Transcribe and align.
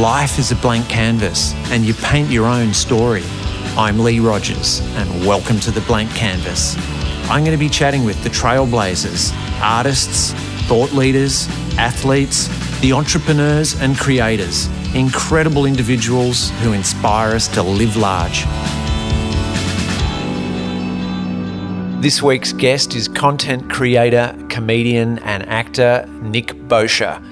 Life 0.00 0.38
is 0.38 0.50
a 0.50 0.56
blank 0.56 0.88
canvas, 0.88 1.52
and 1.70 1.84
you 1.84 1.92
paint 1.92 2.30
your 2.30 2.46
own 2.46 2.72
story. 2.72 3.22
I'm 3.76 3.98
Lee 3.98 4.20
Rogers, 4.20 4.80
and 4.96 5.26
welcome 5.26 5.60
to 5.60 5.70
the 5.70 5.82
Blank 5.82 6.10
Canvas. 6.12 6.76
I'm 7.28 7.44
going 7.44 7.56
to 7.56 7.58
be 7.58 7.68
chatting 7.68 8.02
with 8.02 8.20
the 8.24 8.30
trailblazers, 8.30 9.34
artists, 9.60 10.32
thought 10.66 10.92
leaders, 10.92 11.46
athletes, 11.76 12.48
the 12.80 12.94
entrepreneurs 12.94 13.78
and 13.82 13.94
creators, 13.98 14.66
incredible 14.94 15.66
individuals 15.66 16.48
who 16.62 16.72
inspire 16.72 17.36
us 17.36 17.46
to 17.48 17.62
live 17.62 17.94
large. 17.94 18.46
This 22.02 22.22
week's 22.22 22.54
guest 22.54 22.94
is 22.94 23.08
content 23.08 23.70
creator, 23.70 24.34
comedian, 24.48 25.18
and 25.18 25.46
actor 25.50 26.06
Nick 26.22 26.66
Bosher. 26.66 27.22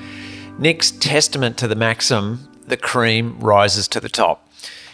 Nick's 0.59 0.91
testament 0.91 1.57
to 1.57 1.67
the 1.67 1.75
maxim 1.75 2.50
the 2.71 2.77
cream 2.77 3.39
rises 3.41 3.87
to 3.89 4.01
the 4.01 4.09
top. 4.09 4.47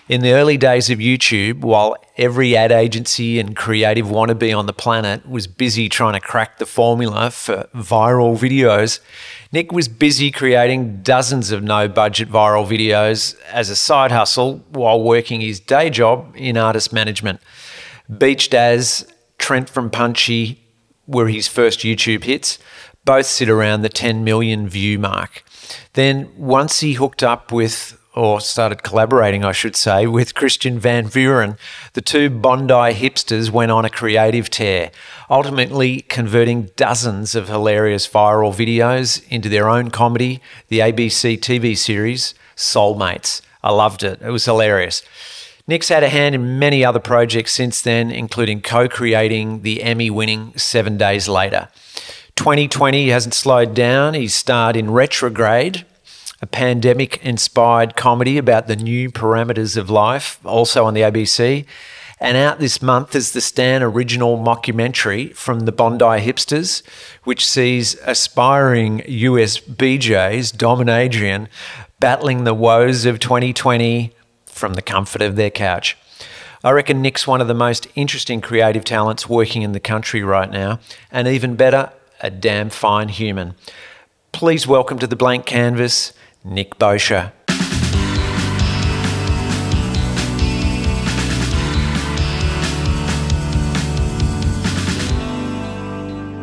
In 0.09 0.21
the 0.21 0.35
early 0.35 0.57
days 0.57 0.89
of 0.89 1.01
YouTube, 1.01 1.63
while 1.63 1.97
every 2.17 2.57
ad 2.57 2.71
agency 2.71 3.41
and 3.41 3.57
creative 3.57 4.07
wannabe 4.07 4.57
on 4.57 4.67
the 4.67 4.73
planet 4.73 5.29
was 5.29 5.49
busy 5.49 5.89
trying 5.89 6.13
to 6.13 6.21
crack 6.21 6.59
the 6.59 6.67
formula 6.67 7.33
for 7.33 7.69
viral 7.75 8.39
videos, 8.39 9.01
Nick 9.51 9.73
was 9.73 9.89
busy 9.89 10.31
creating 10.31 11.03
dozens 11.03 11.51
of 11.51 11.65
no 11.65 11.89
budget 11.89 12.29
viral 12.31 12.65
videos 12.65 13.37
as 13.51 13.69
a 13.69 13.75
side 13.75 14.13
hustle 14.13 14.65
while 14.71 15.03
working 15.03 15.41
his 15.41 15.59
day 15.59 15.91
job 15.91 16.33
in 16.37 16.57
artist 16.57 16.93
management. 16.93 17.41
Beached 18.17 18.55
Az, 18.55 19.13
Trent 19.39 19.69
from 19.69 19.91
Punchy 19.91 20.63
were 21.09 21.27
his 21.27 21.49
first 21.49 21.81
YouTube 21.81 22.23
hits. 22.25 22.61
Both 23.05 23.27
sit 23.27 23.49
around 23.49 23.83
the 23.83 23.89
10 23.89 24.23
million 24.23 24.69
view 24.69 25.01
mark. 25.01 25.43
Then, 25.95 26.31
once 26.37 26.81
he 26.81 26.95
hooked 26.95 27.23
up 27.23 27.53
with, 27.53 27.99
or 28.15 28.41
started 28.41 28.83
collaborating, 28.83 29.45
I 29.45 29.53
should 29.53 29.77
say, 29.77 30.07
with 30.07 30.35
Christiaan 30.35 30.79
Van 30.79 31.07
Vuuren, 31.07 31.59
the 31.93 32.01
two 32.01 32.31
Bondi 32.31 32.95
hipsters 32.95 33.51
went 33.51 33.71
on 33.71 33.85
a 33.85 33.91
creative 33.91 34.51
tear, 34.51 34.91
ultimately 35.29 36.01
converting 36.03 36.71
dozens 36.77 37.35
of 37.35 37.49
hilarious 37.49 38.09
viral 38.09 38.55
videos 38.55 39.27
into 39.29 39.49
their 39.49 39.69
own 39.69 39.91
comedy, 39.91 40.41
the 40.69 40.81
ABC 40.81 41.39
TV 41.39 41.77
series 41.77 42.35
Soulmates. 42.57 43.43
I 43.63 43.73
loved 43.73 44.03
it, 44.03 44.21
it 44.23 44.31
was 44.31 44.45
hilarious. 44.45 45.03
Nick's 45.69 45.89
had 45.89 46.05
a 46.05 46.09
hand 46.09 46.37
in 46.37 46.61
many 46.61 46.85
other 46.85 47.01
projects 47.01 47.53
since 47.53 47.83
then, 47.83 48.13
including 48.13 48.63
co 48.63 48.89
creating 48.89 49.63
the 49.63 49.83
Emmy 49.83 50.11
winning 50.11 50.53
Seven 50.57 50.97
Days 50.97 51.29
Later. 51.29 51.69
2020 52.37 53.09
hasn't 53.09 53.35
slowed 53.35 53.75
down. 53.75 54.15
He's 54.15 54.35
starred 54.35 54.77
in 54.77 54.91
Retrograde, 54.91 55.85
a 56.41 56.47
pandemic 56.47 57.17
inspired 57.25 57.97
comedy 57.97 58.39
about 58.39 58.69
the 58.69 58.77
new 58.77 59.11
parameters 59.11 59.77
of 59.77 59.91
life, 59.91 60.39
also 60.45 60.85
on 60.85 60.95
the 60.95 61.01
ABC. 61.01 61.65
And 62.21 62.37
out 62.37 62.59
this 62.59 62.81
month 62.81 63.15
is 63.15 63.33
the 63.33 63.41
Stan 63.41 63.83
original 63.83 64.39
mockumentary 64.39 65.35
from 65.35 65.61
the 65.61 65.73
Bondi 65.73 66.05
Hipsters, 66.05 66.83
which 67.25 67.45
sees 67.45 67.95
aspiring 68.05 69.03
US 69.07 69.59
BJs, 69.59 70.57
Dom 70.57 70.81
and 70.81 70.91
Adrian, 70.91 71.49
battling 72.01 72.45
the 72.45 72.55
woes 72.55 73.05
of 73.05 73.19
2020 73.19 74.13
from 74.47 74.75
the 74.75 74.83
comfort 74.83 75.21
of 75.21 75.37
their 75.37 75.51
couch. 75.51 75.97
I 76.65 76.71
reckon 76.71 77.03
Nick's 77.03 77.27
one 77.27 77.41
of 77.41 77.49
the 77.49 77.55
most 77.55 77.87
interesting 77.95 78.41
creative 78.41 78.85
talents 78.85 79.29
working 79.29 79.63
in 79.63 79.73
the 79.73 79.81
country 79.81 80.23
right 80.23 80.51
now, 80.51 80.81
and 81.11 81.29
even 81.29 81.55
better, 81.55 81.93
a 82.21 82.31
damn 82.31 82.71
fine 82.71 83.09
human. 83.09 83.55
Please 84.33 84.67
welcome 84.67 84.99
to 84.99 85.07
the 85.07 85.17
blank 85.17 85.47
canvas, 85.47 86.13
Nick 86.45 86.79
Bosher. 86.79 87.33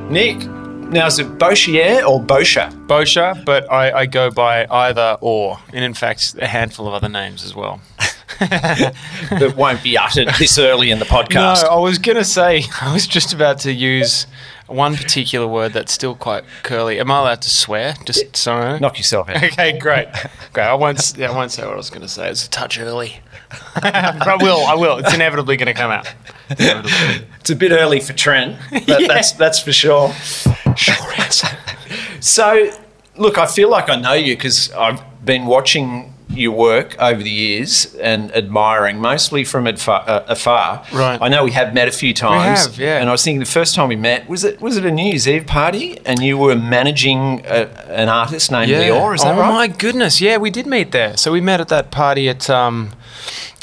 Nick, 0.09 0.45
now 0.91 1.07
is 1.07 1.17
it 1.17 1.39
Boshier 1.39 2.07
or 2.07 2.21
Bosher? 2.21 2.69
Bosher, 2.85 3.33
but 3.45 3.71
I, 3.71 3.99
I 3.99 4.05
go 4.05 4.29
by 4.29 4.67
either 4.69 5.17
or, 5.21 5.57
and 5.73 5.83
in 5.83 5.95
fact, 5.95 6.35
a 6.39 6.45
handful 6.45 6.87
of 6.87 6.93
other 6.93 7.09
names 7.09 7.43
as 7.43 7.55
well. 7.55 7.81
that 8.39 9.53
won't 9.55 9.83
be 9.83 9.97
uttered 9.97 10.29
this 10.39 10.57
early 10.57 10.91
in 10.91 10.99
the 10.99 11.05
podcast. 11.05 11.63
No, 11.63 11.69
I 11.69 11.79
was 11.79 11.97
going 11.97 12.17
to 12.17 12.23
say, 12.23 12.63
I 12.81 12.93
was 12.93 13.07
just 13.07 13.33
about 13.33 13.59
to 13.59 13.73
use 13.73 14.27
one 14.67 14.95
particular 14.95 15.47
word 15.47 15.73
that's 15.73 15.91
still 15.91 16.15
quite 16.15 16.43
curly. 16.63 16.99
Am 16.99 17.11
I 17.11 17.19
allowed 17.19 17.41
to 17.41 17.49
swear? 17.49 17.95
Just 18.05 18.35
so 18.35 18.77
knock 18.77 18.97
yourself 18.97 19.29
out. 19.29 19.43
Okay, 19.43 19.77
great, 19.77 20.07
great. 20.53 20.65
I 20.65 20.73
won't. 20.73 21.19
I 21.19 21.31
won't 21.31 21.51
say 21.51 21.63
what 21.65 21.73
I 21.73 21.77
was 21.77 21.89
going 21.89 22.01
to 22.01 22.07
say. 22.07 22.29
It's 22.29 22.47
a 22.47 22.49
touch 22.49 22.79
early. 22.79 23.19
I 23.75 24.37
will. 24.41 24.65
I 24.65 24.75
will. 24.75 24.97
It's 24.97 25.13
inevitably 25.13 25.57
going 25.57 25.67
to 25.67 25.73
come 25.73 25.91
out. 25.91 26.07
It's 26.49 27.49
a 27.49 27.55
bit 27.55 27.71
early 27.71 27.99
for 27.99 28.13
Trent. 28.13 28.57
That, 28.71 28.87
yeah. 29.01 29.07
That's 29.07 29.33
that's 29.33 29.59
for 29.59 29.73
sure. 29.73 30.11
Sure 30.75 31.13
answer. 31.17 31.47
so, 32.19 32.71
look, 33.15 33.37
I 33.37 33.45
feel 33.45 33.69
like 33.69 33.89
I 33.89 33.95
know 33.95 34.13
you 34.13 34.35
because 34.35 34.71
I've 34.71 35.01
been 35.23 35.45
watching 35.45 36.12
your 36.35 36.51
work 36.51 36.95
over 36.99 37.21
the 37.21 37.29
years 37.29 37.95
and 37.95 38.35
admiring, 38.35 38.99
mostly 38.99 39.43
from 39.43 39.67
afar, 39.67 40.03
uh, 40.07 40.25
afar. 40.27 40.85
Right. 40.91 41.21
I 41.21 41.29
know 41.29 41.43
we 41.43 41.51
have 41.51 41.73
met 41.73 41.87
a 41.87 41.91
few 41.91 42.13
times. 42.13 42.67
We 42.67 42.71
have, 42.71 42.79
yeah. 42.79 42.99
And 42.99 43.09
I 43.09 43.11
was 43.11 43.23
thinking 43.23 43.39
the 43.39 43.45
first 43.45 43.75
time 43.75 43.89
we 43.89 43.95
met 43.95 44.27
was 44.27 44.43
it 44.43 44.61
was 44.61 44.77
it 44.77 44.85
a 44.85 44.91
New 44.91 45.05
Year's 45.05 45.27
Eve 45.27 45.47
party, 45.47 45.99
and 46.05 46.19
you 46.19 46.37
were 46.37 46.55
managing 46.55 47.45
a, 47.45 47.67
an 47.89 48.09
artist 48.09 48.51
named 48.51 48.69
yeah. 48.69 48.89
Lior. 48.89 49.15
Is 49.15 49.23
that 49.23 49.35
oh 49.35 49.39
right? 49.39 49.49
Oh 49.49 49.53
my 49.53 49.67
goodness, 49.67 50.21
yeah, 50.21 50.37
we 50.37 50.49
did 50.49 50.67
meet 50.67 50.91
there. 50.91 51.17
So 51.17 51.31
we 51.31 51.41
met 51.41 51.61
at 51.61 51.69
that 51.69 51.91
party 51.91 52.29
at 52.29 52.49
um, 52.49 52.91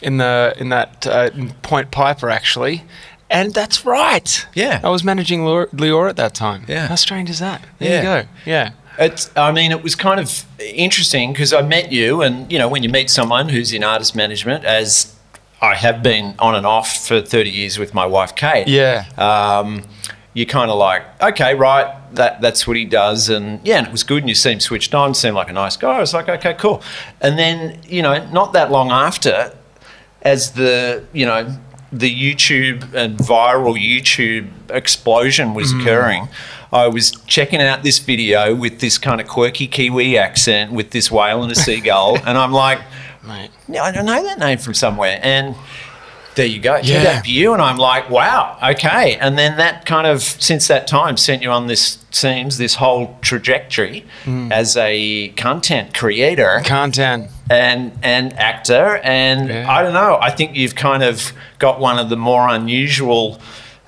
in 0.03 0.17
the 0.19 0.55
in 0.59 0.69
that 0.71 1.07
uh, 1.07 1.31
Point 1.63 1.91
Piper 1.91 2.31
actually. 2.31 2.85
And 3.33 3.55
that's 3.55 3.87
right. 3.87 4.45
Yeah. 4.55 4.81
I 4.83 4.89
was 4.89 5.05
managing 5.05 5.43
Lior 5.43 6.11
at 6.11 6.17
that 6.17 6.35
time. 6.35 6.65
Yeah. 6.67 6.89
How 6.89 6.97
strange 6.97 7.31
is 7.31 7.39
that? 7.39 7.65
There 7.79 7.89
yeah. 7.89 7.97
you 7.99 8.23
go. 8.23 8.29
Yeah. 8.45 8.71
It's, 8.99 9.31
I 9.37 9.53
mean, 9.53 9.73
it 9.73 9.83
was 9.83 9.95
kind 9.95 10.21
of 10.21 10.45
interesting 10.59 11.33
because 11.33 11.53
I 11.53 11.63
met 11.63 11.91
you, 11.91 12.23
and 12.23 12.51
you 12.51 12.59
know, 12.59 12.69
when 12.69 12.83
you 12.83 12.89
meet 12.89 13.11
someone 13.11 13.49
who's 13.49 13.73
in 13.73 13.83
artist 13.83 14.15
management, 14.15 14.65
as 14.65 15.17
I 15.63 15.75
have 15.75 16.03
been 16.03 16.35
on 16.39 16.55
and 16.55 16.67
off 16.67 17.07
for 17.07 17.21
30 17.21 17.51
years 17.51 17.79
with 17.79 17.95
my 17.95 18.07
wife, 18.07 18.35
Kate. 18.35 18.67
Yeah. 18.69 19.05
Um, 19.19 19.85
you're 20.33 20.47
kind 20.47 20.71
of 20.71 20.79
like, 20.79 21.03
okay, 21.21 21.55
right, 21.55 21.93
that 22.15 22.41
that's 22.41 22.67
what 22.67 22.77
he 22.77 22.85
does, 22.85 23.29
and 23.29 23.61
yeah, 23.67 23.79
and 23.79 23.87
it 23.87 23.91
was 23.91 24.05
good, 24.05 24.23
and 24.23 24.29
you 24.29 24.35
seemed 24.35 24.63
switched 24.63 24.95
on, 24.95 25.13
seemed 25.13 25.35
like 25.35 25.51
a 25.51 25.53
nice 25.53 25.77
guy. 25.77 25.97
I 25.97 26.01
was 26.01 26.15
like, 26.15 26.29
okay, 26.29 26.55
cool. 26.55 26.83
And 27.21 27.39
then, 27.39 27.81
you 27.85 28.01
know, 28.03 28.25
not 28.31 28.53
that 28.53 28.71
long 28.71 28.91
after, 28.91 29.53
as 30.23 30.53
the 30.53 31.05
you 31.13 31.27
know 31.27 31.59
the 31.93 32.11
YouTube 32.11 32.95
and 32.95 33.17
viral 33.19 33.77
YouTube 33.77 34.49
explosion 34.71 35.55
was 35.55 35.73
mm. 35.73 35.81
occurring, 35.81 36.29
I 36.73 36.87
was 36.87 37.11
checking 37.27 37.61
out 37.61 37.83
this 37.83 37.99
video 37.99 38.55
with 38.55 38.81
this 38.81 38.97
kind 38.97 39.21
of 39.21 39.27
quirky 39.27 39.67
Kiwi 39.67 40.17
accent 40.17 40.73
with 40.73 40.91
this 40.91 41.11
whale 41.11 41.43
and 41.43 41.51
a 41.51 41.57
seagull, 41.57 42.17
and 42.27 42.39
I'm 42.39 42.53
like, 42.53 42.81
mate, 43.27 43.51
I 43.81 43.91
don't 43.91 44.07
know 44.07 44.23
that 44.23 44.39
name 44.39 44.59
from 44.59 44.75
somewhere. 44.75 45.19
And 45.23 45.57
there 46.41 46.49
you 46.49 46.59
go. 46.59 46.77
Yeah. 46.77 47.05
That 47.05 47.29
you, 47.29 47.53
and 47.53 47.61
I'm 47.61 47.77
like, 47.77 48.09
wow, 48.09 48.57
okay. 48.71 49.17
And 49.17 49.39
then 49.39 49.59
that 49.59 49.85
kind 49.85 50.07
of, 50.07 50.23
since 50.23 50.69
that 50.69 50.87
time, 50.87 51.19
sent 51.19 51.43
you 51.43 51.51
on 51.51 51.67
this 51.67 51.99
seems 52.13 52.57
this 52.57 52.77
whole 52.77 53.19
trajectory 53.21 54.07
mm. 54.25 54.51
as 54.51 54.75
a 54.79 55.29
content 55.37 55.93
creator, 55.93 56.63
content, 56.65 57.31
and 57.51 57.93
and 58.03 58.33
actor. 58.39 58.97
And 59.03 59.51
yeah. 59.51 59.71
I 59.71 59.83
don't 59.83 59.93
know. 59.93 60.19
I 60.19 60.31
think 60.31 60.57
you've 60.57 60.75
kind 60.75 61.03
of 61.03 61.33
got 61.59 61.79
one 61.79 61.99
of 61.99 62.09
the 62.09 62.17
more 62.17 62.49
unusual 62.49 63.39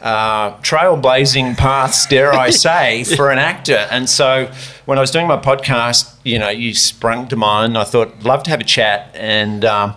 uh, 0.03 0.59
trailblazing 0.59 1.57
paths, 1.57 2.05
dare 2.07 2.35
I 2.35 2.51
say, 2.67 3.05
for 3.05 3.31
an 3.31 3.39
actor. 3.39 3.87
And 3.91 4.11
so 4.11 4.53
when 4.85 4.99
I 4.99 5.01
was 5.01 5.11
doing 5.11 5.27
my 5.27 5.39
podcast, 5.39 6.15
you 6.23 6.39
know, 6.39 6.51
you 6.51 6.75
sprung 6.75 7.29
to 7.29 7.37
mind. 7.37 7.79
I 7.79 7.85
thought, 7.85 8.25
love 8.25 8.43
to 8.43 8.51
have 8.51 8.61
a 8.61 8.65
chat 8.65 9.11
and, 9.15 9.65
um, 9.65 9.95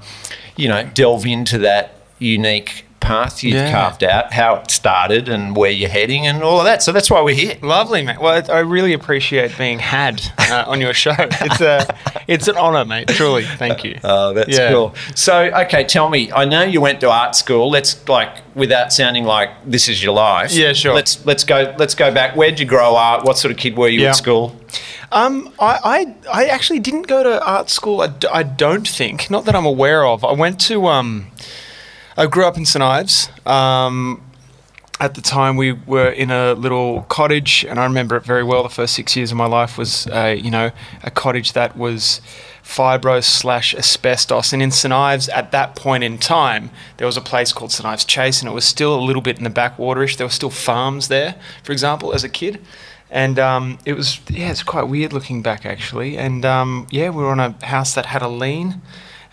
you 0.56 0.70
know, 0.70 0.90
delve 0.94 1.26
into 1.26 1.58
that 1.58 1.95
unique 2.20 2.86
path 3.06 3.44
you've 3.44 3.54
yeah. 3.54 3.72
carved 3.72 4.04
out, 4.04 4.34
how 4.34 4.56
it 4.56 4.72
started, 4.72 5.30
and 5.30 5.56
where 5.56 5.70
you're 5.70 5.90
heading, 5.90 6.26
and 6.26 6.44
all 6.44 6.60
of 6.60 6.66
that. 6.66 6.82
So 6.82 6.92
that's 6.92 7.10
why 7.10 7.22
we're 7.22 7.36
here. 7.36 7.56
Lovely, 7.62 8.04
mate. 8.04 8.20
Well, 8.20 8.44
I 8.52 8.60
really 8.60 8.94
appreciate 8.94 9.56
being 9.58 9.80
had 9.80 10.22
uh, 10.38 10.66
on 10.68 10.82
your 10.82 10.94
show. 10.94 11.14
It's 11.46 11.62
a, 11.62 11.96
it's 12.28 12.48
an 12.48 12.56
honour, 12.56 12.86
mate. 12.86 13.08
Truly, 13.10 13.44
thank 13.44 13.84
you. 13.84 14.00
Oh, 14.04 14.34
that's 14.34 14.58
yeah. 14.58 14.72
cool. 14.72 14.96
So, 15.16 15.44
okay, 15.66 15.84
tell 15.84 16.10
me. 16.10 16.32
I 16.32 16.46
know 16.46 16.64
you 16.64 16.82
went 16.82 17.02
to 17.02 17.10
art 17.10 17.36
school. 17.36 17.70
Let's 17.70 18.08
like, 18.10 18.38
without 18.56 18.92
sounding 18.92 19.26
like 19.26 19.50
this 19.66 19.88
is 19.88 20.04
your 20.04 20.14
life. 20.14 20.52
Yeah, 20.52 20.74
sure. 20.74 20.96
Let's 20.96 21.24
let's 21.26 21.44
go. 21.44 21.76
Let's 21.78 21.94
go 21.94 22.12
back. 22.12 22.36
Where'd 22.36 22.60
you 22.60 22.66
grow 22.66 22.96
up? 22.96 23.26
What 23.26 23.38
sort 23.38 23.52
of 23.52 23.58
kid 23.58 23.78
were 23.78 23.90
you 23.90 24.02
yeah. 24.02 24.10
at 24.10 24.16
school? 24.16 24.60
Um, 25.12 25.54
I, 25.60 25.80
I, 25.84 26.16
I 26.34 26.46
actually 26.48 26.80
didn't 26.80 27.04
go 27.04 27.24
to 27.24 27.46
art 27.46 27.70
school. 27.70 28.02
I, 28.02 28.12
I 28.34 28.44
don't 28.44 28.88
think, 28.88 29.30
not 29.30 29.46
that 29.46 29.56
I'm 29.56 29.66
aware 29.66 30.06
of. 30.06 30.26
I 30.26 30.34
went 30.34 30.60
to 30.62 30.88
um, 30.88 31.32
I 32.18 32.28
grew 32.28 32.46
up 32.46 32.56
in 32.56 32.66
St 32.66 32.82
Ives. 32.82 33.30
Um, 33.46 34.22
at 35.02 35.16
the 35.16 35.22
time 35.22 35.58
we 35.58 35.74
were 35.74 36.10
in 36.10 36.32
a 36.32 36.54
little 36.54 37.02
cottage, 37.10 37.66
and 37.68 37.78
I 37.78 37.84
remember 37.84 38.16
it 38.16 38.24
very 38.24 38.44
well. 38.44 38.64
The 38.64 38.70
first 38.70 38.94
six 38.94 39.18
years 39.18 39.32
of 39.32 39.38
my 39.38 39.48
life 39.48 39.78
was, 39.78 40.08
a, 40.08 40.36
you 40.36 40.50
know, 40.50 40.72
a 41.04 41.12
cottage 41.12 41.52
that 41.52 41.76
was 41.76 42.22
fibro 42.64 43.22
slash 43.22 43.76
asbestos. 43.76 44.54
And 44.54 44.62
in 44.62 44.72
St 44.72 44.94
Ives, 44.94 45.28
at 45.28 45.52
that 45.52 45.76
point 45.76 46.06
in 46.06 46.18
time, 46.18 46.70
there 46.96 47.06
was 47.06 47.18
a 47.18 47.22
place 47.22 47.52
called 47.52 47.74
St 47.74 47.86
Ives 47.86 48.06
Chase, 48.06 48.40
and 48.40 48.50
it 48.50 48.54
was 48.54 48.64
still 48.64 48.98
a 48.98 49.04
little 49.04 49.22
bit 49.22 49.38
in 49.38 49.44
the 49.44 49.50
backwaterish. 49.50 50.16
There 50.16 50.26
were 50.26 50.32
still 50.32 50.50
farms 50.50 51.10
there, 51.10 51.36
for 51.64 51.74
example, 51.74 52.14
as 52.14 52.24
a 52.24 52.30
kid. 52.30 52.62
And 53.12 53.38
um, 53.38 53.78
it 53.86 53.94
was, 53.94 54.22
yeah, 54.30 54.52
it's 54.52 54.64
quite 54.64 54.84
weird 54.84 55.12
looking 55.12 55.42
back 55.42 55.66
actually. 55.66 56.18
And 56.18 56.46
um, 56.46 56.88
yeah, 56.90 57.10
we 57.10 57.22
were 57.22 57.32
on 57.32 57.40
a 57.42 57.66
house 57.66 57.94
that 57.96 58.08
had 58.08 58.22
a 58.22 58.30
lean 58.30 58.82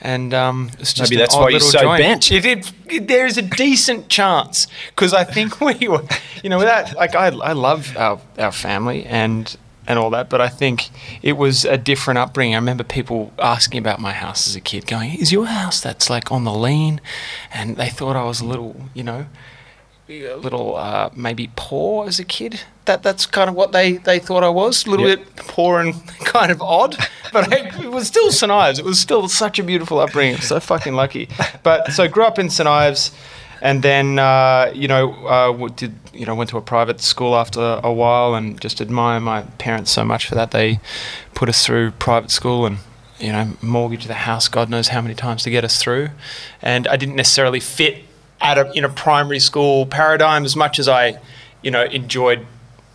and 0.03 0.35
um, 0.35 0.71
it's 0.81 0.93
just 0.93 1.11
Maybe 1.11 1.19
that's 1.21 1.35
why 1.35 1.49
you're 1.51 1.61
so 1.61 1.81
joint. 1.81 1.99
bent. 2.03 2.31
It, 2.33 2.45
it, 2.45 2.73
it- 2.89 3.09
there 3.09 3.25
is 3.25 3.39
a 3.39 3.43
decent 3.43 4.09
chance 4.09 4.67
because 4.91 5.15
I 5.15 5.25
think 5.25 5.61
we 5.61 5.89
were, 5.89 6.05
you 6.43 6.51
know, 6.51 6.59
without 6.59 6.95
like 6.97 7.15
I, 7.15 7.29
I 7.29 7.53
love 7.53 7.97
our 7.97 8.21
our 8.39 8.53
family 8.53 9.05
and 9.07 9.57
and 9.87 9.99
all 9.99 10.11
that, 10.11 10.29
but 10.31 10.41
I 10.41 10.49
think 10.49 10.91
it 11.23 11.33
was 11.37 11.65
a 11.65 11.77
different 11.77 12.19
upbringing. 12.19 12.55
I 12.55 12.59
remember 12.59 12.85
people 12.85 13.33
asking 13.39 13.79
about 13.79 13.99
my 14.01 14.13
house 14.13 14.47
as 14.47 14.55
a 14.55 14.61
kid, 14.61 14.87
going, 14.87 15.15
"Is 15.15 15.33
your 15.33 15.47
house 15.47 15.81
that's 15.81 16.09
like 16.11 16.31
on 16.31 16.45
the 16.45 16.53
lean?" 16.53 17.01
And 17.53 17.77
they 17.77 17.89
thought 17.89 18.15
I 18.15 18.25
was 18.25 18.41
a 18.41 18.45
little, 18.45 18.77
you 18.95 19.03
know. 19.03 19.27
A 20.21 20.37
little 20.37 20.77
uh, 20.77 21.11
maybe 21.17 21.51
poor 21.57 22.07
as 22.07 22.19
a 22.19 22.25
kid. 22.25 22.61
That 22.85 23.03
that's 23.03 23.27
kind 23.27 23.49
of 23.49 23.55
what 23.57 23.73
they, 23.73 23.93
they 23.99 24.19
thought 24.19 24.43
I 24.45 24.49
was. 24.49 24.87
A 24.87 24.91
little 24.91 25.09
Yep. 25.09 25.19
bit 25.19 25.37
poor 25.37 25.81
and 25.81 25.95
kind 26.25 26.51
of 26.53 26.61
odd, 26.61 26.97
but 27.33 27.53
I, 27.53 27.69
it 27.83 27.91
was 27.91 28.07
still 28.09 28.31
St 28.31 28.51
Ives. 28.53 28.79
It 28.79 28.85
was 28.85 28.99
still 28.99 29.29
such 29.29 29.59
a 29.59 29.63
beautiful 29.63 29.99
upbringing. 30.01 30.39
So 30.41 30.59
fucking 30.61 30.95
lucky. 30.95 31.29
But 31.63 31.93
so 31.93 32.09
grew 32.09 32.25
up 32.25 32.39
in 32.39 32.51
St 32.51 32.67
Ives, 32.69 33.13
and 33.61 33.83
then 33.83 34.19
uh, 34.19 34.73
you 34.75 34.89
know 34.89 35.13
uh, 35.27 35.69
did 35.69 35.95
you 36.13 36.27
know 36.27 36.35
went 36.35 36.51
to 36.51 36.57
a 36.59 36.63
private 36.63 37.01
school 37.01 37.35
after 37.37 37.81
a 37.83 37.93
while, 37.93 38.35
and 38.35 38.61
just 38.61 38.81
admire 38.81 39.21
my 39.21 39.43
parents 39.59 39.91
so 39.91 40.05
much 40.05 40.27
for 40.27 40.35
that. 40.35 40.51
They 40.51 40.81
put 41.35 41.49
us 41.49 41.65
through 41.65 41.93
private 41.93 42.31
school 42.31 42.67
and. 42.67 42.79
You 43.21 43.31
know, 43.31 43.53
mortgage 43.63 44.07
the 44.07 44.15
house, 44.15 44.49
God 44.49 44.69
knows 44.69 44.89
how 44.89 45.01
many 45.01 45.15
times 45.15 45.45
to 45.45 45.51
get 45.51 45.63
us 45.63 45.81
through, 45.81 46.09
and 46.61 46.89
I 46.89 46.97
didn't 46.97 47.15
necessarily 47.15 47.61
fit 47.61 48.03
at 48.43 48.59
a 48.59 48.71
in 48.77 48.85
a 48.85 48.89
primary 48.89 49.39
school 49.39 49.87
paradigm 49.87 50.45
as 50.45 50.57
much 50.57 50.79
as 50.79 50.89
I, 50.89 51.19
you 51.63 51.71
know, 51.71 51.85
enjoyed 51.85 52.47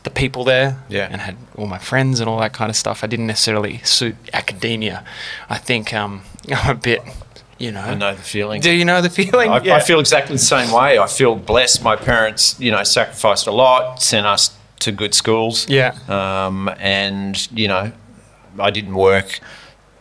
the 0.03 0.09
people 0.11 0.43
there 0.43 0.81
Yeah. 0.89 1.07
and 1.11 1.19
had 1.21 1.35
all 1.57 1.67
my 1.67 1.79
friends 1.79 2.19
and 2.19 2.29
all 2.29 2.39
that 2.39 2.53
kind 2.53 2.69
of 2.69 2.75
stuff. 2.75 3.03
I 3.03 3.07
didn't 3.07 3.27
necessarily 3.27 3.79
suit 3.79 4.15
academia. 4.33 5.03
I 5.49 5.57
think 5.57 5.93
um, 5.93 6.21
I'm 6.51 6.69
a 6.71 6.79
bit, 6.79 7.01
you 7.57 7.71
know. 7.71 7.81
I 7.81 7.93
know 7.95 8.13
the 8.15 8.21
feeling. 8.21 8.61
Do 8.61 8.71
you 8.71 8.85
know 8.85 9.01
the 9.01 9.09
feeling? 9.09 9.49
I, 9.49 9.61
Yeah. 9.63 9.75
I 9.75 9.79
feel 9.81 9.99
exactly 9.99 10.35
the 10.35 10.39
same 10.41 10.71
way. 10.71 10.97
I 10.99 11.07
feel 11.07 11.35
blessed. 11.35 11.83
My 11.83 11.95
parents, 11.97 12.57
you 12.59 12.71
know, 12.71 12.83
sacrificed 12.83 13.47
a 13.47 13.51
lot, 13.51 14.01
sent 14.01 14.25
us 14.25 14.55
to 14.79 14.91
good 14.91 15.13
schools. 15.13 15.67
Yeah. 15.67 15.95
Um, 16.07 16.69
and 16.79 17.35
you 17.51 17.67
know, 17.67 17.91
I 18.59 18.69
didn't 18.69 18.95
work, 18.95 19.39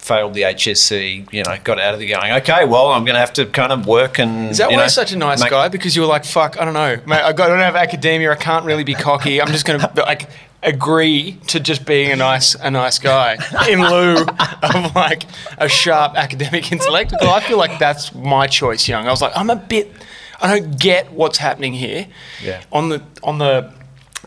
failed 0.07 0.35
the 0.35 0.43
HSC. 0.43 1.33
You 1.33 1.43
know, 1.43 1.57
got 1.65 1.79
out 1.81 1.95
of 1.95 2.01
the 2.01 2.07
going. 2.07 2.33
Okay, 2.33 2.65
well, 2.65 2.89
I'm 2.89 3.05
going 3.05 3.15
to 3.15 3.21
have 3.21 3.33
to 3.35 3.47
kind 3.47 3.73
of 3.73 3.87
work 3.87 4.19
and. 4.19 4.51
Is 4.51 4.59
that 4.59 4.69
why 4.71 4.77
know, 4.77 4.83
you're 4.83 4.89
such 4.89 5.13
a 5.13 5.17
nice 5.17 5.41
make- 5.41 5.51
guy? 5.51 5.69
Because 5.69 5.97
you 5.97 6.03
were 6.03 6.09
like, 6.09 6.25
fuck, 6.25 6.61
I 6.61 6.65
don't 6.65 6.75
know, 6.75 6.97
mate. 7.07 7.23
I 7.23 7.33
got- 7.33 7.47
I 7.47 7.49
don't 7.51 7.59
have 7.61 7.77
academia. 7.77 8.31
I 8.33 8.37
can't 8.37 8.65
really 8.65 8.85
be 8.85 8.95
cocky. 8.95 9.41
I'm 9.41 9.49
just 9.49 9.65
going 9.67 9.81
to 9.95 10.03
like 10.03 10.29
agree 10.63 11.39
to 11.49 11.61
just 11.61 11.85
being 11.87 12.11
a 12.13 12.17
nice, 12.17 12.55
a 12.55 12.71
nice 12.71 12.99
guy 12.99 13.37
in 13.69 13.81
lieu 13.81 14.25
of 14.63 14.95
like 14.95 15.25
a 15.59 15.69
sharp 15.69 16.17
academic 16.17 16.71
intellect. 16.77 17.13
I 17.21 17.41
feel 17.41 17.59
like 17.59 17.79
that's 17.79 18.15
my 18.15 18.47
choice, 18.47 18.89
young. 18.89 19.07
I 19.07 19.11
was 19.11 19.23
like, 19.23 19.33
I'm 19.37 19.51
a 19.51 19.57
bit. 19.57 19.93
I 20.41 20.59
don't 20.59 20.79
get 20.79 21.13
what's 21.13 21.39
happening 21.39 21.73
here. 21.73 22.07
Yeah. 22.43 22.63
On 22.71 22.89
the 22.91 23.03
on 23.23 23.39
the 23.39 23.73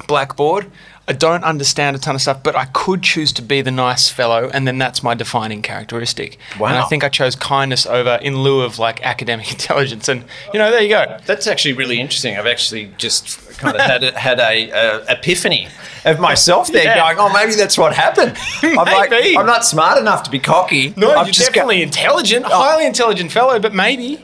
blackboard. 0.08 0.72
I 1.10 1.14
don't 1.14 1.44
understand 1.44 1.96
a 1.96 2.00
ton 2.00 2.14
of 2.14 2.22
stuff, 2.22 2.44
but 2.44 2.56
I 2.56 2.66
could 2.66 3.02
choose 3.02 3.34
to 3.34 3.42
be 3.42 3.62
the 3.62 3.72
nice 3.72 4.10
fellow, 4.10 4.50
and 4.54 4.68
then 4.68 4.78
that's 4.78 5.02
my 5.02 5.16
defining 5.16 5.64
characteristic. 5.64 6.38
Wow. 6.60 6.68
And 6.68 6.78
I 6.78 6.84
think 6.86 7.04
I 7.04 7.10
chose 7.10 7.36
kindness 7.36 7.88
over 7.88 8.20
in 8.22 8.38
lieu 8.44 8.62
of 8.62 8.78
like 8.78 9.04
academic 9.04 9.52
intelligence, 9.58 10.08
and 10.08 10.24
you 10.54 10.60
know, 10.60 10.70
there 10.70 10.82
you 10.82 10.90
go. 10.90 11.18
That's 11.26 11.48
actually 11.48 11.74
really 11.74 12.00
interesting. 12.00 12.38
I've 12.38 12.46
actually 12.46 12.92
just 13.00 13.58
kind 13.58 13.76
of 13.76 13.82
had 13.82 14.04
a, 14.04 14.18
had 14.20 14.40
a, 14.40 14.72
uh 14.72 15.06
epiphany 15.10 15.68
of 16.06 16.20
myself 16.20 16.68
there, 16.72 16.84
Yeah. 16.84 17.14
going, 17.14 17.18
"Oh, 17.20 17.34
maybe 17.34 17.56
that's 17.56 17.78
what 17.78 17.96
happened." 17.96 18.38
I'm 18.62 18.76
like, 18.76 19.10
Maybe. 19.10 19.36
I'm 19.36 19.48
not 19.48 19.66
smart 19.66 19.98
enough 19.98 20.22
to 20.24 20.30
be 20.30 20.38
cocky. 20.40 20.94
No, 20.96 21.10
I've 21.12 21.26
you're 21.26 21.34
definitely 21.34 21.82
intelligent, 21.82 22.46
highly 22.46 22.86
intelligent 22.86 23.32
fellow, 23.32 23.60
but 23.60 23.74
maybe. 23.74 24.24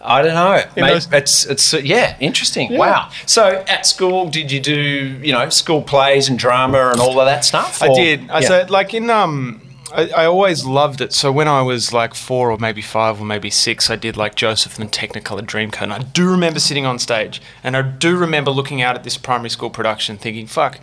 I 0.00 0.22
don't 0.22 0.34
know. 0.34 0.62
Those- 0.74 1.12
it's 1.12 1.46
it's 1.46 1.74
uh, 1.74 1.78
yeah, 1.78 2.16
interesting. 2.20 2.72
Yeah. 2.72 2.78
Wow. 2.78 3.10
So 3.26 3.64
at 3.66 3.86
school, 3.86 4.28
did 4.30 4.52
you 4.52 4.60
do 4.60 4.80
you 5.22 5.32
know 5.32 5.48
school 5.48 5.82
plays 5.82 6.28
and 6.28 6.38
drama 6.38 6.90
and 6.90 7.00
all 7.00 7.18
of 7.18 7.26
that 7.26 7.44
stuff? 7.44 7.82
I 7.82 7.92
did. 7.94 8.30
I 8.30 8.40
yeah. 8.40 8.48
said 8.48 8.70
like 8.70 8.94
in 8.94 9.10
um. 9.10 9.62
I, 9.90 10.10
I 10.10 10.24
always 10.26 10.66
loved 10.66 11.00
it. 11.00 11.14
So 11.14 11.32
when 11.32 11.48
I 11.48 11.62
was 11.62 11.94
like 11.94 12.12
four 12.12 12.50
or 12.50 12.58
maybe 12.58 12.82
five 12.82 13.22
or 13.22 13.24
maybe 13.24 13.48
six, 13.48 13.88
I 13.88 13.96
did 13.96 14.18
like 14.18 14.34
Joseph 14.34 14.78
and 14.78 14.86
the 14.86 14.92
Technicolor 14.92 15.40
Dreamcoat. 15.40 15.80
And 15.80 15.94
I 15.94 16.00
do 16.00 16.30
remember 16.30 16.60
sitting 16.60 16.84
on 16.84 16.98
stage, 16.98 17.40
and 17.64 17.74
I 17.74 17.80
do 17.80 18.14
remember 18.14 18.50
looking 18.50 18.82
out 18.82 18.96
at 18.96 19.02
this 19.02 19.16
primary 19.16 19.48
school 19.48 19.70
production, 19.70 20.18
thinking, 20.18 20.46
"Fuck, 20.46 20.80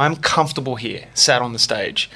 I'm 0.00 0.16
comfortable 0.16 0.74
here, 0.74 1.04
sat 1.14 1.42
on 1.42 1.52
the 1.52 1.60
stage." 1.60 2.10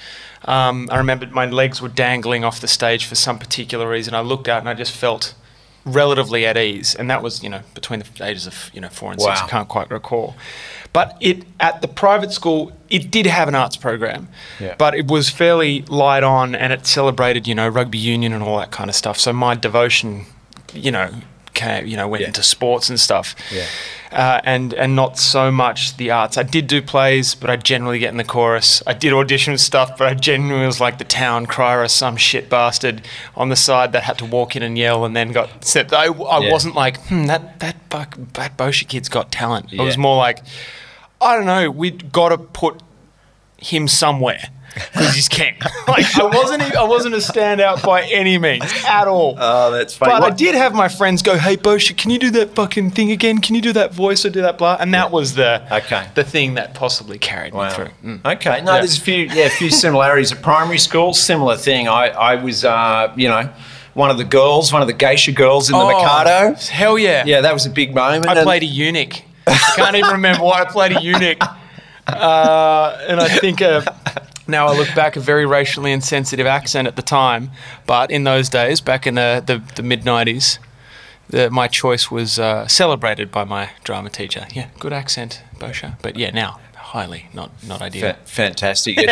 Um, 0.44 0.88
I 0.91 0.99
remember 0.99 1.26
my 1.29 1.46
legs 1.46 1.81
were 1.81 1.88
dangling 1.88 2.44
off 2.44 2.61
the 2.61 2.69
stage 2.69 3.06
for 3.06 3.14
some 3.14 3.38
particular 3.38 3.88
reason. 3.88 4.12
I 4.12 4.20
looked 4.20 4.49
out 4.49 4.58
and 4.58 4.69
I 4.69 4.75
just 4.75 4.93
felt 4.93 5.35
relatively 5.84 6.46
at 6.46 6.56
ease, 6.56 6.94
and 6.94 7.10
that 7.10 7.22
was 7.22 7.42
you 7.42 7.48
know 7.48 7.60
between 7.75 8.00
the 8.00 8.25
ages 8.25 8.46
of 8.46 8.70
you 8.75 8.81
know 8.81 8.88
four 8.88 9.12
and 9.12 9.20
six. 9.20 9.40
I 9.40 9.48
can't 9.48 9.69
quite 9.69 9.90
recall, 9.90 10.34
but 10.92 11.16
it 11.20 11.44
at 11.60 11.82
the 11.82 11.88
private 11.88 12.32
school 12.32 12.72
it 12.90 13.10
did 13.10 13.26
have 13.26 13.48
an 13.48 13.54
arts 13.54 13.76
program, 13.76 14.28
Yeah. 14.60 14.75
but 14.78 14.94
it 14.94 15.06
was 15.08 15.28
fairly 15.31 15.82
light 15.82 16.22
on, 16.22 16.54
and 16.54 16.72
it 16.72 16.86
celebrated 16.86 17.46
you 17.46 17.54
know 17.54 17.69
rugby 17.69 17.98
union 17.98 18.32
and 18.32 18.42
all 18.42 18.58
that 18.58 18.70
kind 18.70 18.88
of 18.90 18.96
stuff. 18.96 19.19
So 19.19 19.32
my 19.32 19.54
devotion, 19.54 20.26
you 20.72 20.90
know. 20.90 21.10
Came, 21.54 21.86
you 21.86 21.96
know, 21.96 22.08
went 22.08 22.22
Yeah. 22.22 22.26
into 22.28 22.42
sports 22.42 22.88
and 22.90 22.98
stuff, 22.98 23.34
Yeah. 23.52 23.64
uh, 24.10 24.40
and 24.44 24.72
and 24.74 24.96
not 24.96 25.18
so 25.18 25.52
much 25.52 25.96
the 25.96 26.10
arts. 26.10 26.36
I 26.36 26.42
did 26.42 26.66
do 26.66 26.82
plays, 26.82 27.34
but 27.36 27.48
I 27.48 27.54
generally 27.56 28.00
get 28.00 28.10
in 28.10 28.16
the 28.16 28.24
chorus. 28.24 28.82
I 28.88 28.92
did 28.92 29.12
audition 29.12 29.56
stuff, 29.58 29.96
but 29.96 30.08
I 30.08 30.14
generally 30.14 30.66
was 30.66 30.80
like 30.80 30.98
the 30.98 31.04
town 31.04 31.46
crier 31.46 31.80
or 31.82 31.88
some 31.88 32.16
shit 32.16 32.50
bastard 32.50 33.02
on 33.36 33.50
the 33.50 33.56
side 33.56 33.92
that 33.92 34.02
had 34.02 34.18
to 34.18 34.24
walk 34.24 34.56
in 34.56 34.62
and 34.64 34.76
yell, 34.76 35.04
and 35.04 35.14
then 35.16 35.30
got 35.30 35.64
set. 35.64 35.92
I, 35.92 36.06
I 36.06 36.38
Yeah. 36.40 36.50
wasn't 36.52 36.74
like, 36.74 36.98
hmm, 37.06 37.26
that 37.26 37.60
that 37.60 37.88
buck, 37.88 38.18
that 38.32 38.56
Bosha 38.56 38.86
kid's 38.88 39.08
got 39.08 39.30
talent. 39.30 39.72
It 39.72 39.80
was 39.80 39.96
more 39.96 40.16
like, 40.16 40.40
I 41.20 41.36
don't 41.36 41.46
know, 41.46 41.70
we 41.70 41.92
got 41.92 42.30
to 42.30 42.38
put 42.38 42.82
him 43.58 43.86
somewhere 43.86 44.48
because 44.74 45.14
he's 45.14 45.28
king. 45.28 45.54
like 45.88 46.04
I 46.19 46.24
wasn't, 46.24 46.62
I 46.76 46.82
wasn't 46.84 47.14
a 47.14 47.19
standout 47.19 47.82
by 47.84 48.02
any 48.02 48.38
means 48.38 48.64
at 48.88 49.06
all. 49.06 49.36
Oh, 49.38 49.70
that's 49.70 49.94
funny. 49.96 50.12
But 50.12 50.22
I 50.22 50.31
did 50.34 50.54
have 50.54 50.74
my 50.74 50.88
friends 50.88 51.22
go, 51.22 51.36
"Hey, 51.38 51.56
Bosha, 51.56 51.96
can 51.96 52.10
you 52.10 52.19
do 52.19 52.31
that 52.32 52.54
fucking 52.54 52.90
thing 52.93 53.10
again? 53.12 53.38
Can 53.40 53.54
you 53.54 53.60
do 53.60 53.72
that 53.74 53.93
voice 53.94 54.24
or 54.24 54.31
do 54.31 54.43
that 54.43 54.58
blah?" 54.58 54.76
And 54.81 54.93
that 54.94 55.10
was 55.10 55.34
the 55.34 55.62
Okay. 55.70 56.06
the 56.14 56.24
thing 56.24 56.54
that 56.54 56.74
possibly 56.74 57.19
carried 57.19 57.54
Wow. 57.54 57.69
me 57.69 57.74
through. 57.74 57.88
Mm. 58.04 58.24
Okay. 58.36 58.60
No, 58.62 58.72
Yeah. 58.72 58.78
there's 58.78 58.98
a 58.98 59.00
few 59.00 59.16
yeah, 59.32 59.44
a 59.46 59.50
few 59.50 59.70
similarities 59.70 60.32
at 60.32 60.43
primary 60.43 60.78
school. 60.78 61.14
Similar 61.14 61.56
thing. 61.56 61.88
I 61.88 62.08
I 62.08 62.34
was 62.36 62.64
uh, 62.64 63.12
you 63.16 63.28
know 63.28 63.48
one 63.94 64.10
of 64.10 64.19
the 64.19 64.24
girls, 64.24 64.72
one 64.72 64.82
of 64.82 64.88
the 64.88 64.94
geisha 64.94 65.31
girls 65.32 65.70
in 65.70 65.78
the 65.78 65.84
Mikado. 65.84 66.54
Hell 66.70 66.98
yeah! 66.98 67.22
Yeah, 67.24 67.43
that 67.43 67.52
was 67.54 67.64
a 67.64 67.70
big 67.70 67.94
moment. 67.94 68.26
Oh. 68.26 68.31
I 68.40 68.43
played 68.43 68.62
a 68.64 68.66
eunuch. 68.66 69.22
I 69.46 69.56
can't 69.76 69.94
even 69.94 70.10
remember 70.10 70.43
why 70.43 70.62
I 70.62 70.64
played 70.64 70.96
a 70.96 71.00
eunuch. 71.02 71.38
Uh, 72.06 72.98
and 73.08 73.19
I 73.19 73.28
think 73.38 73.62
uh, 73.62 73.81
now 74.46 74.67
I 74.67 74.77
look 74.77 74.94
back, 74.94 75.17
a 75.17 75.20
very 75.20 75.46
racially 75.46 75.93
insensitive 75.93 76.46
accent 76.46 76.86
at 76.89 76.96
the 76.96 77.03
time. 77.03 77.51
But 77.86 78.10
in 78.10 78.24
those 78.24 78.48
days, 78.48 78.81
back 78.81 79.06
in 79.06 79.15
the, 79.15 79.43
the, 79.44 79.63
the 79.74 79.82
mid 79.82 80.03
90s, 80.03 80.58
the, 81.29 81.51
my 81.51 81.69
choice 81.69 82.10
was 82.10 82.39
uh, 82.39 82.67
celebrated 82.69 83.31
by 83.31 83.44
my 83.44 83.70
drama 83.82 84.10
teacher. 84.10 84.46
Yeah, 84.53 84.69
good 84.79 84.93
accent, 84.93 85.43
Bosha. 85.58 85.96
But 86.03 86.17
yeah, 86.17 86.31
now, 86.31 86.60
highly 86.94 87.27
not, 87.34 87.51
not 87.67 87.82
ideal. 87.82 88.13
Fa- 88.13 88.19
fantastic. 88.24 88.96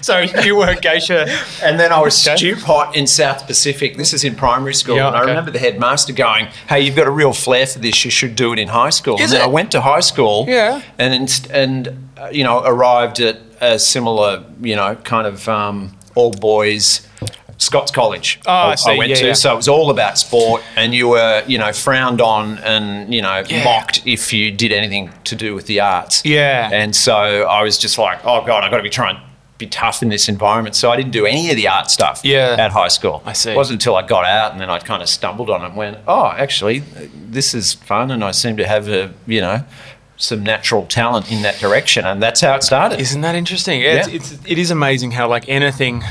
So 0.00 0.20
you 0.20 0.54
were 0.56 0.74
geisha. 0.76 1.26
And 1.62 1.80
then 1.80 1.90
I 1.92 2.00
was 2.00 2.26
Okay. 2.26 2.36
Stewpot 2.36 2.94
in 2.94 3.06
South 3.08 3.46
Pacific. 3.46 3.96
This 3.96 4.12
is 4.12 4.22
in 4.22 4.36
primary 4.36 4.74
school. 4.74 4.94
Yeah, 4.96 5.08
and 5.08 5.16
I 5.16 5.20
remember 5.20 5.50
the 5.50 5.58
headmaster 5.58 6.12
going, 6.12 6.46
Hey, 6.68 6.82
you've 6.82 6.94
got 6.94 7.08
a 7.08 7.10
real 7.10 7.32
flair 7.32 7.66
for 7.66 7.80
this. 7.80 8.04
You 8.04 8.10
should 8.12 8.36
do 8.36 8.52
it 8.52 8.58
in 8.60 8.68
high 8.68 8.90
school. 8.90 9.16
Is 9.16 9.22
and 9.22 9.32
then 9.32 9.40
it? 9.40 9.44
I 9.44 9.48
went 9.48 9.72
to 9.72 9.80
high 9.80 10.00
school 10.00 10.44
Yeah. 10.48 10.82
and, 10.98 11.12
inst- 11.14 11.50
and 11.50 12.08
uh, 12.16 12.28
you 12.30 12.44
know, 12.44 12.62
arrived 12.64 13.18
at 13.20 13.40
a 13.60 13.78
similar, 13.78 14.44
you 14.60 14.76
know, 14.76 14.94
kind 14.96 15.26
of 15.26 15.48
um, 15.48 15.96
all 16.14 16.30
boys. 16.30 17.05
Scots 17.58 17.90
College. 17.90 18.38
Oh, 18.46 18.52
I 18.52 18.74
see. 18.74 18.96
went 18.98 19.10
Yeah, 19.10 19.16
to, 19.16 19.26
yeah. 19.28 19.32
so 19.32 19.52
it 19.52 19.56
was 19.56 19.68
all 19.68 19.90
about 19.90 20.18
sport, 20.18 20.62
and 20.76 20.94
you 20.94 21.08
were, 21.08 21.42
you 21.46 21.58
know, 21.58 21.72
frowned 21.72 22.20
on 22.20 22.58
and 22.58 23.12
you 23.14 23.22
know 23.22 23.42
Yeah. 23.48 23.64
mocked 23.64 24.06
if 24.06 24.32
you 24.32 24.50
did 24.50 24.72
anything 24.72 25.10
to 25.24 25.34
do 25.36 25.54
with 25.54 25.66
the 25.66 25.80
arts. 25.80 26.22
Yeah. 26.24 26.68
And 26.72 26.94
so 26.94 27.14
I 27.14 27.62
was 27.62 27.78
just 27.78 27.96
like, 27.98 28.18
oh 28.24 28.44
god, 28.44 28.62
I've 28.64 28.70
got 28.70 28.76
to 28.78 28.82
be 28.82 28.90
trying 28.90 29.16
to 29.16 29.22
be 29.58 29.66
tough 29.66 30.02
in 30.02 30.10
this 30.10 30.28
environment. 30.28 30.76
So 30.76 30.90
I 30.90 30.96
didn't 30.96 31.12
do 31.12 31.24
any 31.24 31.48
of 31.50 31.56
the 31.56 31.66
art 31.66 31.90
stuff 31.90 32.20
Yeah. 32.22 32.56
at 32.58 32.72
high 32.72 32.88
school. 32.88 33.22
I 33.24 33.32
see. 33.32 33.52
It 33.52 33.56
wasn't 33.56 33.80
until 33.80 33.96
I 33.96 34.02
got 34.02 34.26
out 34.26 34.52
and 34.52 34.60
then 34.60 34.68
I 34.68 34.78
kind 34.78 35.02
of 35.02 35.08
stumbled 35.08 35.48
on 35.48 35.62
it 35.62 35.68
and 35.68 35.76
went, 35.76 35.96
oh, 36.06 36.26
actually, 36.36 36.80
this 37.30 37.54
is 37.54 37.72
fun, 37.72 38.10
and 38.10 38.22
I 38.22 38.32
seem 38.32 38.58
to 38.58 38.66
have 38.66 38.86
a, 38.88 39.14
you 39.26 39.40
know, 39.40 39.64
some 40.18 40.42
natural 40.42 40.84
talent 40.86 41.32
in 41.32 41.40
that 41.42 41.58
direction, 41.58 42.04
and 42.04 42.22
that's 42.22 42.42
how 42.42 42.54
it 42.54 42.64
started. 42.64 43.00
Isn't 43.00 43.22
that 43.22 43.34
interesting? 43.34 43.80
Yeah, 43.80 43.94
It's, 44.00 44.08
Yeah. 44.08 44.14
it's, 44.16 44.32
it 44.46 44.58
is 44.58 44.70
amazing 44.70 45.12
how 45.12 45.26
like 45.26 45.48
anything, 45.48 46.02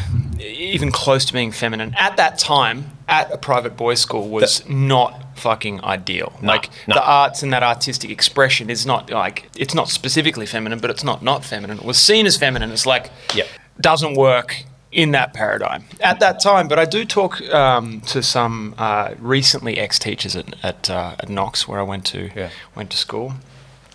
even 0.76 0.92
close 0.92 1.24
to 1.26 1.32
being 1.34 1.52
feminine 1.54 1.94
at 1.98 2.18
that 2.18 2.38
time 2.38 2.92
at 3.08 3.32
a 3.32 3.38
private 3.38 3.78
boys' 3.78 4.02
school 4.02 4.28
was 4.28 4.68
not 4.70 5.12
fucking 5.38 5.82
ideal. 5.84 6.34
No, 6.42 6.48
like 6.54 6.70
no. 6.88 6.96
the 6.96 7.04
arts 7.22 7.44
and 7.44 7.54
that 7.54 7.64
artistic 7.64 8.10
expression 8.12 8.70
is 8.70 8.86
not 8.86 9.10
like 9.10 9.38
it's 9.58 9.74
not 9.74 9.88
specifically 9.90 10.46
feminine, 10.46 10.80
but 10.80 10.90
it's 10.90 11.04
not 11.04 11.22
not 11.24 11.46
feminine. 11.46 11.78
It 11.78 11.86
was 11.86 11.98
seen 11.98 12.26
as 12.26 12.36
feminine. 12.38 12.72
It's 12.72 12.86
like 12.86 13.06
Yep. 13.34 13.48
doesn't 13.80 14.16
work 14.16 14.64
in 14.92 15.12
that 15.12 15.34
paradigm 15.34 15.84
at 16.02 16.20
that 16.20 16.42
time. 16.42 16.68
But 16.68 16.78
I 16.80 16.86
do 16.86 17.06
talk 17.06 17.42
um, 17.54 18.02
to 18.14 18.22
some 18.22 18.76
uh, 18.78 19.14
recently 19.20 19.78
ex 19.78 19.98
teachers 20.00 20.36
at 20.36 20.48
at, 20.64 20.90
uh, 20.90 21.16
at 21.22 21.30
Knox 21.30 21.68
where 21.70 21.80
I 21.80 21.84
went 21.84 22.06
to 22.14 22.20
Yeah. 22.36 22.50
went 22.76 22.90
to 22.92 22.98
school, 22.98 23.28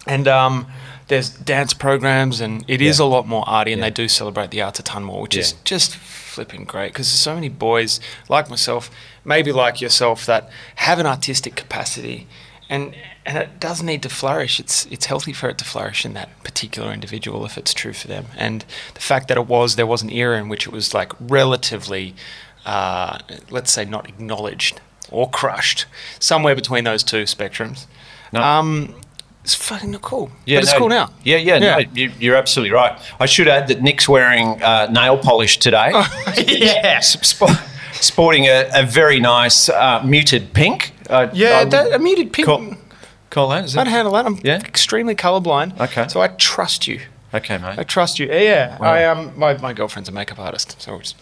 and 0.07 0.27
um, 0.29 0.67
there's 1.09 1.29
dance 1.31 1.75
programs 1.75 2.41
and 2.41 2.65
it 2.69 2.81
is 2.81 2.99
Yeah. 2.99 3.07
a 3.07 3.09
lot 3.17 3.27
more 3.27 3.45
arty, 3.47 3.73
and 3.73 3.81
Yeah. 3.81 3.89
they 3.91 3.95
do 4.03 4.09
celebrate 4.09 4.51
the 4.51 4.63
arts 4.63 4.79
a 4.81 4.83
ton 4.83 5.03
more, 5.05 5.21
which 5.23 5.37
is 5.37 5.55
just 5.73 5.91
flipping 6.31 6.65
great 6.65 6.93
because 6.93 7.09
there's 7.09 7.21
so 7.21 7.35
many 7.35 7.49
boys 7.49 8.01
like 8.29 8.49
myself, 8.49 8.91
maybe 9.25 9.53
like 9.53 9.81
yourself, 9.81 10.25
that 10.27 10.49
have 10.77 10.99
an 10.99 11.07
artistic 11.07 11.57
capacity. 11.57 12.27
And, 12.69 12.95
and 13.27 13.37
it 13.37 13.59
does 13.59 13.83
need 13.83 14.03
to 14.05 14.09
flourish. 14.09 14.61
It's 14.61 14.87
it's 14.87 15.07
healthy 15.07 15.33
for 15.33 15.49
it 15.49 15.59
to 15.59 15.65
flourish 15.65 16.05
in 16.07 16.15
that 16.15 16.29
particular 16.45 16.93
individual 16.93 17.45
if 17.45 17.59
it's 17.59 17.75
true 17.75 17.93
for 17.93 18.07
them. 18.07 18.27
And 18.37 18.65
the 18.95 19.01
fact 19.01 19.29
that 19.29 19.37
it 19.37 19.47
was 19.47 19.75
there 19.77 19.87
was 19.87 20.03
an 20.03 20.11
era 20.11 20.39
in 20.39 20.49
which 20.49 20.67
it 20.67 20.73
was 20.73 20.95
like 20.95 21.13
relatively, 21.19 22.15
uh, 22.65 23.19
let's 23.51 23.73
say, 23.73 23.85
not 23.85 24.09
acknowledged 24.09 24.81
or 25.11 25.29
crushed, 25.29 25.87
somewhere 26.21 26.55
between 26.55 26.85
those 26.85 27.03
two 27.03 27.25
spectrums. 27.25 27.87
No. 28.33 28.41
Um, 28.41 28.95
it's 29.45 29.55
fucking 29.55 29.91
not 29.91 30.03
cool. 30.03 30.27
but 30.47 30.53
it's 30.55 30.73
no, 30.73 30.79
cool 30.79 30.89
now. 30.89 31.11
Yeah, 31.25 31.37
yeah, 31.39 31.57
Yeah. 31.57 31.77
No, 31.77 31.79
you, 31.95 32.13
you're 32.19 32.37
absolutely 32.37 32.73
right. 32.75 32.99
I 33.19 33.27
should 33.27 33.49
add 33.49 33.69
that 33.69 33.83
Nick's 33.83 34.09
wearing 34.09 34.63
uh, 34.63 34.87
nail 34.91 35.17
polish 35.19 35.59
today. 35.59 35.91
yeah. 36.47 36.99
S- 36.99 37.35
sporting 38.01 38.45
a, 38.47 38.69
a 38.75 38.85
very 38.85 39.21
nice 39.21 39.69
uh, 39.69 40.03
muted 40.05 40.53
pink. 40.53 40.93
Uh, 41.09 41.29
Yeah, 41.33 41.59
I 41.61 41.65
that, 41.67 41.93
a 41.93 41.99
muted 41.99 42.33
pink. 42.33 42.47
Call, 42.47 42.75
call 43.31 43.49
that, 43.49 43.65
is 43.65 43.77
I'd 43.77 43.89
handle 43.89 44.13
that. 44.15 44.27
I'm 44.27 44.39
Yeah? 44.43 44.61
extremely 44.61 45.15
colorblind. 45.15 45.79
Okay. 45.81 46.07
So 46.09 46.21
I 46.21 46.29
trust 46.29 46.87
you. 46.87 47.01
Okay, 47.33 47.59
mate. 47.59 47.79
I 47.79 47.85
trust 47.85 48.19
you. 48.19 48.27
Yeah, 48.27 48.77
I 48.81 49.05
um, 49.05 49.33
my, 49.39 49.57
my 49.59 49.73
girlfriend's 49.73 50.09
a 50.09 50.13
makeup 50.13 50.41
artist, 50.41 50.81
so 50.83 50.97
it's, 50.97 51.15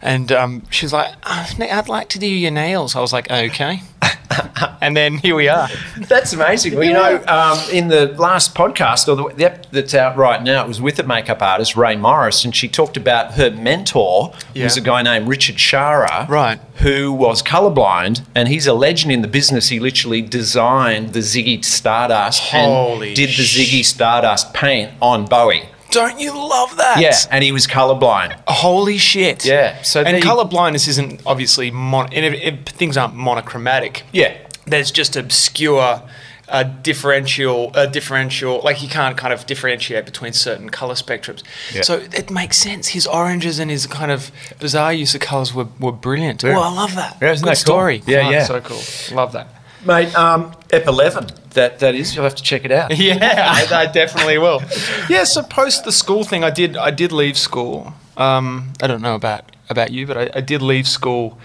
and 0.00 0.30
um, 0.30 0.62
she's 0.70 0.92
like, 0.92 1.12
"Oh, 1.24 1.44
Nick, 1.58 1.72
I'd 1.72 1.88
like 1.88 2.08
to 2.10 2.20
do 2.20 2.26
your 2.28 2.52
nails. 2.52 2.94
I 2.94 3.00
was 3.00 3.12
like, 3.12 3.28
okay. 3.28 3.82
and 4.80 4.96
then 4.96 5.14
here 5.18 5.34
we 5.34 5.48
are. 5.48 5.68
That's 5.96 6.32
amazing. 6.32 6.74
Well, 6.74 6.84
you 6.84 6.92
know, 6.92 7.22
um, 7.26 7.58
in 7.72 7.88
the 7.88 8.06
last 8.18 8.54
podcast, 8.54 9.08
or 9.08 9.16
the, 9.16 9.34
the 9.34 9.58
that's 9.72 9.94
out 9.94 10.16
right 10.16 10.42
now, 10.42 10.64
it 10.64 10.68
was 10.68 10.80
with 10.80 10.98
a 10.98 11.02
makeup 11.02 11.42
artist, 11.42 11.76
Rae 11.76 11.96
Morris, 11.96 12.44
and 12.44 12.54
she 12.54 12.68
talked 12.68 12.96
about 12.96 13.34
her 13.34 13.50
mentor, 13.50 14.32
Yeah. 14.54 14.64
who's 14.64 14.76
a 14.76 14.80
guy 14.80 15.02
named 15.02 15.26
Richard 15.28 15.56
Sharah, 15.56 16.28
Right. 16.28 16.60
who 16.76 17.12
was 17.12 17.42
colorblind, 17.42 18.22
and 18.34 18.48
he's 18.48 18.66
a 18.66 18.72
legend 18.74 19.12
in 19.12 19.22
the 19.22 19.28
business. 19.28 19.68
He 19.68 19.80
literally 19.80 20.22
designed 20.22 21.12
the 21.12 21.20
Ziggy 21.20 21.64
Stardust 21.64 22.40
Holy 22.40 23.08
and 23.08 23.16
did 23.16 23.30
the 23.30 23.42
Ziggy 23.42 23.84
Stardust 23.84 24.54
paint 24.54 24.92
on 25.02 25.24
Bowie. 25.26 25.68
Don't 25.90 26.18
you 26.20 26.32
love 26.32 26.76
that? 26.76 27.00
Yeah, 27.00 27.16
and 27.30 27.42
he 27.44 27.52
was 27.52 27.66
colorblind. 27.66 28.40
Holy 28.48 28.98
shit. 28.98 29.44
Yeah, 29.44 29.82
so 29.82 30.00
and 30.00 30.08
there 30.08 30.16
you- 30.16 30.22
color 30.22 30.44
blindness 30.44 30.88
isn't 30.88 31.22
obviously 31.26 31.70
mon- 31.70 32.12
and 32.12 32.24
if, 32.34 32.34
if 32.42 32.74
things 32.74 32.96
aren't 32.96 33.14
monochromatic. 33.14 34.04
Yeah. 34.12 34.36
there's 34.66 34.90
just 34.92 35.16
obscure 35.16 36.02
uh, 36.48 36.62
differential, 36.64 37.70
uh, 37.74 37.86
differential. 37.86 38.60
Like 38.64 38.82
you 38.82 38.88
can't 38.88 39.16
kind 39.16 39.32
of 39.32 39.46
differentiate 39.46 40.04
between 40.04 40.32
certain 40.32 40.68
color 40.70 40.94
spectrums. 40.94 41.42
Yeah. 41.72 41.82
So 41.82 41.96
it 42.12 42.30
makes 42.30 42.56
sense. 42.56 42.88
His 42.88 43.06
oranges 43.06 43.58
and 43.58 43.70
his 43.70 43.86
kind 43.86 44.10
of 44.10 44.30
bizarre 44.58 44.92
use 44.92 45.14
of 45.14 45.20
colors 45.20 45.54
were, 45.54 45.68
were 45.78 45.92
brilliant. 45.92 46.42
Yeah. 46.42 46.56
Oh, 46.58 46.62
I 46.62 46.72
love 46.72 46.94
that. 46.96 47.16
Yeah, 47.20 47.32
isn't 47.32 47.44
Good 47.44 47.50
that 47.52 47.56
cool? 47.56 47.74
story. 47.74 48.02
Yeah, 48.06 48.26
Oh, 48.26 48.30
yeah. 48.30 48.44
So 48.44 48.60
cool. 48.60 48.80
Love 49.16 49.32
that. 49.32 49.46
Mate, 49.84 50.14
um, 50.14 50.54
Ep 50.70 50.86
11, 50.86 51.28
that, 51.50 51.78
that 51.78 51.94
is, 51.94 52.14
you'll 52.14 52.24
have 52.24 52.34
to 52.34 52.42
check 52.42 52.64
it 52.64 52.72
out. 52.72 52.96
Yeah, 52.98 53.18
I, 53.70 53.82
I 53.82 53.86
definitely 53.86 54.38
will. 54.38 54.62
Yeah, 55.08 55.24
so 55.24 55.42
post 55.42 55.84
the 55.84 55.92
school 55.92 56.24
thing, 56.24 56.44
I 56.44 56.50
did. 56.50 56.76
I 56.76 56.90
did 56.90 57.12
leave 57.12 57.38
school. 57.38 57.94
Um, 58.16 58.72
I 58.82 58.86
don't 58.86 59.00
know 59.00 59.14
about 59.14 59.50
about 59.70 59.90
you, 59.90 60.06
but 60.06 60.18
I, 60.18 60.30
I 60.34 60.40
did 60.40 60.60
leave 60.60 60.86
school 60.86 61.38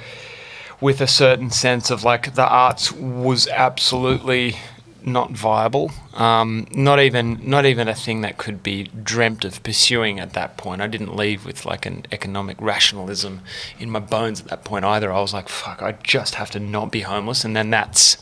with 0.82 1.00
a 1.00 1.08
certain 1.08 1.50
sense 1.50 1.90
of 1.90 2.04
like 2.04 2.36
the 2.36 2.46
arts 2.48 2.92
was 2.92 3.48
absolutely 3.48 4.58
not 5.06 5.32
viable. 5.32 5.92
Um, 6.16 6.68
not 6.72 7.00
even 7.00 7.40
not 7.48 7.66
even 7.66 7.88
a 7.88 7.94
thing 7.96 8.22
that 8.22 8.38
could 8.38 8.64
be 8.64 8.86
dreamt 9.04 9.46
of 9.46 9.62
pursuing 9.64 10.20
at 10.20 10.34
that 10.34 10.58
point. 10.58 10.82
I 10.82 10.88
didn't 10.88 11.16
leave 11.16 11.46
with 11.46 11.66
like 11.66 11.86
an 11.86 12.06
economic 12.12 12.58
rationalism 12.60 13.42
in 13.80 13.90
my 13.92 14.00
bones 14.00 14.42
at 14.42 14.48
that 14.48 14.64
point 14.64 14.84
either. 14.86 15.12
I 15.14 15.22
was 15.22 15.34
like, 15.34 15.48
fuck, 15.50 15.82
I 15.82 15.94
just 16.04 16.36
have 16.36 16.50
to 16.52 16.60
not 16.60 16.92
be 16.92 17.02
homeless, 17.02 17.46
and 17.46 17.56
then 17.56 17.70
that's 17.70 18.18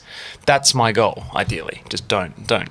that's 0.46 0.74
my 0.76 0.92
goal. 0.92 1.24
Ideally, 1.36 1.82
just 1.90 2.08
don't 2.08 2.46
don't 2.48 2.70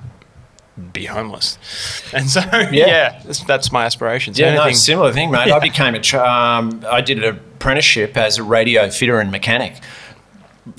be 0.91 1.05
homeless. 1.05 1.57
And 2.13 2.29
so 2.29 2.41
yeah, 2.71 3.21
that's, 3.25 3.43
that's 3.45 3.71
my 3.71 3.85
aspiration. 3.85 4.35
So 4.35 4.43
Yeah, 4.43 4.53
no, 4.53 4.61
anything- 4.63 4.75
similar 4.77 5.11
thing, 5.11 5.31
mate. 5.31 5.51
I 5.51 5.59
became 5.71 5.95
a. 5.95 5.99
Tra- 5.99 6.27
um, 6.29 6.85
I 6.87 7.01
did 7.01 7.17
an 7.23 7.23
apprenticeship 7.23 8.15
as 8.17 8.37
a 8.37 8.43
radio 8.43 8.89
fitter 8.91 9.19
and 9.19 9.31
mechanic. 9.31 9.73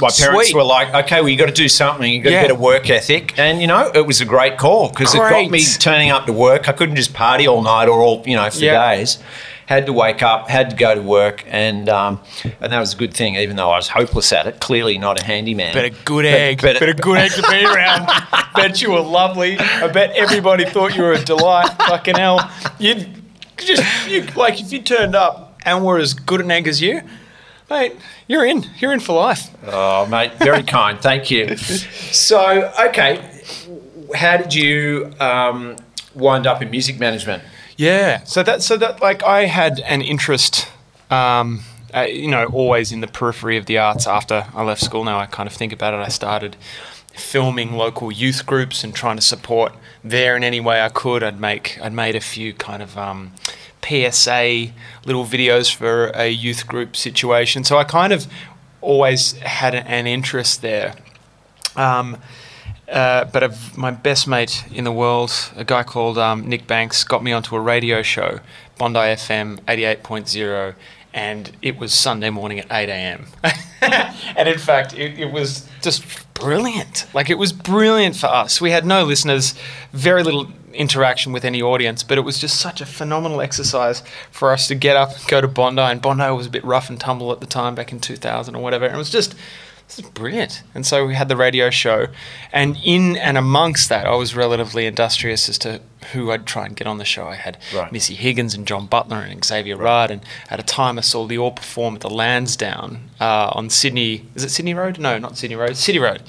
My 0.01 0.09
parents 0.09 0.49
Sweet. 0.49 0.55
were 0.55 0.65
like, 0.65 0.95
"Okay, 0.95 1.21
well, 1.21 1.29
you 1.29 1.37
got 1.37 1.47
to 1.47 1.53
do 1.53 1.69
something. 1.69 2.11
You 2.11 2.21
got 2.23 2.31
to 2.31 2.35
Yeah. 2.37 2.43
get 2.43 2.51
a 2.51 2.55
work 2.55 2.89
ethic." 2.89 3.35
And 3.39 3.61
you 3.61 3.67
know, 3.67 3.91
it 3.95 4.07
was 4.07 4.21
a 4.23 4.25
great 4.25 4.57
call 4.57 4.89
because 4.89 5.15
it 5.15 5.19
got 5.19 5.51
me 5.51 5.63
turning 5.79 6.11
up 6.11 6.25
to 6.27 6.33
work. 6.33 6.69
I 6.69 6.73
couldn't 6.73 6.97
just 6.97 7.13
party 7.13 7.47
all 7.47 7.61
night 7.63 7.89
or 7.89 8.01
all 8.01 8.23
you 8.27 8.35
know 8.37 8.49
for 8.49 8.59
Yeah. 8.61 8.95
days. 8.97 9.19
Had 9.67 9.87
to 9.87 9.93
wake 9.95 10.23
up, 10.23 10.49
had 10.51 10.71
to 10.71 10.77
go 10.77 10.95
to 10.95 11.01
work, 11.03 11.45
and 11.49 11.89
um, 11.89 12.21
and 12.63 12.73
that 12.73 12.79
was 12.81 12.93
a 12.95 12.97
good 12.97 13.13
thing. 13.15 13.37
Even 13.37 13.57
though 13.57 13.71
I 13.71 13.77
was 13.77 13.89
hopeless 13.89 14.33
at 14.33 14.47
it, 14.47 14.61
clearly 14.61 14.97
not 14.99 15.21
a 15.21 15.25
handyman. 15.25 15.73
But 15.75 15.85
a 15.85 15.91
good 15.91 16.25
egg. 16.27 16.61
but- 16.63 16.79
But, 16.81 16.89
a 16.89 16.95
good 17.09 17.19
egg 17.19 17.31
to 17.33 17.43
be 17.51 17.65
around. 17.65 18.09
bet 18.57 18.81
you 18.83 18.91
were 18.93 19.01
lovely. 19.01 19.59
I 19.59 19.87
bet 19.89 20.13
everybody 20.17 20.65
thought 20.67 20.95
you 20.97 21.03
were 21.03 21.13
a 21.13 21.23
delight. 21.25 21.71
Fucking 21.79 22.17
hell. 22.17 22.51
You'd 22.79 23.07
just, 23.57 23.83
you, 24.09 24.27
like, 24.37 24.61
if 24.61 24.71
you 24.73 24.81
turned 24.83 25.15
up 25.15 25.59
and 25.65 25.83
were 25.85 25.99
as 25.99 26.13
good 26.15 26.41
an 26.43 26.51
egg 26.51 26.69
as 26.69 26.83
you, 26.83 27.01
mate, 27.71 27.97
you're 28.27 28.45
in. 28.45 28.67
You're 28.79 28.93
in 28.93 29.01
for 29.01 29.15
life. 29.15 29.51
Oh, 29.67 30.07
mate, 30.07 30.35
very 30.35 30.63
kind. 30.79 31.01
Thank 31.01 31.31
you. 31.31 31.57
So, 31.57 32.73
okay, 32.89 33.31
how 34.15 34.37
did 34.37 34.55
you 34.55 35.13
um, 35.21 35.77
wind 36.15 36.47
up 36.47 36.63
in 36.63 36.71
music 36.71 36.99
management? 36.99 37.43
Yeah. 37.77 38.25
So 38.25 38.43
that 38.43 38.63
so 38.63 38.77
that 38.77 39.01
like 39.03 39.23
I 39.25 39.47
had 39.47 39.81
an 39.81 40.01
interest, 40.01 40.69
um, 41.11 41.63
uh, 41.95 42.03
you 42.03 42.29
know, 42.29 42.47
always 42.47 42.93
in 42.93 43.01
the 43.01 43.09
periphery 43.09 43.57
of 43.57 43.67
the 43.67 43.79
arts. 43.79 44.07
After 44.07 44.47
I 44.55 44.63
left 44.63 44.81
school, 44.83 45.05
now 45.05 45.19
I 45.19 45.27
kind 45.27 45.49
of 45.49 45.53
think 45.53 45.73
about 45.73 45.95
it. 45.95 45.99
I 45.99 46.09
started 46.09 46.57
filming 47.13 47.73
local 47.73 48.11
youth 48.13 48.45
groups 48.47 48.83
and 48.85 48.95
trying 48.95 49.17
to 49.17 49.23
support 49.23 49.73
there 50.03 50.37
in 50.37 50.45
any 50.45 50.61
way 50.61 50.83
I 50.83 50.89
could. 50.89 51.23
I'd 51.23 51.41
make 51.41 51.79
I'd 51.83 51.93
made 51.93 52.15
a 52.15 52.21
few 52.21 52.53
kind 52.53 52.83
of 52.83 52.97
um, 52.97 53.33
PSA 53.85 54.73
little 55.05 55.25
videos 55.25 55.75
for 55.75 56.07
a 56.15 56.29
youth 56.29 56.67
group 56.67 56.97
situation. 56.97 57.65
So 57.65 57.77
I 57.77 57.85
kind 57.85 58.13
of 58.13 58.27
always 58.81 59.33
had 59.33 59.75
an 59.75 60.07
interest 60.07 60.63
there. 60.63 60.95
Um, 61.77 62.19
uh, 62.89 63.25
but 63.25 63.57
my 63.77 63.91
best 63.91 64.29
mate 64.29 64.65
in 64.71 64.85
the 64.85 64.93
world, 64.93 65.33
a 65.57 65.65
guy 65.65 65.83
called 65.83 66.19
um, 66.19 66.49
Nick 66.49 66.67
Banks, 66.67 67.03
got 67.03 67.23
me 67.23 67.33
onto 67.33 67.57
a 67.57 67.61
radio 67.61 68.03
show, 68.03 68.41
Bondi 68.79 68.99
FM 68.99 69.59
88.0, 69.63 70.75
and 71.15 71.57
it 71.63 71.79
was 71.79 71.95
Sunday 71.95 72.29
morning 72.29 72.59
at 72.59 72.67
8 72.71 72.89
a.m. 72.89 73.27
and 74.37 74.49
in 74.49 74.59
fact, 74.59 74.93
it, 74.95 75.19
it 75.19 75.33
was 75.33 75.67
just 75.81 76.05
brilliant. 76.35 77.07
Like, 77.15 77.31
it 77.31 77.39
was 77.39 77.53
brilliant 77.53 78.17
for 78.17 78.27
us. 78.27 78.61
We 78.61 78.73
had 78.73 78.85
no 78.85 79.05
listeners, 79.05 79.55
very 79.93 80.25
little 80.25 80.49
interaction 80.73 81.33
with 81.33 81.45
any 81.45 81.63
audience, 81.63 82.03
but 82.03 82.19
it 82.19 82.23
was 82.23 82.41
just 82.41 82.61
such 82.61 82.81
a 82.81 82.87
phenomenal 82.87 83.41
exercise 83.41 84.03
for 84.33 84.51
us 84.51 84.67
to 84.67 84.75
get 84.75 84.97
up, 84.97 85.17
and 85.17 85.27
go 85.29 85.41
to 85.41 85.47
Bondi, 85.47 85.83
and 85.83 86.03
Bondi 86.03 86.29
was 86.33 86.47
a 86.47 86.51
bit 86.51 86.65
rough 86.65 86.91
and 86.91 86.99
tumble 86.99 87.31
at 87.31 87.41
the 87.41 87.47
time 87.47 87.77
back 87.77 87.93
in 87.93 88.01
2000 88.01 88.57
or 88.57 88.63
whatever. 88.63 88.85
And 88.85 88.97
it 88.97 88.99
was 88.99 89.11
just 89.11 89.37
this 89.87 89.99
is 89.99 90.09
brilliant. 90.11 90.63
And 90.75 90.87
so 90.87 91.07
we 91.07 91.15
had 91.15 91.29
the 91.29 91.37
radio 91.37 91.71
show, 91.71 92.07
and 92.53 92.77
in 92.85 93.17
and 93.17 93.37
amongst 93.39 93.89
that, 93.91 94.07
I 94.07 94.15
was 94.15 94.35
relatively 94.35 94.87
industrious 94.87 95.49
as 95.49 95.59
to 95.59 95.81
who 96.13 96.31
I'd 96.31 96.47
try 96.47 96.67
and 96.67 96.77
get 96.77 96.87
on 96.87 96.99
the 96.99 97.05
show. 97.05 97.27
I 97.29 97.35
had 97.37 97.57
Right. 97.75 97.91
Missy 97.93 98.15
Higgins 98.15 98.55
and 98.55 98.67
John 98.67 98.87
Butler 98.87 99.19
and 99.21 99.43
Xavier 99.45 99.77
Rudd, 99.77 100.11
and 100.11 100.23
at 100.51 100.61
a 100.61 100.63
time 100.63 100.99
I 100.99 101.03
saw 101.03 101.27
the 101.27 101.39
all 101.39 101.53
perform 101.53 101.95
at 101.95 102.01
the 102.03 102.11
Lansdowne 102.11 103.11
uh, 103.21 103.51
on 103.53 103.71
Sydney. 103.71 104.27
Is 104.35 104.45
it 104.45 104.51
Sydney 104.51 104.75
Road? 104.75 104.99
No, 104.99 105.19
not 105.19 105.37
Sydney 105.39 105.57
Road. 105.57 105.77
City 105.77 105.99
Road, 105.99 106.23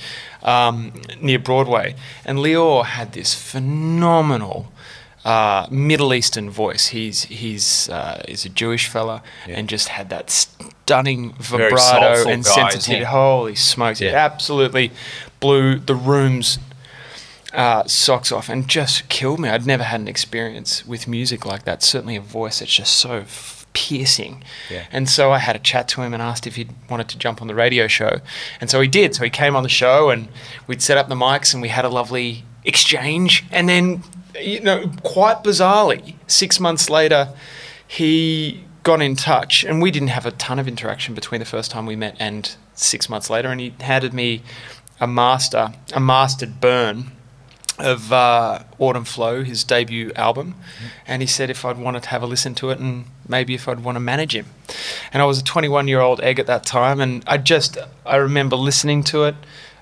um, 0.44 0.94
near 1.22 1.40
Broadway. 1.40 1.96
And 2.26 2.40
Lior 2.40 2.86
had 2.86 3.12
this 3.14 3.34
phenomenal. 3.34 4.72
Uh, 5.26 5.66
Middle 5.72 6.14
Eastern 6.14 6.52
voice. 6.52 6.88
He's 6.88 7.24
he's 7.24 7.90
uh, 7.90 8.24
he's 8.28 8.46
a 8.46 8.50
Jewish 8.50 8.88
fella 8.88 9.24
and 9.48 9.68
just 9.68 9.88
had 9.88 10.10
that 10.10 10.30
stunning 10.30 11.34
vibrato 11.34 12.30
and 12.30 12.46
guy, 12.46 12.70
sensitivity. 12.70 13.06
Holy 13.06 13.56
smokes! 13.56 14.02
It 14.02 14.14
absolutely 14.14 14.92
blew 15.40 15.80
the 15.80 15.96
rooms 15.96 16.60
uh, 17.56 17.86
socks 17.86 18.32
off 18.32 18.50
and 18.50 18.68
just 18.68 19.08
killed 19.10 19.40
me. 19.40 19.50
I'd 19.50 19.66
never 19.66 19.84
had 19.84 20.00
an 20.00 20.08
experience 20.08 20.86
with 20.86 21.08
music 21.08 21.46
like 21.46 21.64
that. 21.64 21.82
Certainly 21.82 22.18
a 22.18 22.22
voice 22.22 22.60
that's 22.60 22.74
just 22.74 22.94
so 22.96 23.20
f- 23.20 23.66
piercing. 23.74 24.44
Yeah. 24.70 24.86
And 24.92 25.10
so 25.10 25.32
I 25.32 25.40
had 25.40 25.56
a 25.56 25.60
chat 25.60 25.88
to 25.90 26.02
him 26.02 26.14
and 26.14 26.22
asked 26.22 26.46
if 26.46 26.56
he 26.56 26.68
wanted 26.90 27.08
to 27.10 27.18
jump 27.18 27.42
on 27.42 27.48
the 27.48 27.56
radio 27.56 27.88
show. 27.88 28.20
And 28.60 28.70
so 28.70 28.82
he 28.82 28.88
did. 28.88 29.16
So 29.16 29.24
he 29.24 29.30
came 29.30 29.56
on 29.56 29.64
the 29.64 29.70
show 29.70 30.10
and 30.10 30.28
we'd 30.68 30.82
set 30.82 30.98
up 30.98 31.08
the 31.08 31.16
mics 31.16 31.54
and 31.54 31.62
we 31.62 31.70
had 31.70 31.86
a 31.86 31.90
lovely 31.90 32.44
exchange. 32.64 33.46
And 33.52 33.70
then, 33.70 34.04
you 34.40 34.60
know, 34.60 34.92
quite 35.04 35.44
bizarrely, 35.44 36.16
six 36.28 36.60
months 36.60 36.90
later, 36.90 37.30
he 37.88 38.64
got 38.84 39.02
in 39.02 39.16
touch 39.16 39.64
and 39.64 39.82
we 39.82 39.90
didn't 39.90 40.10
have 40.10 40.26
a 40.26 40.32
ton 40.32 40.60
of 40.60 40.68
interaction 40.68 41.16
between 41.16 41.40
the 41.40 41.46
first 41.46 41.72
time 41.72 41.86
we 41.86 41.96
met 41.96 42.16
and 42.20 42.56
six 42.74 43.10
months 43.10 43.30
later. 43.30 43.50
And 43.50 43.60
he 43.60 43.74
handed 43.80 44.14
me 44.14 44.44
a 45.00 45.08
master, 45.08 45.74
a 45.94 46.00
mastered 46.00 46.62
burn 46.62 47.12
of 47.78 48.14
uh, 48.14 48.64
Autumn 48.80 49.04
Flow, 49.04 49.44
his 49.44 49.64
debut 49.64 50.12
album, 50.16 50.56
and 51.06 51.22
he 51.22 51.28
said 51.28 51.50
if 51.50 51.66
I'd 51.66 51.78
wanted 51.78 52.04
to 52.04 52.10
have 52.10 52.24
a 52.24 52.26
listen 52.26 52.56
to 52.56 52.70
it 52.70 52.80
and 52.80 53.06
maybe 53.28 53.54
if 53.54 53.68
I'd 53.68 53.82
want 53.82 53.98
to 53.98 54.00
manage 54.00 54.34
him. 54.34 54.46
And 55.12 55.22
I 55.22 55.26
was 55.26 55.40
a 55.40 55.44
21 55.44 55.88
year 55.88 56.00
old 56.00 56.22
egg 56.22 56.40
at 56.40 56.48
that 56.48 56.66
time, 56.66 57.02
and 57.02 57.24
I 57.28 57.38
just 57.38 57.78
I 58.06 58.16
remember 58.16 58.56
listening 58.56 59.04
to 59.06 59.26
it 59.26 59.36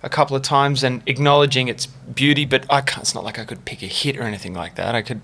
a 0.03 0.09
couple 0.09 0.35
of 0.35 0.41
times 0.43 0.83
and 0.83 1.01
acknowledging 1.05 1.69
its 1.69 1.85
beauty, 1.85 2.45
but 2.45 2.65
I 2.69 2.81
can't, 2.81 3.03
it's 3.03 3.15
not 3.15 3.23
like 3.23 3.39
I 3.39 3.45
could 3.45 3.65
pick 3.65 3.81
a 3.81 3.87
hit 3.87 4.17
or 4.17 4.23
anything 4.23 4.53
like 4.53 4.75
that. 4.75 4.93
I 4.93 5.01
could, 5.01 5.21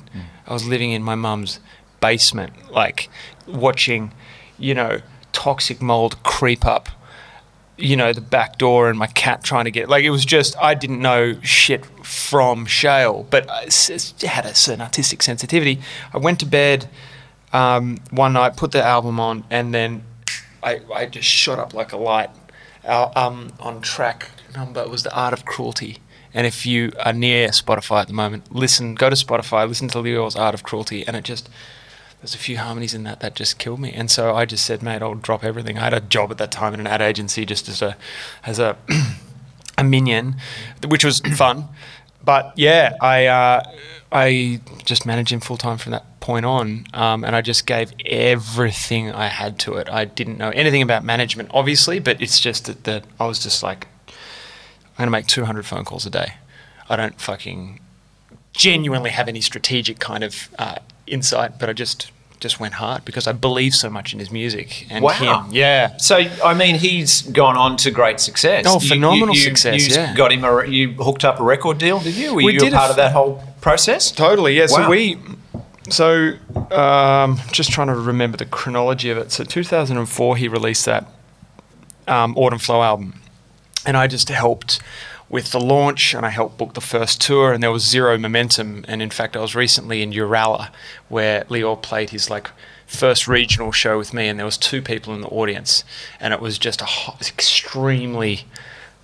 I 0.47 0.53
was 0.53 0.65
living 0.65 0.91
in 0.91 1.03
my 1.03 1.15
mum's 1.15 1.59
basement, 2.01 2.71
like 2.71 3.09
watching, 3.45 4.13
you 4.57 4.73
know, 4.73 5.01
toxic 5.33 5.81
mold 5.81 6.23
creep 6.23 6.65
up 6.65 6.89
you 7.81 7.95
know, 7.95 8.11
the 8.11 8.21
back 8.21 8.57
door 8.57 8.89
and 8.89 8.99
my 8.99 9.07
cat 9.07 9.43
trying 9.43 9.65
to 9.65 9.71
get 9.71 9.89
like 9.89 10.03
it 10.03 10.09
was 10.09 10.25
just 10.25 10.57
I 10.61 10.73
didn't 10.73 11.01
know 11.01 11.39
shit 11.41 11.85
from 12.05 12.65
shale, 12.65 13.25
but 13.29 13.49
I 13.49 13.63
had 14.27 14.45
a 14.45 14.53
certain 14.53 14.81
artistic 14.81 15.23
sensitivity. 15.23 15.79
I 16.13 16.17
went 16.17 16.39
to 16.41 16.45
bed 16.45 16.89
um, 17.53 17.97
one 18.11 18.33
night, 18.33 18.57
put 18.57 18.71
the 18.71 18.83
album 18.83 19.19
on, 19.19 19.43
and 19.49 19.73
then 19.73 20.03
I, 20.61 20.81
I 20.93 21.05
just 21.05 21.27
shot 21.27 21.57
up 21.57 21.73
like 21.73 21.93
a 21.93 21.97
light. 21.97 22.29
Uh, 22.85 23.11
um, 23.15 23.51
on 23.59 23.81
track 23.81 24.29
number 24.55 24.87
was 24.87 25.03
the 25.03 25.15
Art 25.15 25.33
of 25.33 25.45
Cruelty. 25.45 25.97
And 26.33 26.45
if 26.45 26.65
you 26.65 26.91
are 27.03 27.13
near 27.13 27.49
Spotify 27.49 28.01
at 28.01 28.07
the 28.07 28.13
moment, 28.13 28.53
listen, 28.53 28.95
go 28.95 29.09
to 29.09 29.15
Spotify, 29.15 29.67
listen 29.67 29.87
to 29.89 29.99
Lior's 29.99 30.35
Art 30.35 30.53
of 30.53 30.63
Cruelty, 30.63 31.05
and 31.07 31.15
it 31.15 31.23
just 31.23 31.49
there's 32.21 32.35
a 32.35 32.37
few 32.37 32.57
harmonies 32.57 32.93
in 32.93 33.03
that 33.03 33.21
that 33.21 33.35
just 33.35 33.57
killed 33.57 33.79
me. 33.79 33.93
And 33.93 34.11
so 34.11 34.35
I 34.35 34.45
just 34.45 34.65
said, 34.65 34.83
mate, 34.83 35.01
I'll 35.01 35.15
drop 35.15 35.43
everything. 35.43 35.77
I 35.77 35.85
had 35.85 35.93
a 35.93 36.01
job 36.01 36.31
at 36.31 36.37
that 36.37 36.51
time 36.51 36.73
in 36.73 36.79
an 36.81 36.87
ad 36.87 37.01
agency 37.01 37.45
just 37.45 37.69
as 37.69 37.81
a 37.81 37.95
as 38.45 38.59
a 38.59 38.77
a 39.77 39.83
minion, 39.83 40.35
which 40.85 41.05
was 41.05 41.19
fun. 41.35 41.67
But 42.23 42.53
yeah, 42.57 42.95
I 43.01 43.25
uh, 43.27 43.63
I 44.11 44.61
just 44.83 45.05
managed 45.05 45.31
him 45.31 45.39
full 45.39 45.57
time 45.57 45.77
from 45.77 45.93
that 45.93 46.19
point 46.19 46.45
on, 46.45 46.85
um, 46.93 47.23
and 47.23 47.35
I 47.35 47.41
just 47.41 47.65
gave 47.65 47.93
everything 48.05 49.11
I 49.11 49.27
had 49.27 49.57
to 49.59 49.75
it. 49.75 49.89
I 49.89 50.05
didn't 50.05 50.37
know 50.37 50.49
anything 50.49 50.81
about 50.81 51.03
management, 51.03 51.49
obviously, 51.53 51.99
but 51.99 52.21
it's 52.21 52.39
just 52.39 52.65
that, 52.65 52.83
that 52.83 53.05
I 53.19 53.25
was 53.25 53.39
just 53.39 53.63
like, 53.63 53.87
I'm 54.99 55.03
gonna 55.05 55.11
make 55.11 55.27
200 55.27 55.65
phone 55.65 55.85
calls 55.85 56.05
a 56.05 56.09
day. 56.09 56.33
I 56.89 56.95
don't 56.97 57.19
fucking 57.21 57.79
genuinely 58.53 59.11
have 59.11 59.27
any 59.29 59.39
strategic 59.41 59.99
kind 59.99 60.23
of 60.23 60.49
uh, 60.59 60.75
insight, 61.07 61.57
but 61.57 61.69
I 61.69 61.73
just 61.73 62.11
just 62.41 62.59
went 62.59 62.73
hard 62.75 63.03
because 63.03 63.27
I 63.27 63.33
believe 63.33 63.75
so 63.75 63.89
much 63.89 64.13
in 64.13 64.19
his 64.19 64.31
music 64.31 64.87
and 64.89 65.03
Wow. 65.03 65.43
him. 65.43 65.51
Yeah. 65.53 65.97
So 65.97 66.17
I 66.43 66.53
mean, 66.53 66.75
he's 66.75 67.21
gone 67.21 67.55
on 67.57 67.77
to 67.77 67.91
great 67.91 68.19
success. 68.19 68.65
Oh, 68.67 68.79
phenomenal 68.79 69.35
success, 69.35 69.87
You 69.87 69.95
yeah. 69.95 70.13
got 70.15 70.31
him. 70.31 70.43
A, 70.45 70.65
you 70.65 70.91
hooked 70.93 71.23
up 71.25 71.39
a 71.39 71.43
record 71.43 71.77
deal, 71.77 71.99
did 71.99 72.15
you? 72.15 72.31
Were 72.35 72.43
We 72.43 72.53
you 72.53 72.59
did 72.59 72.73
a 72.73 72.75
part 72.75 72.85
f- 72.85 72.89
of 72.91 72.95
that 72.97 73.11
whole 73.13 73.41
process? 73.61 74.11
Totally, 74.11 74.57
yeah. 74.57 74.67
So 74.67 74.89
we, 74.89 75.17
so 75.89 76.33
um, 76.71 77.39
just 77.51 77.71
trying 77.71 77.87
to 77.87 77.95
remember 77.95 78.37
the 78.37 78.45
chronology 78.45 79.09
of 79.09 79.17
it. 79.17 79.31
So 79.31 79.43
2004, 79.43 80.37
he 80.37 80.47
released 80.47 80.85
that 80.85 81.07
um, 82.07 82.37
Autumn 82.37 82.59
Flow 82.59 82.81
album, 82.81 83.19
and 83.85 83.97
I 83.97 84.07
just 84.07 84.29
helped 84.29 84.79
with 85.29 85.51
the 85.51 85.59
launch, 85.59 86.13
and 86.13 86.25
I 86.25 86.29
helped 86.29 86.57
book 86.57 86.73
the 86.73 86.81
first 86.81 87.21
tour, 87.21 87.53
and 87.53 87.61
there 87.61 87.71
was 87.71 87.83
zero 87.87 88.17
momentum. 88.17 88.83
And 88.87 89.01
in 89.01 89.11
fact, 89.11 89.37
I 89.37 89.41
was 89.41 89.55
recently 89.55 90.01
in 90.01 90.11
Uralla, 90.11 90.69
where 91.07 91.43
Lior 91.45 91.81
played 91.81 92.09
his 92.09 92.29
like 92.29 92.49
first 92.87 93.27
regional 93.27 93.71
show 93.71 93.97
with 93.97 94.13
me, 94.13 94.27
and 94.27 94.39
there 94.39 94.45
was 94.45 94.57
two 94.57 94.81
people 94.81 95.13
in 95.13 95.21
the 95.21 95.27
audience, 95.27 95.83
and 96.19 96.33
it 96.33 96.41
was 96.41 96.57
just 96.57 96.81
a 96.81 96.85
hot, 96.85 97.29
extremely 97.29 98.45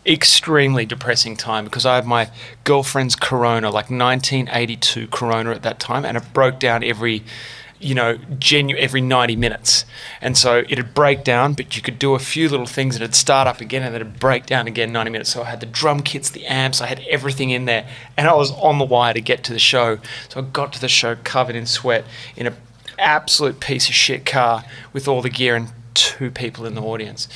extremely 0.05 0.85
depressing 0.85 1.35
time 1.35 1.65
because 1.65 1.85
I 1.85 1.95
had 1.95 2.05
my 2.05 2.29
girlfriend's 2.63 3.15
Corona, 3.15 3.67
like 3.67 3.89
1982 3.89 5.07
Corona 5.07 5.51
at 5.51 5.63
that 5.63 5.79
time, 5.79 6.05
and 6.05 6.15
it 6.15 6.23
broke 6.33 6.59
down 6.59 6.83
every, 6.83 7.23
you 7.79 7.93
know, 7.93 8.17
genu- 8.39 8.77
every 8.77 9.01
90 9.01 9.35
minutes. 9.35 9.85
And 10.21 10.37
so 10.37 10.63
it'd 10.69 10.93
break 10.93 11.23
down, 11.23 11.53
but 11.53 11.75
you 11.75 11.81
could 11.81 11.99
do 11.99 12.15
a 12.15 12.19
few 12.19 12.47
little 12.49 12.65
things 12.65 12.95
and 12.95 13.03
it'd 13.03 13.15
start 13.15 13.47
up 13.47 13.61
again 13.61 13.83
and 13.83 13.93
then 13.93 14.01
it'd 14.01 14.19
break 14.19 14.45
down 14.45 14.67
again 14.67 14.91
90 14.91 15.11
minutes. 15.11 15.31
So 15.31 15.41
I 15.41 15.45
had 15.45 15.59
the 15.59 15.65
drum 15.65 16.01
kits, 16.01 16.29
the 16.29 16.45
amps, 16.45 16.81
I 16.81 16.87
had 16.87 17.01
everything 17.09 17.49
in 17.49 17.65
there, 17.65 17.87
and 18.17 18.27
I 18.27 18.33
was 18.33 18.51
on 18.51 18.77
the 18.77 18.85
wire 18.85 19.13
to 19.13 19.21
get 19.21 19.43
to 19.45 19.53
the 19.53 19.59
show. 19.59 19.99
So 20.29 20.39
I 20.39 20.43
got 20.43 20.73
to 20.73 20.81
the 20.81 20.87
show 20.87 21.15
covered 21.23 21.55
in 21.55 21.65
sweat 21.65 22.05
in 22.35 22.47
an 22.47 22.55
absolute 22.97 23.59
piece 23.59 23.89
of 23.89 23.95
shit 23.95 24.25
car 24.25 24.63
with 24.93 25.07
all 25.07 25.21
the 25.21 25.29
gear 25.29 25.55
and 25.55 25.69
two 25.95 26.29
people 26.29 26.65
in 26.67 26.75
the 26.75 26.81
audience. 26.81 27.27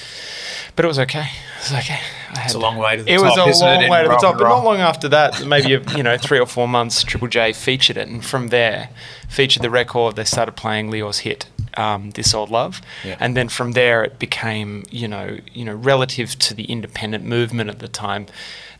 But 0.76 0.86
it 0.86 0.88
was 0.88 1.00
okay. 1.00 1.28
It 1.60 1.72
was 1.72 1.80
okay. 1.80 2.00
I 2.32 2.39
had, 2.39 2.45
It's 2.45 2.54
a 2.54 2.60
long 2.60 2.78
way 2.78 2.95
to 2.98 3.04
the 3.04 3.12
it 3.12 3.17
top, 3.17 3.26
was 3.26 3.38
a 3.38 3.50
isn't 3.50 3.67
it, 3.67 3.72
long 3.82 3.89
way 3.89 4.04
to 4.04 4.10
the 4.10 4.15
top, 4.17 4.38
but 4.38 4.43
not 4.48 4.63
long 4.63 4.78
after 4.80 5.10
that. 5.10 5.45
Maybe 5.45 5.69
you 5.98 6.04
know 6.04 6.17
three 6.17 6.39
or 6.39 6.45
four 6.45 6.67
months. 6.67 7.04
Triple 7.04 7.28
J 7.28 7.52
featured 7.54 7.98
it, 7.98 8.08
and 8.08 8.24
from 8.24 8.50
there, 8.50 8.89
featured 9.28 9.63
the 9.63 9.69
record. 9.72 10.15
They 10.15 10.24
started 10.26 10.54
playing 10.56 10.91
Lior's 10.91 11.19
hit, 11.19 11.48
um, 11.76 12.12
"This 12.12 12.34
Old 12.34 12.50
Love," 12.52 12.82
Yeah. 13.04 13.17
and 13.19 13.36
then 13.36 13.50
from 13.50 13.72
there, 13.72 14.04
it 14.04 14.19
became 14.19 14.84
you 14.91 15.08
know 15.08 15.39
you 15.54 15.65
know 15.65 15.74
relative 15.74 16.38
to 16.39 16.54
the 16.54 16.65
independent 16.65 17.24
movement 17.26 17.69
at 17.69 17.80
the 17.80 17.88
time 17.88 18.28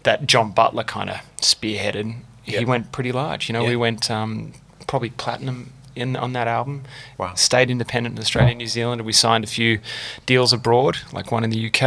that 0.04 0.28
John 0.28 0.52
Butler 0.52 0.84
kind 0.84 1.10
of 1.10 1.18
spearheaded. 1.42 2.16
Yeah. 2.46 2.60
He 2.60 2.66
went 2.66 2.92
pretty 2.92 3.12
large. 3.12 3.50
You 3.50 3.54
know, 3.54 3.64
Yeah. 3.64 3.70
we 3.70 3.76
went 3.76 4.10
um, 4.10 4.54
probably 4.88 5.10
platinum. 5.10 5.74
In, 6.00 6.16
on 6.16 6.34
that 6.34 6.48
album, 6.48 6.84
Wow. 7.18 7.34
stayed 7.36 7.70
independent 7.70 8.16
in 8.16 8.22
Australia 8.22 8.52
and 8.52 8.58
New 8.58 8.68
Zealand. 8.68 9.02
and 9.02 9.06
We 9.06 9.14
signed 9.14 9.44
a 9.44 9.48
few 9.48 9.80
deals 10.26 10.54
abroad, 10.54 10.98
like 11.14 11.32
one 11.32 11.44
in 11.44 11.50
the 11.50 11.68
UK, 11.68 11.84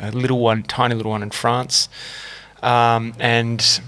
a 0.00 0.10
little 0.12 0.38
one, 0.38 0.62
tiny 0.62 0.94
little 0.94 1.12
one 1.12 1.22
in 1.22 1.30
France, 1.30 1.88
um, 2.62 3.14
and 3.18 3.80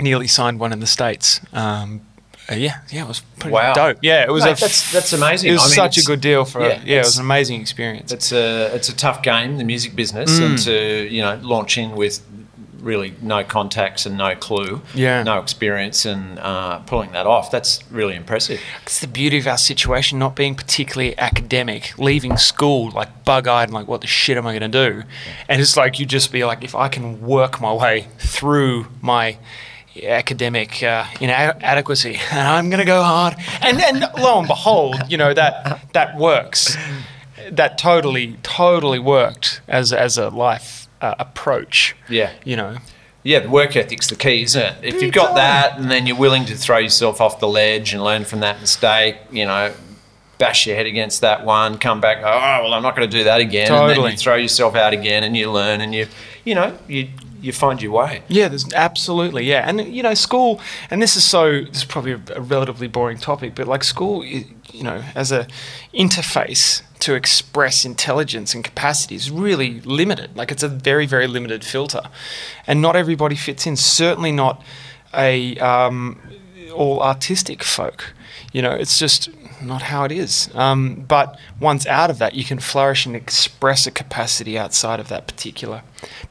nearly 0.00 0.26
signed 0.28 0.60
one 0.60 0.72
in 0.72 0.80
the 0.80 0.86
States. 0.86 1.40
Um, 1.52 2.02
uh, 2.50 2.54
yeah, 2.54 2.78
yeah, 2.90 3.02
it 3.04 3.08
was 3.08 3.20
pretty 3.38 3.52
Wow. 3.54 3.74
dope. 3.74 3.98
Yeah, 4.00 4.22
it 4.22 4.30
was 4.32 4.44
Mate, 4.44 4.50
a 4.50 4.52
f- 4.52 4.60
that's- 4.60 4.92
that's 4.92 5.12
amazing. 5.12 5.50
It 5.50 5.52
was 5.52 5.62
I 5.64 5.66
mean, 5.66 5.74
such 5.74 5.98
a 5.98 6.02
good 6.02 6.20
deal 6.22 6.44
for 6.46 6.60
yeah, 6.62 6.68
yeah, 6.68 6.80
yeah, 6.86 6.96
it 7.00 7.04
was 7.04 7.18
an 7.18 7.24
amazing 7.24 7.60
experience. 7.60 8.10
It's 8.10 8.32
a 8.32 8.74
it's 8.74 8.88
a 8.88 8.96
tough 8.96 9.22
game, 9.22 9.58
the 9.58 9.64
music 9.64 9.94
business, 9.94 10.30
Mm. 10.38 10.46
and 10.46 10.58
to 10.60 11.08
you 11.10 11.20
know 11.20 11.38
launch 11.42 11.76
in 11.76 11.92
with 11.94 12.20
really 12.80 13.14
no 13.20 13.42
contacts 13.44 14.06
and 14.06 14.16
no 14.16 14.34
clue, 14.34 14.82
Yeah. 14.94 15.22
no 15.22 15.38
experience, 15.40 16.04
and 16.04 16.38
uh, 16.38 16.78
pulling 16.80 17.12
that 17.12 17.26
off. 17.26 17.50
That's 17.50 17.80
really 17.90 18.14
impressive. 18.14 18.60
It's 18.82 19.00
the 19.00 19.06
beauty 19.08 19.38
of 19.38 19.46
our 19.46 19.58
situation 19.58 20.18
not 20.18 20.36
being 20.36 20.54
particularly 20.54 21.18
academic, 21.18 21.98
leaving 21.98 22.36
school 22.36 22.90
like 22.90 23.24
bug 23.24 23.48
eyed 23.48 23.64
and 23.64 23.74
like, 23.74 23.88
what 23.88 24.00
the 24.00 24.06
shit 24.06 24.36
am 24.36 24.46
I 24.46 24.56
going 24.58 24.70
to 24.70 24.90
do? 24.90 25.02
And 25.48 25.60
it's 25.60 25.76
like, 25.76 25.98
you 25.98 26.06
just 26.06 26.32
be 26.32 26.44
like, 26.44 26.62
if 26.64 26.74
I 26.74 26.88
can 26.88 27.20
work 27.20 27.60
my 27.60 27.72
way 27.72 28.06
through 28.18 28.86
my 29.02 29.38
academic 30.02 30.82
uh, 30.82 31.04
inadequacy, 31.20 32.18
and 32.30 32.40
I'm 32.48 32.70
going 32.70 32.80
to 32.80 32.86
go 32.86 33.02
hard. 33.02 33.34
And, 33.60 33.80
and 33.80 34.00
lo 34.18 34.38
and 34.38 34.46
behold, 34.48 34.96
you 35.08 35.16
know, 35.16 35.34
that, 35.34 35.92
that 35.92 36.16
works. 36.16 36.76
That 37.50 37.78
totally, 37.78 38.36
totally 38.42 38.98
worked 38.98 39.60
as, 39.68 39.92
as 39.92 40.18
a 40.18 40.28
life 40.28 40.87
uh, 41.00 41.14
approach. 41.18 41.96
Yeah. 42.08 42.32
You 42.44 42.56
know, 42.56 42.78
Yeah, 43.22 43.40
the 43.40 43.48
work 43.50 43.76
ethic's 43.76 44.08
the 44.08 44.16
key, 44.16 44.42
isn't 44.42 44.62
it? 44.62 44.74
If 44.82 45.02
you've 45.02 45.12
got 45.14 45.34
that, 45.34 45.78
and 45.78 45.90
then 45.90 46.06
you're 46.06 46.16
willing 46.16 46.44
to 46.46 46.54
throw 46.54 46.78
yourself 46.78 47.20
off 47.20 47.40
the 47.40 47.48
ledge 47.48 47.92
and 47.92 48.02
learn 48.02 48.24
from 48.24 48.40
that 48.40 48.60
mistake, 48.60 49.16
you 49.30 49.44
know, 49.44 49.72
bash 50.38 50.66
your 50.66 50.76
head 50.76 50.86
against 50.86 51.20
that 51.22 51.44
one, 51.44 51.78
come 51.78 52.00
back, 52.00 52.18
oh 52.18 52.62
well, 52.62 52.72
I'm 52.74 52.82
not 52.82 52.94
going 52.96 53.10
to 53.10 53.16
do 53.18 53.24
that 53.24 53.40
again, 53.40 53.68
and 53.72 53.90
then 53.90 53.96
you 54.12 54.16
throw 54.16 54.36
yourself 54.36 54.76
out 54.76 54.92
again, 54.92 55.24
and 55.24 55.36
you 55.36 55.50
learn, 55.50 55.80
and 55.80 55.92
you, 55.94 56.06
you 56.44 56.54
know, 56.54 56.78
you 56.86 57.08
you 57.40 57.52
find 57.52 57.80
your 57.82 57.92
way. 57.92 58.22
Yeah, 58.28 58.48
there's 58.48 58.72
absolutely 58.74 59.44
yeah, 59.44 59.68
and 59.68 59.80
you 59.94 60.02
know, 60.02 60.14
school, 60.14 60.60
and 60.90 61.00
this 61.02 61.16
is 61.16 61.24
so 61.24 61.60
this 61.62 61.78
is 61.78 61.84
probably 61.84 62.12
a, 62.12 62.20
a 62.36 62.40
relatively 62.40 62.88
boring 62.88 63.18
topic, 63.18 63.54
but 63.54 63.66
like 63.66 63.84
school, 63.84 64.22
i- 64.22 64.46
you 64.72 64.82
know, 64.82 65.02
as 65.14 65.32
a 65.32 65.46
interface 65.94 66.82
to 67.00 67.14
express 67.14 67.84
intelligence 67.84 68.54
and 68.54 68.64
capacity 68.64 69.14
is 69.14 69.30
really 69.30 69.80
limited. 69.80 70.36
Like 70.36 70.50
it's 70.52 70.62
a 70.62 70.68
very 70.68 71.06
very 71.06 71.26
limited 71.26 71.64
filter, 71.64 72.02
and 72.66 72.80
not 72.82 72.96
everybody 72.96 73.36
fits 73.36 73.66
in. 73.66 73.76
Certainly 73.76 74.32
not 74.32 74.62
a 75.14 75.58
um, 75.58 76.20
all 76.74 77.00
artistic 77.02 77.62
folk. 77.64 78.12
You 78.52 78.62
know, 78.62 78.70
it's 78.72 78.98
just 78.98 79.28
not 79.62 79.82
how 79.82 80.04
it 80.04 80.12
is. 80.12 80.48
Um, 80.54 81.04
but 81.06 81.38
once 81.60 81.86
out 81.86 82.10
of 82.10 82.18
that, 82.18 82.34
you 82.34 82.44
can 82.44 82.58
flourish 82.58 83.04
and 83.06 83.14
express 83.14 83.86
a 83.86 83.90
capacity 83.90 84.58
outside 84.58 85.00
of 85.00 85.08
that 85.08 85.26
particular 85.26 85.82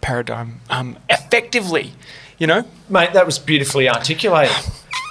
paradigm 0.01 0.61
um, 0.69 0.97
effectively. 1.09 1.93
you 2.37 2.47
know. 2.47 2.65
Mate, 2.89 3.13
that 3.13 3.25
was 3.25 3.37
beautifully 3.39 3.89
articulated. 3.89 4.55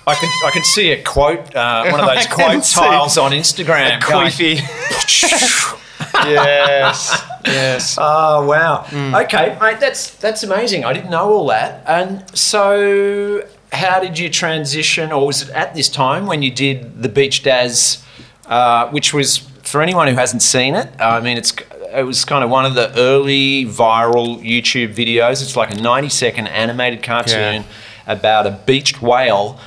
I 0.08 0.14
can 0.14 0.28
I 0.44 0.50
can 0.52 0.62
see 0.62 0.92
a 0.92 1.02
quote, 1.02 1.54
uh, 1.54 1.88
one 1.90 2.00
of 2.00 2.06
those 2.14 2.26
quote 2.26 2.62
tiles 2.64 3.18
on 3.18 3.32
Instagram. 3.32 4.00
Queefy. 4.00 4.60
yes. 6.24 7.22
Yes. 7.44 7.96
Oh 8.00 8.46
wow. 8.46 8.86
Okay, 9.22 9.56
mate, 9.60 9.80
that's 9.80 10.10
that's 10.16 10.42
amazing. 10.42 10.84
I 10.84 10.92
didn't 10.92 11.10
know 11.10 11.30
all 11.32 11.46
that. 11.48 11.82
And 11.86 12.24
so, 12.36 13.42
how 13.76 14.00
did 14.00 14.18
you 14.18 14.28
transition, 14.30 15.12
or 15.12 15.26
was 15.26 15.42
it 15.42 15.50
at 15.50 15.74
this 15.74 15.88
time 15.88 16.26
when 16.26 16.42
you 16.42 16.50
did 16.50 17.02
the 17.02 17.08
Beached 17.08 17.46
Az, 17.46 18.02
uh, 18.46 18.88
which 18.90 19.12
was 19.14 19.38
for 19.62 19.82
anyone 19.82 20.08
who 20.08 20.14
hasn't 20.14 20.42
seen 20.42 20.74
it? 20.74 20.88
I 21.00 21.20
mean, 21.20 21.36
it's 21.36 21.52
it 21.94 22.02
was 22.04 22.24
kind 22.24 22.42
of 22.44 22.50
one 22.50 22.64
of 22.66 22.74
the 22.74 22.92
early 22.98 23.64
viral 23.64 24.38
YouTube 24.42 24.94
videos. 24.94 25.42
It's 25.42 25.56
like 25.56 25.70
a 25.72 25.80
ninety 25.80 26.08
second 26.08 26.46
animated 26.48 27.02
cartoon 27.02 27.64
about 28.06 28.46
a 28.46 28.52
beached 28.66 29.00
whale. 29.02 29.58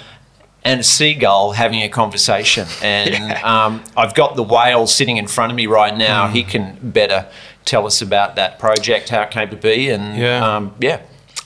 And 0.61 0.81
a 0.81 0.83
seagull 0.83 1.53
having 1.53 1.81
a 1.83 1.87
conversation, 1.89 2.67
and 2.83 3.31
um, 3.45 3.81
I've 3.95 4.13
got 4.13 4.35
the 4.35 4.43
whale 4.43 4.87
sitting 4.87 5.15
in 5.15 5.25
front 5.25 5.53
of 5.53 5.55
me 5.55 5.67
right 5.67 5.95
now. 5.95 6.27
He 6.27 6.43
can 6.43 6.77
better 6.83 7.27
tell 7.63 7.85
us 7.87 8.01
about 8.01 8.35
that 8.35 8.59
project, 8.59 9.07
how 9.07 9.21
it 9.21 9.31
came 9.31 9.49
to 9.51 9.55
be, 9.55 9.89
and 9.89 10.17
Yeah. 10.17 10.45
um, 10.57 10.73
yeah. 10.81 10.99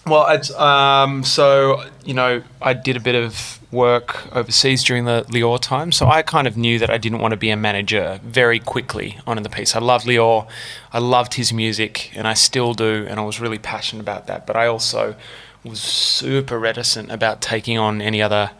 Well, 0.05 0.27
it's 0.29 0.51
um, 0.51 1.23
so 1.23 1.85
you 2.03 2.13
know, 2.13 2.43
I 2.61 2.73
did 2.73 2.97
a 2.97 2.99
bit 2.99 3.15
of 3.15 3.59
work 3.71 4.33
overseas 4.35 4.83
during 4.83 5.05
the 5.05 5.25
Lior 5.29 5.59
time, 5.59 5.91
so 5.91 6.07
I 6.07 6.21
kind 6.21 6.45
of 6.45 6.57
knew 6.57 6.77
that 6.79 6.89
I 6.89 6.97
didn't 6.97 7.19
want 7.19 7.31
to 7.31 7.37
be 7.37 7.49
a 7.49 7.57
manager 7.57 8.19
very 8.23 8.59
quickly 8.59 9.17
on 9.25 9.37
in 9.37 9.43
the 9.43 9.49
piece. 9.49 9.75
I 9.75 9.79
loved 9.79 10.05
Lior, 10.05 10.47
I 10.91 10.99
loved 10.99 11.35
his 11.35 11.53
music, 11.53 12.11
and 12.15 12.27
I 12.27 12.33
still 12.33 12.73
do, 12.73 13.07
and 13.09 13.19
I 13.19 13.23
was 13.23 13.39
really 13.39 13.57
passionate 13.57 14.01
about 14.01 14.27
that. 14.27 14.45
But 14.45 14.57
I 14.57 14.67
also 14.67 15.15
was 15.63 15.79
super 15.79 16.59
reticent 16.59 17.09
about 17.09 17.41
taking 17.41 17.77
on 17.77 18.01
any 18.01 18.21
other 18.21 18.51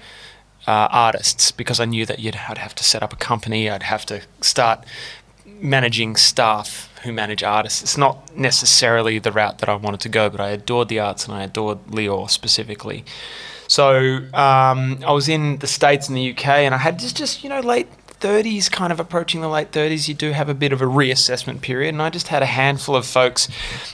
uh, 0.66 0.88
artists 0.90 1.52
because 1.52 1.82
I 1.82 1.86
knew 1.86 2.06
that 2.06 2.20
you'd, 2.20 2.38
I'd 2.48 2.58
have 2.58 2.76
to 2.76 2.84
set 2.84 3.04
up 3.04 3.12
a 3.12 3.18
company, 3.18 3.70
I'd 3.70 3.84
have 3.84 4.06
to 4.06 4.22
start 4.40 4.86
managing 5.46 6.16
staff 6.16 6.90
who 7.04 7.12
manage 7.14 7.44
artists. 7.44 7.82
It's 7.82 7.98
not 7.98 8.36
necessarily 8.36 9.20
the 9.20 9.32
route 9.32 9.60
that 9.60 9.70
I 9.70 9.76
wanted 9.76 10.00
to 10.02 10.10
go, 10.10 10.30
but 10.30 10.40
I 10.40 10.50
adored 10.50 10.90
the 10.90 11.00
arts 11.00 11.26
and 11.26 11.34
I 11.34 11.44
adored 11.44 11.86
Lior 11.88 12.30
specifically. 12.30 13.04
So 13.68 14.18
um, 14.34 15.00
I 15.06 15.12
was 15.12 15.30
in 15.30 15.58
the 15.58 15.68
States 15.68 16.08
and 16.08 16.18
the 16.18 16.32
UK, 16.32 16.48
and 16.48 16.76
I 16.76 16.78
had 16.78 17.00
just, 17.00 17.18
just 17.18 17.44
you 17.44 17.50
know, 17.50 17.60
late 17.60 17.88
30s, 18.24 18.72
kind 18.72 18.94
of 18.94 19.00
approaching 19.00 19.42
the 19.42 19.50
late 19.50 19.72
30s, 19.72 20.08
you 20.08 20.14
do 20.14 20.32
have 20.32 20.48
a 20.48 20.54
bit 20.54 20.72
of 20.72 20.82
a 20.82 20.86
reassessment 20.86 21.62
period. 21.62 21.90
And 21.90 22.02
I 22.02 22.10
just 22.10 22.30
had 22.30 22.42
a 22.42 22.48
handful 22.48 22.96
of 22.96 23.06
folks, 23.06 23.50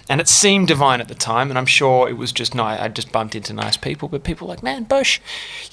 and 0.07 0.21
it 0.21 0.27
seemed 0.27 0.67
divine 0.67 1.01
at 1.01 1.07
the 1.07 1.15
time. 1.15 1.49
And 1.49 1.57
I'm 1.57 1.65
sure 1.65 2.07
it 2.07 2.17
was 2.17 2.31
just 2.31 2.53
nice. 2.53 2.79
I 2.79 2.87
just 2.87 3.11
bumped 3.11 3.35
into 3.35 3.53
nice 3.53 3.75
people, 3.75 4.07
but 4.07 4.23
people 4.23 4.47
were 4.47 4.53
like, 4.53 4.63
man, 4.63 4.83
Bush, 4.83 5.19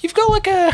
you've 0.01 0.15
got 0.15 0.29
like 0.29 0.47
a. 0.47 0.73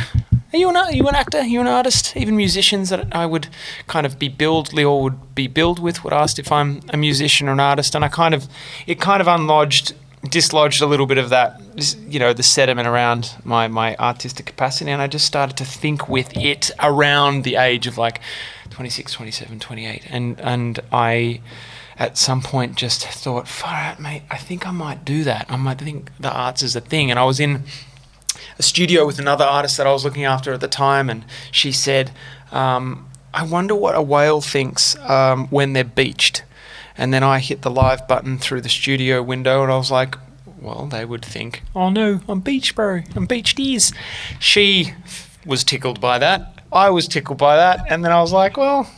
Are 0.53 0.57
you 0.57 0.69
an, 0.69 0.77
are 0.77 0.93
you 0.93 1.07
an 1.07 1.15
actor? 1.15 1.39
Are 1.39 1.45
you 1.45 1.61
an 1.61 1.67
artist? 1.67 2.15
Even 2.15 2.37
musicians 2.37 2.89
that 2.89 3.13
I 3.15 3.25
would 3.25 3.47
kind 3.87 4.05
of 4.05 4.19
be 4.19 4.29
billed, 4.29 4.69
Lior 4.69 5.01
would 5.01 5.33
be 5.33 5.47
billed 5.47 5.79
with, 5.79 6.03
would 6.03 6.13
ask 6.13 6.37
if 6.37 6.51
I'm 6.51 6.81
a 6.89 6.97
musician 6.97 7.49
or 7.49 7.53
an 7.53 7.59
artist. 7.59 7.95
And 7.95 8.05
I 8.05 8.07
kind 8.07 8.35
of, 8.35 8.47
it 8.85 9.01
kind 9.01 9.19
of 9.19 9.27
unlodged 9.27 9.93
dislodged 10.29 10.81
a 10.81 10.85
little 10.85 11.05
bit 11.05 11.17
of 11.17 11.29
that, 11.29 11.61
you 12.07 12.19
know, 12.19 12.33
the 12.33 12.43
sediment 12.43 12.87
around 12.87 13.35
my, 13.43 13.67
my 13.67 13.95
artistic 13.97 14.45
capacity. 14.45 14.89
And 14.89 15.01
I 15.01 15.07
just 15.07 15.25
started 15.25 15.57
to 15.57 15.65
think 15.65 16.07
with 16.07 16.35
it 16.37 16.71
around 16.79 17.43
the 17.43 17.55
age 17.55 17.87
of 17.87 17.97
like 17.97 18.21
26, 18.69 19.11
27, 19.11 19.59
28. 19.59 20.03
And, 20.09 20.39
and 20.39 20.79
I, 20.91 21.41
at 21.97 22.17
some 22.17 22.41
point, 22.41 22.75
just 22.75 23.05
thought, 23.05 23.47
far 23.47 23.75
out, 23.75 23.99
mate, 23.99 24.23
I 24.31 24.37
think 24.37 24.65
I 24.65 24.71
might 24.71 25.03
do 25.03 25.23
that. 25.25 25.45
I 25.49 25.57
might 25.57 25.79
think 25.79 26.09
the 26.19 26.31
arts 26.31 26.63
is 26.63 26.75
a 26.75 26.81
thing. 26.81 27.11
And 27.11 27.19
I 27.19 27.25
was 27.25 27.39
in 27.39 27.63
a 28.57 28.63
studio 28.63 29.05
with 29.05 29.19
another 29.19 29.45
artist 29.45 29.77
that 29.77 29.87
I 29.87 29.91
was 29.91 30.03
looking 30.05 30.25
after 30.25 30.53
at 30.53 30.61
the 30.61 30.67
time, 30.67 31.09
and 31.09 31.25
she 31.51 31.71
said, 31.71 32.11
um, 32.51 33.09
I 33.33 33.43
wonder 33.43 33.75
what 33.75 33.95
a 33.95 34.01
whale 34.01 34.41
thinks 34.41 34.95
um, 34.99 35.47
when 35.47 35.73
they're 35.73 35.83
beached. 35.83 36.43
And 36.97 37.13
then 37.13 37.23
I 37.23 37.39
hit 37.39 37.61
the 37.61 37.71
live 37.71 38.07
button 38.07 38.37
through 38.37 38.61
the 38.61 38.69
studio 38.69 39.23
window, 39.23 39.63
and 39.63 39.71
I 39.71 39.77
was 39.77 39.91
like, 39.91 40.15
well, 40.61 40.85
they 40.85 41.03
would 41.03 41.25
think, 41.25 41.63
oh 41.75 41.89
no, 41.89 42.21
I'm 42.27 42.39
beach, 42.39 42.75
bro. 42.75 43.01
I'm 43.15 43.25
beached 43.25 43.59
ears. 43.59 43.91
She 44.39 44.93
was 45.45 45.63
tickled 45.63 45.99
by 45.99 46.19
that. 46.19 46.61
I 46.71 46.89
was 46.89 47.07
tickled 47.07 47.37
by 47.37 47.57
that. 47.57 47.85
And 47.89 48.03
then 48.05 48.11
I 48.11 48.21
was 48.21 48.31
like, 48.31 48.55
well, 48.55 48.89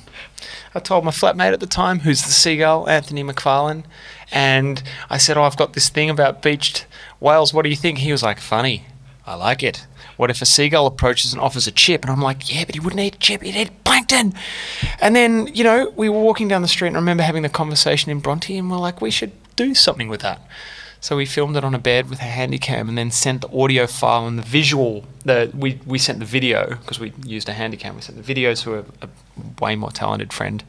I 0.75 0.79
told 0.79 1.05
my 1.05 1.11
flatmate 1.11 1.53
at 1.53 1.59
the 1.59 1.65
time, 1.65 1.99
who's 1.99 2.21
the 2.21 2.31
seagull, 2.31 2.87
Anthony 2.87 3.23
McFarlane, 3.23 3.85
and 4.31 4.83
I 5.09 5.17
said, 5.17 5.37
oh, 5.37 5.43
I've 5.43 5.57
got 5.57 5.73
this 5.73 5.89
thing 5.89 6.09
about 6.09 6.41
beached 6.41 6.85
whales. 7.19 7.53
What 7.53 7.63
do 7.63 7.69
you 7.69 7.75
think? 7.75 7.99
He 7.99 8.11
was 8.11 8.21
like, 8.23 8.39
funny. 8.39 8.85
I 9.25 9.35
like 9.35 9.63
it. 9.63 9.87
What 10.17 10.29
if 10.29 10.41
a 10.41 10.45
seagull 10.45 10.87
approaches 10.87 11.33
and 11.33 11.41
offers 11.41 11.67
a 11.67 11.71
chip? 11.71 12.03
And 12.03 12.11
I'm 12.11 12.21
like, 12.21 12.53
yeah, 12.53 12.65
but 12.65 12.75
he 12.75 12.79
wouldn't 12.79 13.01
eat 13.01 13.15
a 13.15 13.19
chip, 13.19 13.41
he'd 13.41 13.55
eat 13.55 13.83
plankton. 13.83 14.33
And 14.99 15.15
then, 15.15 15.47
you 15.53 15.63
know, 15.63 15.93
we 15.95 16.09
were 16.09 16.21
walking 16.21 16.47
down 16.47 16.61
the 16.61 16.67
street 16.67 16.89
and 16.89 16.97
I 16.97 16.99
remember 16.99 17.23
having 17.23 17.43
the 17.43 17.49
conversation 17.49 18.11
in 18.11 18.19
Bronte 18.19 18.57
and 18.57 18.69
we're 18.69 18.77
like, 18.77 19.01
we 19.01 19.11
should 19.11 19.31
do 19.55 19.73
something 19.73 20.07
with 20.07 20.21
that. 20.21 20.41
So 21.05 21.15
we 21.17 21.27
filmed 21.27 21.55
it 21.55 21.63
on 21.63 21.75
a 21.75 21.79
bed 21.79 22.09
with 22.09 22.19
a 22.19 22.23
handy 22.23 22.57
cam 22.57 22.89
and 22.89 22.97
then 22.97 23.11
sent 23.11 23.41
the 23.41 23.55
audio 23.55 23.85
file 23.85 24.25
and 24.25 24.39
the 24.39 24.43
visual. 24.43 25.03
The 25.23 25.51
we, 25.53 25.79
we 25.85 25.99
sent 25.99 26.17
the 26.17 26.25
video 26.25 26.77
because 26.77 26.99
we 26.99 27.13
used 27.23 27.47
a 27.47 27.53
handy 27.53 27.77
cam. 27.77 27.95
We 27.95 28.01
sent 28.01 28.17
the 28.17 28.23
video 28.23 28.55
to 28.55 28.79
a, 28.79 28.85
a 29.03 29.09
way 29.61 29.75
more 29.75 29.91
talented 29.91 30.33
friend, 30.33 30.63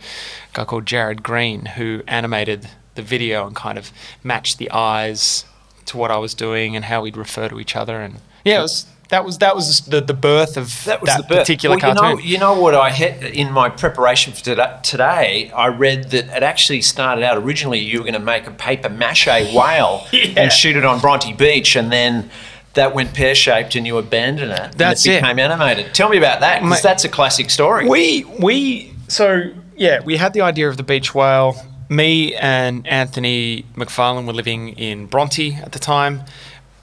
a 0.52 0.56
guy 0.56 0.64
called 0.64 0.84
Jared 0.84 1.22
Green, 1.22 1.64
who 1.64 2.02
animated 2.06 2.68
the 2.96 3.02
video 3.02 3.46
and 3.46 3.56
kind 3.56 3.78
of 3.78 3.90
matched 4.22 4.58
the 4.58 4.70
eyes 4.70 5.46
to 5.86 5.96
what 5.96 6.10
I 6.10 6.18
was 6.18 6.34
doing 6.34 6.76
and 6.76 6.84
how 6.84 7.00
we'd 7.00 7.16
refer 7.16 7.48
to 7.48 7.58
each 7.58 7.74
other. 7.74 8.02
And 8.02 8.16
yeah, 8.44 8.58
it 8.58 8.62
was 8.62 8.86
that 9.08 9.24
was 9.24 9.38
that 9.38 9.54
was 9.54 9.80
the, 9.86 10.00
the 10.00 10.14
birth 10.14 10.56
of 10.56 10.84
That 10.84 11.00
was 11.00 11.14
the 11.16 11.22
birth. 11.22 11.38
particular 11.40 11.76
well, 11.76 11.94
cartoon. 11.94 12.18
You 12.18 12.38
know, 12.38 12.52
you 12.52 12.56
know 12.56 12.60
what 12.60 12.74
I 12.74 12.90
had 12.90 13.22
in 13.22 13.52
my 13.52 13.68
preparation 13.68 14.32
for 14.32 14.42
today. 14.82 15.50
I 15.54 15.68
read 15.68 16.10
that 16.10 16.24
it 16.36 16.42
actually 16.42 16.82
started 16.82 17.24
out 17.24 17.36
originally. 17.38 17.78
You 17.78 17.98
were 17.98 18.04
going 18.04 18.14
to 18.14 18.18
make 18.18 18.46
a 18.46 18.50
paper 18.50 18.88
mache 18.88 19.26
whale 19.54 20.06
Yeah. 20.12 20.32
and 20.36 20.52
shoot 20.52 20.76
it 20.76 20.84
on 20.84 21.00
Bronte 21.00 21.32
Beach, 21.32 21.76
and 21.76 21.92
then 21.92 22.30
that 22.74 22.94
went 22.94 23.14
pear 23.14 23.34
shaped, 23.34 23.74
and 23.74 23.86
you 23.86 23.96
abandoned 23.96 24.52
it. 24.52 24.72
That's 24.76 25.04
and 25.06 25.14
it. 25.14 25.18
it. 25.18 25.20
Became 25.22 25.38
animated. 25.38 25.94
Tell 25.94 26.08
me 26.08 26.18
about 26.18 26.40
that, 26.40 26.62
because 26.62 26.82
that's 26.82 27.04
a 27.04 27.08
classic 27.08 27.50
story. 27.50 27.88
We 27.88 28.24
we 28.40 28.92
so 29.08 29.52
yeah, 29.76 30.00
we 30.02 30.16
had 30.16 30.32
the 30.32 30.40
idea 30.40 30.68
of 30.68 30.76
the 30.76 30.82
beach 30.82 31.14
whale. 31.14 31.56
Me 31.88 32.34
and 32.34 32.84
Anthony 32.88 33.64
McFarlane 33.76 34.26
were 34.26 34.32
living 34.32 34.70
in 34.70 35.06
Bronte 35.06 35.54
at 35.54 35.70
the 35.70 35.78
time. 35.78 36.22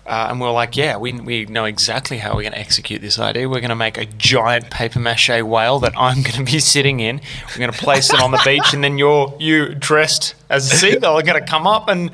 Uh, 0.06 0.28
and 0.30 0.42
we 0.42 0.46
are 0.46 0.52
like, 0.52 0.76
yeah, 0.76 0.98
we, 0.98 1.14
we 1.14 1.46
know 1.46 1.64
exactly 1.64 2.18
how 2.18 2.36
we're 2.36 2.42
going 2.42 2.54
to 2.54 2.60
execute 2.60 3.02
this 3.02 3.18
idea. 3.20 3.48
We're 3.48 3.62
going 3.62 3.70
to 3.70 3.76
make 3.76 3.98
a 3.98 4.06
giant 4.06 4.70
paper 4.70 5.00
mache 5.00 5.42
whale 5.42 5.80
that 5.80 5.94
I'm 5.98 6.24
going 6.24 6.46
to 6.46 6.52
be 6.52 6.60
sitting 6.60 7.00
in. 7.00 7.22
We're 7.50 7.60
going 7.60 7.72
to 7.72 7.78
place 7.78 8.14
it 8.14 8.22
on 8.22 8.32
the 8.32 8.42
beach, 8.44 8.74
and 8.74 8.84
then 8.84 8.98
you're 8.98 9.34
you 9.40 9.74
dressed 9.74 10.36
as 10.50 10.72
a 10.72 10.76
seagull 10.76 11.18
are 11.18 11.24
going 11.24 11.42
to 11.42 11.50
come 11.50 11.66
up, 11.66 11.88
and 11.88 12.12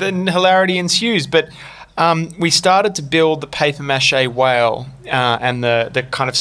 then 0.00 0.26
hilarity 0.26 0.78
ensues. 0.78 1.28
But 1.28 1.50
um, 1.96 2.30
we 2.38 2.50
started 2.50 2.96
to 2.96 3.02
build 3.02 3.40
the 3.40 3.46
paper 3.46 3.84
mache 3.84 4.26
whale, 4.26 4.86
uh, 5.06 5.38
and 5.40 5.62
the 5.62 5.90
the 5.92 6.02
kind 6.02 6.28
of 6.28 6.36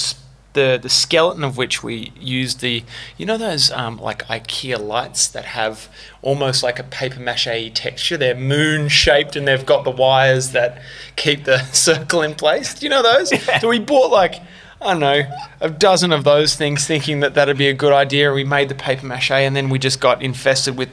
the 0.53 0.79
the 0.81 0.89
skeleton 0.89 1.43
of 1.43 1.57
which 1.57 1.83
we 1.83 2.11
used 2.19 2.59
the 2.59 2.83
you 3.17 3.25
know 3.25 3.37
those 3.37 3.71
um, 3.71 3.97
like 3.97 4.25
IKEA 4.27 4.79
lights 4.79 5.27
that 5.29 5.45
have 5.45 5.89
almost 6.21 6.63
like 6.63 6.79
a 6.79 6.83
paper 6.83 7.19
mache 7.19 7.71
texture. 7.73 8.17
They're 8.17 8.35
moon 8.35 8.89
shaped 8.89 9.35
and 9.35 9.47
they've 9.47 9.65
got 9.65 9.83
the 9.83 9.91
wires 9.91 10.51
that 10.51 10.81
keep 11.15 11.45
the 11.45 11.63
circle 11.73 12.21
in 12.21 12.35
place. 12.35 12.73
Do 12.73 12.85
you 12.85 12.89
know 12.89 13.03
those? 13.03 13.31
So 13.59 13.69
we 13.69 13.79
bought 13.79 14.11
like. 14.11 14.35
I 14.83 14.93
don't 14.93 14.99
know, 14.99 15.21
a 15.59 15.69
dozen 15.69 16.11
of 16.11 16.23
those 16.23 16.55
things 16.55 16.87
thinking 16.87 17.19
that 17.19 17.35
that'd 17.35 17.55
be 17.55 17.67
a 17.67 17.73
good 17.73 17.93
idea. 17.93 18.33
We 18.33 18.43
made 18.43 18.67
the 18.67 18.73
paper 18.73 19.05
mache 19.05 19.29
and 19.29 19.55
then 19.55 19.69
we 19.69 19.77
just 19.77 19.99
got 19.99 20.23
infested 20.23 20.75
with 20.75 20.89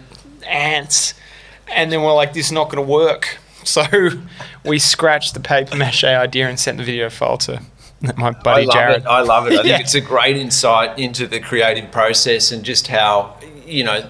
ants. 0.47 1.15
And 1.69 1.91
then 1.91 2.03
we're 2.03 2.13
like, 2.13 2.35
this 2.35 2.49
is 2.49 2.53
not 2.53 2.65
going 2.69 2.85
to 2.85 2.93
work. 2.93 3.39
So 3.65 3.85
we 4.65 4.79
scratched 4.79 5.35
the 5.35 5.41
paper 5.41 5.77
mache 5.77 6.05
idea 6.05 6.49
and 6.49 6.59
sent 6.59 6.79
the 6.79 6.85
video 6.85 7.11
file 7.11 7.37
to 7.39 7.61
my 8.17 8.29
I 8.29 8.31
buddy 8.31 8.67
love 8.67 8.75
Jared. 8.75 9.03
it. 9.03 9.07
I 9.07 9.21
love 9.23 9.47
it. 9.47 9.53
I 9.55 9.57
think 9.63 9.67
Yeah. 9.69 9.79
it's 9.81 9.95
a 9.95 10.01
great 10.01 10.37
insight 10.37 10.99
into 10.99 11.27
the 11.27 11.41
creative 11.41 11.91
process 11.91 12.53
and 12.53 12.65
just 12.65 12.87
how 12.89 13.37
you 13.67 13.85
know 13.85 14.09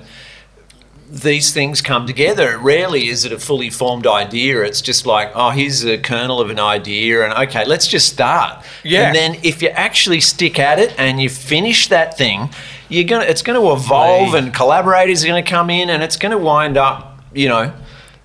these 1.10 1.54
things 1.54 1.80
come 1.80 2.06
together. 2.06 2.58
Rarely 2.58 3.08
is 3.08 3.24
it 3.24 3.32
a 3.32 3.38
fully 3.38 3.70
formed 3.70 4.06
idea. 4.06 4.62
It's 4.62 4.82
just 4.82 5.06
like, 5.06 5.30
oh, 5.34 5.50
here's 5.50 5.82
a 5.82 5.96
kernel 5.96 6.38
of 6.38 6.50
an 6.50 6.60
idea, 6.60 7.24
and 7.24 7.32
okay, 7.48 7.64
let's 7.64 7.86
just 7.86 8.12
start. 8.12 8.62
Yeah. 8.84 9.06
And 9.06 9.16
then 9.16 9.36
if 9.42 9.62
you 9.62 9.68
actually 9.70 10.20
stick 10.20 10.58
at 10.58 10.78
it 10.78 10.94
and 10.98 11.18
you 11.20 11.30
finish 11.30 11.88
that 11.88 12.18
thing, 12.18 12.50
you're 12.90 13.04
gonna 13.04 13.24
it's 13.24 13.40
going 13.42 13.58
to 13.58 13.72
evolve, 13.72 14.34
Right. 14.34 14.44
and 14.44 14.52
collaborators 14.54 15.24
are 15.24 15.28
going 15.28 15.42
to 15.42 15.50
come 15.50 15.70
in, 15.70 15.88
and 15.88 16.02
it's 16.02 16.16
going 16.16 16.32
to 16.32 16.38
wind 16.38 16.76
up, 16.76 17.18
you 17.32 17.48
know. 17.48 17.72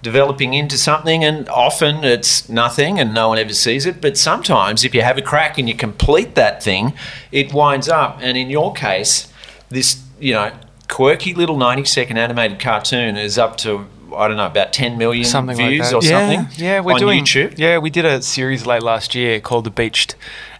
Developing 0.03 0.53
into 0.53 0.77
something, 0.77 1.23
and 1.23 1.49
often 1.49 2.03
it's 2.03 2.47
nothing 2.49 2.99
and 2.99 3.13
no 3.13 3.29
one 3.29 3.39
ever 3.39 3.53
sees 3.53 3.85
it. 3.85 4.01
But 4.01 4.17
sometimes, 4.17 4.83
if 4.83 4.93
you 4.93 5.01
have 5.01 5.17
a 5.17 5.21
crack 5.21 5.57
and 5.57 5.67
you 5.67 5.75
complete 5.75 6.35
that 6.35 6.61
thing, 6.61 6.93
it 7.31 7.53
winds 7.53 7.89
up. 7.89 8.19
And 8.21 8.37
in 8.37 8.49
your 8.49 8.73
case, 8.73 9.31
this, 9.69 10.03
you 10.19 10.33
know, 10.33 10.51
quirky 10.89 11.33
little 11.33 11.57
90 11.57 11.85
second 11.85 12.17
animated 12.17 12.59
cartoon 12.59 13.17
is 13.17 13.37
up 13.37 13.57
to 13.57 13.87
I 14.15 14.27
don't 14.27 14.37
know 14.37 14.45
about 14.45 14.73
10 14.73 14.97
million 14.97 15.25
something 15.25 15.57
views 15.57 15.91
like 15.91 16.03
or 16.03 16.05
yeah, 16.05 16.35
something. 16.35 16.63
Yeah, 16.63 16.79
we're 16.81 16.93
on 16.93 16.99
doing 16.99 17.23
YouTube. 17.23 17.57
Yeah, 17.57 17.79
we 17.79 17.89
did 17.89 18.05
a 18.05 18.21
series 18.21 18.65
late 18.65 18.83
last 18.83 19.15
year 19.15 19.39
called 19.39 19.63
the 19.63 19.71
Beached 19.71 20.15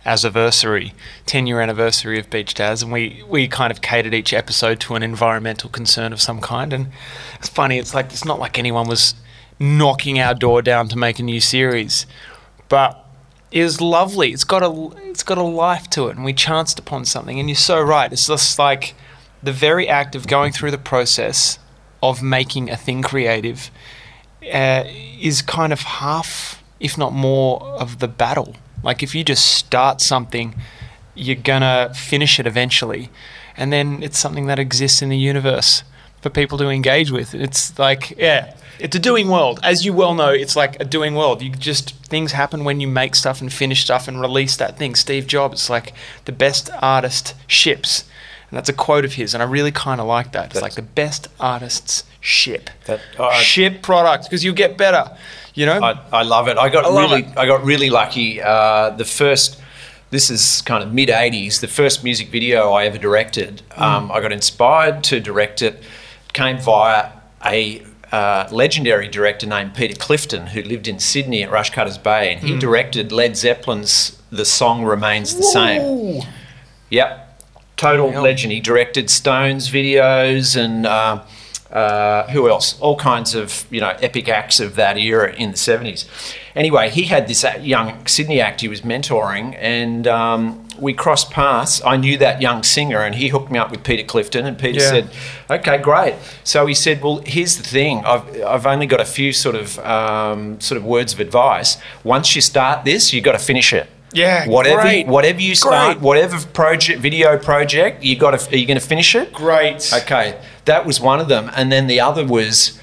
Anniversary, 0.06 0.94
10 1.28 1.48
year 1.48 1.62
anniversary 1.62 2.20
of 2.20 2.30
Beached 2.30 2.60
Az, 2.60 2.82
and 2.82 2.92
we 2.92 3.24
we 3.28 3.48
kind 3.48 3.72
of 3.72 3.82
catered 3.82 4.14
each 4.14 4.34
episode 4.34 4.80
to 4.82 4.96
an 4.96 5.04
environmental 5.04 5.70
concern 5.70 6.14
of 6.14 6.22
some 6.22 6.42
kind. 6.42 6.74
And 6.74 6.88
it's 7.40 7.50
funny, 7.50 7.78
it's 7.78 7.94
like 7.94 8.08
it's 8.08 8.26
not 8.26 8.40
like 8.40 8.58
anyone 8.58 8.88
was 8.88 9.16
knocking 9.60 10.20
our 10.20 10.34
door 10.34 10.62
down 10.62 10.88
to 10.90 10.98
make 10.98 11.20
a 11.20 11.24
new 11.24 11.40
series, 11.40 12.06
but 12.70 13.04
it 13.52 13.64
was 13.64 13.80
lovely. 13.80 14.32
It's 14.32 14.44
got 14.44 14.64
a 14.64 14.90
it's 15.10 15.24
got 15.24 15.38
a 15.38 15.44
life 15.44 15.90
to 15.92 16.08
it, 16.08 16.16
and 16.16 16.26
we 16.26 16.34
chanced 16.34 16.80
upon 16.80 17.06
something. 17.06 17.40
And 17.40 17.50
you're 17.50 17.56
so 17.56 17.82
right. 17.82 18.12
It's 18.12 18.28
just 18.28 18.58
like 18.58 18.96
the 19.42 19.52
very 19.52 19.88
act 19.88 20.16
of 20.16 20.28
going 20.28 20.52
through 20.52 20.72
the 20.72 20.78
process 20.78 21.60
of 22.02 22.22
making 22.22 22.70
a 22.70 22.76
thing 22.76 23.02
creative 23.02 23.70
uh, 24.52 24.84
is 25.22 25.42
kind 25.42 25.72
of 25.72 25.82
half, 25.82 26.64
if 26.80 26.98
not 26.98 27.14
more, 27.14 27.62
of 27.62 28.00
the 28.00 28.08
battle. 28.08 28.56
Like 28.84 29.04
if 29.04 29.14
you 29.16 29.24
just 29.24 29.46
start 29.46 30.02
something, 30.02 30.56
you're 31.14 31.36
gonna 31.36 31.94
finish 31.94 32.40
it 32.40 32.48
eventually, 32.48 33.10
and 33.56 33.72
then 33.72 34.02
it's 34.02 34.18
something 34.18 34.48
that 34.48 34.60
exists 34.60 35.02
in 35.02 35.10
the 35.10 35.18
universe 35.18 35.84
for 36.24 36.30
people 36.32 36.58
to 36.58 36.70
engage 36.70 37.12
with. 37.12 37.36
It's 37.36 37.78
like 37.78 38.12
yeah, 38.18 38.56
it's 38.80 38.96
a 38.96 39.00
doing 39.00 39.30
world. 39.30 39.60
As 39.62 39.86
you 39.86 39.94
well 39.94 40.16
know, 40.16 40.30
it's 40.30 40.56
like 40.56 40.80
a 40.80 40.86
doing 40.86 41.14
world. 41.14 41.42
You 41.44 41.52
just 41.52 41.94
things 42.08 42.32
happen 42.32 42.64
when 42.64 42.80
you 42.80 42.88
make 42.88 43.14
stuff 43.14 43.42
and 43.42 43.52
finish 43.54 43.84
stuff 43.84 44.08
and 44.08 44.20
release 44.20 44.56
that 44.58 44.78
thing. 44.78 44.96
Steve 44.96 45.28
Jobs, 45.28 45.70
like 45.70 45.94
the 46.26 46.32
best 46.32 46.72
artist 46.82 47.36
ships. 47.46 48.06
And 48.50 48.58
that's 48.58 48.70
a 48.70 48.74
quote 48.74 49.04
of 49.04 49.14
his, 49.14 49.34
and 49.34 49.42
I 49.42 49.48
really 49.48 49.72
kind 49.72 50.00
of 50.00 50.06
like 50.06 50.32
that. 50.34 50.46
It's 50.46 50.54
That's- 50.54 50.62
like 50.62 50.76
the 50.76 50.92
best 50.94 51.28
artists 51.40 52.04
ship, 52.22 52.70
That- 52.86 53.00
I- 53.20 53.42
ship 53.42 53.82
products 53.82 54.28
because 54.28 54.44
you 54.44 54.54
get 54.54 54.78
better. 54.78 55.10
You 55.56 55.66
know, 55.66 55.80
I, 55.82 56.00
I 56.12 56.22
love 56.24 56.48
it. 56.48 56.58
I 56.58 56.70
got 56.70 56.86
I 56.86 56.90
really, 57.02 57.22
it. 57.24 57.38
I 57.38 57.46
got 57.48 57.64
really 57.66 57.90
lucky. 57.90 58.42
Uh, 58.42 58.92
the 58.92 59.06
first, 59.06 59.60
this 60.12 60.30
is 60.30 60.62
kind 60.64 60.84
of 60.84 60.94
mid 60.94 61.10
'80s. 61.10 61.62
The 61.62 61.68
first 61.68 62.04
music 62.04 62.30
video 62.30 62.72
I 62.72 62.86
ever 62.86 63.00
directed. 63.00 63.64
Mm. 63.72 63.82
Um, 63.82 64.12
I 64.12 64.20
got 64.22 64.32
inspired 64.32 65.04
to 65.06 65.20
direct 65.20 65.62
it. 65.64 65.84
Came 66.34 66.58
via 66.60 67.10
a 67.46 67.84
uh, 68.12 68.48
legendary 68.52 69.08
director 69.08 69.46
named 69.48 69.76
Peter 69.76 69.96
Clifton, 69.96 70.48
who 70.48 70.62
lived 70.64 70.88
in 70.88 71.00
Sydney 71.00 71.44
at 71.44 71.50
Rushcutters 71.52 72.02
Bay, 72.02 72.34
and 72.34 72.42
he 72.44 72.54
Mm. 72.54 72.60
directed 72.60 73.12
Led 73.12 73.36
Zeppelin's 73.38 74.18
"The 74.32 74.46
Song 74.46 74.84
Remains 74.84 75.36
the 75.36 75.44
Same." 75.44 76.22
Yep, 76.90 77.42
total 77.78 78.12
Hell. 78.12 78.24
legend. 78.24 78.52
He 78.54 78.60
directed 78.60 79.10
Stones 79.10 79.70
videos 79.70 80.56
and 80.56 80.86
uh, 80.86 81.22
uh, 81.72 82.28
who 82.30 82.48
else? 82.50 82.80
All 82.80 82.96
kinds 82.96 83.34
of 83.36 83.66
you 83.72 83.82
know 83.82 83.90
epic 84.02 84.30
acts 84.30 84.60
of 84.60 84.76
that 84.76 84.98
era 84.98 85.34
in 85.34 85.52
the 85.52 85.58
seventies. 85.58 86.06
Anyway, 86.56 86.90
he 86.92 87.04
had 87.04 87.28
this 87.28 87.44
young 87.62 88.06
Sydney 88.06 88.40
act 88.40 88.62
he 88.62 88.68
was 88.68 88.82
mentoring, 88.82 89.56
and 89.60 90.08
um, 90.08 90.63
we 90.84 90.94
crossed 90.94 91.32
paths. 91.32 91.82
I 91.86 91.96
knew 91.98 92.16
that 92.18 92.42
young 92.42 92.62
singer, 92.64 93.00
and 93.02 93.16
he 93.16 93.30
hooked 93.30 93.50
me 93.52 93.58
up 93.58 93.72
with 93.72 93.84
Peter 93.84 94.04
Clifton. 94.04 94.46
And 94.46 94.58
Peter 94.58 94.80
Yeah. 94.82 94.90
said, 94.90 95.06
"Okay, 95.50 95.78
great." 95.80 96.14
So 96.44 96.66
he 96.68 96.74
said, 96.76 97.02
"Well, 97.02 97.22
here's 97.26 97.56
the 97.58 97.64
thing. 97.64 98.04
I've 98.06 98.24
I've 98.54 98.66
only 98.68 98.86
got 98.86 99.02
a 99.02 99.06
few 99.20 99.34
sort 99.34 99.56
of 99.56 99.80
um, 99.80 100.60
sort 100.62 100.78
of 100.78 100.84
words 100.86 101.14
of 101.14 101.20
advice. 101.20 101.78
Once 102.04 102.36
you 102.36 102.42
start 102.42 102.86
this, 102.86 103.12
you 103.14 103.20
have 103.22 103.26
got 103.26 103.32
to 103.40 103.46
finish 103.54 103.74
it." 103.74 103.88
Yeah, 104.16 104.46
whatever 104.48 104.82
great. 104.82 105.08
whatever 105.08 105.42
you 105.42 105.56
start, 105.56 105.98
Great. 105.98 106.02
whatever 106.08 106.38
project 106.62 107.00
video 107.00 107.36
project 107.40 108.04
you 108.04 108.16
got 108.16 108.38
to 108.40 108.54
are 108.54 108.58
you 108.58 108.68
going 108.68 108.80
to 108.80 108.88
finish 108.94 109.16
it? 109.16 109.34
great. 109.34 109.92
Okay, 110.02 110.36
that 110.66 110.86
was 110.86 111.02
one 111.02 111.20
of 111.20 111.28
them, 111.30 111.50
and 111.56 111.72
then 111.72 111.88
the 111.88 112.00
other 112.00 112.24
was, 112.24 112.78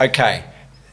okay, 0.00 0.42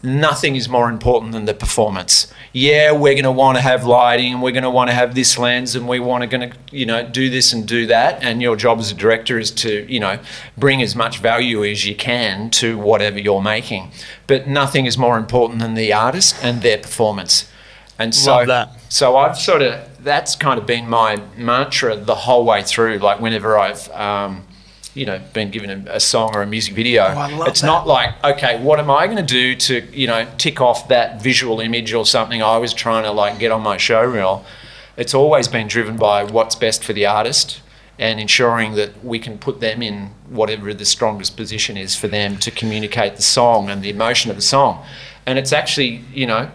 nothing 0.01 0.55
is 0.55 0.69
more 0.69 0.89
important 0.89 1.33
than 1.33 1.45
the 1.45 1.53
performance. 1.53 2.31
Yeah, 2.53 2.91
we're 2.91 3.13
going 3.13 3.25
to 3.25 3.31
want 3.31 3.57
to 3.57 3.61
have 3.61 3.85
lighting, 3.85 4.33
and 4.33 4.41
we're 4.41 4.51
going 4.51 4.63
to 4.63 4.69
want 4.69 4.89
to 4.89 4.93
have 4.93 5.13
this 5.13 5.37
lens, 5.37 5.75
and 5.75 5.87
we 5.87 5.99
want 5.99 6.21
to 6.21 6.27
going 6.27 6.51
to 6.51 6.57
you 6.71 6.85
know 6.85 7.07
do 7.07 7.29
this 7.29 7.53
and 7.53 7.67
do 7.67 7.85
that. 7.87 8.23
And 8.23 8.41
your 8.41 8.55
job 8.55 8.79
as 8.79 8.91
a 8.91 8.95
director 8.95 9.37
is 9.37 9.51
to 9.51 9.85
you 9.91 9.99
know 9.99 10.19
bring 10.57 10.81
as 10.81 10.95
much 10.95 11.19
value 11.19 11.63
as 11.63 11.85
you 11.85 11.95
can 11.95 12.49
to 12.51 12.77
whatever 12.77 13.19
you're 13.19 13.41
making. 13.41 13.91
But 14.27 14.47
nothing 14.47 14.85
is 14.85 14.97
more 14.97 15.17
important 15.17 15.59
than 15.59 15.73
the 15.73 15.93
artist 15.93 16.35
and 16.43 16.61
their 16.61 16.77
performance. 16.77 17.49
And 17.97 18.15
so, 18.15 18.37
Love 18.37 18.47
that. 18.47 18.69
so 18.87 19.17
I've 19.17 19.37
sort 19.37 19.61
of 19.61 20.03
that's 20.03 20.35
kind 20.35 20.59
of 20.59 20.65
been 20.65 20.87
my 20.87 21.21
mantra 21.35 21.97
the 21.97 22.15
whole 22.15 22.45
way 22.45 22.63
through. 22.63 22.99
Like 22.99 23.19
whenever 23.19 23.57
I've 23.57 23.89
um, 23.91 24.45
you 24.93 25.05
know 25.05 25.19
been 25.33 25.51
given 25.51 25.69
a, 25.87 25.95
a 25.95 25.99
song 25.99 26.31
or 26.35 26.41
a 26.41 26.47
music 26.47 26.73
video, 26.73 27.03
Oh, 27.15 27.43
it's 27.43 27.61
that. 27.61 27.67
not 27.67 27.87
like 27.87 28.21
okay, 28.23 28.61
what 28.61 28.79
am 28.79 28.89
I 28.89 29.05
going 29.07 29.17
to 29.17 29.23
do 29.23 29.55
to 29.55 29.81
you 29.93 30.07
know 30.07 30.27
tick 30.37 30.59
off 30.61 30.87
that 30.89 31.21
visual 31.21 31.59
image 31.59 31.93
or 31.93 32.05
something 32.05 32.41
I 32.41 32.57
was 32.57 32.73
trying 32.73 33.03
to 33.03 33.11
like 33.11 33.39
get 33.39 33.51
on 33.51 33.61
my 33.61 33.77
show 33.77 34.03
reel. 34.03 34.45
It's 34.97 35.13
always 35.13 35.47
been 35.47 35.67
driven 35.67 35.95
by 35.95 36.23
what's 36.25 36.55
best 36.55 36.83
for 36.83 36.91
the 36.93 37.05
artist 37.05 37.61
and 37.97 38.19
ensuring 38.19 38.75
that 38.75 39.03
we 39.03 39.19
can 39.19 39.37
put 39.37 39.59
them 39.59 39.81
in 39.81 40.11
whatever 40.29 40.73
the 40.73 40.85
strongest 40.85 41.35
position 41.37 41.77
is 41.77 41.95
for 41.95 42.07
them 42.07 42.37
to 42.37 42.49
communicate 42.51 43.15
the 43.15 43.21
song 43.21 43.69
and 43.69 43.81
the 43.81 43.89
emotion 43.89 44.29
of 44.31 44.35
the 44.37 44.41
song. 44.41 44.83
And 45.25 45.37
it's 45.37 45.51
actually, 45.53 46.01
you 46.13 46.25
know, 46.25 46.49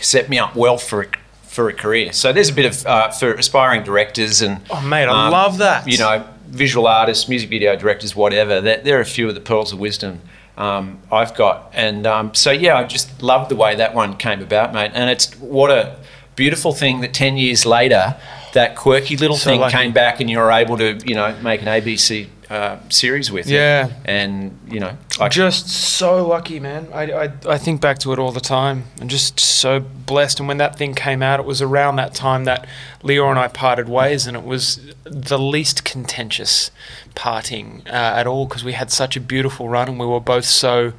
set 0.00 0.28
me 0.28 0.38
up 0.38 0.54
well 0.54 0.78
for 0.78 1.02
a, 1.02 1.06
for 1.42 1.68
a 1.68 1.72
career. 1.72 2.12
So 2.12 2.32
there's 2.32 2.50
a 2.50 2.54
bit 2.54 2.66
of 2.66 2.86
uh, 2.86 3.10
for 3.10 3.32
aspiring 3.34 3.82
directors 3.82 4.42
and 4.42 4.60
Oh, 4.70 4.80
mate, 4.82 5.06
I 5.06 5.28
love 5.28 5.58
that. 5.58 5.88
You 5.88 5.98
know, 5.98 6.26
visual 6.48 6.86
artists, 6.86 7.28
music 7.28 7.50
video 7.50 7.76
directors, 7.76 8.16
whatever. 8.16 8.60
There, 8.60 8.78
there 8.78 8.98
are 8.98 9.02
a 9.02 9.06
few 9.06 9.28
of 9.28 9.34
the 9.34 9.40
pearls 9.40 9.72
of 9.72 9.78
wisdom 9.78 10.20
um, 10.56 10.98
I've 11.12 11.34
got, 11.36 11.70
and 11.72 12.06
um, 12.06 12.34
so 12.34 12.50
yeah, 12.50 12.76
I 12.76 12.84
just 12.84 13.22
love 13.22 13.48
the 13.48 13.54
way 13.56 13.76
that 13.76 13.94
one 13.94 14.16
came 14.16 14.42
about, 14.42 14.72
mate. 14.74 14.90
And 14.92 15.08
it's 15.08 15.32
what 15.38 15.70
a 15.70 15.96
beautiful 16.34 16.72
thing 16.72 17.00
that 17.02 17.14
ten 17.14 17.36
years 17.36 17.64
later, 17.64 18.16
that 18.54 18.74
quirky 18.74 19.16
little 19.16 19.36
So 19.36 19.50
thing 19.50 19.60
lucky. 19.60 19.76
came 19.76 19.92
back, 19.92 20.20
and 20.20 20.28
you 20.28 20.38
were 20.38 20.50
able 20.50 20.76
to, 20.78 20.98
you 21.04 21.14
know, 21.14 21.36
make 21.42 21.62
an 21.62 21.68
ABC 21.68 22.26
uh, 22.50 22.78
series 22.88 23.30
with 23.30 23.46
it. 23.46 23.52
Yeah. 23.52 23.90
and 24.04 24.58
you 24.68 24.80
know, 24.80 24.96
like 25.18 25.32
just 25.32 25.68
so 25.68 26.26
lucky, 26.26 26.60
man. 26.60 26.88
I, 26.92 27.12
I, 27.12 27.32
I 27.46 27.58
think 27.58 27.80
back 27.80 27.98
to 28.00 28.12
it 28.12 28.18
all 28.18 28.32
the 28.32 28.40
time 28.40 28.84
and 29.00 29.10
just 29.10 29.38
so 29.38 29.80
blessed. 29.80 30.38
And 30.40 30.48
when 30.48 30.56
that 30.58 30.76
thing 30.76 30.94
came 30.94 31.22
out, 31.22 31.40
it 31.40 31.46
was 31.46 31.60
around 31.60 31.96
that 31.96 32.14
time 32.14 32.44
that 32.44 32.66
Lior 33.02 33.30
and 33.30 33.38
I 33.38 33.48
parted 33.48 33.88
ways, 33.88 34.26
and 34.26 34.36
it 34.36 34.44
was 34.44 34.80
the 35.04 35.38
least 35.38 35.84
contentious 35.84 36.70
parting 37.14 37.82
uh, 37.86 37.90
at 37.90 38.26
all 38.26 38.46
because 38.46 38.64
we 38.64 38.72
had 38.72 38.90
such 38.90 39.16
a 39.16 39.20
beautiful 39.20 39.68
run 39.68 39.88
and 39.88 39.98
we 39.98 40.06
were 40.06 40.20
both 40.20 40.44
so 40.44 40.92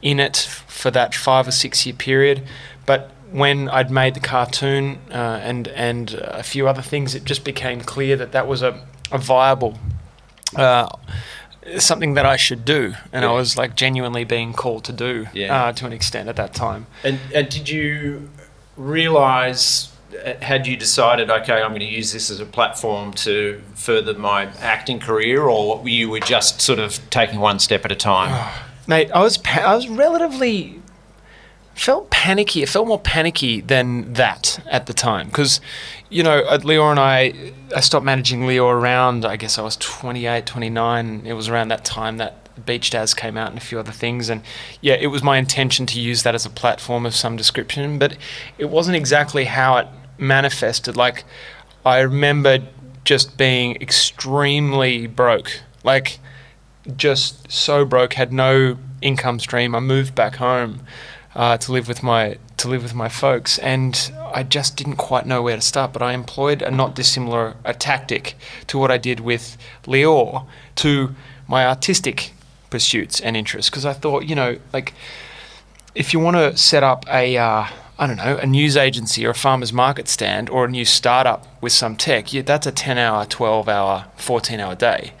in 0.00 0.20
it 0.20 0.36
for 0.66 0.90
that 0.92 1.14
five 1.14 1.48
or 1.48 1.52
six 1.52 1.84
year 1.84 1.94
period. 1.94 2.42
But 2.86 3.10
when 3.32 3.68
I'd 3.68 3.90
made 3.90 4.14
the 4.14 4.20
cartoon 4.20 4.98
uh, 5.10 5.40
and 5.42 5.68
and 5.68 6.14
a 6.14 6.42
few 6.42 6.68
other 6.68 6.82
things, 6.82 7.14
it 7.14 7.24
just 7.24 7.44
became 7.44 7.80
clear 7.80 8.16
that 8.16 8.32
that 8.32 8.46
was 8.46 8.62
a, 8.62 8.80
a 9.12 9.18
viable 9.18 9.78
uh, 10.54 10.88
something 11.78 12.14
that 12.14 12.24
I 12.26 12.36
should 12.36 12.64
do, 12.64 12.94
and 13.12 13.24
I 13.24 13.32
was 13.32 13.56
like 13.56 13.74
genuinely 13.74 14.24
being 14.24 14.52
called 14.52 14.84
to 14.84 14.92
do 14.92 15.26
Yeah. 15.32 15.64
uh, 15.66 15.72
to 15.72 15.86
an 15.86 15.92
extent 15.92 16.28
at 16.28 16.36
that 16.36 16.54
time. 16.54 16.86
And, 17.02 17.18
and 17.34 17.48
did 17.48 17.68
you 17.68 18.30
realize, 18.76 19.90
uh, 20.24 20.34
had 20.44 20.66
you 20.66 20.76
decided, 20.76 21.30
okay, 21.30 21.60
I'm 21.62 21.70
going 21.70 21.80
to 21.80 21.86
use 21.86 22.12
this 22.12 22.30
as 22.30 22.40
a 22.40 22.46
platform 22.46 23.12
to 23.14 23.60
further 23.74 24.14
my 24.14 24.46
acting 24.60 25.00
career, 25.00 25.42
or 25.42 25.86
you 25.88 26.08
were 26.10 26.20
just 26.20 26.60
sort 26.60 26.78
of 26.78 26.98
taking 27.10 27.40
one 27.40 27.58
step 27.58 27.84
at 27.84 27.92
a 27.92 27.96
time? 27.96 28.32
Mate, 28.86 29.10
I 29.10 29.20
was 29.20 29.38
I 29.44 29.74
was 29.74 29.88
relatively 29.88 30.80
felt 31.76 32.10
panicky. 32.10 32.62
It 32.62 32.68
felt 32.68 32.88
more 32.88 32.98
panicky 32.98 33.60
than 33.60 34.14
that 34.14 34.58
at 34.66 34.86
the 34.86 34.94
time 34.94 35.28
because, 35.28 35.60
you 36.08 36.22
know, 36.22 36.38
uh, 36.40 36.58
Lior 36.58 36.90
and 36.90 36.98
I, 36.98 37.52
I 37.74 37.80
stopped 37.80 38.04
managing 38.04 38.40
Lior 38.40 38.72
around. 38.72 39.24
I 39.24 39.36
guess 39.36 39.58
I 39.58 39.62
was 39.62 39.76
28, 39.76 40.46
29. 40.46 41.22
It 41.26 41.34
was 41.34 41.48
around 41.48 41.68
that 41.68 41.84
time 41.84 42.16
that 42.16 42.64
Beached 42.64 42.94
Az 42.94 43.12
came 43.12 43.36
out 43.36 43.50
and 43.50 43.58
a 43.58 43.60
few 43.60 43.78
other 43.78 43.92
things. 43.92 44.30
And 44.30 44.42
yeah, 44.80 44.94
it 44.94 45.08
was 45.08 45.22
my 45.22 45.36
intention 45.36 45.84
to 45.86 46.00
use 46.00 46.22
that 46.22 46.34
as 46.34 46.46
a 46.46 46.50
platform 46.50 47.04
of 47.04 47.14
some 47.14 47.36
description, 47.36 47.98
but 47.98 48.16
it 48.56 48.70
wasn't 48.70 48.96
exactly 48.96 49.44
how 49.44 49.76
it 49.76 49.86
manifested. 50.16 50.96
Like, 50.96 51.24
I 51.84 52.00
remember 52.00 52.66
just 53.04 53.36
being 53.36 53.76
extremely 53.76 55.06
broke. 55.06 55.60
Like, 55.84 56.18
just 56.96 57.52
so 57.52 57.84
broke, 57.84 58.14
had 58.14 58.32
no 58.32 58.78
income 59.02 59.38
stream. 59.40 59.74
I 59.74 59.80
moved 59.80 60.14
back 60.14 60.36
home 60.36 60.80
uh, 61.36 61.56
to 61.58 61.72
live 61.72 61.86
with 61.86 62.02
my 62.02 62.38
to 62.56 62.68
live 62.68 62.82
with 62.82 62.94
my 62.94 63.08
folks, 63.08 63.58
and 63.58 64.10
I 64.34 64.42
just 64.42 64.76
didn't 64.76 64.96
quite 64.96 65.26
know 65.26 65.42
where 65.42 65.56
to 65.56 65.62
start. 65.62 65.92
But 65.92 66.02
I 66.02 66.12
employed 66.14 66.62
a 66.62 66.70
not 66.70 66.96
dissimilar 66.96 67.54
a 67.64 67.74
tactic 67.74 68.34
to 68.66 68.78
what 68.78 68.90
I 68.90 68.98
did 68.98 69.20
with 69.20 69.56
Lior 69.84 70.46
to 70.76 71.14
my 71.46 71.66
artistic 71.66 72.32
pursuits 72.70 73.20
and 73.20 73.36
interests, 73.36 73.70
because 73.70 73.84
I 73.84 73.92
thought, 73.92 74.24
you 74.24 74.34
know, 74.34 74.58
like 74.72 74.94
if 75.94 76.12
you 76.12 76.18
want 76.18 76.36
to 76.36 76.56
set 76.56 76.82
up 76.82 77.04
a 77.08 77.36
uh, 77.36 77.66
I 77.98 78.06
don't 78.06 78.16
know 78.16 78.38
a 78.38 78.46
news 78.46 78.76
agency 78.76 79.26
or 79.26 79.30
a 79.30 79.34
farmers 79.34 79.72
market 79.72 80.08
stand 80.08 80.50
or 80.50 80.64
a 80.64 80.68
new 80.68 80.84
startup 80.84 81.46
with 81.62 81.72
some 81.72 81.96
tech, 81.96 82.32
yeah, 82.32 82.42
that's 82.42 82.66
a 82.66 82.72
ten 82.72 82.98
hour, 82.98 83.26
twelve 83.26 83.68
hour, 83.68 84.06
fourteen 84.16 84.60
hour 84.60 84.74
day. 84.74 85.12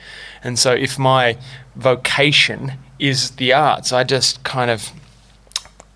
And 0.42 0.58
so 0.58 0.72
if 0.72 0.98
my 0.98 1.36
vocation 1.74 2.72
is 2.98 3.32
the 3.32 3.52
arts, 3.52 3.92
I 3.92 4.04
just 4.04 4.42
kind 4.42 4.70
of 4.70 4.92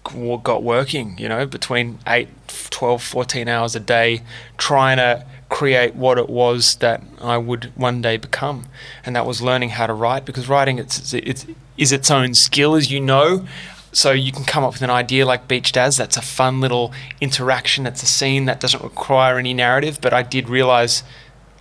got 0.04 0.62
working, 0.62 1.16
you 1.18 1.28
know, 1.28 1.46
between 1.46 1.98
8, 2.06 2.28
12, 2.70 3.02
14 3.02 3.48
hours 3.48 3.76
a 3.76 3.80
day, 3.80 4.22
trying 4.58 4.96
to 4.96 5.24
create 5.48 5.94
what 5.94 6.16
it 6.16 6.28
was 6.28 6.76
that 6.76 7.02
I 7.20 7.36
would 7.36 7.72
one 7.76 8.00
day 8.00 8.16
become. 8.16 8.66
And 9.04 9.14
that 9.16 9.26
was 9.26 9.42
learning 9.42 9.70
how 9.70 9.86
to 9.86 9.92
write 9.92 10.24
because 10.24 10.48
writing 10.48 10.78
it's, 10.78 11.12
it's, 11.12 11.46
is 11.76 11.92
its 11.92 12.10
own 12.10 12.34
skill, 12.34 12.74
as 12.74 12.90
you 12.90 13.00
know. 13.00 13.46
So 13.92 14.12
you 14.12 14.30
can 14.30 14.44
come 14.44 14.62
up 14.62 14.72
with 14.72 14.82
an 14.82 14.90
idea 14.90 15.26
like 15.26 15.48
Beached 15.48 15.76
Az. 15.76 15.96
That's 15.96 16.16
a 16.16 16.22
fun 16.22 16.60
little 16.60 16.92
interaction. 17.20 17.86
It's 17.86 18.02
a 18.02 18.06
scene 18.06 18.44
that 18.44 18.60
doesn't 18.60 18.82
require 18.82 19.38
any 19.38 19.52
narrative. 19.52 19.98
But 20.00 20.12
I 20.12 20.22
did 20.22 20.48
realize 20.48 21.02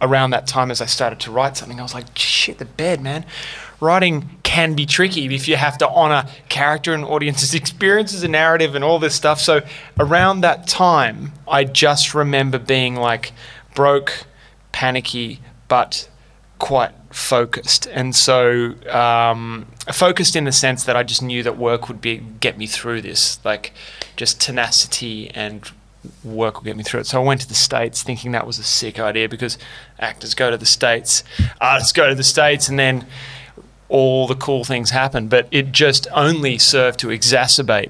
around 0.01 0.29
that 0.29 0.47
time 0.47 0.71
as 0.71 0.81
I 0.81 0.85
started 0.85 1.19
to 1.21 1.31
write 1.31 1.57
something, 1.57 1.79
I 1.79 1.83
was 1.83 1.93
like, 1.93 2.05
shit, 2.15 2.59
the 2.59 2.65
bed, 2.65 3.01
man. 3.01 3.25
Writing 3.79 4.29
can 4.43 4.73
be 4.73 4.85
tricky 4.85 5.33
if 5.33 5.47
you 5.47 5.55
have 5.55 5.77
to 5.77 5.87
honor 5.89 6.27
character 6.49 6.93
and 6.93 7.05
audience's 7.05 7.53
experiences 7.61 8.23
and 8.23 8.31
narrative 8.31 8.75
and 8.75 8.83
all 8.83 8.99
this 8.99 9.15
stuff. 9.15 9.39
So 9.39 9.61
around 9.99 10.41
that 10.41 10.67
time, 10.67 11.33
I 11.47 11.63
just 11.63 12.13
remember 12.13 12.59
being 12.59 12.95
like 12.95 13.31
broke, 13.75 14.25
panicky, 14.71 15.39
but 15.67 16.09
quite 16.57 16.91
focused. 17.11 17.87
And 17.87 18.15
so 18.15 18.75
um, 18.89 19.67
focused 19.91 20.35
in 20.35 20.43
the 20.43 20.51
sense 20.51 20.83
that 20.83 20.95
I 20.95 21.03
just 21.03 21.21
knew 21.21 21.43
that 21.43 21.57
work 21.57 21.87
would 21.87 22.01
be 22.01 22.17
get 22.17 22.57
me 22.57 22.67
through 22.67 23.01
this, 23.01 23.43
like 23.45 23.73
just 24.15 24.41
tenacity 24.41 25.29
and 25.31 25.69
work 26.23 26.55
will 26.55 26.63
get 26.63 26.77
me 26.77 26.83
through 26.83 27.01
it. 27.01 27.07
So 27.07 27.21
I 27.21 27.25
went 27.25 27.41
to 27.41 27.47
the 27.47 27.55
States 27.55 28.03
thinking 28.03 28.31
that 28.31 28.45
was 28.45 28.59
a 28.59 28.63
sick 28.63 28.99
idea 28.99 29.27
because 29.27 29.57
actors 29.99 30.33
go 30.33 30.51
to 30.51 30.57
the 30.57 30.65
States, 30.65 31.23
artists 31.59 31.91
go 31.91 32.09
to 32.09 32.15
the 32.15 32.23
States, 32.23 32.69
and 32.69 32.79
then 32.79 33.05
all 33.89 34.27
the 34.27 34.35
cool 34.35 34.63
things 34.63 34.91
happen. 34.91 35.27
But 35.27 35.47
it 35.51 35.71
just 35.71 36.07
only 36.13 36.57
served 36.57 36.99
to 36.99 37.07
exacerbate 37.07 37.89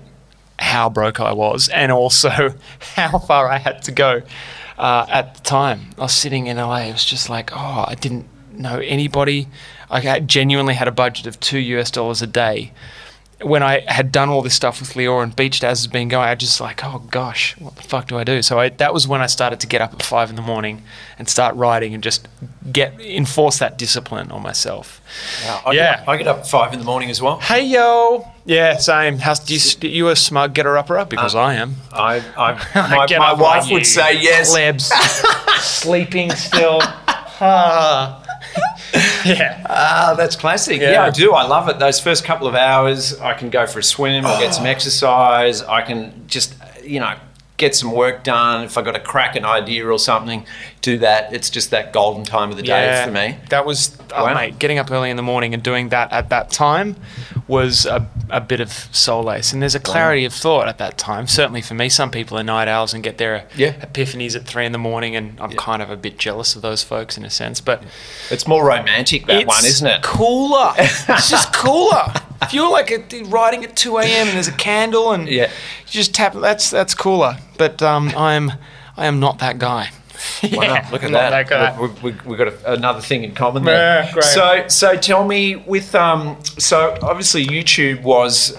how 0.57 0.89
broke 0.89 1.19
I 1.19 1.31
was 1.31 1.69
and 1.69 1.91
also 1.91 2.55
how 2.95 3.19
far 3.19 3.49
I 3.49 3.57
had 3.57 3.81
to 3.83 3.91
go 3.91 4.21
uh, 4.77 5.05
at 5.09 5.35
the 5.35 5.41
time. 5.41 5.91
I 5.97 6.01
was 6.01 6.15
sitting 6.15 6.47
in 6.47 6.57
LA. 6.57 6.83
It 6.83 6.93
was 6.93 7.05
just 7.05 7.29
like, 7.29 7.51
oh, 7.53 7.85
I 7.87 7.95
didn't 7.95 8.27
know 8.53 8.79
anybody. 8.79 9.47
I 9.91 10.19
genuinely 10.19 10.75
had 10.75 10.87
a 10.87 10.91
budget 10.91 11.25
of 11.25 11.39
two 11.39 11.57
US 11.59 11.89
dollars 11.89 12.21
a 12.21 12.27
day 12.27 12.71
when 13.41 13.63
I 13.63 13.81
had 13.87 14.11
done 14.11 14.27
all 14.29 14.41
this 14.41 14.53
stuff 14.53 14.81
with 14.81 14.93
Lior 14.93 15.23
and 15.23 15.33
Beached 15.33 15.63
Az 15.63 15.79
has 15.79 15.87
been 15.87 16.09
going, 16.09 16.27
I 16.27 16.35
just 16.35 16.59
like, 16.59 16.83
oh 16.83 17.03
gosh, 17.09 17.57
what 17.57 17.75
the 17.75 17.83
fuck 17.83 18.07
do 18.07 18.17
I 18.17 18.23
do? 18.23 18.41
So 18.41 18.59
I, 18.59 18.69
that 18.69 18.93
was 18.93 19.07
when 19.07 19.21
I 19.21 19.27
started 19.27 19.61
to 19.61 19.67
get 19.67 19.81
up 19.81 19.93
at 19.93 20.03
five 20.03 20.29
in 20.29 20.35
the 20.35 20.41
morning 20.41 20.83
and 21.17 21.29
start 21.29 21.55
writing 21.55 21.93
and 21.93 22.03
just 22.03 22.27
get 22.71 22.99
enforce 22.99 23.59
that 23.59 23.77
discipline 23.77 24.31
on 24.31 24.41
myself. 24.41 25.01
Wow, 25.45 25.61
I 25.67 25.71
yeah, 25.71 25.91
get 25.91 25.99
up, 26.01 26.07
I 26.07 26.17
get 26.17 26.27
up 26.27 26.37
at 26.39 26.47
five 26.47 26.73
in 26.73 26.79
the 26.79 26.85
morning 26.85 27.09
as 27.09 27.21
well. 27.21 27.39
Hey 27.39 27.65
yo, 27.65 28.27
yeah, 28.45 28.77
same. 28.77 29.19
How's 29.19 29.39
do 29.39 29.55
you, 29.55 29.93
you 29.93 30.07
a 30.09 30.15
smug 30.15 30.53
getter 30.53 30.77
upper 30.77 30.97
up 30.97 31.09
because 31.09 31.35
uh, 31.35 31.39
I 31.39 31.53
am. 31.55 31.75
I, 31.93 32.17
I 32.37 33.07
my, 33.07 33.17
my 33.17 33.33
wife 33.33 33.71
would 33.71 33.85
say 33.85 34.19
yes. 34.19 34.51
Plebs, 34.51 34.85
sleeping 35.61 36.31
still. 36.31 36.79
Ah. 36.81 38.25
yeah. 39.25 39.65
Ah, 39.69 40.13
that's 40.17 40.35
classic. 40.35 40.81
Yeah. 40.81 40.91
yeah. 40.91 41.03
I 41.05 41.09
do. 41.09 41.33
I 41.33 41.45
love 41.45 41.69
it. 41.69 41.79
Those 41.79 41.99
first 41.99 42.23
couple 42.23 42.47
of 42.47 42.55
hours, 42.55 43.19
I 43.19 43.33
can 43.33 43.49
go 43.49 43.67
for 43.67 43.79
a 43.79 43.83
swim 43.83 44.25
or 44.25 44.37
get 44.39 44.53
some 44.53 44.65
exercise. 44.75 45.61
I 45.61 45.81
can 45.81 46.25
just, 46.27 46.55
you 46.83 46.99
know, 46.99 47.15
get 47.59 47.75
some 47.75 47.91
work 47.91 48.23
done. 48.23 48.63
If 48.63 48.77
I 48.77 48.81
got 48.81 48.93
to 48.93 48.99
crack 48.99 49.35
an 49.35 49.45
idea 49.45 49.85
or 49.85 49.99
something, 49.99 50.45
do 50.81 50.97
that. 50.99 51.33
It's 51.33 51.49
just 51.49 51.69
that 51.71 51.93
golden 51.93 52.23
time 52.23 52.49
of 52.49 52.57
the 52.57 52.63
day 52.63 53.03
for 53.05 53.11
me. 53.11 53.37
That 53.49 53.65
was, 53.65 53.95
oh, 54.15 54.23
wow. 54.23 54.33
mate, 54.33 54.57
getting 54.57 54.79
up 54.79 54.89
early 54.89 55.09
in 55.11 55.17
the 55.17 55.23
morning 55.23 55.53
and 55.53 55.61
doing 55.61 55.89
that 55.89 56.11
at 56.11 56.29
that 56.29 56.49
time 56.49 56.95
was 57.47 57.85
a, 57.85 58.09
a 58.29 58.41
bit 58.41 58.61
of 58.61 58.71
solace. 58.71 59.53
And 59.53 59.61
there's 59.61 59.75
a 59.75 59.79
clarity 59.79 60.23
wow. 60.23 60.27
of 60.27 60.33
thought 60.33 60.67
at 60.67 60.77
that 60.79 60.97
time. 60.97 61.27
Certainly 61.27 61.61
for 61.61 61.73
me, 61.73 61.89
some 61.89 62.09
people 62.09 62.39
are 62.39 62.43
night 62.43 62.67
owls 62.67 62.93
and 62.93 63.03
get 63.03 63.17
their 63.17 63.47
yeah. 63.55 63.73
epiphanies 63.85 64.35
at 64.35 64.45
three 64.45 64.65
in 64.65 64.71
the 64.71 64.77
morning, 64.77 65.15
and 65.15 65.39
I'm 65.39 65.51
yeah. 65.51 65.57
kind 65.59 65.81
of 65.81 65.89
a 65.89 65.97
bit 65.97 66.17
jealous 66.17 66.55
of 66.55 66.61
those 66.61 66.83
folks 66.83 67.17
in 67.17 67.25
a 67.25 67.29
sense. 67.29 67.59
But 67.59 67.83
it's 68.31 68.47
more 68.47 68.65
romantic 68.65 69.25
that 69.27 69.45
one, 69.45 69.65
isn't 69.65 69.85
it? 69.85 70.01
Cooler. 70.03 70.73
it's 70.77 71.29
just 71.29 71.53
cooler. 71.53 72.13
If 72.49 72.53
you're 72.55 72.71
like 72.71 72.91
a, 72.91 73.23
writing 73.25 73.63
at 73.63 73.75
2 73.75 73.99
a.m. 73.99 74.27
and 74.27 74.35
there's 74.35 74.47
a 74.47 74.53
candle 74.53 75.11
and 75.11 75.27
yeah. 75.27 75.51
you 75.85 75.91
just 75.91 76.15
tap, 76.15 76.33
that's 76.33 76.71
that's 76.71 76.95
cooler. 76.95 77.37
But 77.57 77.81
um, 77.81 78.09
I'm 78.17 78.51
I 78.97 79.05
am 79.05 79.19
not 79.19 79.39
that 79.39 79.59
guy. 79.59 79.91
yeah, 80.41 80.57
wow, 80.57 80.91
look 80.91 81.03
at 81.03 81.11
that. 81.11 81.47
that 81.47 81.79
we've, 81.79 82.03
we've, 82.03 82.25
we've, 82.25 82.37
got 82.37 82.47
a, 82.47 82.73
another 82.73 82.99
thing 82.99 83.23
in 83.23 83.33
common 83.33 83.63
there. 83.63 84.03
Yeah, 84.03 84.19
so, 84.19 84.67
so 84.67 84.97
tell 84.97 85.25
me, 85.25 85.55
with 85.55 85.95
um, 85.95 86.37
so 86.43 86.97
obviously 87.01 87.45
YouTube 87.45 88.01
was, 88.03 88.57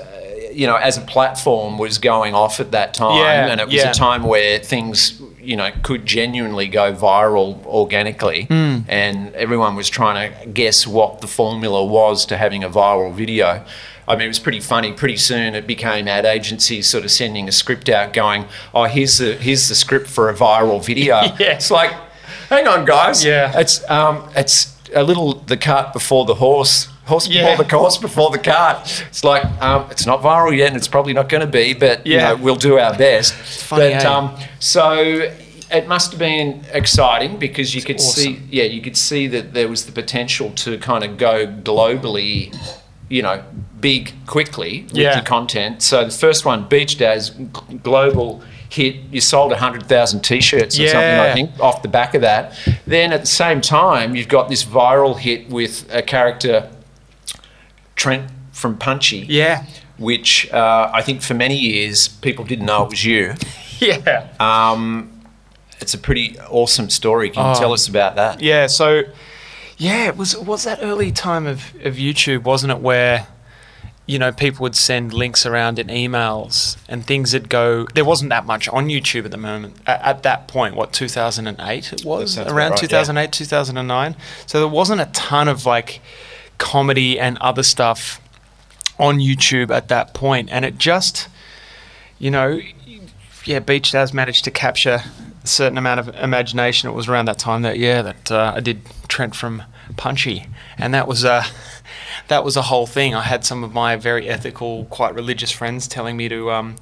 you 0.52 0.66
know, 0.66 0.76
as 0.76 0.96
a 0.96 1.00
platform 1.02 1.78
was 1.78 1.98
going 1.98 2.34
off 2.34 2.60
at 2.60 2.72
that 2.72 2.94
time, 2.94 3.18
yeah, 3.18 3.46
and 3.46 3.60
it 3.60 3.66
was 3.66 3.76
yeah. 3.76 3.90
a 3.90 3.94
time 3.94 4.22
where 4.24 4.58
things, 4.58 5.20
you 5.40 5.56
know, 5.56 5.70
could 5.82 6.06
genuinely 6.06 6.68
go 6.68 6.92
viral 6.94 7.64
organically, 7.66 8.46
mm. 8.46 8.84
and 8.88 9.34
everyone 9.34 9.76
was 9.76 9.88
trying 9.88 10.32
to 10.32 10.46
guess 10.46 10.86
what 10.86 11.20
the 11.20 11.26
formula 11.26 11.84
was 11.84 12.26
to 12.26 12.36
having 12.36 12.64
a 12.64 12.70
viral 12.70 13.12
video. 13.12 13.64
I 14.08 14.16
mean, 14.16 14.24
it 14.24 14.28
was 14.28 14.40
pretty 14.40 14.60
funny. 14.60 14.92
Pretty 14.92 15.16
soon, 15.16 15.54
it 15.54 15.66
became 15.66 16.08
ad 16.08 16.24
agencies 16.24 16.88
sort 16.88 17.04
of 17.04 17.10
sending 17.12 17.48
a 17.48 17.52
script 17.52 17.88
out, 17.88 18.12
going, 18.12 18.46
"Oh, 18.74 18.84
here's 18.84 19.18
the 19.18 19.34
here's 19.34 19.68
the 19.68 19.74
script 19.74 20.08
for 20.08 20.28
a 20.28 20.34
viral 20.34 20.84
video." 20.84 21.20
yeah. 21.38 21.54
It's 21.54 21.70
like, 21.70 21.92
hang 22.48 22.66
on, 22.66 22.84
guys. 22.84 23.24
Yeah. 23.24 23.58
It's 23.58 23.88
um, 23.88 24.28
it's 24.34 24.76
a 24.94 25.04
little 25.04 25.34
the 25.34 25.56
cart 25.56 25.92
before 25.92 26.24
the 26.24 26.34
horse. 26.34 26.89
Horse 27.06 27.28
yeah. 27.28 27.50
before 27.50 27.64
the 27.64 27.70
horse 27.78 27.98
before 27.98 28.30
the 28.30 28.38
cart. 28.38 29.04
It's 29.08 29.24
like 29.24 29.44
um, 29.62 29.90
it's 29.90 30.06
not 30.06 30.20
viral 30.20 30.56
yet, 30.56 30.68
and 30.68 30.76
it's 30.76 30.88
probably 30.88 31.12
not 31.12 31.28
going 31.28 31.40
to 31.40 31.46
be, 31.46 31.74
but 31.74 32.06
yeah. 32.06 32.30
you 32.30 32.36
know, 32.36 32.42
we'll 32.42 32.56
do 32.56 32.78
our 32.78 32.96
best. 32.96 33.32
Funny, 33.34 33.94
but 33.94 34.04
eh? 34.04 34.08
um, 34.08 34.38
so 34.58 35.32
it 35.72 35.88
must 35.88 36.12
have 36.12 36.18
been 36.18 36.64
exciting 36.72 37.38
because 37.38 37.74
you 37.74 37.78
it's 37.78 37.86
could 37.86 37.96
awesome. 37.96 38.22
see, 38.22 38.42
yeah, 38.50 38.64
you 38.64 38.80
could 38.80 38.96
see 38.96 39.26
that 39.28 39.54
there 39.54 39.68
was 39.68 39.86
the 39.86 39.92
potential 39.92 40.50
to 40.52 40.78
kind 40.78 41.04
of 41.04 41.16
go 41.16 41.46
globally 41.46 42.54
you 43.10 43.22
know, 43.22 43.42
big 43.80 44.12
quickly 44.26 44.82
with 44.84 44.94
yeah. 44.94 45.16
your 45.16 45.24
content. 45.24 45.82
So 45.82 46.04
the 46.04 46.10
first 46.12 46.44
one, 46.46 46.68
Beached 46.68 47.02
Az, 47.02 47.30
global 47.82 48.42
hit. 48.70 48.96
You 49.10 49.20
sold 49.20 49.50
100,000 49.50 50.20
t-shirts 50.20 50.78
or 50.78 50.82
yeah. 50.82 50.92
something, 50.92 51.20
I 51.20 51.34
think, 51.34 51.60
off 51.60 51.82
the 51.82 51.88
back 51.88 52.14
of 52.14 52.22
that. 52.22 52.56
Then 52.86 53.12
at 53.12 53.20
the 53.22 53.26
same 53.26 53.60
time, 53.60 54.14
you've 54.14 54.28
got 54.28 54.48
this 54.48 54.64
viral 54.64 55.18
hit 55.18 55.50
with 55.50 55.92
a 55.92 56.02
character, 56.02 56.70
Trent 58.00 58.30
from 58.52 58.78
Punchy. 58.78 59.26
Yeah. 59.28 59.66
Which 59.98 60.50
uh, 60.52 60.90
I 60.90 61.02
think 61.02 61.20
for 61.20 61.34
many 61.34 61.58
years 61.58 62.08
people 62.08 62.46
didn't 62.46 62.64
know 62.64 62.84
it 62.84 62.90
was 62.90 63.04
you. 63.04 63.34
yeah. 63.78 64.32
Um, 64.40 65.20
it's 65.80 65.92
a 65.92 65.98
pretty 65.98 66.38
awesome 66.48 66.88
story. 66.88 67.28
Can 67.28 67.44
you 67.44 67.52
oh. 67.52 67.60
tell 67.60 67.74
us 67.74 67.88
about 67.88 68.16
that? 68.16 68.40
Yeah. 68.40 68.68
So 68.68 69.02
yeah, 69.76 70.06
it 70.08 70.16
was 70.16 70.34
was 70.34 70.64
that 70.64 70.78
early 70.80 71.12
time 71.12 71.46
of, 71.46 71.74
of 71.84 71.96
YouTube, 71.96 72.44
wasn't 72.44 72.72
it, 72.72 72.78
where 72.78 73.26
you 74.06 74.18
know 74.18 74.32
people 74.32 74.62
would 74.62 74.76
send 74.76 75.12
links 75.12 75.44
around 75.44 75.78
in 75.78 75.88
emails 75.88 76.78
and 76.88 77.06
things 77.06 77.34
would 77.34 77.50
go. 77.50 77.84
There 77.92 78.06
wasn't 78.06 78.30
that 78.30 78.46
much 78.46 78.66
on 78.70 78.88
YouTube 78.88 79.26
at 79.26 79.30
the 79.30 79.36
moment 79.36 79.76
at, 79.86 80.00
at 80.00 80.22
that 80.22 80.48
point. 80.48 80.74
What 80.74 80.94
2008 80.94 81.92
it 81.92 82.04
was 82.06 82.38
around 82.38 82.70
right, 82.70 82.78
2008 82.78 83.22
yeah. 83.24 83.26
2009. 83.28 84.16
So 84.46 84.58
there 84.58 84.68
wasn't 84.68 85.02
a 85.02 85.06
ton 85.12 85.48
of 85.48 85.66
like 85.66 86.00
comedy 86.61 87.18
and 87.18 87.37
other 87.38 87.64
stuff 87.64 88.20
on 88.99 89.18
YouTube 89.18 89.70
at 89.70 89.88
that 89.88 90.14
point, 90.14 90.49
and 90.53 90.64
it 90.64 90.79
just 90.79 91.29
you 92.20 92.31
know 92.31 92.61
yeah, 93.44 93.59
Beached 93.59 93.94
Az 93.94 94.12
managed 94.12 94.44
to 94.44 94.51
capture 94.51 95.03
a 95.42 95.46
certain 95.46 95.79
amount 95.79 96.01
of 96.01 96.09
imagination. 96.16 96.88
It 96.88 96.92
was 96.92 97.09
around 97.09 97.25
that 97.27 97.38
time 97.38 97.62
that 97.62 97.79
yeah 97.79 98.03
that 98.03 98.31
uh, 98.31 98.53
I 98.55 98.61
did 98.61 98.83
Trent 99.09 99.35
from 99.35 99.62
Punchy, 99.96 100.46
and 100.79 100.94
that 100.94 101.09
was 101.09 101.25
a 101.25 101.44
that 102.29 102.44
was 102.44 102.57
a 102.57 102.62
whole 102.62 102.87
thing. 102.87 103.14
I 103.14 103.23
had 103.23 103.44
some 103.44 103.64
of 103.64 103.73
my 103.73 103.96
very 103.96 104.29
ethical, 104.29 104.85
quite 104.85 105.14
religious 105.14 105.51
friends 105.51 105.88
telling 105.88 106.16
me 106.16 106.29
to 106.29 106.51
um, 106.53 106.77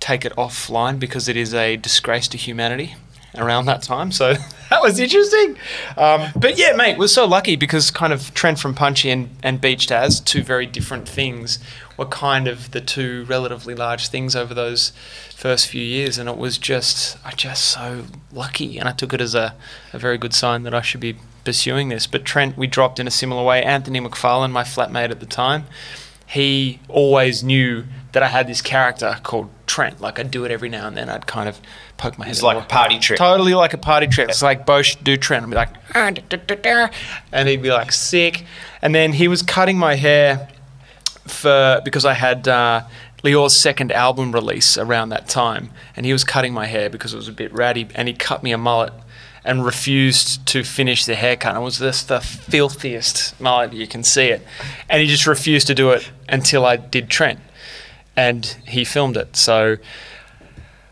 take 0.00 0.24
it 0.24 0.32
offline 0.36 0.98
because 0.98 1.28
it 1.28 1.36
is 1.36 1.52
a 1.52 1.76
disgrace 1.76 2.28
to 2.28 2.38
humanity 2.38 2.94
around 3.40 3.66
that 3.66 3.82
time. 3.82 4.12
So 4.12 4.34
that 4.70 4.82
was 4.82 4.98
interesting. 4.98 5.56
Um, 5.96 6.30
but 6.36 6.58
yeah, 6.58 6.72
mate, 6.72 6.98
we're 6.98 7.08
so 7.08 7.26
lucky 7.26 7.56
because 7.56 7.90
kind 7.90 8.12
of 8.12 8.32
Trent 8.34 8.58
from 8.58 8.74
Punchy 8.74 9.10
and, 9.10 9.30
and 9.42 9.60
Beached 9.60 9.90
Az, 9.90 10.20
two 10.20 10.42
very 10.42 10.66
different 10.66 11.08
things, 11.08 11.58
were 11.96 12.06
kind 12.06 12.46
of 12.46 12.70
the 12.70 12.80
two 12.80 13.24
relatively 13.24 13.74
large 13.74 14.08
things 14.08 14.36
over 14.36 14.54
those 14.54 14.92
first 15.34 15.66
few 15.66 15.82
years. 15.82 16.18
And 16.18 16.28
it 16.28 16.36
was 16.36 16.58
just, 16.58 17.16
I 17.24 17.32
just 17.32 17.64
so 17.64 18.04
lucky. 18.32 18.78
And 18.78 18.88
I 18.88 18.92
took 18.92 19.12
it 19.12 19.20
as 19.20 19.34
a, 19.34 19.54
a 19.92 19.98
very 19.98 20.18
good 20.18 20.34
sign 20.34 20.62
that 20.62 20.74
I 20.74 20.80
should 20.80 21.00
be 21.00 21.16
pursuing 21.44 21.88
this. 21.88 22.06
But 22.06 22.24
Trent, 22.24 22.56
we 22.58 22.66
dropped 22.66 23.00
in 23.00 23.06
a 23.06 23.10
similar 23.10 23.42
way. 23.42 23.62
Anthony 23.62 24.00
McFarlane, 24.00 24.52
my 24.52 24.64
flatmate 24.64 25.10
at 25.10 25.20
the 25.20 25.26
time, 25.26 25.64
he 26.28 26.78
always 26.88 27.42
knew 27.42 27.84
that 28.12 28.22
I 28.22 28.28
had 28.28 28.46
this 28.46 28.60
character 28.60 29.18
called 29.22 29.48
Trent. 29.66 30.00
Like 30.00 30.18
I'd 30.18 30.30
do 30.30 30.44
it 30.44 30.50
every 30.50 30.68
now 30.68 30.86
and 30.86 30.96
then. 30.96 31.08
I'd 31.08 31.26
kind 31.26 31.48
of 31.48 31.58
poke 31.96 32.18
my 32.18 32.26
head. 32.26 32.32
It's 32.32 32.42
like 32.42 32.62
a 32.62 32.66
party 32.66 32.98
trick. 32.98 33.18
Totally 33.18 33.54
like 33.54 33.72
a 33.72 33.78
party 33.78 34.06
trick. 34.06 34.28
It's 34.28 34.42
like 34.42 34.66
Bo 34.66 34.82
should 34.82 35.02
do 35.02 35.16
Trent. 35.16 35.44
I'd 35.44 35.50
be 35.50 35.56
like, 35.56 35.70
ah, 35.94 36.10
da, 36.10 36.36
da, 36.36 36.54
da, 36.54 36.88
and 37.32 37.48
he'd 37.48 37.62
be 37.62 37.70
like 37.70 37.92
sick. 37.92 38.44
And 38.82 38.94
then 38.94 39.14
he 39.14 39.26
was 39.26 39.42
cutting 39.42 39.78
my 39.78 39.94
hair 39.94 40.48
for 41.26 41.80
because 41.82 42.04
I 42.04 42.12
had 42.12 42.46
uh, 42.46 42.82
Lior's 43.22 43.56
second 43.56 43.90
album 43.92 44.32
release 44.32 44.76
around 44.76 45.08
that 45.08 45.28
time, 45.28 45.70
and 45.96 46.04
he 46.04 46.12
was 46.12 46.24
cutting 46.24 46.52
my 46.52 46.66
hair 46.66 46.90
because 46.90 47.14
it 47.14 47.16
was 47.16 47.28
a 47.28 47.32
bit 47.32 47.52
ratty, 47.54 47.88
and 47.94 48.06
he 48.06 48.14
cut 48.14 48.42
me 48.42 48.52
a 48.52 48.58
mullet 48.58 48.92
and 49.48 49.64
refused 49.64 50.44
to 50.46 50.62
finish 50.62 51.06
the 51.06 51.14
haircut. 51.14 51.56
It 51.56 51.60
was 51.60 51.78
just 51.78 52.08
the 52.08 52.20
filthiest 52.20 53.40
mullet 53.40 53.72
you 53.72 53.86
can 53.86 54.04
see 54.04 54.26
it, 54.26 54.42
and 54.90 55.00
he 55.00 55.08
just 55.08 55.26
refused 55.26 55.66
to 55.68 55.74
do 55.74 55.90
it 55.90 56.12
until 56.28 56.66
I 56.66 56.76
did 56.76 57.08
Trent, 57.08 57.40
and 58.14 58.44
he 58.66 58.84
filmed 58.84 59.16
it. 59.16 59.36
So 59.36 59.78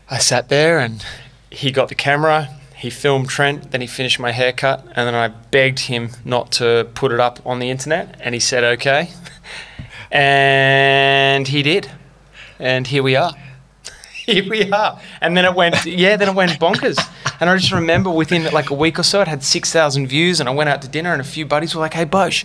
I 0.09 0.17
sat 0.17 0.49
there, 0.49 0.79
and 0.79 1.05
he 1.51 1.71
got 1.71 1.89
the 1.89 1.95
camera. 1.95 2.49
He 2.75 2.89
filmed 2.89 3.29
Trent, 3.29 3.71
then 3.71 3.81
he 3.81 3.87
finished 3.87 4.19
my 4.19 4.31
haircut, 4.31 4.83
and 4.95 5.07
then 5.07 5.13
I 5.13 5.27
begged 5.27 5.79
him 5.81 6.09
not 6.25 6.51
to 6.53 6.89
put 6.95 7.11
it 7.11 7.19
up 7.19 7.39
on 7.45 7.59
the 7.59 7.69
internet, 7.69 8.19
and 8.19 8.33
he 8.33 8.39
said 8.39 8.63
okay. 8.63 9.09
And 10.09 11.49
he 11.49 11.61
did. 11.63 11.91
And 12.59 12.87
here 12.87 13.03
we 13.03 13.17
are. 13.17 13.33
Here 14.27 14.47
we 14.47 14.69
are. 14.73 14.99
And 15.21 15.37
then 15.37 15.45
it 15.45 15.55
went, 15.55 15.85
yeah, 15.85 16.17
then 16.17 16.27
it 16.27 16.35
went 16.35 16.51
bonkers. 16.59 16.99
And 17.39 17.49
I 17.49 17.55
just 17.55 17.71
remember 17.71 18.09
within 18.09 18.43
like 18.51 18.69
a 18.69 18.73
week 18.73 18.99
or 18.99 19.03
so, 19.03 19.21
it 19.21 19.27
had 19.29 19.41
6,000 19.41 20.05
views. 20.05 20.41
And 20.41 20.49
I 20.49 20.53
went 20.53 20.69
out 20.69 20.81
to 20.81 20.89
dinner, 20.89 21.13
and 21.13 21.21
a 21.21 21.25
few 21.25 21.45
buddies 21.45 21.73
were 21.73 21.79
like, 21.79 21.93
hey, 21.93 22.03
Bosch, 22.03 22.43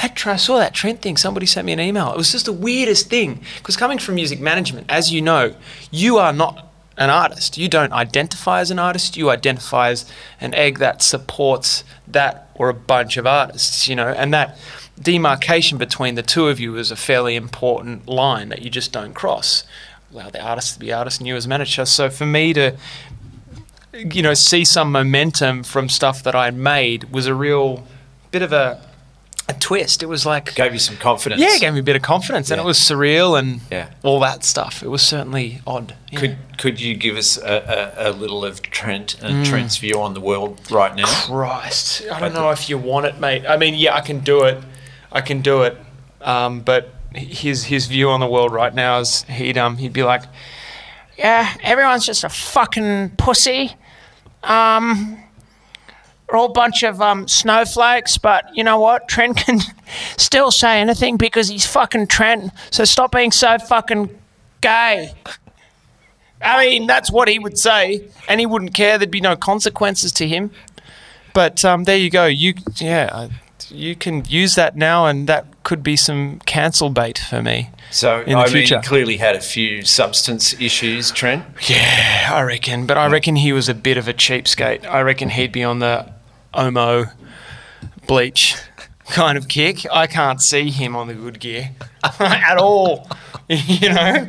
that, 0.00 0.26
I 0.26 0.36
saw 0.36 0.58
that 0.58 0.74
Trent 0.74 1.02
thing. 1.02 1.16
Somebody 1.16 1.46
sent 1.46 1.66
me 1.66 1.72
an 1.72 1.80
email. 1.80 2.12
It 2.12 2.16
was 2.16 2.30
just 2.30 2.46
the 2.46 2.52
weirdest 2.52 3.10
thing. 3.10 3.40
Because 3.58 3.76
coming 3.76 3.98
from 3.98 4.14
music 4.14 4.38
management, 4.38 4.86
as 4.88 5.12
you 5.12 5.20
know, 5.20 5.56
you 5.90 6.18
are 6.18 6.32
not 6.32 6.72
an 6.96 7.10
artist. 7.10 7.58
You 7.58 7.68
don't 7.68 7.92
identify 7.92 8.60
as 8.60 8.70
an 8.70 8.78
artist. 8.78 9.16
You 9.16 9.28
identify 9.30 9.90
as 9.90 10.08
an 10.40 10.54
egg 10.54 10.78
that 10.78 11.02
supports 11.02 11.82
that 12.06 12.48
or 12.54 12.68
a 12.68 12.74
bunch 12.74 13.16
of 13.16 13.26
artists, 13.26 13.88
you 13.88 13.96
know, 13.96 14.08
and 14.08 14.32
that 14.32 14.56
demarcation 15.00 15.76
between 15.78 16.14
the 16.14 16.22
two 16.22 16.46
of 16.46 16.60
you 16.60 16.76
is 16.76 16.92
a 16.92 16.96
fairly 16.96 17.34
important 17.34 18.06
line 18.06 18.48
that 18.50 18.62
you 18.62 18.70
just 18.70 18.92
don't 18.92 19.12
cross. 19.12 19.64
Allow 20.14 20.30
the 20.30 20.40
artist 20.40 20.74
to 20.74 20.78
be 20.80 20.92
artist 20.92 21.20
and 21.20 21.26
you 21.26 21.34
as 21.34 21.48
manager. 21.48 21.84
So 21.84 22.08
for 22.08 22.24
me 22.24 22.52
to, 22.52 22.76
you 23.92 24.22
know, 24.22 24.34
see 24.34 24.64
some 24.64 24.92
momentum 24.92 25.64
from 25.64 25.88
stuff 25.88 26.22
that 26.22 26.34
I 26.36 26.44
had 26.46 26.56
made 26.56 27.12
was 27.12 27.26
a 27.26 27.34
real 27.34 27.84
bit 28.30 28.42
of 28.42 28.52
a 28.52 28.80
a 29.46 29.52
twist. 29.52 30.02
It 30.02 30.06
was 30.06 30.24
like 30.24 30.54
Gave 30.54 30.72
you 30.72 30.78
some 30.78 30.96
confidence. 30.96 31.38
yeah, 31.42 31.48
it 31.56 31.60
gave 31.60 31.74
me 31.74 31.80
a 31.80 31.82
bit 31.82 31.96
of 31.96 32.00
confidence, 32.02 32.50
and 32.50 32.58
it 32.58 32.64
was 32.64 32.78
surreal 32.78 33.38
and 33.38 33.60
Yeah. 33.70 33.90
all 34.02 34.18
that 34.20 34.42
stuff. 34.42 34.82
It 34.82 34.88
was 34.88 35.02
certainly 35.02 35.60
odd. 35.66 35.94
yeah. 36.10 36.18
Could 36.20 36.36
could 36.56 36.80
you 36.80 36.94
give 36.96 37.16
us 37.18 37.36
a, 37.36 37.92
a, 37.98 38.08
a 38.08 38.12
little 38.12 38.42
of 38.44 38.62
Trent 38.62 39.20
and 39.20 39.44
Mm. 39.44 39.50
Trent's 39.50 39.76
view 39.76 40.00
on 40.00 40.14
the 40.14 40.20
world 40.20 40.60
right 40.70 40.94
now? 40.96 41.04
Christ, 41.06 42.04
I 42.10 42.20
don't 42.20 42.32
know 42.32 42.50
if 42.52 42.70
you 42.70 42.78
want 42.78 43.04
it, 43.06 43.18
mate. 43.20 43.44
I 43.46 43.56
mean, 43.58 43.74
yeah, 43.74 43.94
I 43.94 44.00
can 44.00 44.20
do 44.20 44.44
it. 44.44 44.62
I 45.12 45.20
can 45.20 45.42
do 45.42 45.62
it. 45.64 45.76
Um, 46.22 46.60
but 46.60 46.93
his 47.14 47.64
his 47.64 47.86
view 47.86 48.10
on 48.10 48.20
the 48.20 48.26
world 48.26 48.52
right 48.52 48.74
now 48.74 49.00
is 49.00 49.22
he'd 49.24 49.58
um 49.58 49.76
he'd 49.76 49.92
be 49.92 50.02
like, 50.02 50.22
Yeah, 51.16 51.52
everyone's 51.62 52.06
just 52.06 52.24
a 52.24 52.28
fucking 52.28 53.10
pussy. 53.16 53.74
Um, 54.42 55.18
we're 56.28 56.38
all 56.38 56.46
a 56.46 56.52
bunch 56.52 56.82
of 56.82 57.00
um, 57.00 57.28
snowflakes, 57.28 58.18
but 58.18 58.44
you 58.54 58.64
know 58.64 58.80
what? 58.80 59.08
Trent 59.08 59.36
can 59.36 59.60
still 60.16 60.50
say 60.50 60.80
anything 60.80 61.16
because 61.16 61.48
he's 61.48 61.66
fucking 61.66 62.06
Trent. 62.08 62.52
So 62.70 62.84
stop 62.84 63.12
being 63.12 63.30
so 63.30 63.58
fucking 63.58 64.10
gay. 64.60 65.14
I 66.42 66.66
mean, 66.66 66.86
that's 66.86 67.10
what 67.10 67.28
he 67.28 67.38
would 67.38 67.58
say, 67.58 68.08
and 68.28 68.40
he 68.40 68.46
wouldn't 68.46 68.74
care. 68.74 68.98
There'd 68.98 69.10
be 69.10 69.20
no 69.20 69.36
consequences 69.36 70.12
to 70.12 70.26
him. 70.28 70.50
But 71.32 71.64
um, 71.64 71.84
there 71.84 71.96
you 71.96 72.10
go. 72.10 72.26
You 72.26 72.54
yeah, 72.76 73.28
You 73.70 73.94
can 73.96 74.24
use 74.26 74.54
that 74.54 74.76
now, 74.76 75.06
and 75.06 75.26
that 75.28 75.46
could 75.62 75.82
be 75.82 75.96
some 75.96 76.40
cancel 76.46 76.90
bait 76.90 77.18
for 77.18 77.42
me. 77.42 77.70
So 77.90 78.20
In 78.20 78.32
the 78.32 78.38
I 78.38 78.46
future. 78.48 78.76
mean, 78.76 78.84
clearly 78.84 79.16
had 79.18 79.36
a 79.36 79.40
few 79.40 79.82
substance 79.84 80.52
issues, 80.60 81.10
Trent. 81.10 81.44
Yeah, 81.68 82.30
I 82.32 82.42
reckon. 82.42 82.86
But 82.86 82.98
I 82.98 83.06
reckon 83.08 83.36
he 83.36 83.52
was 83.52 83.68
a 83.68 83.74
bit 83.74 83.96
of 83.96 84.08
a 84.08 84.12
cheapskate. 84.14 84.84
I 84.86 85.00
reckon 85.02 85.30
he'd 85.30 85.52
be 85.52 85.62
on 85.64 85.78
the 85.78 86.12
Omo 86.52 87.12
bleach 88.06 88.56
kind 89.06 89.36
of 89.38 89.48
kick. 89.48 89.86
I 89.92 90.06
can't 90.06 90.40
see 90.40 90.70
him 90.70 90.96
on 90.96 91.08
the 91.08 91.14
good 91.14 91.40
gear 91.40 91.70
at 92.20 92.56
all. 92.58 93.08
you 93.48 93.90
know, 93.90 94.26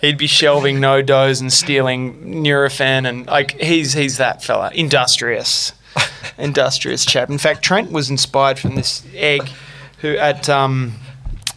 he'd 0.00 0.18
be 0.18 0.26
shelving 0.26 0.80
No 0.80 1.00
Doz 1.00 1.40
and 1.40 1.52
stealing 1.52 2.42
Nurofen, 2.42 3.08
and 3.08 3.24
like 3.26 3.52
he's 3.60 3.92
he's 3.92 4.18
that 4.18 4.42
fella, 4.42 4.72
industrious, 4.74 5.72
industrious 6.38 7.04
chap. 7.04 7.30
In 7.30 7.38
fact, 7.38 7.62
Trent 7.62 7.92
was 7.92 8.10
inspired 8.10 8.58
from 8.58 8.74
this 8.74 9.04
egg, 9.14 9.48
who 10.00 10.16
at 10.16 10.48
um. 10.48 10.94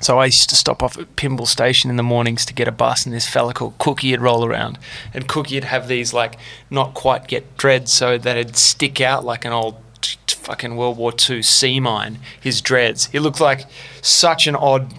So 0.02 0.18
I 0.18 0.28
used 0.28 0.50
to 0.50 0.56
stop 0.56 0.82
off 0.82 0.98
at 0.98 1.18
Pymble 1.18 1.46
Station 1.46 1.90
in 1.90 1.98
the 1.98 2.04
mornings 2.04 2.46
to 2.46 2.54
get 2.54 2.70
a 2.70 2.72
bus, 2.72 3.06
and 3.06 3.14
this 3.14 3.28
fella 3.28 3.54
called 3.54 3.78
Cookie 3.80 4.12
would 4.12 4.22
roll 4.22 4.46
around, 4.46 4.80
and 5.14 5.28
Cookie 5.28 5.56
would 5.56 5.66
have 5.66 5.90
these 5.90 6.14
like 6.14 6.36
not 6.70 6.94
quite 6.94 7.28
get 7.28 7.58
dreads, 7.58 7.92
so 7.92 8.18
that 8.18 8.38
it'd 8.38 8.56
stick 8.56 9.02
out 9.02 9.26
like 9.26 9.44
an 9.44 9.52
old 9.52 9.76
t- 10.00 10.18
t- 10.26 10.38
fucking 10.38 10.78
World 10.78 10.96
War 10.96 11.12
II 11.30 11.42
sea 11.42 11.82
mine. 11.82 12.20
His 12.40 12.62
dreads. 12.62 13.08
He 13.08 13.20
looked 13.20 13.42
like 13.42 13.66
such 14.02 14.48
an 14.48 14.56
odd 14.56 14.94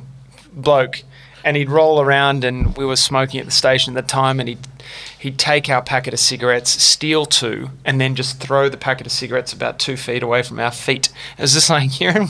bloke, 0.52 1.02
and 1.44 1.56
he'd 1.56 1.70
roll 1.70 1.98
around, 1.98 2.44
and 2.44 2.76
we 2.76 2.84
were 2.84 2.96
smoking 2.96 3.40
at 3.40 3.46
the 3.46 3.52
station 3.52 3.96
at 3.96 4.06
the 4.06 4.06
time, 4.06 4.38
and 4.38 4.50
he'd 4.50 4.66
he'd 5.18 5.38
take 5.38 5.68
our 5.68 5.82
packet 5.82 6.14
of 6.14 6.20
cigarettes, 6.20 6.70
steal 6.70 7.26
two, 7.26 7.70
and 7.84 8.00
then 8.00 8.14
just 8.14 8.40
throw 8.40 8.68
the 8.68 8.76
packet 8.76 9.06
of 9.06 9.12
cigarettes 9.12 9.52
about 9.52 9.78
two 9.78 9.96
feet 9.96 10.22
away 10.22 10.42
from 10.42 10.58
our 10.58 10.70
feet. 10.70 11.08
It 11.38 11.42
was 11.42 11.52
just 11.54 11.68
like 11.70 11.90
hearing, 11.90 12.28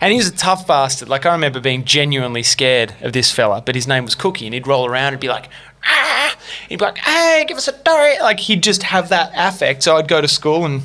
and 0.00 0.12
he 0.12 0.18
was 0.18 0.28
a 0.28 0.32
tough 0.36 0.66
bastard. 0.66 1.08
Like 1.08 1.26
I 1.26 1.32
remember 1.32 1.60
being 1.60 1.84
genuinely 1.84 2.42
scared 2.42 2.94
of 3.00 3.12
this 3.12 3.30
fella, 3.32 3.62
but 3.64 3.74
his 3.74 3.86
name 3.86 4.04
was 4.04 4.14
Cookie, 4.14 4.46
and 4.46 4.54
he'd 4.54 4.66
roll 4.66 4.86
around 4.86 5.12
and 5.14 5.20
be 5.20 5.28
like. 5.28 5.48
Ah! 5.82 6.36
He'd 6.68 6.78
be 6.78 6.84
like, 6.84 6.98
"Hey, 6.98 7.46
give 7.48 7.56
us 7.56 7.66
a 7.66 7.72
dory!" 7.72 8.18
Like 8.20 8.38
he'd 8.38 8.62
just 8.62 8.82
have 8.82 9.08
that 9.08 9.32
affect. 9.34 9.82
So 9.82 9.96
I'd 9.96 10.08
go 10.08 10.20
to 10.20 10.28
school 10.28 10.66
and 10.66 10.82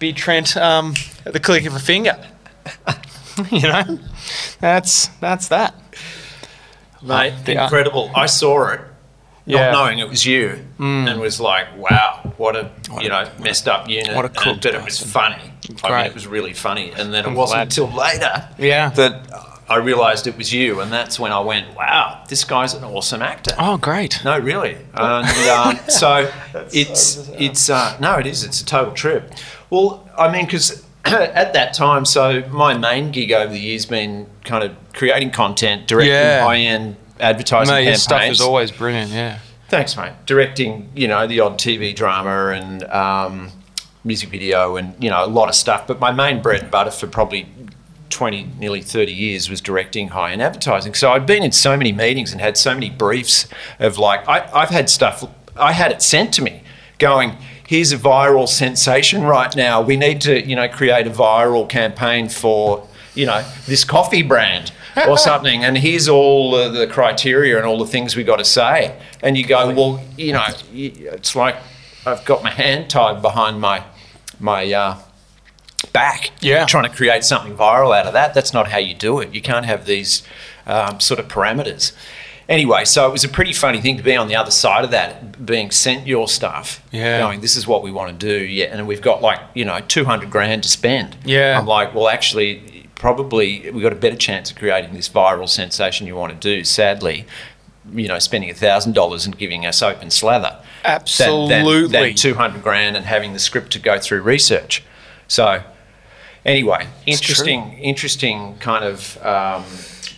be 0.00 0.12
Trent 0.12 0.56
um, 0.56 0.94
at 1.24 1.32
the 1.32 1.38
click 1.38 1.64
of 1.64 1.76
a 1.76 1.78
finger. 1.78 2.18
you 3.52 3.60
know, 3.62 4.00
that's 4.58 5.06
that's 5.20 5.46
that. 5.48 5.74
Mate, 7.02 7.34
Yeah. 7.46 7.64
incredible. 7.64 8.10
I 8.16 8.26
saw 8.26 8.66
it, 8.72 8.80
Yeah. 9.46 9.68
Mm. 9.68 9.72
not 9.72 9.84
knowing 9.84 9.98
it 10.00 10.08
was 10.08 10.26
you, 10.26 10.58
and 10.78 11.20
was 11.20 11.40
like, 11.40 11.66
wow, 11.76 12.32
what 12.36 12.56
a, 12.56 12.68
you 13.00 13.08
know, 13.08 13.28
messed 13.38 13.68
up 13.68 13.88
unit. 13.88 14.14
what 14.16 14.24
a 14.24 14.28
cooked 14.28 14.62
But 14.64 14.74
it 14.74 14.82
was 14.84 14.98
person. 14.98 15.08
funny. 15.08 15.52
I 15.84 15.96
mean, 16.02 16.06
it 16.06 16.14
was 16.14 16.26
really 16.26 16.52
funny. 16.52 16.90
And 16.92 17.12
then 17.14 17.24
it 17.24 17.28
I'm 17.28 17.34
wasn't 17.34 17.56
glad. 17.58 17.62
until 17.68 17.88
later 17.96 18.48
Yeah. 18.58 18.90
that 18.90 19.28
I 19.68 19.76
realised 19.76 20.26
it 20.26 20.36
was 20.36 20.52
you, 20.52 20.80
and 20.80 20.92
that's 20.92 21.18
when 21.20 21.32
I 21.32 21.40
went, 21.40 21.74
wow, 21.76 22.24
this 22.28 22.44
guy's 22.44 22.74
an 22.74 22.84
awesome 22.84 23.22
actor. 23.22 23.52
Oh, 23.58 23.76
great. 23.76 24.20
No, 24.24 24.38
really. 24.38 24.76
And 24.94 25.48
um, 25.48 25.78
so 25.88 26.30
it's 26.72 27.28
it's 27.38 27.68
uh, 27.70 27.96
no, 28.00 28.14
it 28.16 28.26
is. 28.26 28.42
It's 28.44 28.60
a 28.60 28.64
total 28.66 28.92
trip. 28.94 29.32
Well, 29.70 30.08
I 30.18 30.30
mean, 30.30 30.44
because 30.44 30.84
at 31.04 31.52
that 31.52 31.72
time, 31.74 32.04
so 32.04 32.42
my 32.50 32.76
main 32.76 33.10
gig 33.12 33.32
over 33.32 33.52
the 33.52 33.58
years 33.60 33.86
been 33.86 34.26
kind 34.44 34.62
of 34.64 34.74
creating 34.92 35.30
content, 35.30 35.86
directing 35.88 36.12
Yeah. 36.14 36.44
high 36.44 36.58
end 36.58 36.96
advertising 37.20 37.74
Mate, 37.74 37.84
your 37.84 37.92
campaigns. 37.92 38.02
stuff 38.02 38.30
is 38.30 38.40
always 38.40 38.70
brilliant. 38.70 39.10
Yeah. 39.10 39.38
Thanks, 39.68 39.96
mate. 39.96 40.12
Directing, 40.26 40.90
you 40.94 41.08
know, 41.08 41.26
the 41.26 41.40
odd 41.40 41.58
TV 41.58 41.94
drama 41.94 42.48
and 42.48 42.84
um, 42.84 43.50
music 44.04 44.28
video 44.28 44.76
and, 44.76 44.94
you 45.02 45.10
know, 45.10 45.24
a 45.24 45.26
lot 45.26 45.48
of 45.48 45.54
stuff. 45.54 45.86
But 45.86 45.98
my 45.98 46.12
main 46.12 46.40
bread 46.40 46.62
and 46.62 46.70
butter 46.70 46.92
for 46.92 47.06
probably 47.08 47.48
20, 48.10 48.50
nearly 48.58 48.80
30 48.80 49.12
years 49.12 49.50
was 49.50 49.60
directing 49.60 50.08
high 50.08 50.32
end 50.32 50.40
advertising. 50.42 50.94
So 50.94 51.10
I'd 51.10 51.26
been 51.26 51.42
in 51.42 51.52
so 51.52 51.76
many 51.76 51.92
meetings 51.92 52.32
and 52.32 52.40
had 52.40 52.56
so 52.56 52.74
many 52.74 52.90
briefs 52.90 53.48
of 53.80 53.98
like, 53.98 54.26
I, 54.28 54.48
I've 54.54 54.70
had 54.70 54.88
stuff, 54.88 55.24
I 55.56 55.72
had 55.72 55.90
it 55.90 56.02
sent 56.02 56.32
to 56.34 56.42
me 56.42 56.62
going, 56.98 57.36
here's 57.66 57.92
a 57.92 57.98
viral 57.98 58.48
sensation 58.48 59.24
right 59.24 59.54
now. 59.56 59.82
We 59.82 59.96
need 59.96 60.20
to, 60.22 60.46
you 60.46 60.54
know, 60.54 60.68
create 60.68 61.06
a 61.06 61.10
viral 61.10 61.68
campaign 61.68 62.28
for, 62.28 62.86
you 63.14 63.26
know, 63.26 63.44
this 63.66 63.84
coffee 63.84 64.22
brand 64.22 64.72
or 65.08 65.18
something. 65.18 65.64
And 65.64 65.76
here's 65.78 66.08
all 66.08 66.54
uh, 66.54 66.68
the 66.68 66.86
criteria 66.86 67.56
and 67.58 67.66
all 67.66 67.78
the 67.78 67.86
things 67.86 68.16
we 68.16 68.24
got 68.24 68.36
to 68.36 68.44
say. 68.44 68.96
And 69.22 69.36
you 69.36 69.46
go, 69.46 69.70
well, 69.74 70.00
you 70.16 70.32
know, 70.32 70.44
it's 70.72 71.34
like 71.36 71.56
I've 72.06 72.24
got 72.24 72.42
my 72.42 72.50
hand 72.50 72.88
tied 72.90 73.20
behind 73.22 73.60
my 73.60 73.84
my 74.40 74.72
uh, 74.72 74.98
back, 75.92 76.30
Yeah. 76.40 76.64
trying 76.66 76.88
to 76.90 76.94
create 76.94 77.24
something 77.24 77.56
viral 77.56 77.96
out 77.98 78.06
of 78.06 78.12
that. 78.12 78.34
That's 78.34 78.52
not 78.52 78.68
how 78.68 78.78
you 78.78 78.94
do 78.94 79.20
it. 79.20 79.34
You 79.34 79.40
can't 79.40 79.66
have 79.66 79.86
these 79.86 80.22
um, 80.66 81.00
sort 81.00 81.20
of 81.20 81.28
parameters. 81.28 81.92
Anyway, 82.48 82.84
so 82.84 83.08
it 83.08 83.12
was 83.12 83.24
a 83.24 83.28
pretty 83.28 83.52
funny 83.52 83.80
thing 83.80 83.96
to 83.96 84.04
be 84.04 84.14
on 84.14 84.28
the 84.28 84.36
other 84.36 84.52
side 84.52 84.84
of 84.84 84.92
that, 84.92 85.44
being 85.44 85.70
sent 85.72 86.06
your 86.06 86.28
stuff, 86.28 86.80
Yeah. 86.92 87.18
going, 87.18 87.40
"This 87.40 87.56
is 87.56 87.66
what 87.66 87.82
we 87.82 87.90
want 87.90 88.20
to 88.20 88.26
do," 88.26 88.44
yeah, 88.44 88.66
and 88.66 88.86
we've 88.86 89.02
got 89.02 89.20
like 89.20 89.40
you 89.54 89.64
know 89.64 89.80
two 89.80 90.04
hundred 90.04 90.30
grand 90.30 90.62
to 90.62 90.68
spend. 90.68 91.16
Yeah. 91.24 91.58
I'm 91.58 91.66
like, 91.66 91.92
well, 91.92 92.06
actually, 92.08 92.75
probably 92.96 93.70
we've 93.70 93.82
got 93.82 93.92
a 93.92 93.96
better 93.96 94.16
chance 94.16 94.50
of 94.50 94.56
creating 94.58 94.92
this 94.94 95.08
viral 95.08 95.48
sensation 95.48 96.06
you 96.06 96.16
want 96.16 96.32
to 96.32 96.38
do. 96.38 96.64
Sadly, 96.64 97.24
you 97.94 98.08
know, 98.08 98.18
spending 98.18 98.50
a 98.50 98.54
thousand 98.54 98.94
dollars 98.94 99.24
and 99.26 99.38
giving 99.38 99.64
us 99.64 99.80
open 99.82 100.10
slather 100.10 100.58
than- 100.82 101.00
than- 101.48 101.60
Absolutely. 101.60 102.08
than, 102.08 102.14
200 102.16 102.62
grand 102.62 102.96
and 102.96 103.06
having 103.06 103.32
the 103.32 103.38
script 103.38 103.70
to 103.72 103.78
go 103.78 103.98
through 104.00 104.22
research. 104.22 104.82
So, 105.28 105.62
anyway, 106.44 106.88
interesting, 107.06 107.74
interesting 107.78 108.56
kind 108.58 108.84
of 108.84 109.18
um, 109.24 109.64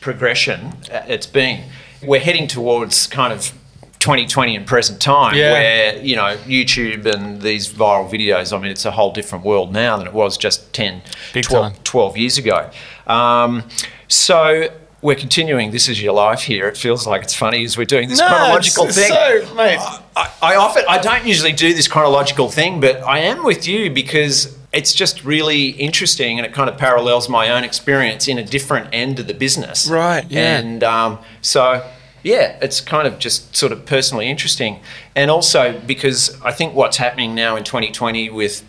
progression 0.01 0.73
uh, 0.93 1.03
it's 1.09 1.27
been. 1.27 1.65
we're 2.03 2.21
heading 2.21 2.47
towards 2.47 3.07
kind 3.07 3.33
of 3.33 3.53
2020 3.99 4.57
and 4.57 4.67
present 4.67 5.01
time 5.01 5.35
Yeah. 5.35 5.53
where 5.53 5.97
you 5.99 6.17
know 6.17 6.37
YouTube 6.47 7.07
and 7.07 7.43
these 7.43 7.69
viral 7.73 8.09
videos 8.11 8.57
I 8.57 8.61
mean 8.61 8.71
it's 8.71 8.85
a 8.85 8.91
whole 8.93 9.13
different 9.13 9.45
world 9.45 9.73
now 9.73 9.97
than 9.97 10.07
it 10.07 10.13
was 10.13 10.37
just 10.37 10.73
10 10.73 11.03
12, 11.33 11.83
12 11.85 12.17
years 12.17 12.39
ago 12.39 12.71
um, 13.07 13.65
so 14.07 14.69
we're 15.01 15.15
continuing 15.17 15.71
this 15.71 15.89
is 15.89 16.03
your 16.03 16.13
life 16.13 16.43
here 16.43 16.67
it 16.69 16.77
feels 16.77 17.07
like 17.07 17.23
it's 17.23 17.35
funny 17.35 17.65
as 17.65 17.77
we're 17.79 17.85
doing 17.85 18.09
this 18.09 18.21
chronological 18.21 18.85
it's 18.87 18.97
thing 18.97 19.09
So, 19.09 19.55
mate, 19.55 19.79
I, 20.17 20.33
I 20.43 20.57
often 20.57 20.85
I 20.89 20.99
don't 20.99 21.27
usually 21.27 21.53
do 21.53 21.73
this 21.75 21.87
chronological 21.89 22.49
thing, 22.51 22.81
but 22.81 22.97
I 23.03 23.19
am 23.21 23.45
with 23.45 23.67
you 23.69 23.91
because 23.91 24.57
it's 24.73 24.93
just 24.93 25.25
really 25.25 25.69
interesting 25.71 26.39
and 26.39 26.45
it 26.45 26.53
kind 26.53 26.69
of 26.69 26.77
parallels 26.77 27.29
my 27.29 27.51
own 27.51 27.65
experience 27.65 28.27
in 28.29 28.39
a 28.39 28.45
different 28.45 28.89
end 28.93 29.19
of 29.21 29.27
the 29.27 29.35
business. 29.35 29.89
Right, 29.89 30.25
yeah. 30.29 30.59
And 30.59 30.83
um, 30.85 31.19
so 31.43 31.89
yeah, 32.23 32.59
it's 32.61 32.81
kind 32.81 33.07
of 33.07 33.19
just 33.19 33.55
sort 33.57 33.73
of 33.73 33.87
personally 33.87 34.29
interesting, 34.29 34.81
and 35.15 35.31
also 35.31 35.81
because 35.87 36.41
I 36.43 36.53
think 36.53 36.75
what's 36.75 36.97
happening 36.97 37.35
now 37.35 37.57
in 37.57 37.65
2020 37.65 38.31
with 38.31 38.65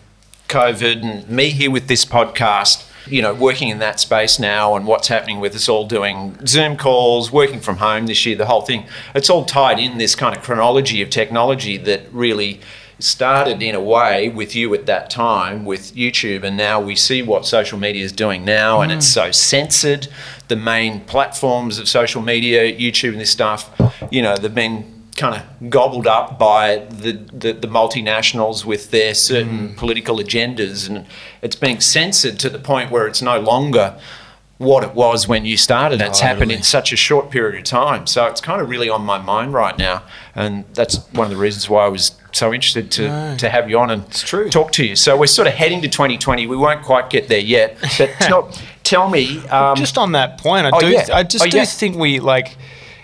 COVID 0.48 1.02
and 1.02 1.28
me 1.28 1.50
here 1.50 1.70
with 1.70 1.86
this 1.86 2.04
podcast, 2.04 2.86
you 3.06 3.22
know, 3.22 3.32
working 3.32 3.68
in 3.68 3.78
that 3.78 4.00
space 4.00 4.38
now 4.38 4.74
and 4.74 4.86
what's 4.86 5.08
happening 5.08 5.40
with 5.40 5.54
us 5.54 5.68
all 5.68 5.86
doing 5.86 6.36
Zoom 6.46 6.76
calls, 6.76 7.32
working 7.32 7.60
from 7.60 7.76
home 7.76 8.06
this 8.06 8.26
year, 8.26 8.36
the 8.36 8.46
whole 8.46 8.62
thing, 8.62 8.84
it's 9.14 9.30
all 9.30 9.44
tied 9.44 9.78
in 9.78 9.98
this 9.98 10.14
kind 10.14 10.36
of 10.36 10.42
chronology 10.42 11.02
of 11.02 11.10
technology 11.10 11.76
that 11.76 12.02
really 12.12 12.60
started 12.98 13.62
in 13.62 13.74
a 13.74 13.80
way 13.80 14.28
with 14.28 14.54
you 14.54 14.74
at 14.74 14.86
that 14.86 15.08
time 15.08 15.64
with 15.64 15.94
YouTube 15.94 16.44
and 16.44 16.56
now 16.56 16.80
we 16.80 16.94
see 16.94 17.22
what 17.22 17.46
social 17.46 17.78
media 17.78 18.04
is 18.04 18.12
doing 18.12 18.44
now 18.44 18.82
and 18.82 18.92
it's 18.92 19.08
mm. 19.08 19.14
so 19.14 19.30
censored 19.30 20.06
the 20.50 20.56
main 20.56 21.00
platforms 21.00 21.78
of 21.78 21.88
social 21.88 22.20
media 22.20 22.70
YouTube 22.72 23.12
and 23.12 23.20
this 23.20 23.30
stuff 23.30 23.70
you 24.10 24.20
know 24.20 24.36
they've 24.36 24.54
been 24.54 24.84
kind 25.16 25.34
of 25.34 25.70
gobbled 25.70 26.06
up 26.06 26.38
by 26.38 26.78
the, 26.88 27.12
the, 27.12 27.52
the 27.52 27.68
multinationals 27.68 28.64
with 28.64 28.90
their 28.90 29.14
certain 29.14 29.70
mm. 29.70 29.76
political 29.76 30.16
agendas 30.16 30.88
and 30.88 31.06
it's 31.42 31.56
being 31.56 31.80
censored 31.80 32.38
to 32.38 32.48
the 32.48 32.58
point 32.58 32.90
where 32.90 33.06
it's 33.06 33.22
no 33.22 33.38
longer 33.40 33.98
what 34.60 34.84
it 34.84 34.94
was 34.94 35.26
when 35.26 35.46
you 35.46 35.56
started. 35.56 36.02
It's 36.02 36.20
happened 36.20 36.52
in 36.52 36.62
such 36.62 36.92
a 36.92 36.96
short 36.96 37.30
period 37.30 37.58
of 37.58 37.64
time. 37.64 38.06
So 38.06 38.26
it's 38.26 38.42
kind 38.42 38.60
of 38.60 38.68
really 38.68 38.90
on 38.90 39.00
my 39.00 39.16
mind 39.16 39.54
right 39.54 39.76
now. 39.78 40.02
And 40.34 40.66
that's 40.74 40.98
one 41.12 41.24
of 41.24 41.30
the 41.30 41.38
reasons 41.38 41.70
why 41.70 41.86
I 41.86 41.88
was 41.88 42.20
so 42.32 42.52
interested 42.52 42.90
to, 42.92 43.36
to 43.38 43.48
have 43.48 43.70
you 43.70 43.78
on 43.78 43.90
and 43.90 44.12
talk 44.52 44.72
to 44.72 44.84
you. 44.84 44.96
So 44.96 45.16
we're 45.16 45.28
sort 45.28 45.48
of 45.48 45.54
heading 45.54 45.80
to 45.80 45.88
2020. 45.88 46.46
We 46.46 46.58
won't 46.58 46.84
quite 46.84 47.08
get 47.08 47.28
there 47.28 47.40
yet. 47.40 47.78
But 47.96 48.10
tell, 48.20 48.52
tell 48.90 49.08
me. 49.08 49.46
Um, 49.48 49.76
just 49.76 49.96
on 49.96 50.12
that 50.12 50.38
point, 50.38 50.66
I 50.66 50.70
oh, 50.72 50.80
do. 50.80 50.88
yeah. 50.88 51.06
I 51.12 51.22
just 51.22 51.44
Oh, 51.44 51.48
do 51.48 51.56
yeah. 51.56 51.64
think 51.64 51.96
we 51.96 52.20
like. 52.20 52.56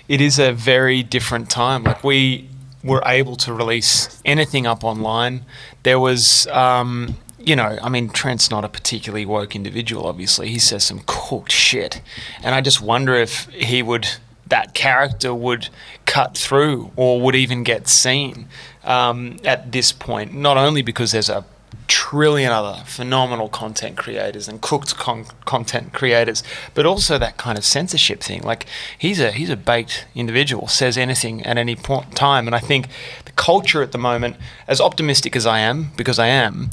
It 0.09 0.21
is 0.21 0.39
a 0.39 0.53
very 0.53 1.03
different 1.03 1.51
time. 1.51 1.83
Like 1.85 2.05
we 2.05 2.49
were 2.85 3.03
able 3.07 3.37
to 3.37 3.53
release 3.53 4.21
anything 4.25 4.67
up 4.67 4.85
online. 4.85 5.45
There 5.83 5.99
was, 5.99 6.47
um, 6.49 7.17
you 7.41 7.57
know, 7.57 7.79
I 7.83 7.89
mean, 7.89 8.11
Trent's 8.11 8.49
not 8.51 8.65
a 8.65 8.69
particularly 8.69 9.27
woke 9.27 9.57
individual. 9.57 10.07
Obviously, 10.07 10.49
he 10.49 10.59
says 10.61 10.85
some 10.85 11.03
cooked 11.07 11.51
shit, 11.51 12.01
and 12.43 12.55
I 12.55 12.61
just 12.61 12.81
wonder 12.81 13.15
if 13.15 13.47
he 13.49 13.83
would. 13.83 14.07
That 14.49 14.75
character 14.75 15.35
would 15.35 15.71
cut 16.05 16.39
through, 16.39 16.93
or 16.95 17.21
would 17.21 17.35
even 17.35 17.65
get 17.65 17.89
seen 17.89 18.47
um, 18.85 19.39
at 19.45 19.73
this 19.73 19.91
point. 19.91 20.35
Not 20.35 20.57
only 20.57 20.83
because 20.83 21.11
there's 21.11 21.29
a 21.29 21.45
trillion 21.89 22.51
other 22.51 22.83
phenomenal 22.85 23.49
content 23.49 23.97
creators 23.97 24.49
and 24.49 24.61
cooked 24.61 24.97
con- 24.97 25.27
content 25.45 25.93
creators, 25.93 26.43
but 26.75 26.87
also 26.87 27.19
that 27.19 27.37
kind 27.37 27.57
of 27.59 27.65
censorship 27.65 28.21
thing. 28.21 28.43
Like 28.43 28.67
he's 28.99 29.21
a 29.21 29.33
he's 29.33 29.51
a 29.51 29.57
baked 29.57 30.07
individual, 30.15 30.69
says 30.69 30.97
anything 30.99 31.43
at 31.45 31.59
any 31.59 31.77
point 31.77 32.07
in 32.07 32.13
time, 32.13 32.47
and 32.47 32.55
I 32.55 32.61
think 32.61 32.89
the 33.25 33.33
culture 33.33 33.83
at 33.83 33.93
the 33.93 33.99
moment, 33.99 34.37
as 34.67 34.81
optimistic 34.81 35.37
as 35.37 35.47
I 35.47 35.61
am, 35.61 35.91
because 35.97 36.19
I 36.19 36.29
am, 36.29 36.71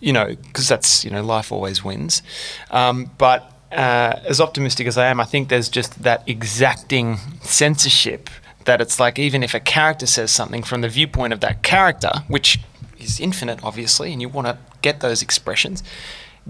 you 0.00 0.12
know, 0.12 0.36
because 0.36 0.68
that's 0.68 1.04
you 1.04 1.10
know 1.10 1.22
life 1.22 1.52
always 1.52 1.84
wins, 1.84 2.22
um, 2.70 3.10
but. 3.18 3.50
Uh, 3.72 4.20
as 4.28 4.40
optimistic 4.40 4.86
as 4.86 4.96
I 4.96 5.08
am, 5.08 5.18
I 5.18 5.24
think 5.24 5.48
there's 5.48 5.68
just 5.68 6.04
that 6.04 6.22
exacting 6.28 7.16
censorship 7.42 8.30
that 8.66 8.80
it's 8.80 9.00
like 9.00 9.18
even 9.18 9.42
if 9.42 9.52
a 9.52 9.58
character 9.58 10.06
says 10.06 10.30
something 10.30 10.62
from 10.62 10.80
the 10.80 10.88
viewpoint 10.88 11.32
of 11.32 11.40
that 11.40 11.64
character, 11.64 12.10
which 12.28 12.60
is 13.04 13.20
infinite, 13.20 13.62
obviously, 13.62 14.12
and 14.12 14.20
you 14.20 14.28
want 14.28 14.46
to 14.46 14.58
get 14.82 15.00
those 15.00 15.22
expressions, 15.22 15.82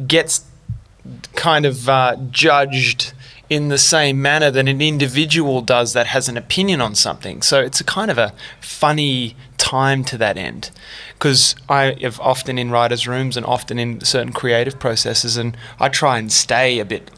gets 0.06 0.44
kind 1.34 1.66
of 1.66 1.88
uh, 1.88 2.16
judged 2.30 3.12
in 3.50 3.68
the 3.68 3.78
same 3.78 4.22
manner 4.22 4.50
that 4.50 4.66
an 4.66 4.80
individual 4.80 5.60
does 5.60 5.92
that 5.92 6.06
has 6.06 6.28
an 6.28 6.36
opinion 6.36 6.80
on 6.80 6.94
something. 6.94 7.42
So 7.42 7.60
it's 7.60 7.80
a 7.80 7.84
kind 7.84 8.10
of 8.10 8.16
a 8.16 8.32
funny 8.60 9.36
time 9.58 10.02
to 10.04 10.18
that 10.18 10.36
end. 10.36 10.70
Because 11.12 11.54
I 11.68 11.96
have 12.00 12.18
often 12.20 12.58
in 12.58 12.70
writers' 12.70 13.06
rooms 13.06 13.36
and 13.36 13.44
often 13.44 13.78
in 13.78 14.00
certain 14.00 14.32
creative 14.32 14.78
processes, 14.78 15.36
and 15.36 15.56
I 15.78 15.88
try 15.88 16.18
and 16.18 16.32
stay 16.32 16.78
a 16.78 16.84
bit 16.84 17.10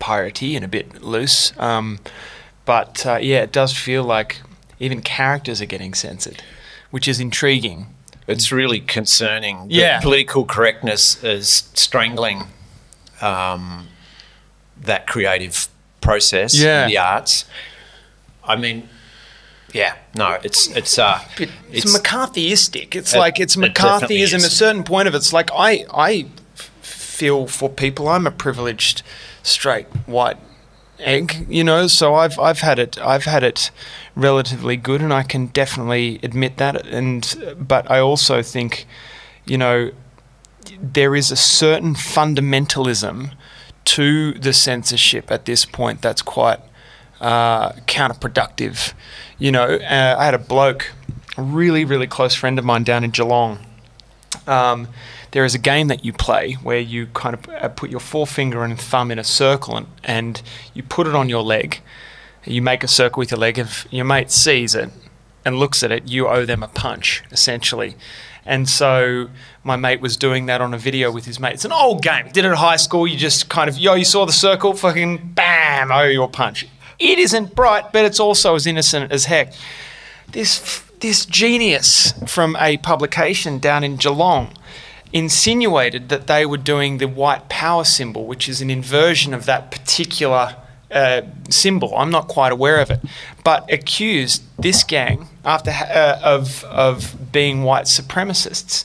piratey 0.00 0.54
and 0.54 0.64
a 0.64 0.68
bit 0.68 1.02
loose. 1.02 1.52
Um, 1.58 1.98
but 2.64 3.04
uh, 3.04 3.18
yeah, 3.20 3.42
it 3.42 3.52
does 3.52 3.76
feel 3.76 4.04
like 4.04 4.40
even 4.78 5.02
characters 5.02 5.60
are 5.60 5.66
getting 5.66 5.94
censored, 5.94 6.42
which 6.90 7.08
is 7.08 7.20
intriguing. 7.20 7.93
It's 8.26 8.50
really 8.52 8.80
concerning. 8.80 9.68
that 9.68 9.70
Yeah. 9.70 10.00
Political 10.00 10.44
correctness 10.46 11.22
is 11.22 11.68
strangling 11.74 12.44
um, 13.20 13.88
that 14.80 15.06
creative 15.06 15.68
process, 16.00 16.54
Yeah. 16.54 16.86
the 16.86 16.98
arts. 16.98 17.44
I 18.46 18.56
mean, 18.56 18.88
yeah, 19.72 19.94
no, 20.14 20.38
it's 20.42 20.68
it's 20.68 20.98
uh, 20.98 21.20
it's, 21.38 21.52
it's 21.72 21.96
McCarthyistic. 21.96 22.94
It's 22.94 23.14
It- 23.14 23.18
like 23.18 23.40
it's 23.40 23.56
McCarthyism. 23.56 24.34
is. 24.34 24.44
A 24.44 24.50
certain 24.50 24.84
point 24.84 25.08
of 25.08 25.14
it's 25.14 25.32
like 25.32 25.50
I 25.54 25.84
I 25.92 26.26
feel 26.82 27.46
for 27.46 27.68
people. 27.70 28.08
I'm 28.08 28.26
a 28.26 28.30
privileged 28.30 29.02
straight 29.42 29.86
white 30.06 30.36
egg, 31.04 31.46
you 31.48 31.62
know. 31.62 31.86
So 31.86 32.14
I've 32.14 32.38
I've 32.38 32.60
had 32.60 32.78
it 32.78 32.98
I've 32.98 33.24
had 33.24 33.42
it 33.42 33.70
relatively 34.16 34.76
good, 34.76 35.00
and 35.00 35.12
I 35.12 35.22
can 35.22 35.46
definitely 35.46 36.18
admit 36.22 36.56
that. 36.56 36.86
And 36.86 37.56
but 37.58 37.90
I 37.90 38.00
also 38.00 38.42
think, 38.42 38.86
you 39.44 39.58
know, 39.58 39.90
there 40.80 41.14
is 41.14 41.30
a 41.30 41.36
certain 41.36 41.94
fundamentalism 41.94 43.32
to 43.84 44.32
the 44.32 44.52
censorship 44.52 45.30
at 45.30 45.44
this 45.44 45.64
point 45.64 46.00
that's 46.00 46.22
quite 46.22 46.60
uh, 47.20 47.72
counterproductive. 47.86 48.94
You 49.38 49.52
know, 49.52 49.64
uh, 49.64 50.16
I 50.18 50.24
had 50.24 50.34
a 50.34 50.38
bloke, 50.38 50.92
a 51.36 51.42
really, 51.42 51.84
really 51.84 52.06
close 52.06 52.34
friend 52.34 52.58
of 52.58 52.64
mine 52.64 52.84
down 52.84 53.04
in 53.04 53.10
Geelong. 53.10 53.58
Um, 54.46 54.88
there 55.34 55.44
is 55.44 55.52
a 55.52 55.58
game 55.58 55.88
that 55.88 56.04
you 56.04 56.12
play 56.12 56.52
where 56.62 56.78
you 56.78 57.08
kind 57.08 57.34
of 57.34 57.48
uh, 57.48 57.68
put 57.68 57.90
your 57.90 57.98
forefinger 57.98 58.62
and 58.62 58.80
thumb 58.80 59.10
in 59.10 59.18
a 59.18 59.24
circle 59.24 59.76
and, 59.76 59.88
and 60.04 60.42
you 60.74 60.82
put 60.84 61.08
it 61.08 61.14
on 61.16 61.28
your 61.28 61.42
leg. 61.42 61.80
You 62.44 62.62
make 62.62 62.84
a 62.84 62.88
circle 62.88 63.18
with 63.18 63.32
your 63.32 63.40
leg. 63.40 63.58
If 63.58 63.84
your 63.90 64.04
mate 64.04 64.30
sees 64.30 64.76
it 64.76 64.90
and 65.44 65.58
looks 65.58 65.82
at 65.82 65.90
it, 65.90 66.08
you 66.08 66.28
owe 66.28 66.46
them 66.46 66.62
a 66.62 66.68
punch, 66.68 67.24
essentially. 67.32 67.96
And 68.46 68.68
so 68.68 69.28
my 69.64 69.74
mate 69.74 70.00
was 70.00 70.16
doing 70.16 70.46
that 70.46 70.60
on 70.60 70.72
a 70.72 70.78
video 70.78 71.10
with 71.10 71.24
his 71.24 71.40
mate. 71.40 71.54
It's 71.54 71.64
an 71.64 71.72
old 71.72 72.00
game. 72.00 72.28
Did 72.30 72.44
it 72.44 72.52
at 72.52 72.58
high 72.58 72.76
school. 72.76 73.04
You 73.04 73.16
just 73.16 73.48
kind 73.48 73.68
of, 73.68 73.76
yo, 73.76 73.94
you 73.94 74.04
saw 74.04 74.26
the 74.26 74.32
circle, 74.32 74.72
fucking 74.72 75.32
bam, 75.32 75.90
owe 75.90 76.04
you 76.04 76.22
a 76.22 76.28
punch. 76.28 76.68
It 77.00 77.18
isn't 77.18 77.56
bright, 77.56 77.92
but 77.92 78.04
it's 78.04 78.20
also 78.20 78.54
as 78.54 78.68
innocent 78.68 79.10
as 79.10 79.24
heck. 79.24 79.52
This 80.30 80.80
this 81.00 81.26
genius 81.26 82.14
from 82.26 82.56
a 82.60 82.76
publication 82.78 83.58
down 83.58 83.82
in 83.84 83.96
Geelong 83.96 84.56
insinuated 85.14 86.08
that 86.08 86.26
they 86.26 86.44
were 86.44 86.58
doing 86.58 86.98
the 86.98 87.06
white 87.06 87.48
power 87.48 87.84
symbol, 87.84 88.26
which 88.26 88.48
is 88.48 88.60
an 88.60 88.68
inversion 88.68 89.32
of 89.32 89.46
that 89.46 89.70
particular 89.70 90.56
uh, 90.90 91.22
symbol. 91.48 91.96
I'm 91.96 92.10
not 92.10 92.28
quite 92.28 92.52
aware 92.52 92.80
of 92.80 92.90
it, 92.90 93.00
but 93.44 93.72
accused 93.72 94.42
this 94.58 94.82
gang 94.84 95.28
after 95.44 95.70
ha- 95.70 95.86
uh, 95.86 96.20
of 96.22 96.64
of 96.64 97.32
being 97.32 97.62
white 97.62 97.86
supremacists. 97.86 98.84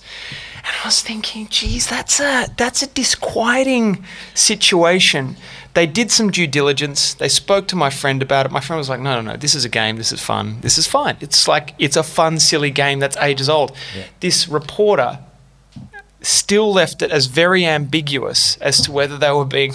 And 0.57 0.67
I 0.84 0.86
was 0.86 1.01
thinking, 1.01 1.47
geez, 1.49 1.88
that's 1.88 2.19
a 2.19 2.47
that's 2.57 2.84
a 2.84 2.88
disquieting 2.88 4.05
situation. 4.36 5.36
They 5.73 5.86
did 5.86 6.11
some 6.11 6.32
due 6.32 6.47
diligence. 6.47 7.13
They 7.13 7.30
spoke 7.30 7.67
to 7.69 7.75
my 7.75 7.89
friend 7.89 8.21
about 8.21 8.45
it. 8.45 8.51
My 8.51 8.59
friend 8.59 8.77
was 8.77 8.89
like, 8.89 8.99
"No, 8.99 9.21
no, 9.21 9.32
no. 9.32 9.38
This 9.38 9.55
is 9.55 9.65
a 9.65 9.69
game. 9.69 9.97
This 9.97 10.11
is 10.11 10.21
fun. 10.21 10.57
This 10.61 10.77
is 10.77 10.86
fine. 10.88 11.17
It's 11.21 11.47
like 11.47 11.73
it's 11.80 11.95
a 11.95 12.03
fun, 12.03 12.39
silly 12.39 12.71
game 12.71 12.99
that's 12.99 13.17
ages 13.17 13.49
old." 13.49 13.75
This 14.19 14.47
reporter 14.47 15.19
still 16.22 16.72
left 16.74 17.01
it 17.01 17.11
as 17.11 17.28
very 17.28 17.65
ambiguous 17.65 18.57
as 18.57 18.82
to 18.82 18.91
whether 18.91 19.17
they 19.17 19.32
were 19.32 19.45
being 19.45 19.74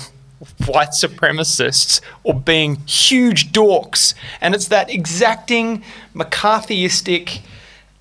white 0.66 0.90
supremacists 0.90 2.00
or 2.22 2.34
being 2.34 2.76
huge 2.86 3.50
dorks. 3.52 4.14
And 4.40 4.54
it's 4.54 4.68
that 4.68 4.90
exacting 4.90 5.82
McCarthyistic. 6.14 7.40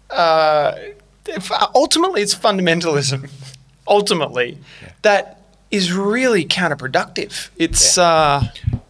Uh, 0.09 0.75
ultimately, 1.73 2.21
it's 2.21 2.35
fundamentalism. 2.35 3.29
ultimately, 3.87 4.57
that 5.03 5.39
is 5.71 5.91
really 5.93 6.45
counterproductive. 6.45 7.49
It's 7.57 7.97
uh, 7.97 8.43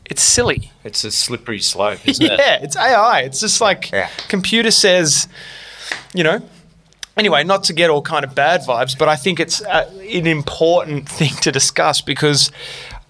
it's 0.05 0.21
silly. 0.23 0.71
It's 0.83 1.03
a 1.03 1.11
slippery 1.11 1.59
slope, 1.59 2.05
isn't 2.07 2.25
it? 2.31 2.39
Yeah, 2.39 2.59
it's 2.61 2.75
AI. 2.75 3.21
It's 3.21 3.39
just 3.39 3.61
like 3.61 3.91
Yeah. 3.91 4.09
computer 4.27 4.71
says, 4.71 5.27
you 6.13 6.23
know. 6.23 6.41
Anyway, 7.15 7.43
not 7.43 7.63
to 7.65 7.73
get 7.73 7.89
all 7.89 8.01
kind 8.01 8.25
of 8.25 8.33
bad 8.33 8.61
vibes, 8.61 8.97
but 8.97 9.07
I 9.07 9.15
think 9.15 9.39
it's 9.39 9.61
uh, 9.61 9.89
an 10.11 10.25
important 10.27 11.07
thing 11.17 11.33
to 11.41 11.51
discuss 11.51 12.01
because 12.01 12.51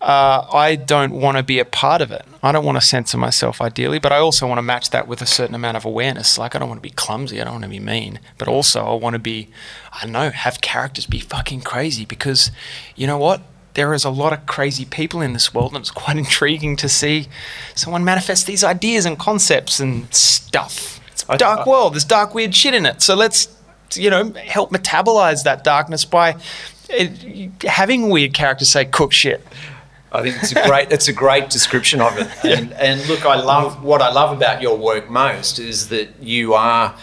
uh, 0.02 0.46
I 0.52 0.76
don't 0.76 1.14
want 1.14 1.38
to 1.38 1.44
be 1.44 1.60
a 1.60 1.66
part 1.66 2.02
of 2.02 2.12
it. 2.12 2.26
I 2.42 2.52
don't 2.52 2.66
want 2.66 2.78
to 2.78 2.86
censor 2.86 3.18
myself 3.18 3.62
ideally, 3.62 4.00
but 4.00 4.12
I 4.12 4.18
also 4.18 4.46
want 4.46 4.58
to 4.58 4.62
match 4.64 4.90
that 4.90 5.08
with 5.08 5.22
a 5.22 5.26
certain 5.26 5.56
amount 5.56 5.78
of 5.78 5.86
awareness. 5.86 6.38
Like, 6.38 6.54
I 6.56 6.60
don't 6.60 6.68
want 6.68 6.80
to 6.80 6.90
be 6.90 6.94
clumsy, 6.94 7.40
I 7.40 7.46
don't 7.46 7.54
want 7.54 7.64
to 7.64 7.70
be 7.70 7.80
mean, 7.80 8.20
but 8.38 8.50
also 8.50 8.84
I 8.86 8.94
want 8.96 9.14
to 9.14 9.20
be, 9.20 9.48
I 9.94 10.02
don't 10.04 10.12
know, 10.12 10.30
have 10.32 10.60
characters 10.60 11.06
be 11.06 11.20
fucking 11.20 11.62
crazy 11.62 12.04
because 12.04 12.52
you 12.98 13.08
know 13.08 13.18
what? 13.18 13.42
There 13.76 13.94
is 13.94 14.04
a 14.04 14.10
lot 14.12 14.34
of 14.34 14.46
crazy 14.46 14.84
people 14.86 15.22
in 15.22 15.32
this 15.34 15.54
world, 15.54 15.72
and 15.74 15.80
it's 15.82 15.90
quite 15.90 16.18
intriguing 16.26 16.76
to 16.76 16.90
see 16.90 17.28
someone 17.74 18.04
manifest 18.04 18.46
these 18.46 18.66
ideas 18.66 19.06
and 19.06 19.18
concepts 19.18 19.80
and 19.80 20.14
stuff. 20.14 21.00
It's 21.14 21.24
a 21.24 21.32
I- 21.32 21.38
dark 21.38 21.66
I- 21.66 21.70
world. 21.70 21.94
There's 21.94 22.04
dark, 22.04 22.36
weird 22.36 22.54
shit 22.54 22.74
in 22.74 22.86
it. 22.86 23.02
So 23.02 23.16
let's, 23.16 23.48
you 23.98 24.10
know, 24.10 24.32
help 24.34 24.72
metabolize 24.72 25.44
that 25.44 25.64
darkness 25.64 26.06
by 26.06 26.36
uh, 27.00 27.06
having 27.66 28.10
weird 28.10 28.34
characters 28.34 28.70
say 28.70 28.86
cook 28.86 29.14
shit. 29.14 29.46
I 30.12 30.22
think 30.22 30.36
it's 30.44 30.52
a 30.52 30.68
great 30.68 30.92
it's 30.92 31.08
a 31.08 31.14
great 31.14 31.50
description 31.50 32.00
of 32.00 32.18
it. 32.18 32.28
And, 32.46 32.72
and 32.74 33.08
look, 33.08 33.26
I 33.26 33.36
love 33.36 33.84
what 33.84 34.02
I 34.02 34.12
love 34.12 34.36
about 34.36 34.62
your 34.62 34.78
work 34.78 35.10
most 35.10 35.58
is 35.58 35.90
that 35.90 36.22
you 36.22 36.54
are 36.54 36.96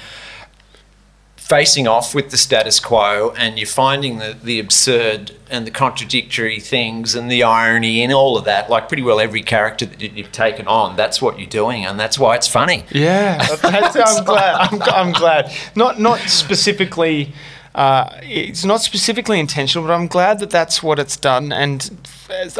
facing 1.50 1.86
off 1.88 2.14
with 2.14 2.30
the 2.30 2.36
status 2.36 2.78
quo 2.78 3.34
and 3.36 3.58
you're 3.58 3.66
finding 3.84 4.18
the, 4.18 4.36
the 4.42 4.60
absurd 4.60 5.32
and 5.50 5.66
the 5.66 5.70
contradictory 5.70 6.60
things 6.60 7.14
and 7.16 7.28
the 7.30 7.42
irony 7.42 8.02
and 8.04 8.12
all 8.12 8.38
of 8.38 8.44
that 8.44 8.70
like 8.70 8.86
pretty 8.88 9.02
well 9.02 9.18
every 9.18 9.42
character 9.42 9.84
that 9.84 10.00
you- 10.00 10.12
you've 10.14 10.30
taken 10.32 10.66
on 10.68 10.94
that's 10.96 11.20
what 11.20 11.38
you're 11.40 11.48
doing 11.62 11.84
and 11.84 11.98
that's 11.98 12.18
why 12.18 12.36
it's 12.36 12.46
funny 12.48 12.84
Yeah, 12.92 13.44
I'm 13.64 14.24
glad. 14.24 14.54
I'm, 14.72 14.82
I'm 14.82 15.12
glad. 15.12 15.52
Not 15.74 15.98
not 15.98 16.20
specifically. 16.20 17.32
Uh, 17.74 18.18
it's 18.22 18.64
not 18.64 18.80
specifically 18.80 19.38
intentional, 19.38 19.86
but 19.86 19.92
I'm 19.94 20.08
glad 20.08 20.40
that 20.40 20.50
that's 20.50 20.82
what 20.82 20.98
it's 20.98 21.16
done. 21.16 21.52
And 21.52 21.78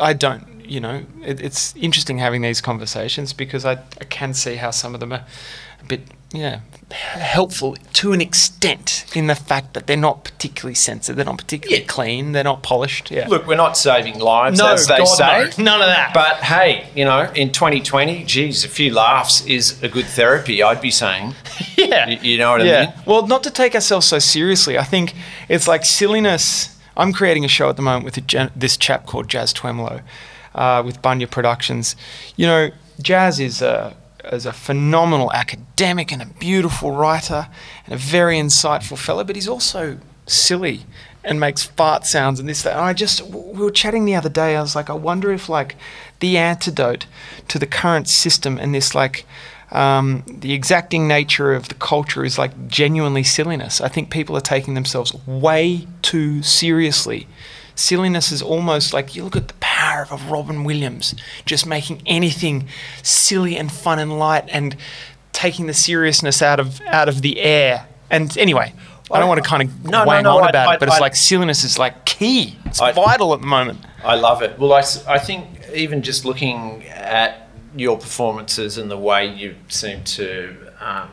I 0.01 0.13
don't, 0.13 0.45
you 0.65 0.81
know, 0.81 1.05
it, 1.25 1.41
it's 1.41 1.75
interesting 1.77 2.19
having 2.19 2.43
these 2.43 2.61
conversations 2.61 3.33
because 3.33 3.65
I, 3.65 3.73
I 4.01 4.05
can 4.09 4.35
see 4.35 4.55
how 4.57 4.71
some 4.71 4.95
of 4.95 5.01
them 5.01 5.13
are 5.13 5.25
a 5.81 5.85
bit, 5.85 6.03
yeah, 6.33 6.61
helpful 6.93 7.77
to 7.93 8.13
an 8.13 8.21
extent 8.21 9.05
in 9.15 9.27
the 9.29 9.35
fact 9.35 9.75
that 9.75 9.87
they're 9.87 9.97
not 9.97 10.25
particularly 10.25 10.75
censored, 10.75 11.17
they're 11.17 11.25
not 11.25 11.39
particularly 11.39 11.83
Yeah. 11.83 11.87
clean, 11.89 12.33
they're 12.33 12.45
not 12.45 12.63
polished. 12.63 13.11
Yeah. 13.11 13.29
look 13.29 13.47
we're 13.47 13.57
not 13.57 13.77
saving 13.77 14.19
lives 14.19 14.59
No, 14.59 14.73
as 14.73 14.87
they 14.87 14.99
God, 14.99 15.05
say 15.05 15.51
no. 15.59 15.65
None 15.65 15.81
of 15.83 15.87
that. 15.89 16.13
but 16.15 16.37
hey 16.39 16.89
you 16.95 17.05
know 17.05 17.31
in 17.35 17.53
2020 17.53 18.25
geez 18.25 18.65
a 18.65 18.69
few 18.69 18.93
laughs 18.93 19.45
is 19.47 19.83
a 19.83 19.89
good 19.89 20.07
therapy 20.07 20.63
i'd 20.63 20.81
be 20.81 20.91
saying 20.91 21.35
yeah. 21.77 22.09
You- 22.09 22.19
you 22.23 22.39
know 22.39 22.51
what 22.53 22.61
I 22.63 22.65
yeah. 22.65 22.85
mean? 22.87 22.95
Well, 23.07 23.27
not 23.27 23.43
to 23.45 23.51
take 23.51 23.75
ourselves 23.75 24.07
so 24.07 24.19
seriously. 24.19 24.77
I 24.79 24.85
think 24.85 25.15
it's 25.49 25.67
like 25.69 25.85
silliness. 25.85 26.77
I'm 26.97 27.13
creating 27.13 27.45
a 27.45 27.49
show 27.49 27.69
at 27.71 27.77
the 27.77 27.83
moment 27.83 28.05
with 28.05 28.17
a, 28.17 28.21
gen- 28.21 28.51
this 28.55 28.77
chap 28.77 29.07
called 29.07 29.29
Jazz 29.29 29.53
Twemlow 29.55 30.03
uh, 30.55 30.83
with 30.85 31.01
Bunya 31.01 31.31
Productions. 31.31 31.97
You 32.37 32.47
know, 32.47 32.71
Jazz 33.01 33.41
is 33.41 33.63
a 33.63 33.97
is 34.25 34.47
a 34.47 34.53
phenomenal 34.53 35.33
academic 35.33 36.13
and 36.13 36.23
a 36.23 36.27
beautiful 36.27 36.93
writer 36.93 37.49
and 37.85 37.95
a 37.95 37.99
very 37.99 38.37
insightful 38.37 38.99
fellow, 38.99 39.25
but 39.25 39.37
he's 39.37 39.49
also 39.49 39.99
silly 40.27 40.83
and 41.23 41.39
makes 41.39 41.65
fart 41.65 42.07
sounds 42.07 42.41
and 42.41 42.49
this 42.49 42.63
that. 42.63 42.73
And 42.73 42.81
I 42.81 42.93
just 42.93 43.23
we 43.23 43.63
were 43.63 43.71
chatting 43.71 44.05
the 44.05 44.15
other 44.15 44.29
day. 44.29 44.57
I 44.57 44.63
was 44.63 44.75
like, 44.75 44.89
I 44.89 44.95
wonder 44.95 45.33
if 45.33 45.49
like 45.49 45.77
the 46.21 46.39
antidote 46.39 47.07
to 47.49 47.59
the 47.59 47.67
current 47.67 48.09
system 48.09 48.59
and 48.59 48.75
this 48.75 48.95
like 48.95 49.27
um, 49.71 50.25
the 50.27 50.53
exacting 50.53 51.07
nature 51.07 51.53
of 51.53 51.69
the 51.69 51.75
culture 51.75 52.25
is 52.25 52.39
like 52.39 52.69
genuinely 52.69 53.23
silliness. 53.23 53.81
I 53.81 53.89
think 53.89 54.11
people 54.11 54.37
are 54.37 54.41
taking 54.41 54.75
themselves 54.75 55.15
way 55.27 55.87
too 56.03 56.43
seriously. 56.43 57.29
Silliness 57.75 58.33
is 58.33 58.43
almost 58.43 58.93
like 58.93 59.15
you 59.15 59.25
look 59.25 59.37
at 59.37 59.49
the 59.49 59.55
power 59.81 60.07
of 60.11 60.31
Robin 60.31 60.65
Williams 60.65 61.15
just 61.47 61.65
making 61.67 62.03
anything 62.07 62.69
silly 63.03 63.57
and 63.57 63.73
fun 63.73 63.99
and 63.99 64.19
light 64.19 64.45
and 64.49 64.77
taking 65.33 65.67
the 65.67 65.75
seriousness 65.75 66.43
out 66.43 66.61
of 66.61 66.81
out 66.87 67.09
of 67.09 67.23
the 67.23 67.41
air. 67.41 67.87
And 68.11 68.37
anyway, 68.37 68.73
I 69.11 69.19
don't 69.19 69.29
want 69.29 69.43
to 69.43 69.49
kind 69.49 69.63
of 69.63 69.85
No, 69.85 70.03
no, 70.05 70.07
wang 70.09 70.25
no, 70.25 70.37
on 70.39 70.45
I- 70.45 70.51
about 70.51 70.69
I- 70.69 70.75
it, 70.75 70.81
but 70.81 70.89
it's 70.89 70.99
I- 70.99 71.01
like 71.01 71.17
silliness 71.17 71.65
is 71.65 71.79
like 71.79 72.05
key. 72.05 72.57
It's 72.67 72.79
vital 72.81 73.33
at 73.35 73.41
the 73.41 73.47
moment. 73.47 73.79
I 74.05 74.17
love 74.17 74.43
it. 74.43 74.59
Well, 74.59 74.73
I, 74.73 74.83
I 75.09 75.19
think 75.19 75.47
even 75.75 76.03
just 76.03 76.25
looking 76.25 76.85
at 76.89 77.49
your 77.77 77.97
performances 77.99 78.77
and 78.79 78.91
the 78.91 78.99
way 78.99 79.27
you 79.27 79.55
seem 79.69 80.03
to 80.05 80.57
um, 80.81 81.09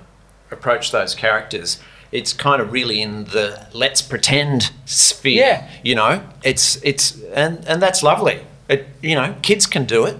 approach 0.51 0.91
those 0.91 1.13
characters, 1.15 1.79
it's 2.11 2.33
kind 2.33 2.61
of 2.61 2.71
really 2.71 3.01
in 3.01 3.25
the 3.25 3.67
let's 3.73 4.01
pretend 4.01 4.71
sphere. 4.85 5.43
Yeah. 5.45 5.69
You 5.83 5.95
know, 5.95 6.21
it's 6.43 6.77
it's 6.83 7.05
and 7.33 7.63
and 7.67 7.81
that's 7.81 8.01
lovely. 8.03 8.41
It 8.69 8.87
you 9.01 9.15
know, 9.15 9.35
kids 9.41 9.65
can 9.65 9.85
do 9.85 10.05
it. 10.05 10.17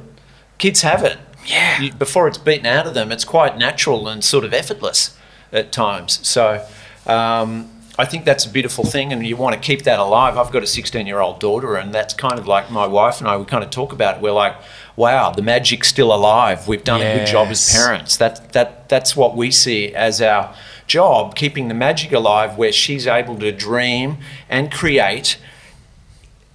Kids 0.57 0.81
have 0.81 1.03
it. 1.03 1.17
Yeah. 1.45 1.79
You, 1.81 1.93
before 1.93 2.27
it's 2.27 2.37
beaten 2.37 2.65
out 2.65 2.87
of 2.87 2.93
them, 2.93 3.11
it's 3.11 3.23
quite 3.23 3.57
natural 3.57 4.07
and 4.07 4.23
sort 4.23 4.43
of 4.43 4.53
effortless 4.53 5.17
at 5.51 5.71
times. 5.71 6.25
So. 6.27 6.65
Um, 7.05 7.71
I 7.99 8.05
think 8.05 8.25
that's 8.25 8.45
a 8.45 8.49
beautiful 8.49 8.83
thing, 8.83 9.11
and 9.11 9.25
you 9.25 9.35
want 9.35 9.55
to 9.55 9.59
keep 9.59 9.83
that 9.83 9.97
alive. 9.97 10.37
I've 10.37 10.51
got 10.51 10.61
a 10.61 10.67
16 10.67 11.07
year 11.07 11.19
old 11.19 11.39
daughter, 11.39 11.75
and 11.75 11.91
that's 11.91 12.13
kind 12.13 12.37
of 12.37 12.47
like 12.47 12.69
my 12.69 12.85
wife 12.85 13.19
and 13.19 13.27
I. 13.27 13.37
We 13.37 13.45
kind 13.45 13.63
of 13.63 13.71
talk 13.71 13.91
about 13.91 14.17
it. 14.17 14.21
We're 14.21 14.33
like, 14.33 14.55
"Wow, 14.95 15.31
the 15.31 15.41
magic's 15.41 15.87
still 15.87 16.13
alive. 16.13 16.67
We've 16.67 16.83
done 16.83 17.01
a 17.01 17.17
good 17.17 17.27
job 17.27 17.47
as 17.47 17.73
parents." 17.73 18.15
That 18.17 18.53
that 18.53 18.87
that's 18.87 19.15
what 19.15 19.35
we 19.35 19.49
see 19.49 19.95
as 19.95 20.21
our 20.21 20.53
job, 20.85 21.35
keeping 21.35 21.69
the 21.69 21.73
magic 21.73 22.11
alive, 22.11 22.55
where 22.55 22.71
she's 22.71 23.07
able 23.07 23.37
to 23.39 23.51
dream 23.51 24.19
and 24.47 24.71
create. 24.71 25.37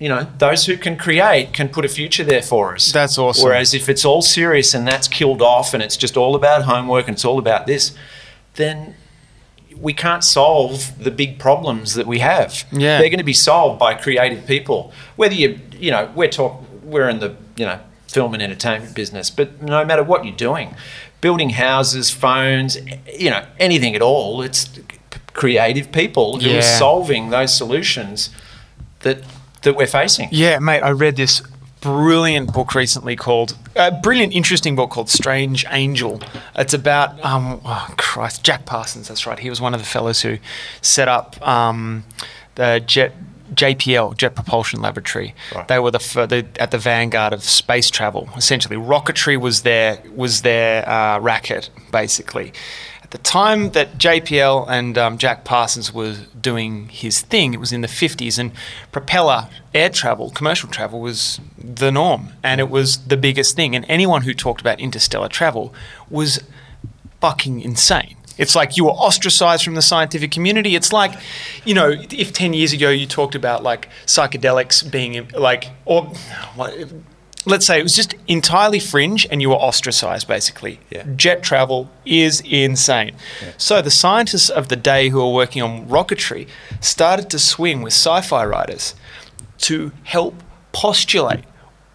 You 0.03 0.09
know, 0.09 0.26
those 0.38 0.66
who 0.66 0.76
can 0.76 0.96
create 0.96 1.53
can 1.53 1.68
put 1.68 1.84
a 1.84 1.88
future 1.88 2.24
there 2.24 2.42
for 2.42 2.74
us. 2.74 2.90
That's 2.90 3.16
awesome. 3.18 3.44
Whereas 3.44 3.72
if 3.72 3.88
it's 3.88 4.05
all 4.05 4.20
serious 4.20 4.74
and 4.74 4.84
that's 4.84 5.07
killed 5.07 5.40
off, 5.40 5.74
and 5.74 5.80
it's 5.80 5.96
just 5.96 6.16
all 6.16 6.34
about 6.34 6.62
homework 6.64 7.07
and 7.07 7.14
it's 7.14 7.24
all 7.24 7.38
about 7.38 7.68
this, 7.68 7.94
then 8.55 8.96
we 9.76 9.92
can't 9.92 10.24
solve 10.24 10.92
the 10.98 11.12
big 11.12 11.38
problems 11.38 11.94
that 11.94 12.09
we 12.09 12.18
have. 12.18 12.64
Yeah. 12.72 12.98
They're 12.98 13.11
going 13.11 13.18
to 13.18 13.24
be 13.24 13.32
solved 13.32 13.78
by 13.78 13.94
creative 13.94 14.44
people. 14.44 14.92
Whether 15.14 15.36
you, 15.36 15.61
you 15.72 15.92
know, 15.92 16.11
we're 16.16 16.28
talk, 16.28 16.61
we're 16.82 17.09
in 17.09 17.20
the, 17.20 17.36
you 17.55 17.64
know, 17.64 17.78
film 18.09 18.34
and 18.34 18.42
entertainment 18.42 18.96
business, 18.96 19.30
but 19.30 19.62
no 19.62 19.84
matter 19.84 20.03
what 20.03 20.24
you're 20.24 20.34
doing, 20.34 20.74
building 21.20 21.50
houses, 21.50 22.11
phones, 22.11 22.76
you 23.16 23.30
know, 23.30 23.46
anything 23.61 23.94
at 23.94 24.03
all, 24.03 24.42
it's 24.42 24.68
creative 25.32 25.92
people 25.92 26.40
who 26.40 26.59
are 26.59 26.62
solving 26.62 27.30
those 27.30 27.57
solutions 27.57 28.30
that 29.00 29.22
that 29.63 29.77
we're 29.77 29.87
facing. 29.87 30.29
Yeah, 30.31 30.59
mate, 30.59 30.81
I 30.81 30.91
read 30.91 31.17
this 31.17 31.43
brilliant 31.83 32.53
book 32.53 32.75
recently 32.75 33.17
called 33.17 33.57
a 33.77 33.91
brilliant, 33.91 34.33
interesting 34.33 34.77
book 34.77 34.91
called 34.91 35.11
Strange 35.11 35.67
Angel. 35.71 36.23
It's 36.57 36.73
about 36.73 37.23
um, 37.25 37.61
oh 37.65 37.93
Christ, 37.99 38.43
Jack 38.45 38.65
Parsons. 38.65 39.09
That's 39.09 39.27
right. 39.27 39.39
He 39.39 39.51
was 39.51 39.61
one 39.61 39.75
of 39.75 39.81
the 39.81 39.87
fellows 39.87 40.23
who 40.23 40.39
set 40.81 41.09
up 41.09 41.47
um, 41.47 42.05
the 42.55 42.83
jet. 42.85 43.13
JPL, 43.53 44.17
Jet 44.17 44.35
Propulsion 44.35 44.81
Laboratory. 44.81 45.35
Right. 45.55 45.69
They 45.69 45.79
were 45.79 45.91
the, 45.91 45.99
the 45.99 46.47
at 46.59 46.71
the 46.71 46.79
vanguard 46.79 47.35
of 47.35 47.45
space 47.45 47.91
travel. 47.91 48.31
Essentially, 48.35 48.77
rocketry 48.77 49.39
was 49.39 49.61
their 49.61 50.03
was 50.17 50.41
their 50.41 50.89
uh, 50.89 51.19
racket, 51.19 51.69
basically. 51.91 52.55
The 53.13 53.19
time 53.19 53.73
that 53.73 53.99
JPL 53.99 54.67
and 54.71 54.97
um, 54.97 55.19
Jack 55.19 55.45
Parsons 55.45 55.93
was 55.93 56.21
doing 56.29 56.89
his 56.89 57.21
thing, 57.21 57.53
it 57.53 57.61
was 57.61 57.71
in 57.71 57.83
the 57.83 57.87
50s, 57.87 58.39
and 58.39 58.53
propeller 58.91 59.49
air 59.75 59.91
travel, 59.91 60.31
commercial 60.31 60.71
travel, 60.71 60.99
was 60.99 61.39
the 61.59 61.93
norm, 61.93 62.33
and 62.43 62.59
it 62.59 62.71
was 62.71 62.97
the 63.05 63.19
biggest 63.19 63.55
thing. 63.55 63.77
And 63.77 63.85
anyone 63.87 64.23
who 64.23 64.33
talked 64.33 64.63
about 64.63 64.81
interstellar 64.81 65.29
travel 65.29 65.75
was 66.09 66.43
fucking 67.21 67.61
insane. 67.61 68.17
It's 68.39 68.57
like 68.57 68.79
you 68.79 68.87
were 68.87 68.93
ostracized 68.93 69.63
from 69.63 69.75
the 69.75 69.83
scientific 69.83 70.31
community. 70.31 70.75
It's 70.75 70.91
like, 70.91 71.13
you 71.67 71.75
know, 71.75 71.91
if 71.91 72.33
10 72.33 72.55
years 72.55 72.73
ago 72.73 72.89
you 72.89 73.07
talked 73.07 73.35
about 73.35 73.63
like 73.63 73.91
psychedelics 74.07 74.91
being 74.91 75.29
like, 75.33 75.69
or 75.85 76.11
let's 77.45 77.66
say 77.66 77.78
it 77.78 77.82
was 77.82 77.97
just 77.97 78.14
entirely 78.28 78.78
fringe 78.78 79.26
and 79.30 79.43
you 79.43 79.51
were 79.51 79.57
ostracized 79.57 80.28
basically. 80.28 80.80
Yeah. 80.90 81.05
Jet 81.16 81.43
travel 81.43 81.90
is 82.05 82.40
insane. 82.40 83.16
So 83.57 83.82
the 83.82 83.90
scientists 83.90 84.49
of 84.49 84.68
the 84.68 84.76
day 84.76 85.09
who 85.09 85.20
are 85.20 85.32
working 85.32 85.62
on 85.62 85.86
rocketry 85.86 86.49
started 86.80 87.30
to 87.30 87.38
swing 87.38 87.82
with 87.82 87.93
sci 87.93 88.20
fi 88.22 88.45
writers 88.45 88.95
to 89.59 89.93
help 90.05 90.43
postulate 90.72 91.45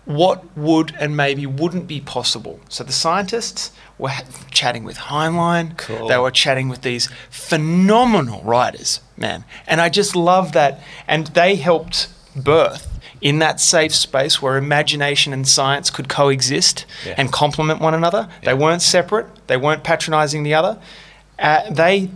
what 0.06 0.58
would 0.58 0.96
and 1.00 1.18
maybe 1.18 1.46
wouldn't 1.46 1.86
be 1.86 2.00
possible. 2.00 2.62
So 2.70 2.86
the 2.86 2.94
scientists 2.94 3.72
were 3.98 4.10
ha- 4.10 4.24
chatting 4.52 4.86
with 4.86 4.98
Heinlein. 4.98 5.78
Cool. 5.78 6.08
They 6.08 6.18
were 6.18 6.32
chatting 6.32 6.70
with 6.70 6.82
these 6.82 7.10
phenomenal 7.30 8.42
writers, 8.44 9.02
man. 9.18 9.44
And 9.68 9.82
I 9.82 9.90
just 9.90 10.16
love 10.16 10.54
that. 10.54 10.80
And 11.08 11.28
they 11.28 11.56
helped 11.56 12.08
birth 12.38 12.97
in 13.22 13.40
that 13.40 13.60
safe 13.60 13.94
space 13.96 14.42
where 14.42 14.58
imagination 14.58 15.34
and 15.34 15.48
science 15.48 15.90
could 15.90 16.08
coexist 16.10 16.86
Yeah. 17.06 17.16
and 17.18 17.32
complement 17.32 17.80
one 17.82 17.94
another. 17.94 18.28
They 18.44 18.54
weren't 18.54 18.82
separate. 18.82 19.28
They 19.48 19.58
weren't 19.58 19.84
patronizing 19.84 20.44
the 20.44 20.54
other. 20.54 20.80
Uh, 21.40 21.70
they 21.72 22.10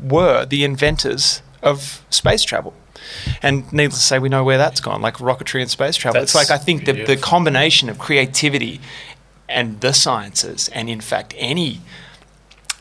were 0.00 0.44
the 0.44 0.64
inventors 0.64 1.42
of 1.62 2.04
space 2.10 2.42
travel. 2.44 2.74
And 3.42 3.70
needless 3.72 3.98
to 4.00 4.04
say, 4.06 4.18
we 4.18 4.28
know 4.28 4.44
where 4.44 4.58
that's 4.58 4.80
gone, 4.80 5.02
like 5.02 5.16
rocketry 5.16 5.60
and 5.60 5.70
space 5.70 5.96
travel. 5.96 6.22
it's 6.22 6.34
like 6.34 6.50
I 6.50 6.56
think 6.58 6.84
the, 6.86 6.92
the 7.04 7.16
combination 7.16 7.88
of 7.88 7.98
creativity 7.98 8.80
and 9.48 9.80
the 9.80 9.92
sciences, 9.92 10.68
and 10.70 10.88
in 10.88 11.00
fact, 11.00 11.34
any 11.36 11.80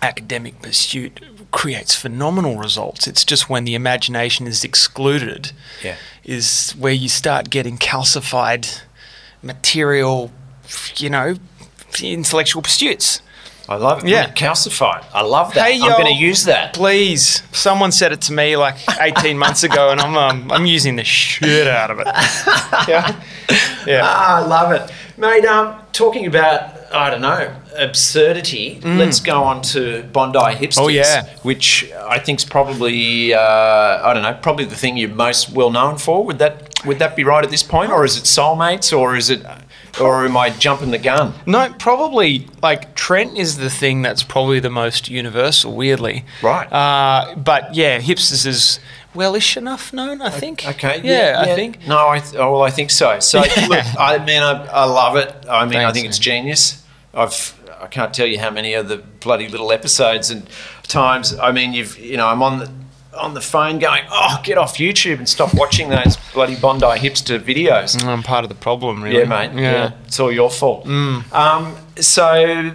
academic 0.02 0.62
pursuit 0.62 1.20
creates 1.54 1.95
phenomenal 1.95 2.58
results. 2.58 3.08
It's 3.08 3.24
just 3.24 3.47
when 3.49 3.64
the 3.64 3.76
imagination 3.76 4.47
is 4.47 4.64
excluded, 4.66 5.51
Yeah. 5.82 5.95
is 6.26 6.72
where 6.78 6.91
you 6.91 7.08
start 7.08 7.49
getting 7.49 7.78
calcified 7.78 8.82
material, 9.41 10.32
you 10.97 11.10
know, 11.10 11.36
intellectual 12.01 12.62
pursuits. 12.62 13.22
I 13.70 13.76
love 13.76 14.04
it. 14.04 14.10
Yeah. 14.10 14.30
calcified. 14.34 15.06
I 15.14 15.22
love 15.22 15.54
that. 15.54 15.66
Hey, 15.72 15.80
I'm 15.82 15.91
going 15.91 16.14
to 16.14 16.22
use 16.22 16.43
that. 16.45 16.74
Please, 16.74 17.43
someone 17.54 17.93
said 17.93 18.12
it 18.12 18.20
to 18.24 18.34
me 18.34 18.58
like 18.58 18.76
18 18.99 19.38
months 19.38 19.64
ago, 19.64 19.89
and 19.89 20.01
I'm 20.01 20.18
um, 20.18 20.51
I'm 20.51 20.66
using 20.66 20.97
the 20.97 21.06
shit 21.06 21.68
out 21.68 21.89
of 21.91 21.99
it. 21.99 22.08
Yeah, 22.89 23.24
yeah. 23.88 24.01
Ah, 24.04 24.43
I 24.43 24.45
love 24.45 24.72
it, 24.74 24.91
mate. 25.18 25.45
Um, 25.45 25.76
talking 25.93 26.26
about 26.26 26.83
I 26.94 27.10
don't 27.10 27.22
know 27.22 27.54
absurdity. 27.76 28.80
Let's 28.84 29.20
go 29.20 29.44
on 29.44 29.62
to 29.74 30.04
Bondi 30.12 30.39
hipsters. 30.39 30.78
Mm. 30.78 30.84
Oh, 30.84 30.88
yeah. 30.88 31.38
which 31.44 31.91
I 31.91 32.20
think's 32.20 32.46
probably 32.46 33.34
uh, 33.34 33.39
I 33.39 34.14
don't 34.14 34.24
know, 34.24 34.38
probably 34.41 34.66
the 34.66 34.76
thing 34.76 34.98
you're 34.98 35.10
most 35.10 35.52
well 35.52 35.72
known 35.72 35.98
for. 35.98 36.24
Would 36.26 36.39
that 36.39 36.86
would 36.86 37.00
that 37.00 37.16
be 37.16 37.24
right 37.24 37.44
at 37.44 37.50
this 37.50 37.64
point, 37.64 37.91
or 37.91 38.04
is 38.06 38.18
it 38.18 38.24
Soulmates, 38.24 38.98
or 38.98 39.16
is 39.16 39.30
it, 39.30 39.46
or 40.02 40.26
am 40.26 40.36
I 40.36 40.50
jumping 40.50 40.91
the 40.91 40.98
gun? 40.98 41.34
No, 41.46 41.74
probably 41.80 42.48
like 42.62 42.96
Trent 42.96 43.38
is 43.38 43.58
the 43.58 43.70
thing 43.70 44.02
that's 44.02 44.24
probably 44.24 44.60
the 44.60 44.70
most 44.70 45.10
universal, 45.10 45.76
weirdly. 45.76 46.26
Right. 46.41 46.72
Uh, 46.72 47.36
but 47.38 47.74
yeah, 47.74 48.00
hipsters 48.00 48.46
is 48.46 48.80
wellish 49.16 49.56
enough 49.56 49.94
known, 49.94 50.22
I 50.22 50.30
think. 50.30 50.68
Okay. 50.68 51.00
Yeah, 51.04 51.38
I 51.39 51.56
think. 51.56 51.88
No, 51.88 52.10
I 52.10 52.20
th- 52.20 52.36
oh, 52.36 52.52
well, 52.52 52.64
I 52.64 52.70
think 52.72 52.89
so. 52.89 53.20
So 53.20 53.39
look, 53.70 54.00
I 54.00 54.18
mean, 54.26 54.41
I, 54.44 54.66
I 54.66 54.84
love 54.86 55.16
it. 55.16 55.34
I 55.50 55.66
mean, 55.66 55.76
I 55.76 55.84
Thanks, 55.84 55.94
think 55.94 56.08
it's 56.08 56.20
genius. 56.20 56.83
I've 57.14 57.59
I 57.82 57.88
can't 57.88 58.14
tell 58.14 58.28
you 58.28 58.39
how 58.39 58.49
many 58.49 58.74
of 58.74 58.88
the 58.88 58.97
bloody 58.97 59.47
little 59.47 59.72
episodes 59.72 60.30
and 60.30 60.47
times. 60.84 61.38
I 61.38 61.51
mean, 61.51 61.74
you've 61.74 61.97
you 61.99 62.18
know, 62.18 62.28
I'm 62.28 62.41
on 62.41 62.59
the 62.59 62.72
on 63.18 63.34
the 63.36 63.41
phone 63.41 63.78
going, 63.80 64.03
oh, 64.09 64.39
get 64.43 64.57
off 64.57 64.78
YouTube 64.78 65.20
and 65.20 65.30
stop 65.30 65.53
watching 65.53 65.89
those 65.89 66.18
bloody 66.34 66.55
Bondi 66.55 66.86
hipster 66.97 67.39
videos. 67.39 68.03
I'm 68.03 68.24
part 68.24 68.43
of 68.43 68.49
the 68.49 68.55
problem, 68.55 69.03
really. 69.03 69.20
Yeah, 69.20 69.26
mate. 69.26 69.51
Yeah. 69.53 69.91
it's 70.05 70.20
all 70.20 70.32
your 70.32 70.49
fault. 70.49 70.88
Um, 70.88 71.78
so, 71.97 72.72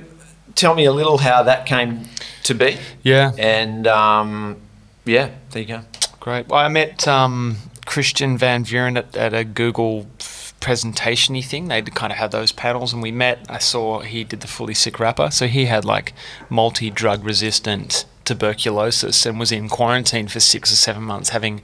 tell 0.54 0.74
me 0.76 0.84
a 0.84 0.92
little 0.92 1.18
how 1.18 1.42
that 1.42 1.66
came 1.66 2.04
to 2.44 2.54
be, 2.54 2.76
Yeah. 3.02 3.32
and 3.36 3.86
um, 3.88 4.58
yeah, 5.04 5.30
there 5.50 5.62
you 5.62 5.68
go. 5.68 5.80
Great. 6.20 6.46
Well, 6.46 6.60
I 6.60 6.68
met 6.68 7.08
um, 7.08 7.56
Christiaan 7.86 8.38
Van 8.38 8.64
Vuuren 8.64 8.96
at, 8.96 9.16
at 9.16 9.34
a 9.34 9.42
Google 9.42 10.06
presentation-y 10.60 11.40
thing. 11.40 11.68
They 11.68 11.82
kind 11.82 12.12
of 12.12 12.18
had 12.18 12.30
those 12.30 12.52
panels, 12.52 12.92
and 12.92 13.02
we 13.02 13.12
met. 13.12 13.44
I 13.48 13.58
saw 13.58 14.00
he 14.00 14.24
did 14.24 14.40
the 14.40 14.46
Fully 14.46 14.74
Sick 14.74 14.98
Rapper, 14.98 15.30
so 15.30 15.46
he 15.46 15.66
had 15.66 15.84
like 15.84 16.12
multi-drug 16.50 17.24
resistant 17.24 18.04
tuberculosis 18.24 19.24
and 19.24 19.38
was 19.38 19.52
in 19.52 19.68
quarantine 19.68 20.28
for 20.28 20.40
six 20.40 20.72
or 20.72 20.76
seven 20.76 21.02
months, 21.02 21.30
having 21.30 21.62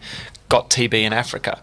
got 0.49 0.70
TB 0.70 0.95
in 0.95 1.12
Africa. 1.12 1.61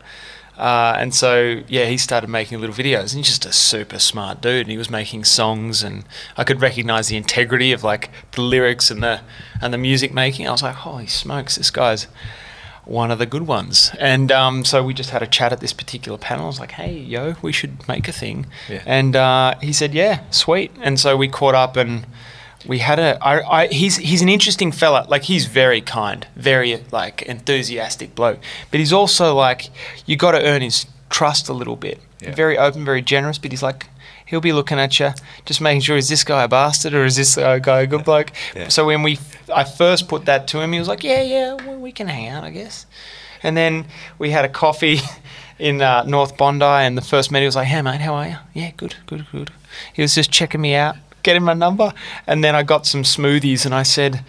Uh, 0.57 0.95
and 0.99 1.15
so, 1.15 1.63
yeah, 1.67 1.85
he 1.85 1.97
started 1.97 2.29
making 2.29 2.59
little 2.59 2.75
videos, 2.75 3.13
and 3.13 3.25
he's 3.25 3.29
just 3.29 3.45
a 3.45 3.53
super 3.53 3.97
smart 3.97 4.41
dude. 4.41 4.61
And 4.61 4.69
he 4.69 4.77
was 4.77 4.91
making 4.91 5.23
songs, 5.23 5.81
and 5.81 6.05
I 6.37 6.43
could 6.43 6.61
recognize 6.61 7.07
the 7.07 7.17
integrity 7.17 7.71
of 7.71 7.83
like 7.83 8.11
the 8.33 8.41
lyrics 8.41 8.91
and 8.91 9.01
the 9.01 9.21
and 9.59 9.73
the 9.73 9.79
music 9.79 10.13
making. 10.13 10.47
I 10.47 10.51
was 10.51 10.61
like, 10.61 10.75
holy 10.75 11.07
smokes, 11.07 11.55
this 11.55 11.71
guy's 11.71 12.07
one 12.85 13.11
of 13.11 13.19
the 13.19 13.25
good 13.25 13.47
ones. 13.47 13.91
And 13.99 14.31
um, 14.31 14.65
so 14.65 14.83
we 14.83 14.93
just 14.93 15.11
had 15.11 15.21
a 15.21 15.27
chat 15.27 15.51
at 15.51 15.59
this 15.59 15.73
particular 15.73 16.17
panel. 16.17 16.45
I 16.45 16.47
was 16.47 16.59
like, 16.59 16.71
hey, 16.71 16.97
yo, 16.97 17.35
we 17.41 17.51
should 17.51 17.87
make 17.87 18.07
a 18.07 18.11
thing. 18.11 18.47
Yeah. 18.69 18.83
And 18.85 19.15
uh, 19.15 19.55
he 19.61 19.73
said, 19.73 19.93
yeah, 19.93 20.23
sweet. 20.31 20.71
And 20.81 20.99
so 20.99 21.15
we 21.15 21.27
caught 21.27 21.55
up 21.55 21.77
and 21.77 22.05
we 22.67 22.79
had 22.79 22.99
a. 22.99 23.17
I, 23.21 23.61
I, 23.61 23.67
he's 23.67 23.97
he's 23.97 24.21
an 24.21 24.29
interesting 24.29 24.71
fella. 24.71 25.05
Like 25.09 25.23
he's 25.23 25.45
very 25.45 25.81
kind, 25.81 26.27
very 26.35 26.83
like 26.91 27.21
enthusiastic 27.23 28.13
bloke. 28.15 28.39
But 28.69 28.79
he's 28.79 28.93
also 28.93 29.35
like 29.35 29.69
you 30.05 30.15
got 30.15 30.31
to 30.31 30.43
earn 30.43 30.61
his 30.61 30.85
trust 31.09 31.49
a 31.49 31.53
little 31.53 31.75
bit. 31.75 31.99
Yeah. 32.19 32.35
Very 32.35 32.57
open, 32.57 32.85
very 32.85 33.01
generous. 33.01 33.37
But 33.37 33.51
he's 33.51 33.63
like. 33.63 33.87
He'll 34.23 34.39
be 34.39 34.53
looking 34.53 34.79
at 34.79 34.97
you, 34.97 35.11
just 35.43 35.59
making 35.59 35.81
sure 35.81 35.97
is 35.97 36.07
this 36.07 36.23
guy 36.23 36.43
a 36.43 36.47
bastard 36.47 36.93
or 36.93 37.03
is 37.03 37.17
this 37.17 37.37
uh, 37.37 37.59
guy 37.59 37.81
a 37.81 37.85
good 37.85 38.05
bloke? 38.05 38.31
Yeah. 38.55 38.69
So 38.69 38.85
when 38.85 39.03
we, 39.03 39.19
I 39.51 39.63
first 39.63 40.07
put 40.07 40.25
that 40.25 40.47
to 40.49 40.61
him, 40.61 40.71
he 40.73 40.79
was 40.79 40.87
like, 40.87 41.03
"Yeah, 41.03 41.21
yeah, 41.21 41.53
well, 41.53 41.77
we 41.77 41.91
can 41.91 42.07
hang 42.07 42.27
out, 42.27 42.43
I 42.43 42.49
guess." 42.49 42.85
And 43.43 43.57
then 43.57 43.85
we 44.19 44.29
had 44.31 44.45
a 44.45 44.49
coffee 44.49 44.99
in 45.59 45.81
uh, 45.81 46.03
North 46.03 46.37
Bondi, 46.37 46.65
and 46.65 46.97
the 46.97 47.01
first 47.01 47.31
meeting 47.31 47.47
was 47.47 47.55
like, 47.55 47.67
"Hey, 47.67 47.81
mate, 47.81 48.01
how 48.01 48.13
are 48.15 48.27
you? 48.27 48.37
Yeah, 48.53 48.71
good, 48.77 48.95
good, 49.07 49.25
good." 49.31 49.51
He 49.93 50.01
was 50.01 50.15
just 50.15 50.31
checking 50.31 50.61
me 50.61 50.75
out, 50.75 50.95
getting 51.23 51.43
my 51.43 51.53
number, 51.53 51.93
and 52.27 52.43
then 52.43 52.55
I 52.55 52.63
got 52.63 52.85
some 52.85 53.03
smoothies, 53.03 53.65
and 53.65 53.73
I 53.73 53.83
said, 53.83 54.23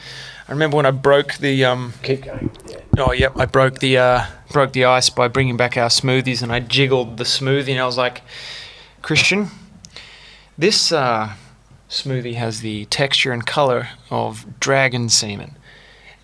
"I 0.48 0.52
remember 0.52 0.76
when 0.76 0.86
I 0.86 0.90
broke 0.92 1.34
the 1.34 1.64
um, 1.64 1.94
Keep 2.02 2.24
going. 2.24 2.50
Yeah. 2.68 2.78
Oh, 2.98 3.12
yep. 3.12 3.32
I 3.36 3.46
broke 3.46 3.78
the 3.78 3.98
uh, 3.98 4.26
broke 4.52 4.72
the 4.72 4.84
ice 4.84 5.08
by 5.10 5.28
bringing 5.28 5.56
back 5.56 5.76
our 5.76 5.88
smoothies, 5.88 6.42
and 6.42 6.52
I 6.52 6.60
jiggled 6.60 7.16
the 7.16 7.24
smoothie, 7.24 7.70
and 7.70 7.80
I 7.80 7.86
was 7.86 7.96
like, 7.96 8.22
Christiaan, 9.02 9.48
this 10.58 10.92
uh, 10.92 11.32
smoothie 11.92 12.34
has 12.34 12.62
the 12.62 12.86
texture 12.86 13.32
and 13.32 13.46
color 13.46 13.90
of 14.10 14.58
dragon 14.58 15.08
semen, 15.10 15.56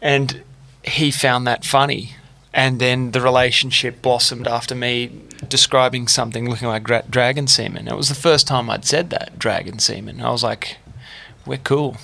and 0.01 0.43
he 0.83 1.11
found 1.11 1.47
that 1.47 1.65
funny. 1.65 2.15
And 2.55 2.81
then 2.81 3.11
the 3.11 3.21
relationship 3.21 4.01
blossomed 4.01 4.49
after 4.49 4.75
me 4.75 5.11
describing 5.47 6.09
something 6.09 6.49
looking 6.49 6.67
like 6.67 6.83
dra- 6.83 7.05
dragon 7.09 7.47
semen. 7.47 7.87
It 7.87 7.97
was 7.97 8.09
the 8.09 8.15
first 8.15 8.47
time 8.47 8.71
I'd 8.71 8.87
said 8.87 9.11
that 9.11 9.39
dragon 9.39 9.79
semen. 9.79 10.23
I 10.23 10.31
was 10.31 10.43
like, 10.43 10.79
"We're 11.45 11.59
cool." 11.59 11.99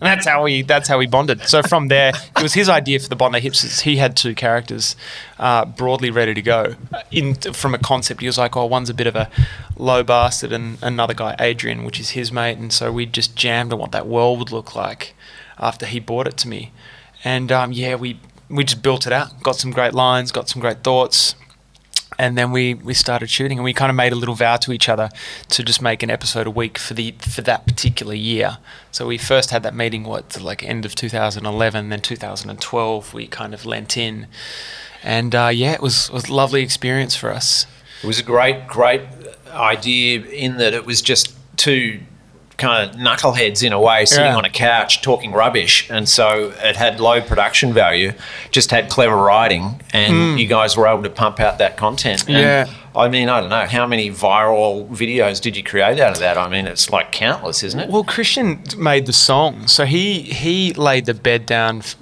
And 0.00 0.06
that's 0.06 0.26
how 0.26 0.44
we 0.44 0.62
that's 0.62 0.88
how 0.88 0.98
we 0.98 1.06
bonded. 1.06 1.42
So 1.48 1.62
from 1.62 1.88
there, 1.88 2.12
it 2.36 2.42
was 2.42 2.54
his 2.54 2.68
idea 2.68 3.00
for 3.00 3.08
the 3.08 3.16
Bondi 3.16 3.40
Hipsters. 3.40 3.80
He 3.80 3.96
had 3.96 4.16
two 4.16 4.34
characters 4.34 4.94
uh, 5.38 5.64
broadly 5.64 6.10
ready 6.10 6.34
to 6.34 6.42
go. 6.42 6.76
In 7.10 7.34
from 7.34 7.74
a 7.74 7.78
concept, 7.78 8.20
he 8.20 8.26
was 8.26 8.38
like, 8.38 8.56
"Oh, 8.56 8.64
one's 8.66 8.90
a 8.90 8.94
bit 8.94 9.08
of 9.08 9.16
a 9.16 9.28
low 9.76 10.04
bastard, 10.04 10.52
and 10.52 10.78
another 10.82 11.14
guy, 11.14 11.34
Adrian, 11.40 11.84
which 11.84 11.98
is 11.98 12.10
his 12.10 12.30
mate." 12.30 12.58
And 12.58 12.72
so 12.72 12.92
we 12.92 13.06
just 13.06 13.34
jammed 13.34 13.72
on 13.72 13.78
what 13.80 13.92
that 13.92 14.06
world 14.06 14.38
would 14.38 14.52
look 14.52 14.76
like 14.76 15.14
after 15.58 15.84
he 15.84 15.98
bought 15.98 16.28
it 16.28 16.36
to 16.38 16.48
me. 16.48 16.70
And 17.24 17.50
um, 17.50 17.72
yeah, 17.72 17.96
we 17.96 18.20
we 18.48 18.62
just 18.64 18.82
built 18.82 19.06
it 19.06 19.12
out. 19.12 19.42
Got 19.42 19.56
some 19.56 19.72
great 19.72 19.94
lines, 19.94 20.30
got 20.30 20.48
some 20.48 20.60
great 20.60 20.84
thoughts, 20.84 21.34
and 22.18 22.38
then 22.38 22.50
we, 22.50 22.74
we 22.74 22.94
started 22.94 23.28
shooting 23.28 23.58
and 23.58 23.64
we 23.64 23.72
kind 23.72 23.90
of 23.90 23.96
made 23.96 24.12
a 24.12 24.16
little 24.16 24.34
vow 24.34 24.56
to 24.56 24.72
each 24.72 24.88
other 24.88 25.10
to 25.50 25.62
just 25.62 25.82
make 25.82 26.02
an 26.02 26.10
episode 26.10 26.46
a 26.46 26.50
week 26.50 26.78
for 26.78 26.94
the 26.94 27.12
for 27.20 27.42
that 27.42 27.66
particular 27.66 28.14
year. 28.14 28.58
So 28.90 29.06
we 29.06 29.18
first 29.18 29.50
had 29.50 29.62
that 29.64 29.74
meeting 29.74 30.04
what 30.04 30.40
like 30.40 30.62
end 30.62 30.84
of 30.84 30.94
2011, 30.94 31.88
then 31.88 32.00
2012 32.00 33.14
we 33.14 33.26
kind 33.26 33.54
of 33.54 33.66
lent 33.66 33.96
in, 33.96 34.26
and 35.02 35.34
uh, 35.34 35.50
yeah, 35.52 35.72
it 35.72 35.82
was 35.82 36.10
was 36.10 36.28
a 36.28 36.34
lovely 36.34 36.62
experience 36.62 37.14
for 37.14 37.30
us. 37.30 37.66
It 38.02 38.06
was 38.06 38.20
a 38.20 38.24
great, 38.24 38.68
great 38.68 39.02
idea 39.50 40.20
in 40.22 40.58
that 40.58 40.72
it 40.72 40.86
was 40.86 41.02
just 41.02 41.34
two 41.56 42.00
kind 42.58 42.90
of 42.90 42.96
knuckleheads 42.96 43.62
in 43.66 43.72
a 43.72 43.80
way 43.80 44.04
sitting 44.04 44.26
Yeah. 44.26 44.36
on 44.36 44.44
a 44.44 44.50
couch 44.50 45.00
talking 45.00 45.32
rubbish. 45.32 45.88
And 45.90 46.08
so 46.08 46.52
it 46.62 46.76
had 46.76 47.00
low 47.00 47.20
production 47.22 47.72
value, 47.72 48.12
just 48.50 48.70
had 48.70 48.90
clever 48.90 49.16
writing, 49.16 49.80
and 49.92 50.38
you 50.38 50.46
guys 50.46 50.76
were 50.76 50.86
able 50.86 51.04
to 51.04 51.10
pump 51.10 51.40
out 51.40 51.58
that 51.58 51.76
content. 51.76 52.24
And. 52.28 52.36
Yeah. 52.36 52.66
I 52.96 53.08
mean, 53.08 53.28
I 53.28 53.40
don't 53.40 53.50
know, 53.50 53.66
how 53.66 53.86
many 53.86 54.10
viral 54.10 54.88
videos 54.88 55.40
did 55.40 55.56
you 55.56 55.62
create 55.62 56.00
out 56.00 56.12
of 56.14 56.18
that? 56.18 56.36
I 56.36 56.48
mean, 56.48 56.66
it's 56.66 56.90
like 56.90 57.12
countless, 57.12 57.62
isn't 57.62 57.78
it? 57.78 57.90
Well, 57.90 58.02
Christiaan 58.02 58.76
made 58.76 59.06
the 59.06 59.12
song, 59.12 59.68
so 59.68 59.84
he 59.84 60.22
he 60.22 60.72
laid 60.74 61.06
the 61.06 61.14
bed 61.14 61.46
down. 61.46 61.78
f- 61.78 61.94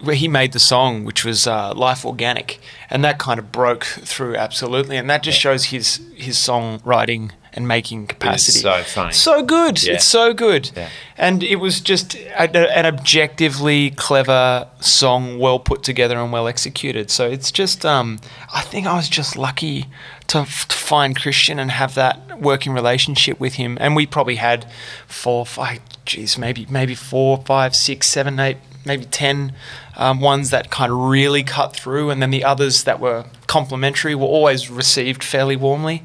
Where 0.00 0.14
he 0.14 0.28
made 0.28 0.52
the 0.52 0.60
song, 0.60 1.04
which 1.04 1.24
was 1.24 1.46
uh, 1.46 1.74
"Life 1.74 2.06
Organic," 2.06 2.60
and 2.88 3.04
that 3.04 3.18
kind 3.18 3.38
of 3.40 3.50
broke 3.50 3.84
through 3.84 4.36
absolutely, 4.36 4.96
and 4.96 5.10
that 5.10 5.22
just 5.24 5.38
shows 5.40 5.64
his 5.66 6.00
his 6.16 6.36
songwriting 6.38 7.32
and 7.58 7.66
making 7.68 8.06
capacity. 8.06 8.60
so 8.60 8.82
funny. 8.84 9.12
so 9.12 9.42
good. 9.42 9.82
Yeah. 9.82 9.94
It's 9.94 10.04
so 10.04 10.32
good, 10.32 10.70
Yeah. 10.76 10.88
and 11.16 11.42
it 11.42 11.56
was 11.56 11.80
just 11.80 12.14
a, 12.14 12.78
an 12.78 12.86
objectively 12.86 13.90
clever 13.90 14.68
song, 14.80 15.38
well 15.40 15.58
put 15.58 15.82
together 15.82 16.16
and 16.18 16.32
well 16.32 16.46
executed. 16.48 17.10
So 17.10 17.28
it's 17.28 17.50
just, 17.50 17.84
um, 17.84 18.20
I 18.54 18.62
think 18.62 18.86
I 18.86 18.94
was 18.94 19.08
just 19.08 19.36
lucky 19.36 19.86
to, 20.28 20.38
f- 20.38 20.68
to 20.68 20.76
find 20.76 21.18
Christiaan 21.18 21.58
and 21.58 21.70
have 21.72 21.94
that 21.96 22.40
working 22.40 22.72
relationship 22.72 23.40
with 23.40 23.54
him. 23.54 23.76
And 23.80 23.96
we 23.96 24.06
probably 24.06 24.36
had 24.36 24.66
four, 25.08 25.44
five, 25.44 25.80
geez, 26.04 26.38
maybe 26.38 26.66
maybe 26.70 26.94
four, 26.94 27.42
five, 27.44 27.74
six, 27.74 28.06
seven, 28.06 28.38
eight 28.38 28.58
maybe 28.86 29.04
10 29.04 29.52
um, 29.98 30.18
ones 30.20 30.48
that 30.48 30.70
kind 30.70 30.90
of 30.90 30.96
really 30.98 31.42
cut 31.42 31.76
through, 31.76 32.08
and 32.08 32.22
then 32.22 32.30
the 32.30 32.42
others 32.42 32.84
that 32.84 32.98
were 33.00 33.26
complimentary 33.46 34.14
were 34.14 34.24
always 34.26 34.70
received 34.70 35.22
fairly 35.22 35.56
warmly. 35.56 36.02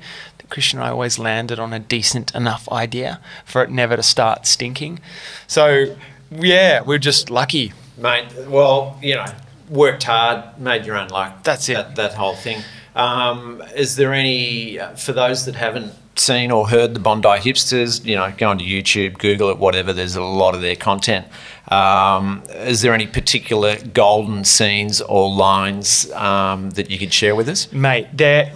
Christiaan 0.54 0.76
and 0.76 0.84
I 0.84 0.89
always 0.89 1.18
landed 1.20 1.60
on 1.60 1.74
a 1.74 1.80
decent 1.80 2.34
enough 2.36 2.70
idea 2.72 3.20
for 3.45 3.64
it 3.64 3.70
never 3.70 3.95
to 3.95 4.04
start 4.04 4.45
stinking. 4.45 4.99
So, 5.47 5.95
yeah, 6.32 6.82
we're 6.82 6.99
just 6.99 7.30
lucky. 7.30 7.74
Mate, 7.97 8.28
well, 8.47 8.97
you 9.01 9.16
know, 9.16 9.26
worked 9.70 10.04
hard, 10.04 10.60
made 10.60 10.86
your 10.86 10.97
own 10.97 11.10
luck. 11.10 11.43
That's 11.43 11.68
it. 11.70 11.74
That, 11.74 11.95
that 11.95 12.14
whole 12.14 12.36
thing. 12.36 12.62
Um, 12.95 13.64
is 13.76 13.95
there 13.95 14.14
any, 14.14 14.80
uh, 14.80 14.95
for 14.95 15.14
those 15.14 15.45
that 15.45 15.56
haven't 15.56 15.93
seen 16.16 16.51
or 16.51 16.70
heard 16.70 16.93
the 16.93 16.99
Bondi 16.99 17.28
Hipsters, 17.28 18.06
you 18.06 18.16
know, 18.16 18.32
go 18.38 18.49
onto 18.49 18.64
YouTube, 18.64 19.18
Google 19.18 19.49
it, 19.49 19.58
whatever, 19.58 19.93
there's 19.93 20.16
a 20.16 20.22
lot 20.22 20.54
of 20.54 20.62
their 20.62 20.76
content. 20.76 21.26
Um, 21.70 22.43
is 22.49 22.82
there 22.82 22.93
any 22.93 23.08
particular 23.08 23.78
golden 23.93 24.43
scenes 24.43 25.01
or 25.01 25.34
lines 25.34 26.12
um, 26.12 26.70
that 26.72 26.91
you 26.91 26.99
could 26.99 27.14
share 27.14 27.36
with 27.36 27.49
us? 27.49 27.72
Mate, 27.72 28.08
there, 28.14 28.54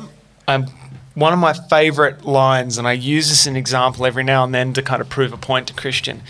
um, 0.48 0.68
one 1.18 1.34
of 1.34 1.40
my 1.40 1.52
favourite 1.52 2.26
lines, 2.26 2.78
and 2.78 2.88
I 2.88 2.92
use 2.92 3.30
this 3.30 3.42
as 3.42 3.48
an 3.48 3.56
example 3.56 4.06
every 4.06 4.24
now 4.24 4.44
and 4.44 4.54
then 4.54 4.72
to 4.74 4.84
kind 4.84 5.02
of 5.02 5.10
prove 5.10 5.34
a 5.34 5.38
point 5.38 5.68
to 5.68 5.74
Christiaan. 5.74 6.22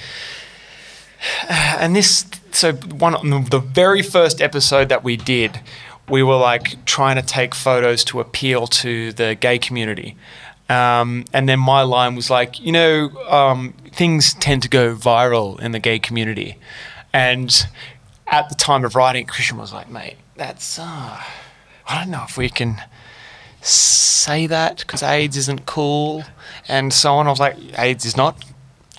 And 1.50 1.96
this, 1.96 2.26
so 2.52 2.74
one 2.74 3.14
the 3.50 3.60
very 3.60 4.02
first 4.02 4.42
episode 4.42 4.88
that 4.90 5.04
we 5.04 5.18
did, 5.18 5.60
we 6.08 6.24
were 6.24 6.38
like 6.38 6.86
trying 6.86 7.18
to 7.18 7.22
take 7.22 7.54
photos 7.54 8.04
to 8.06 8.22
appeal 8.22 8.66
to 8.68 9.12
the 9.12 9.36
gay 9.36 9.60
community. 9.60 10.16
Um, 10.70 11.26
and 11.34 11.50
then 11.50 11.60
my 11.60 11.82
line 11.82 12.16
was 12.16 12.30
like, 12.30 12.60
you 12.60 12.72
know, 12.72 13.10
um, 13.30 13.74
things 13.92 14.34
tend 14.36 14.62
to 14.64 14.70
go 14.70 14.96
viral 14.96 15.60
in 15.60 15.72
the 15.74 15.80
gay 15.80 16.00
community. 16.00 16.58
And 17.12 17.68
at 18.28 18.48
the 18.48 18.56
time 18.56 18.86
of 18.86 18.96
writing, 18.96 19.26
Christiaan 19.26 19.60
was 19.60 19.74
like, 19.74 19.90
mate, 19.90 20.16
that's, 20.36 20.80
uh, 20.80 21.22
I 21.90 22.00
don't 22.00 22.12
know 22.12 22.24
if 22.28 22.38
we 22.38 22.50
can 22.50 22.82
say 23.68 24.48
that 24.48 24.80
because 24.80 25.04
AIDS 25.04 25.38
isn't 25.38 25.66
cool 25.66 26.24
and 26.68 26.94
so 26.94 27.14
on. 27.14 27.28
I 27.28 27.30
was 27.30 27.40
like, 27.40 27.58
AIDS 27.78 28.06
is 28.06 28.18
not 28.18 28.44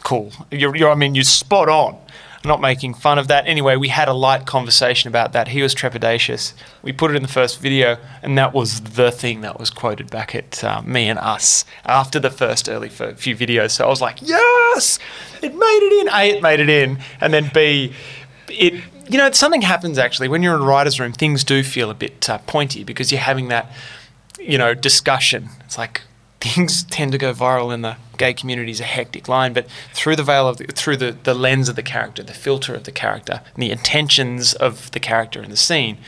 cool. 0.05 0.33
You're, 0.51 0.75
you're 0.77 0.91
I 0.91 0.95
mean, 0.95 1.15
you're 1.15 1.25
spot 1.25 1.69
on. 1.69 1.99
I'm 2.45 2.49
not 2.49 2.61
making 2.61 2.95
fun 2.95 3.19
of 3.19 3.27
that. 3.29 3.49
Anyway, 3.49 3.75
we 3.75 3.89
had 3.89 4.07
a 4.07 4.13
light 4.13 4.47
conversation 4.47 5.09
about 5.09 5.33
that. 5.33 5.49
He 5.49 5.61
was 5.61 5.75
trepidatious. 5.75 6.55
We 6.83 6.93
put 6.93 7.11
it 7.11 7.17
in 7.17 7.23
the 7.23 7.29
first 7.29 7.61
video, 7.61 7.99
and 8.23 8.39
that 8.39 8.55
was 8.55 8.81
the 8.81 9.11
thing 9.11 9.41
that 9.41 9.59
was 9.59 9.71
quoted 9.71 10.09
back 10.09 10.37
at 10.37 10.63
uh, 10.63 10.81
me 10.83 11.09
and 11.09 11.19
us 11.19 11.65
after 11.85 12.21
the 12.21 12.31
first 12.31 12.69
early 12.69 12.89
few 12.89 13.37
videos. 13.37 13.73
So 13.73 13.87
I 13.87 13.89
was 13.89 14.01
like, 14.01 14.23
yes, 14.23 15.01
it 15.43 15.53
made 15.53 15.81
it 15.83 16.01
in. 16.01 16.09
A, 16.15 16.37
it 16.37 16.43
made 16.43 16.61
it 16.61 16.69
in. 16.69 17.01
And 17.21 17.35
then 17.35 17.51
B, 17.53 17.93
it 18.49 18.75
you 19.09 19.17
know 19.17 19.31
something 19.33 19.63
happens 19.63 19.99
actually 19.99 20.29
when 20.29 20.43
you're 20.43 20.55
in 20.55 20.61
a 20.61 20.65
writer's 20.65 21.01
room 21.01 21.13
things 21.13 21.43
do 21.43 21.63
feel 21.63 21.91
a 21.91 21.95
bit 21.95 22.29
uh, 22.29 22.39
pointy 22.39 22.85
because 22.85 23.11
you're 23.11 23.21
having 23.21 23.49
that 23.49 23.71
you 24.39 24.59
know 24.59 24.75
discussion 24.75 25.49
it's 25.65 25.79
like 25.79 26.03
things 26.41 26.83
tend 26.91 27.13
to 27.13 27.19
go 27.19 27.33
viral 27.33 27.73
in 27.73 27.83
the 27.83 27.97
gay 28.17 28.35
community 28.35 28.71
is 28.71 28.81
a 28.81 28.85
hectic 28.85 29.29
line, 29.29 29.53
but 29.53 29.67
through 29.95 30.17
the 30.17 30.23
veil 30.23 30.49
of 30.49 30.59
the, 30.59 30.65
through 30.65 30.97
the, 30.97 31.17
the 31.23 31.35
lens 31.35 31.69
of 31.69 31.77
the 31.77 31.83
character, 31.83 32.23
the 32.23 32.35
filter 32.35 32.75
of 32.75 32.85
the 32.85 32.93
character, 32.93 33.41
and 33.55 33.63
the 33.63 33.71
intentions 33.71 34.55
of 34.55 34.91
the 34.91 35.01
character 35.01 35.43
in 35.43 35.51
the 35.51 35.57
scene, 35.57 35.99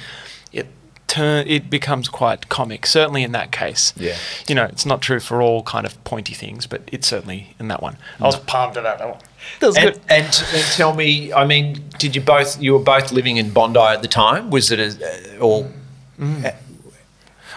it 0.52 0.66
turn 1.06 1.46
it 1.46 1.70
becomes 1.70 2.08
quite 2.08 2.48
comic. 2.48 2.86
Certainly 2.86 3.22
in 3.22 3.32
that 3.32 3.52
case, 3.52 3.94
Yeah. 3.96 4.16
You 4.48 4.54
know, 4.54 4.64
it's 4.64 4.84
not 4.84 5.00
true 5.00 5.20
for 5.20 5.40
all 5.40 5.62
kind 5.62 5.86
of 5.86 6.02
pointy 6.04 6.34
things, 6.34 6.66
but 6.66 6.82
it's 6.92 7.06
certainly 7.06 7.54
in 7.58 7.68
that 7.68 7.82
one. 7.82 7.96
I 8.20 8.24
was 8.24 8.36
pumped 8.36 8.76
about 8.76 8.98
that 8.98 9.08
one. 9.08 9.18
That 9.60 9.66
was 9.68 9.76
And, 9.76 9.92
good. 9.92 10.00
and, 10.08 10.44
and 10.54 10.64
tell 10.74 10.94
me, 10.94 11.32
I 11.32 11.46
mean, 11.46 11.84
did 11.98 12.14
you 12.14 12.22
both, 12.22 12.60
you 12.60 12.72
were 12.74 12.78
both 12.78 13.12
living 13.12 13.36
in 13.36 13.50
Bondi 13.50 13.80
at 13.80 14.02
the 14.02 14.08
time? 14.08 14.50
Was 14.50 14.70
it 14.70 14.78
a, 14.78 15.38
or 15.38 15.70
mm. 16.18 16.54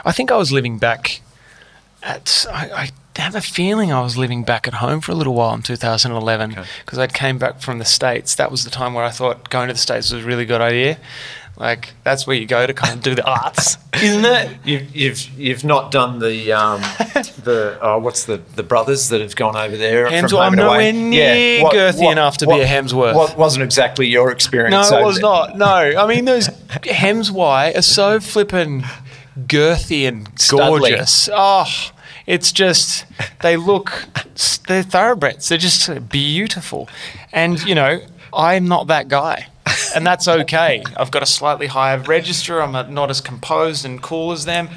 I 0.06 0.12
think 0.12 0.32
I 0.32 0.38
was 0.38 0.52
living 0.52 0.78
back 0.78 1.22
at. 2.02 2.46
I, 2.52 2.90
I 3.16 3.22
have 3.22 3.36
a 3.36 3.42
feeling 3.42 3.92
I 3.92 4.02
was 4.02 4.18
living 4.18 4.44
back 4.44 4.68
at 4.68 4.76
home 4.76 5.00
for 5.00 5.12
a 5.12 5.16
little 5.16 5.36
while 5.36 5.54
in 5.54 5.62
2011 5.62 6.58
because 6.84 6.98
I'd 6.98 7.14
came 7.14 7.38
back 7.38 7.62
from 7.62 7.78
the 7.78 7.86
states. 7.86 8.36
That 8.36 8.50
was 8.50 8.64
the 8.64 8.72
time 8.72 8.96
where 8.96 9.06
I 9.06 9.12
thought 9.12 9.50
going 9.50 9.68
to 9.68 9.74
the 9.74 9.80
states 9.80 10.12
was 10.12 10.24
a 10.24 10.28
really 10.28 10.46
good 10.46 10.62
idea. 10.62 10.98
Like 11.56 11.94
that's 12.04 12.26
where 12.26 12.36
you 12.36 12.48
go 12.48 12.66
to 12.66 12.74
kind 12.74 12.96
of 12.96 13.04
do 13.04 13.14
the 13.14 13.24
arts, 13.30 13.78
isn't 14.02 14.26
it? 14.26 14.58
You've, 14.66 14.96
you've 14.96 15.30
you've 15.40 15.64
not 15.64 15.92
done 15.92 16.18
the 16.18 16.52
um, 16.52 16.82
the 17.44 17.78
oh, 17.80 18.00
what's 18.00 18.26
the 18.26 18.38
the 18.56 18.64
brothers 18.64 19.10
that 19.10 19.22
have 19.22 19.36
gone 19.36 19.56
over 19.56 19.78
there 19.78 20.08
Hemsworth. 20.10 20.40
I'm 20.40 20.56
nowhere 20.56 20.92
near 20.92 21.64
girthy 21.66 22.12
enough 22.12 22.38
to 22.38 22.48
be 22.48 22.60
a 22.60 22.66
Hemsworth. 22.66 23.14
What 23.14 23.38
wasn't 23.38 23.66
exactly 23.66 24.08
your 24.08 24.32
experience? 24.32 24.90
No, 24.90 24.98
it 24.98 25.06
was 25.06 25.18
there. 25.18 25.22
not. 25.22 25.56
No, 25.56 25.68
I 25.68 26.08
mean 26.08 26.26
those 26.26 26.48
Hemswhy 26.70 27.78
are 27.78 27.82
so 27.84 28.20
flippin' 28.20 28.84
girthy 29.38 30.08
and 30.08 30.34
Studly. 30.36 30.80
gorgeous. 30.80 31.30
Oh, 31.32 31.92
it's 32.26 32.52
just 32.52 33.06
they 33.42 33.58
look 33.58 34.06
they're 34.68 34.84
thoroughbreds. 34.84 35.50
They're 35.50 35.58
just 35.58 36.10
beautiful, 36.10 36.90
and 37.32 37.62
you 37.64 37.76
know 37.76 38.00
I'm 38.34 38.68
not 38.68 38.88
that 38.88 39.08
guy. 39.08 39.48
And 39.96 40.06
that's 40.06 40.28
okay. 40.28 40.84
I've 40.98 41.12
got 41.12 41.24
a 41.24 41.26
slightly 41.28 41.68
higher 41.68 41.98
register. 41.98 42.62
I'm 42.62 42.94
not 42.94 43.10
as 43.10 43.22
composed 43.22 43.86
and 43.86 44.02
cool 44.02 44.32
as 44.32 44.46
them. 44.46 44.70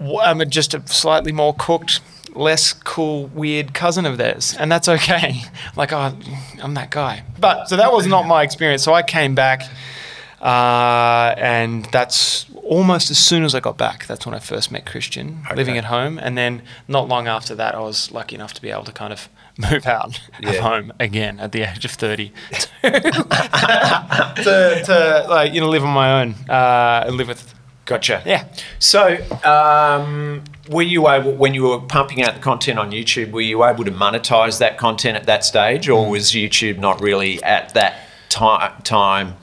I'm 0.00 0.48
just 0.50 0.74
a 0.74 0.86
slightly 0.86 1.32
more 1.32 1.54
cooked, 1.54 2.00
less 2.34 2.72
cool, 2.72 3.26
weird 3.28 3.72
cousin 3.72 4.04
of 4.04 4.18
theirs, 4.18 4.54
and 4.58 4.70
that's 4.70 4.88
okay. 4.88 5.42
Like, 5.76 5.92
oh, 5.92 6.16
I'm 6.62 6.74
that 6.74 6.90
guy. 6.90 7.22
But 7.38 7.68
so 7.68 7.76
that 7.76 7.92
was 7.92 8.06
not 8.06 8.26
my 8.26 8.42
experience. 8.42 8.82
So 8.82 8.94
I 8.94 9.02
came 9.02 9.34
back, 9.34 9.62
uh, 10.40 11.34
and 11.36 11.84
that's 11.86 12.46
almost 12.68 13.10
as 13.10 13.18
soon 13.18 13.44
as 13.44 13.54
I 13.54 13.60
got 13.60 13.76
back. 13.78 14.06
That's 14.06 14.26
when 14.26 14.34
I 14.34 14.38
first 14.38 14.70
met 14.72 14.84
Christiaan, 14.86 15.44
living 15.56 15.78
at 15.78 15.84
home, 15.84 16.18
and 16.18 16.36
then 16.36 16.62
not 16.88 17.08
long 17.08 17.26
after 17.28 17.54
that, 17.54 17.74
I 17.74 17.80
was 17.80 18.10
lucky 18.12 18.34
enough 18.34 18.52
to 18.54 18.62
be 18.62 18.70
able 18.70 18.84
to 18.84 18.92
kind 18.92 19.12
of 19.12 19.28
move 19.70 19.86
out 19.86 20.20
of 20.44 20.56
home 20.58 20.92
again 21.00 21.40
at 21.40 21.52
the 21.52 21.62
age 21.62 21.84
of 21.84 21.92
thirty 21.92 22.32
to, 22.82 22.90
to 24.84 25.26
like 25.28 25.52
you 25.54 25.60
know 25.60 25.68
live 25.68 25.84
on 25.84 25.94
my 25.94 26.20
own 26.22 26.34
uh, 26.48 27.04
and 27.06 27.16
live 27.16 27.28
with 27.28 27.54
Gotcha. 27.86 28.20
yeah. 28.26 28.48
So, 28.80 29.16
um, 29.44 30.42
were 30.68 30.82
you 30.82 31.08
able, 31.08 31.30
when 31.36 31.54
you 31.54 31.62
were 31.68 31.78
pumping 31.78 32.20
out 32.20 32.34
the 32.34 32.40
content 32.40 32.80
on 32.80 32.90
YouTube, 32.90 33.30
were 33.30 33.40
you 33.40 33.64
able 33.64 33.84
to 33.84 33.92
monetize 33.92 34.58
that 34.58 34.76
content 34.76 35.16
at 35.16 35.26
that 35.26 35.44
stage, 35.44 35.86
Mm. 35.86 35.94
or 35.96 36.10
was 36.10 36.32
YouTube 36.32 36.78
not 36.78 37.00
really 37.00 37.40
at 37.44 37.74
that 37.74 38.08
ti- 38.28 38.82
time 38.82 39.36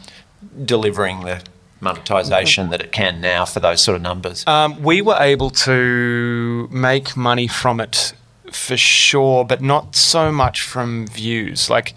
delivering 0.65 1.21
the 1.21 1.41
monetization 1.83 2.69
that 2.69 2.81
it 2.81 2.91
can 2.91 3.21
now 3.21 3.45
for 3.45 3.59
those 3.59 3.83
sort 3.83 3.95
of 3.95 4.01
numbers? 4.01 4.45
Um, 4.47 4.81
we 4.81 5.01
were 5.01 5.17
able 5.19 5.49
to 5.51 6.67
make 6.71 7.15
money 7.15 7.47
from 7.47 7.79
it 7.79 8.13
for 8.51 8.77
sure, 8.77 9.45
but 9.45 9.61
not 9.61 9.95
so 9.95 10.31
much 10.31 10.61
from 10.61 11.07
views. 11.07 11.69
Like, 11.69 11.93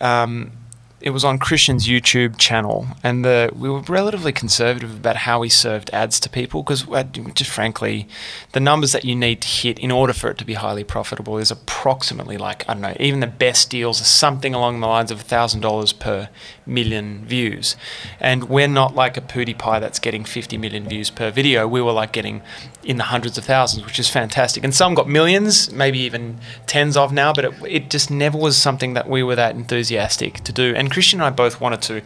um, 0.00 0.52
it 1.00 1.10
was 1.10 1.24
on 1.24 1.38
Christiaan's 1.38 1.88
YouTube 1.88 2.36
channel, 2.36 2.86
and 3.02 3.24
the 3.24 3.50
we 3.56 3.70
were 3.70 3.80
relatively 3.80 4.32
conservative 4.32 4.94
about 4.94 5.16
how 5.16 5.40
we 5.40 5.48
served 5.48 5.90
ads 5.92 6.20
to 6.20 6.28
people 6.28 6.62
because, 6.62 6.86
uh, 6.88 7.02
just 7.04 7.50
frankly, 7.50 8.06
the 8.52 8.60
numbers 8.60 8.92
that 8.92 9.04
you 9.04 9.16
need 9.16 9.40
to 9.40 9.48
hit 9.48 9.78
in 9.78 9.90
order 9.90 10.12
for 10.12 10.30
it 10.30 10.38
to 10.38 10.44
be 10.44 10.54
highly 10.54 10.84
profitable 10.84 11.38
is 11.38 11.50
approximately 11.50 12.36
like 12.36 12.68
I 12.68 12.74
don't 12.74 12.82
know. 12.82 12.96
Even 13.00 13.20
the 13.20 13.26
best 13.26 13.70
deals 13.70 14.00
are 14.00 14.04
something 14.04 14.54
along 14.54 14.80
the 14.80 14.86
lines 14.86 15.10
of 15.10 15.22
thousand 15.22 15.60
dollars 15.60 15.92
per 15.92 16.28
million 16.66 17.24
views, 17.24 17.76
and 18.20 18.44
we're 18.44 18.68
not 18.68 18.94
like 18.94 19.16
a 19.16 19.22
PewDiePie 19.22 19.80
that's 19.80 19.98
getting 19.98 20.24
50 20.24 20.58
million 20.58 20.86
views 20.88 21.10
per 21.10 21.30
video. 21.30 21.66
We 21.66 21.80
were 21.80 21.92
like 21.92 22.12
getting 22.12 22.42
in 22.82 22.96
the 22.96 23.04
hundreds 23.04 23.36
of 23.36 23.44
thousands, 23.44 23.84
which 23.84 23.98
is 23.98 24.08
fantastic. 24.08 24.64
And 24.64 24.74
some 24.74 24.94
got 24.94 25.08
millions, 25.08 25.70
maybe 25.72 25.98
even 26.00 26.38
tens 26.66 26.96
of 26.96 27.12
now, 27.12 27.32
but 27.32 27.44
it, 27.44 27.54
it 27.68 27.90
just 27.90 28.10
never 28.10 28.38
was 28.38 28.56
something 28.56 28.94
that 28.94 29.08
we 29.08 29.22
were 29.22 29.36
that 29.36 29.54
enthusiastic 29.54 30.40
to 30.44 30.52
do. 30.52 30.74
And 30.74 30.89
Christiaan 30.90 31.14
and 31.14 31.22
I 31.22 31.30
both 31.30 31.60
wanted 31.60 31.82
to 31.82 32.02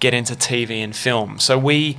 get 0.00 0.14
into 0.14 0.34
TV 0.34 0.78
and 0.82 0.94
film. 0.94 1.38
So 1.38 1.56
we, 1.58 1.96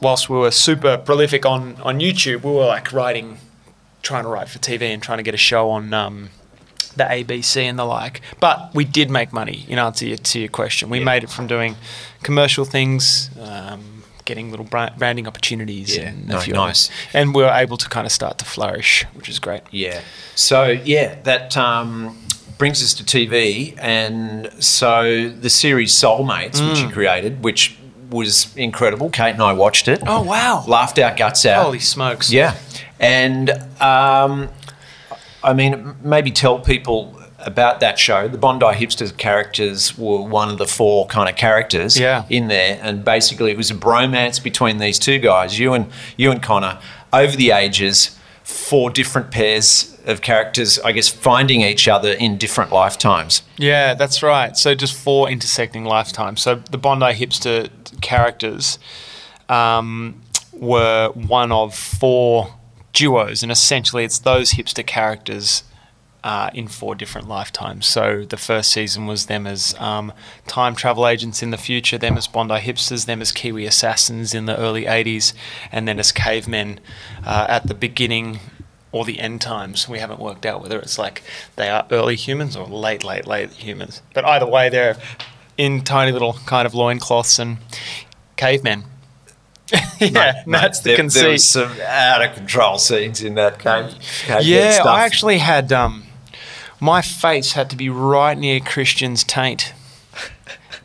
whilst 0.00 0.30
we 0.30 0.38
were 0.38 0.50
super 0.50 0.96
prolific 0.96 1.44
on, 1.44 1.76
on 1.82 2.00
YouTube, 2.00 2.42
we 2.42 2.52
were 2.52 2.66
like 2.66 2.92
writing, 2.92 3.38
trying 4.02 4.24
to 4.24 4.28
write 4.30 4.48
for 4.48 4.58
TV 4.58 4.82
and 4.82 5.02
trying 5.02 5.18
to 5.18 5.22
get 5.24 5.34
a 5.34 5.38
show 5.38 5.70
on 5.70 5.92
um, 5.92 6.30
the 6.96 7.04
ABC 7.04 7.62
and 7.62 7.78
the 7.78 7.84
like. 7.84 8.20
But 8.40 8.74
we 8.74 8.84
did 8.84 9.10
make 9.10 9.32
money, 9.32 9.64
in 9.68 9.78
answer 9.78 10.04
to 10.04 10.08
your, 10.08 10.16
to 10.18 10.38
your 10.40 10.48
question. 10.48 10.88
We 10.88 11.00
made 11.00 11.22
it 11.24 11.30
from 11.30 11.46
doing 11.46 11.76
commercial 12.22 12.64
things, 12.64 13.30
um, 13.40 14.02
getting 14.24 14.50
little 14.50 14.66
branding 14.66 15.26
opportunities, 15.26 15.96
Yeah, 15.96 16.08
and 16.08 16.28
no, 16.28 16.40
few 16.40 16.54
nice. 16.54 16.90
And 17.12 17.34
we 17.34 17.42
were 17.42 17.50
able 17.50 17.76
to 17.78 17.88
kind 17.88 18.06
of 18.06 18.12
start 18.12 18.38
to 18.38 18.44
flourish, 18.44 19.04
which 19.14 19.28
is 19.28 19.38
great. 19.38 19.62
Yeah. 19.70 20.00
So 20.34 20.66
yeah, 20.66 21.20
that 21.22 21.56
um, 21.56 22.16
brings 22.56 22.82
us 22.82 22.94
to 22.94 23.04
TV, 23.04 23.74
and 23.78 24.50
so 24.58 25.28
the 25.28 25.50
series 25.50 25.92
Soulmates, 25.92 26.60
which 26.68 26.78
Mm. 26.78 26.82
you 26.82 26.88
created, 26.90 27.42
which 27.44 27.76
was 28.10 28.54
incredible. 28.56 29.10
Kate 29.10 29.32
and 29.34 29.42
I 29.42 29.52
watched 29.52 29.86
it. 29.88 30.02
Oh, 30.06 30.22
wow. 30.22 30.64
Laughed 30.66 30.98
our 30.98 31.14
guts 31.14 31.44
out. 31.44 31.62
Holy 31.64 31.78
smokes! 31.78 32.30
Yeah, 32.32 32.54
and 32.98 33.50
um, 33.80 34.48
I 35.44 35.52
mean, 35.52 35.94
maybe 36.02 36.30
tell 36.30 36.58
people 36.58 37.14
about 37.38 37.78
that 37.80 37.98
show. 37.98 38.26
The 38.26 38.38
Bondi 38.38 38.66
Hipsters 38.66 39.16
characters 39.16 39.96
were 39.96 40.22
one 40.22 40.48
of 40.48 40.58
the 40.58 40.66
four 40.66 41.06
kind 41.06 41.28
of 41.28 41.36
characters 41.36 41.98
Yeah. 41.98 42.24
in 42.28 42.48
there, 42.48 42.78
and 42.82 43.04
basically 43.04 43.52
it 43.52 43.56
was 43.56 43.70
a 43.70 43.74
bromance 43.74 44.42
between 44.42 44.78
these 44.78 44.98
two 44.98 45.18
guys, 45.18 45.58
you 45.58 45.72
and 45.74 45.86
you 46.16 46.32
and 46.32 46.42
Connor, 46.42 46.78
over 47.12 47.36
the 47.36 47.52
ages, 47.52 48.17
four 48.48 48.88
different 48.88 49.30
pairs 49.30 49.94
of 50.06 50.22
characters, 50.22 50.78
I 50.78 50.92
guess, 50.92 51.06
finding 51.06 51.60
each 51.60 51.86
other 51.86 52.12
in 52.12 52.38
different 52.38 52.72
lifetimes. 52.72 53.42
Yeah, 53.58 53.92
that's 53.92 54.22
right. 54.22 54.56
So 54.56 54.74
just 54.74 54.94
four 54.94 55.28
intersecting 55.28 55.84
lifetimes. 55.84 56.40
So 56.40 56.54
the 56.70 56.78
Bondi 56.78 57.12
hipster 57.12 57.68
characters 58.00 58.78
um, 59.50 60.22
were 60.54 61.10
one 61.12 61.52
of 61.52 61.74
four 61.74 62.54
duos, 62.94 63.42
and 63.42 63.52
essentially 63.52 64.02
it's 64.02 64.18
those 64.20 64.52
hipster 64.52 64.84
characters 64.84 65.62
uh, 66.24 66.50
in 66.52 66.68
four 66.68 66.94
different 66.94 67.28
lifetimes. 67.28 67.86
So 67.86 68.24
the 68.24 68.36
first 68.36 68.72
season 68.72 69.06
was 69.06 69.26
them 69.26 69.46
as 69.46 69.74
um, 69.78 70.12
time 70.46 70.74
travel 70.74 71.06
agents 71.06 71.42
in 71.42 71.50
the 71.50 71.56
future, 71.56 71.98
them 71.98 72.16
as 72.16 72.26
Bondi 72.26 72.56
hipsters, 72.56 73.06
them 73.06 73.20
as 73.20 73.32
Kiwi 73.32 73.66
assassins 73.66 74.34
in 74.34 74.46
the 74.46 74.56
early 74.56 74.84
80s, 74.84 75.32
and 75.70 75.86
then 75.86 75.98
as 75.98 76.12
cavemen 76.12 76.80
uh, 77.24 77.46
at 77.48 77.66
the 77.68 77.74
beginning 77.74 78.40
or 78.90 79.04
the 79.04 79.20
end 79.20 79.40
times. 79.40 79.88
We 79.88 79.98
haven't 79.98 80.20
worked 80.20 80.46
out 80.46 80.62
whether 80.62 80.78
it's 80.78 80.98
like 80.98 81.22
they 81.56 81.68
are 81.68 81.86
early 81.90 82.16
humans 82.16 82.56
or 82.56 82.66
late, 82.66 83.04
late, 83.04 83.26
late 83.26 83.52
humans. 83.52 84.02
But 84.14 84.24
either 84.24 84.46
way, 84.46 84.68
they're 84.68 84.96
in 85.56 85.82
tiny 85.82 86.12
little 86.12 86.34
kind 86.46 86.66
of 86.66 86.74
loincloths 86.74 87.38
and 87.38 87.58
cavemen. 88.36 88.84
yeah, 90.00 90.42
Mate, 90.46 90.60
that's 90.60 90.80
the 90.80 90.90
there, 90.90 90.96
conceit. 90.96 91.20
There 91.20 91.30
was 91.32 91.44
some 91.44 91.80
out 91.82 92.22
of 92.22 92.34
control 92.34 92.78
scenes 92.78 93.22
in 93.22 93.34
that 93.34 93.58
cave. 93.58 93.94
cave 94.22 94.42
Yeah. 94.42 94.82
I 94.84 95.04
actually 95.04 95.38
had 95.38 95.72
um, 95.72 96.07
my 96.80 97.02
face 97.02 97.52
had 97.52 97.70
to 97.70 97.76
be 97.76 97.88
right 97.88 98.36
near 98.36 98.60
Christiaan's 98.60 99.24
taint, 99.24 99.72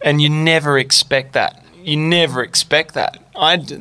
and 0.02 0.22
you 0.22 0.30
never 0.30 0.78
expect 0.78 1.34
that. 1.34 1.64
You 1.84 1.98
never 1.98 2.42
expect 2.42 2.94
that. 2.94 3.22
I'd 3.36 3.72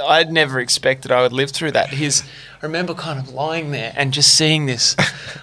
I'd 0.00 0.32
never 0.32 0.58
expected 0.58 1.10
I 1.10 1.22
would 1.22 1.32
live 1.32 1.50
through 1.50 1.72
that. 1.72 1.90
His, 1.90 2.22
I 2.62 2.66
remember 2.66 2.94
kind 2.94 3.18
of 3.18 3.34
lying 3.34 3.72
there 3.72 3.92
and 3.96 4.12
just 4.12 4.36
seeing 4.36 4.66
this 4.66 4.94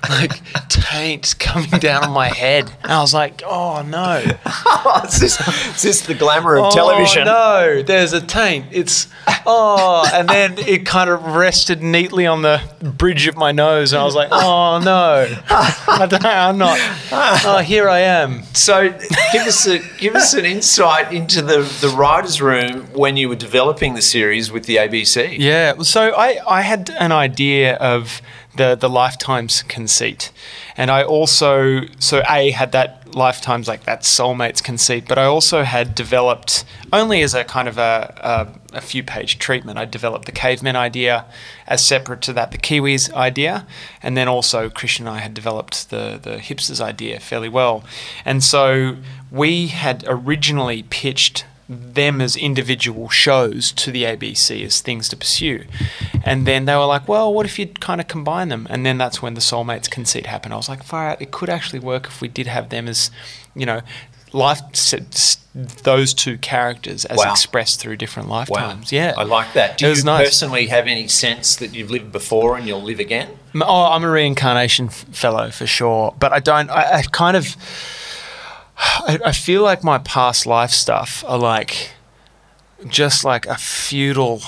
like 0.10 0.42
taint 0.70 1.36
coming 1.38 1.70
down 1.72 2.06
on 2.06 2.12
my 2.12 2.30
head, 2.30 2.72
and 2.82 2.94
I 2.94 3.02
was 3.02 3.14
like, 3.14 3.42
oh 3.46 3.82
no. 3.82 4.20
is, 5.04 5.20
this, 5.20 5.48
is 5.76 5.82
this 5.82 6.02
the 6.04 6.14
glamour 6.14 6.56
of 6.58 6.68
oh, 6.68 6.72
television? 6.72 7.24
Oh, 7.24 7.26
no, 7.26 7.84
there's 7.84 8.14
a 8.14 8.22
taint. 8.22 8.68
It's 8.72 9.10
oh, 9.46 10.10
and 10.14 10.30
then 10.30 10.58
it 10.60 10.86
kind 10.86 11.10
of 11.10 11.22
rested 11.36 11.84
neatly 11.84 12.26
on 12.26 12.42
the 12.42 12.62
bridge 12.98 13.28
of 13.28 13.36
my 13.36 13.52
nose, 13.52 13.92
and 13.92 14.02
I 14.02 14.06
was 14.06 14.16
like, 14.16 14.30
oh 14.32 14.80
no, 14.80 15.28
I 15.50 16.08
don't, 16.10 16.24
I'm 16.24 16.58
not. 16.58 16.80
Oh, 17.12 17.62
here 17.66 17.90
I 17.90 18.00
am. 18.00 18.44
So, 18.54 18.98
give 19.34 19.46
us 19.46 19.68
a 19.68 19.80
give 19.98 20.16
us 20.16 20.34
an 20.36 20.46
insight 20.46 21.12
into 21.12 21.42
the 21.42 21.64
the 21.82 21.90
writers' 21.90 22.42
room 22.42 22.88
when 22.94 23.18
you 23.18 23.28
were 23.28 23.36
developing 23.36 23.96
the 23.96 24.02
series 24.02 24.54
with 24.54 24.68
the 24.68 24.78
ABC. 24.78 25.38
Yeah, 25.38 25.80
so 25.80 26.14
I, 26.16 26.40
I 26.48 26.62
had 26.62 26.90
an 26.92 27.09
idea 27.12 27.76
of 27.76 28.22
the 28.56 28.76
the 28.76 28.90
lifetimes 28.90 29.64
conceit, 29.64 30.32
and 30.76 30.90
I 30.90 31.04
also 31.04 31.82
so 32.00 32.22
a 32.30 32.52
had 32.52 32.72
that 32.72 33.16
lifetimes 33.16 33.68
like 33.68 33.84
that 33.84 34.02
soulmates 34.02 34.64
conceit, 34.64 35.08
but 35.08 35.18
I 35.18 35.26
also 35.26 35.64
had 35.64 35.96
developed 35.96 36.64
only 36.94 37.22
as 37.22 37.34
a 37.34 37.44
kind 37.44 37.68
of 37.68 37.78
a, 37.78 38.14
a, 38.72 38.78
a 38.78 38.82
few 38.82 39.04
page 39.04 39.40
treatment. 39.40 39.78
I 39.78 39.86
developed 39.86 40.26
the 40.26 40.32
cavemen 40.32 40.76
idea 40.76 41.26
as 41.68 41.86
separate 41.86 42.22
to 42.22 42.34
that 42.34 42.52
the 42.52 42.58
Kiwis 42.58 43.14
idea, 43.14 43.66
and 44.04 44.16
then 44.16 44.28
also 44.28 44.70
Christiaan 44.70 45.02
and 45.02 45.10
I 45.10 45.20
had 45.20 45.34
developed 45.34 45.90
the 45.90 46.20
the 46.22 46.38
hipsters 46.38 46.82
idea 46.82 47.20
fairly 47.20 47.50
well, 47.50 47.84
and 48.26 48.44
so 48.44 48.98
we 49.32 49.68
had 49.68 50.04
originally 50.08 50.84
pitched 50.84 51.46
them 51.70 52.20
as 52.20 52.36
individual 52.36 53.10
shows 53.10 53.72
to 53.74 53.92
the 53.92 54.04
ABC 54.04 54.66
as 54.66 54.82
things 54.82 55.08
to 55.10 55.16
pursue. 55.16 55.66
And 56.26 56.48
then 56.48 56.66
they 56.66 56.76
were 56.76 56.86
like, 56.86 57.08
well, 57.08 57.32
what 57.32 57.46
if 57.46 57.60
you 57.60 57.68
kind 57.68 58.02
of 58.02 58.08
combine 58.08 58.50
them? 58.50 58.66
And 58.72 58.84
then 58.86 58.98
that's 58.98 59.22
when 59.22 59.36
the 59.36 59.40
Soulmates 59.42 59.88
conceit 59.90 60.26
happened. 60.26 60.54
I 60.54 60.58
was 60.58 60.68
like, 60.68 60.82
far 60.84 61.10
out, 61.10 61.22
it 61.22 61.30
could 61.32 61.50
actually 61.50 61.80
work 61.80 62.08
if 62.08 62.22
we 62.22 62.28
did 62.28 62.48
have 62.48 62.70
them 62.70 62.88
as, 62.88 63.12
you 63.56 63.68
know, 63.68 63.82
life 64.34 64.60
those 65.84 66.14
two 66.14 66.38
characters 66.38 67.06
as 67.06 67.18
Wow. 67.18 67.32
expressed 67.32 67.80
through 67.80 67.98
different 67.98 68.30
lifetimes. 68.30 68.92
Wow. 68.92 68.98
Yeah. 68.98 69.14
I 69.18 69.24
like 69.24 69.54
that. 69.54 69.78
Do 69.78 69.86
It 69.86 69.90
you 69.90 69.92
was 69.92 70.06
nice. 70.06 70.28
personally 70.28 70.68
have 70.68 70.88
any 70.88 71.08
sense 71.08 71.56
that 71.58 71.74
you've 71.74 71.92
lived 71.92 72.12
before 72.12 72.56
and 72.58 72.68
you'll 72.68 72.82
live 72.84 73.00
again? 73.00 73.30
Oh, 73.56 73.86
I'm 73.92 74.04
a 74.04 74.10
reincarnation 74.10 74.90
fellow 74.90 75.50
for 75.52 75.66
sure, 75.68 76.16
but 76.20 76.32
I 76.34 76.40
don't. 76.40 76.70
I, 76.70 76.98
I 77.00 77.02
kind 77.04 77.36
of. 77.38 77.56
I, 78.80 79.20
I 79.26 79.32
feel 79.34 79.62
like 79.62 79.84
my 79.84 79.98
past 79.98 80.46
life 80.46 80.72
stuff 80.72 81.24
are 81.28 81.38
like, 81.38 81.92
just 82.88 83.26
like 83.26 83.46
a 83.46 83.56
feudal 83.56 84.42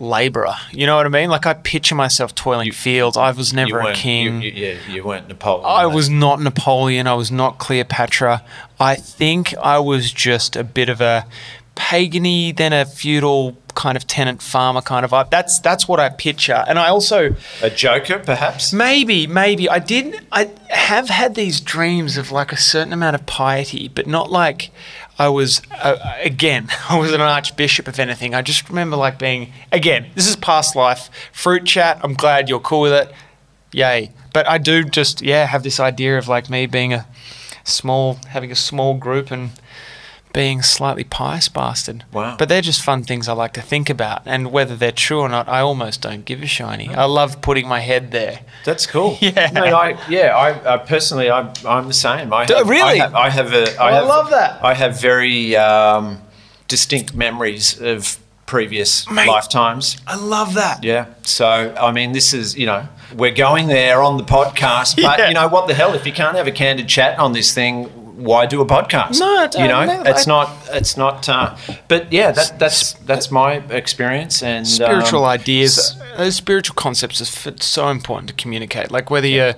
laborer. 0.00 0.54
You 0.70 0.86
know 0.86 0.96
what 0.96 1.06
I 1.06 1.08
mean? 1.08 1.28
Like 1.28 1.46
I 1.46 1.54
picture 1.54 1.94
myself 1.94 2.34
toiling 2.34 2.72
fields. 2.72 3.16
I 3.16 3.32
was 3.32 3.52
never 3.52 3.80
a 3.80 3.94
king. 3.94 4.42
You, 4.42 4.50
you, 4.50 4.66
yeah, 4.66 4.76
you 4.88 5.04
weren't 5.04 5.28
Napoleon. 5.28 5.66
I 5.66 5.86
was 5.86 6.08
not 6.08 6.40
Napoleon. 6.40 7.06
I 7.06 7.14
was 7.14 7.30
not 7.30 7.58
Cleopatra. 7.58 8.44
I 8.78 8.94
think 8.94 9.56
I 9.58 9.78
was 9.80 10.12
just 10.12 10.54
a 10.54 10.62
bit 10.62 10.88
of 10.88 11.00
a 11.00 11.26
pagany, 11.78 12.54
then 12.54 12.72
a 12.72 12.84
feudal 12.84 13.56
kind 13.74 13.96
of 13.96 14.04
tenant 14.08 14.42
farmer 14.42 14.82
kind 14.82 15.04
of 15.04 15.12
vibe. 15.12 15.30
That's 15.30 15.60
that's 15.60 15.86
what 15.86 16.00
I 16.00 16.08
picture. 16.08 16.64
And 16.66 16.78
I 16.78 16.88
also 16.88 17.36
a 17.62 17.70
joker, 17.70 18.18
perhaps. 18.18 18.72
Maybe, 18.72 19.26
maybe 19.28 19.70
I 19.70 19.78
did. 19.78 20.20
I 20.32 20.50
have 20.68 21.08
had 21.08 21.36
these 21.36 21.60
dreams 21.60 22.16
of 22.16 22.32
like 22.32 22.52
a 22.52 22.56
certain 22.56 22.92
amount 22.92 23.14
of 23.14 23.24
piety, 23.24 23.88
but 23.88 24.06
not 24.06 24.30
like 24.30 24.70
I 25.18 25.28
was. 25.28 25.62
Uh, 25.70 25.96
again, 26.22 26.68
I 26.88 26.98
was 26.98 27.12
an 27.12 27.20
archbishop. 27.20 27.86
If 27.88 28.00
anything, 28.00 28.34
I 28.34 28.42
just 28.42 28.68
remember 28.68 28.96
like 28.96 29.18
being. 29.18 29.52
Again, 29.70 30.10
this 30.16 30.28
is 30.28 30.34
past 30.36 30.74
life. 30.74 31.08
Fruit 31.32 31.64
chat. 31.64 32.00
I'm 32.02 32.14
glad 32.14 32.48
you're 32.48 32.60
cool 32.60 32.82
with 32.82 32.92
it. 32.92 33.12
Yay! 33.72 34.10
But 34.32 34.48
I 34.48 34.58
do 34.58 34.84
just 34.84 35.22
yeah 35.22 35.46
have 35.46 35.62
this 35.62 35.78
idea 35.78 36.18
of 36.18 36.26
like 36.26 36.50
me 36.50 36.66
being 36.66 36.92
a 36.92 37.06
small, 37.62 38.18
having 38.28 38.50
a 38.50 38.56
small 38.56 38.94
group 38.94 39.30
and 39.30 39.52
being 40.38 40.62
slightly 40.62 41.02
pious 41.02 41.48
bastard. 41.48 42.04
Wow. 42.12 42.36
But 42.38 42.48
they're 42.48 42.62
just 42.62 42.80
fun 42.80 43.02
things 43.02 43.26
I 43.26 43.32
like 43.32 43.54
to 43.54 43.60
think 43.60 43.90
about, 43.90 44.22
and 44.24 44.52
whether 44.52 44.76
they're 44.76 44.92
true 44.92 45.18
or 45.18 45.28
not, 45.28 45.48
I 45.48 45.58
almost 45.58 46.00
don't 46.00 46.24
give 46.24 46.44
a 46.44 46.46
shiny. 46.46 46.94
I 46.94 47.06
love 47.06 47.40
putting 47.40 47.66
my 47.66 47.80
head 47.80 48.12
there. 48.12 48.42
That's 48.64 48.86
cool. 48.86 49.18
Yeah. 49.28 49.50
I, 49.52 49.98
yeah. 50.08 50.36
I, 50.36 50.74
I 50.74 50.76
personally, 50.76 51.28
I, 51.28 51.52
I'm 51.66 51.88
the 51.88 51.92
same. 51.92 52.32
I 52.32 52.44
Do- 52.46 52.54
have, 52.54 52.68
really? 52.68 53.00
I 53.00 53.02
have, 53.02 53.14
I 53.16 53.30
have 53.30 53.52
a. 53.52 53.82
I 53.82 53.92
have, 53.94 54.06
love 54.06 54.30
that. 54.30 54.64
I 54.64 54.74
have 54.74 55.00
very 55.00 55.56
um, 55.56 56.22
distinct 56.68 57.16
memories 57.16 57.80
of 57.80 58.20
previous 58.46 59.10
Mate. 59.10 59.26
lifetimes. 59.26 59.96
I 60.06 60.14
love 60.14 60.54
that. 60.54 60.84
Yeah. 60.84 61.06
So, 61.22 61.46
I 61.46 61.90
mean, 61.90 62.12
this 62.12 62.32
is, 62.32 62.56
you 62.56 62.66
know, 62.66 62.86
we're 63.16 63.34
going 63.34 63.66
there 63.66 64.02
on 64.02 64.18
the 64.18 64.24
podcast, 64.24 65.02
but 65.02 65.18
Yeah. 65.18 65.28
you 65.28 65.34
know, 65.34 65.48
what 65.48 65.66
the 65.66 65.74
hell? 65.74 65.94
If 65.94 66.06
you 66.06 66.12
can't 66.12 66.36
have 66.36 66.46
a 66.46 66.52
candid 66.52 66.88
chat 66.88 67.18
on 67.18 67.32
this 67.32 67.52
thing, 67.52 67.97
why 68.18 68.46
do 68.46 68.60
a 68.60 68.66
podcast? 68.66 69.20
No, 69.20 69.48
you 69.62 69.68
know, 69.68 69.84
no, 69.84 70.02
it's 70.02 70.26
I- 70.26 70.30
not, 70.30 70.68
it's 70.72 70.96
not, 70.96 71.28
uh, 71.28 71.56
but 71.86 72.12
yeah, 72.12 72.32
that, 72.32 72.58
that's, 72.58 72.94
that's 72.94 73.30
my 73.30 73.54
experience 73.70 74.42
and 74.42 74.66
Spiritual 74.66 75.24
um, 75.24 75.30
ideas, 75.30 75.96
those 76.16 76.34
spiritual 76.36 76.74
concepts 76.74 77.20
are 77.20 77.56
so 77.60 77.88
important 77.88 78.28
to 78.28 78.34
communicate. 78.34 78.90
Like 78.90 79.08
whether 79.10 79.26
you're 79.28 79.54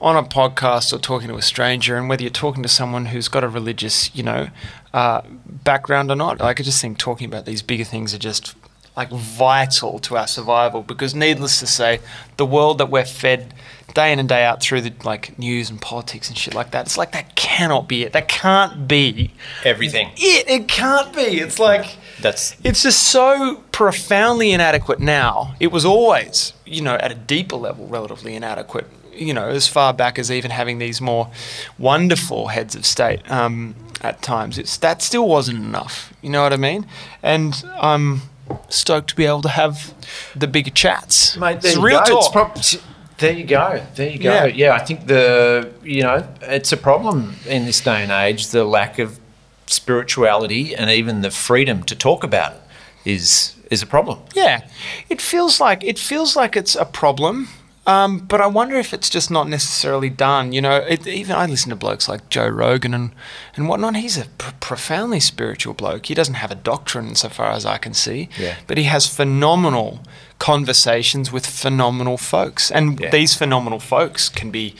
on 0.00 0.16
a 0.16 0.22
podcast 0.22 0.92
or 0.92 0.98
talking 0.98 1.28
to 1.28 1.36
a 1.36 1.42
stranger, 1.42 1.96
and 1.96 2.08
whether 2.08 2.22
you're 2.22 2.30
talking 2.30 2.62
to 2.62 2.68
someone 2.68 3.06
who's 3.06 3.28
got 3.28 3.44
a 3.44 3.48
religious, 3.48 4.14
you 4.14 4.22
know, 4.22 4.48
uh, 4.94 5.20
background 5.64 6.10
or 6.10 6.16
not. 6.16 6.40
Like 6.40 6.60
I 6.60 6.62
just 6.62 6.80
think 6.80 6.98
talking 6.98 7.26
about 7.26 7.44
these 7.44 7.62
bigger 7.62 7.84
things 7.84 8.14
are 8.14 8.18
just 8.18 8.54
like 8.98 9.10
vital 9.10 10.00
to 10.00 10.16
our 10.16 10.26
survival. 10.26 10.82
Because 10.82 11.14
needless 11.14 11.60
to 11.60 11.66
say, 11.66 12.00
the 12.36 12.44
world 12.44 12.78
that 12.78 12.90
we're 12.90 13.04
fed 13.04 13.54
day 13.94 14.12
in 14.12 14.18
and 14.18 14.28
day 14.28 14.44
out 14.44 14.60
through 14.60 14.80
the 14.82 14.92
like 15.04 15.38
news 15.38 15.70
and 15.70 15.80
politics 15.80 16.28
and 16.28 16.36
shit 16.36 16.52
like 16.52 16.72
that, 16.72 16.86
it's 16.86 16.98
like 16.98 17.12
that 17.12 17.36
cannot 17.36 17.88
be 17.88 18.02
it. 18.02 18.12
That 18.12 18.28
can't 18.28 18.88
be 18.88 19.30
everything. 19.64 20.10
it. 20.16 20.48
It 20.48 20.68
can't 20.68 21.14
be. 21.14 21.40
It's 21.40 21.58
like. 21.58 21.96
That's 22.20 22.56
It's 22.64 22.82
just 22.82 23.04
so 23.04 23.62
profoundly 23.70 24.50
inadequate 24.50 24.98
now. 24.98 25.54
It 25.60 25.68
was 25.68 25.84
always, 25.84 26.52
you 26.66 26.82
know, 26.82 26.96
at 26.96 27.12
a 27.12 27.14
deeper 27.14 27.54
level, 27.54 27.86
relatively 27.86 28.34
inadequate. 28.34 28.86
You 29.14 29.32
know, 29.32 29.48
as 29.48 29.68
far 29.68 29.92
back 29.94 30.18
as 30.18 30.28
even 30.30 30.50
having 30.50 30.78
these 30.78 31.00
more 31.00 31.30
wonderful 31.78 32.48
heads 32.48 32.74
of 32.74 32.84
state 32.84 33.28
um, 33.30 33.76
at 34.00 34.22
times. 34.22 34.58
It's 34.58 34.76
that 34.78 35.02
still 35.02 35.28
wasn't 35.28 35.58
enough. 35.58 36.12
You 36.20 36.30
know 36.30 36.42
what 36.42 36.52
I 36.52 36.56
mean? 36.56 36.86
And 37.22 37.64
I'm 37.80 38.22
stoked 38.68 39.08
to 39.10 39.16
be 39.16 39.26
able 39.26 39.42
to 39.42 39.48
have 39.48 39.94
the 40.34 40.46
bigger 40.46 40.70
chats. 40.70 41.36
Mate, 41.36 41.60
there 41.60 41.70
it's 41.70 41.76
you 41.76 41.84
real 41.84 42.00
go. 42.00 42.20
Talk. 42.20 42.32
prob- 42.32 42.82
there 43.18 43.32
you 43.32 43.44
go. 43.44 43.84
There 43.96 44.08
you 44.08 44.18
go. 44.18 44.32
Yeah. 44.32 44.44
Yeah. 44.46 44.72
I 44.74 44.78
think 44.78 45.06
the 45.06 45.72
you 45.82 46.02
know 46.02 46.26
it's 46.42 46.72
a 46.72 46.76
problem 46.76 47.34
in 47.46 47.64
this 47.64 47.80
day 47.80 48.02
and 48.02 48.12
age. 48.12 48.48
The 48.48 48.64
lack 48.64 48.98
of 48.98 49.18
spirituality 49.66 50.74
and 50.74 50.90
even 50.90 51.20
the 51.20 51.30
freedom 51.30 51.82
to 51.84 51.94
talk 51.96 52.24
about 52.24 52.52
it 52.52 52.60
is 53.04 53.54
is 53.70 53.82
a 53.82 53.86
problem. 53.86 54.20
Yeah, 54.34 54.66
it 55.08 55.20
feels 55.20 55.60
like 55.60 55.84
it 55.84 55.98
feels 55.98 56.36
like 56.36 56.56
it's 56.56 56.74
a 56.76 56.84
problem. 56.84 57.48
Um, 57.88 58.18
but 58.18 58.40
I 58.42 58.46
wonder 58.46 58.76
if 58.76 58.92
it's 58.92 59.08
just 59.08 59.30
not 59.30 59.48
necessarily 59.48 60.10
done. 60.10 60.52
You 60.52 60.60
know, 60.60 60.76
it, 60.76 61.06
even 61.06 61.34
I 61.34 61.46
listen 61.46 61.70
to 61.70 61.76
blokes 61.76 62.06
like 62.06 62.28
Joe 62.28 62.46
Rogan 62.46 62.92
and, 62.92 63.12
and 63.56 63.66
whatnot. 63.66 63.96
He's 63.96 64.18
a 64.18 64.26
pr- 64.36 64.52
profoundly 64.60 65.20
spiritual 65.20 65.72
bloke. 65.72 66.04
He 66.06 66.14
doesn't 66.14 66.34
have 66.34 66.50
a 66.50 66.54
doctrine, 66.54 67.14
so 67.14 67.30
far 67.30 67.50
as 67.52 67.64
I 67.64 67.78
can 67.78 67.94
see. 67.94 68.28
Yeah. 68.38 68.56
But 68.66 68.76
he 68.76 68.84
has 68.84 69.06
phenomenal 69.06 70.00
conversations 70.38 71.32
with 71.32 71.46
phenomenal 71.46 72.18
folks, 72.18 72.70
and 72.70 73.00
Yeah. 73.00 73.08
these 73.10 73.34
phenomenal 73.34 73.80
folks 73.80 74.28
can 74.28 74.50
be 74.50 74.74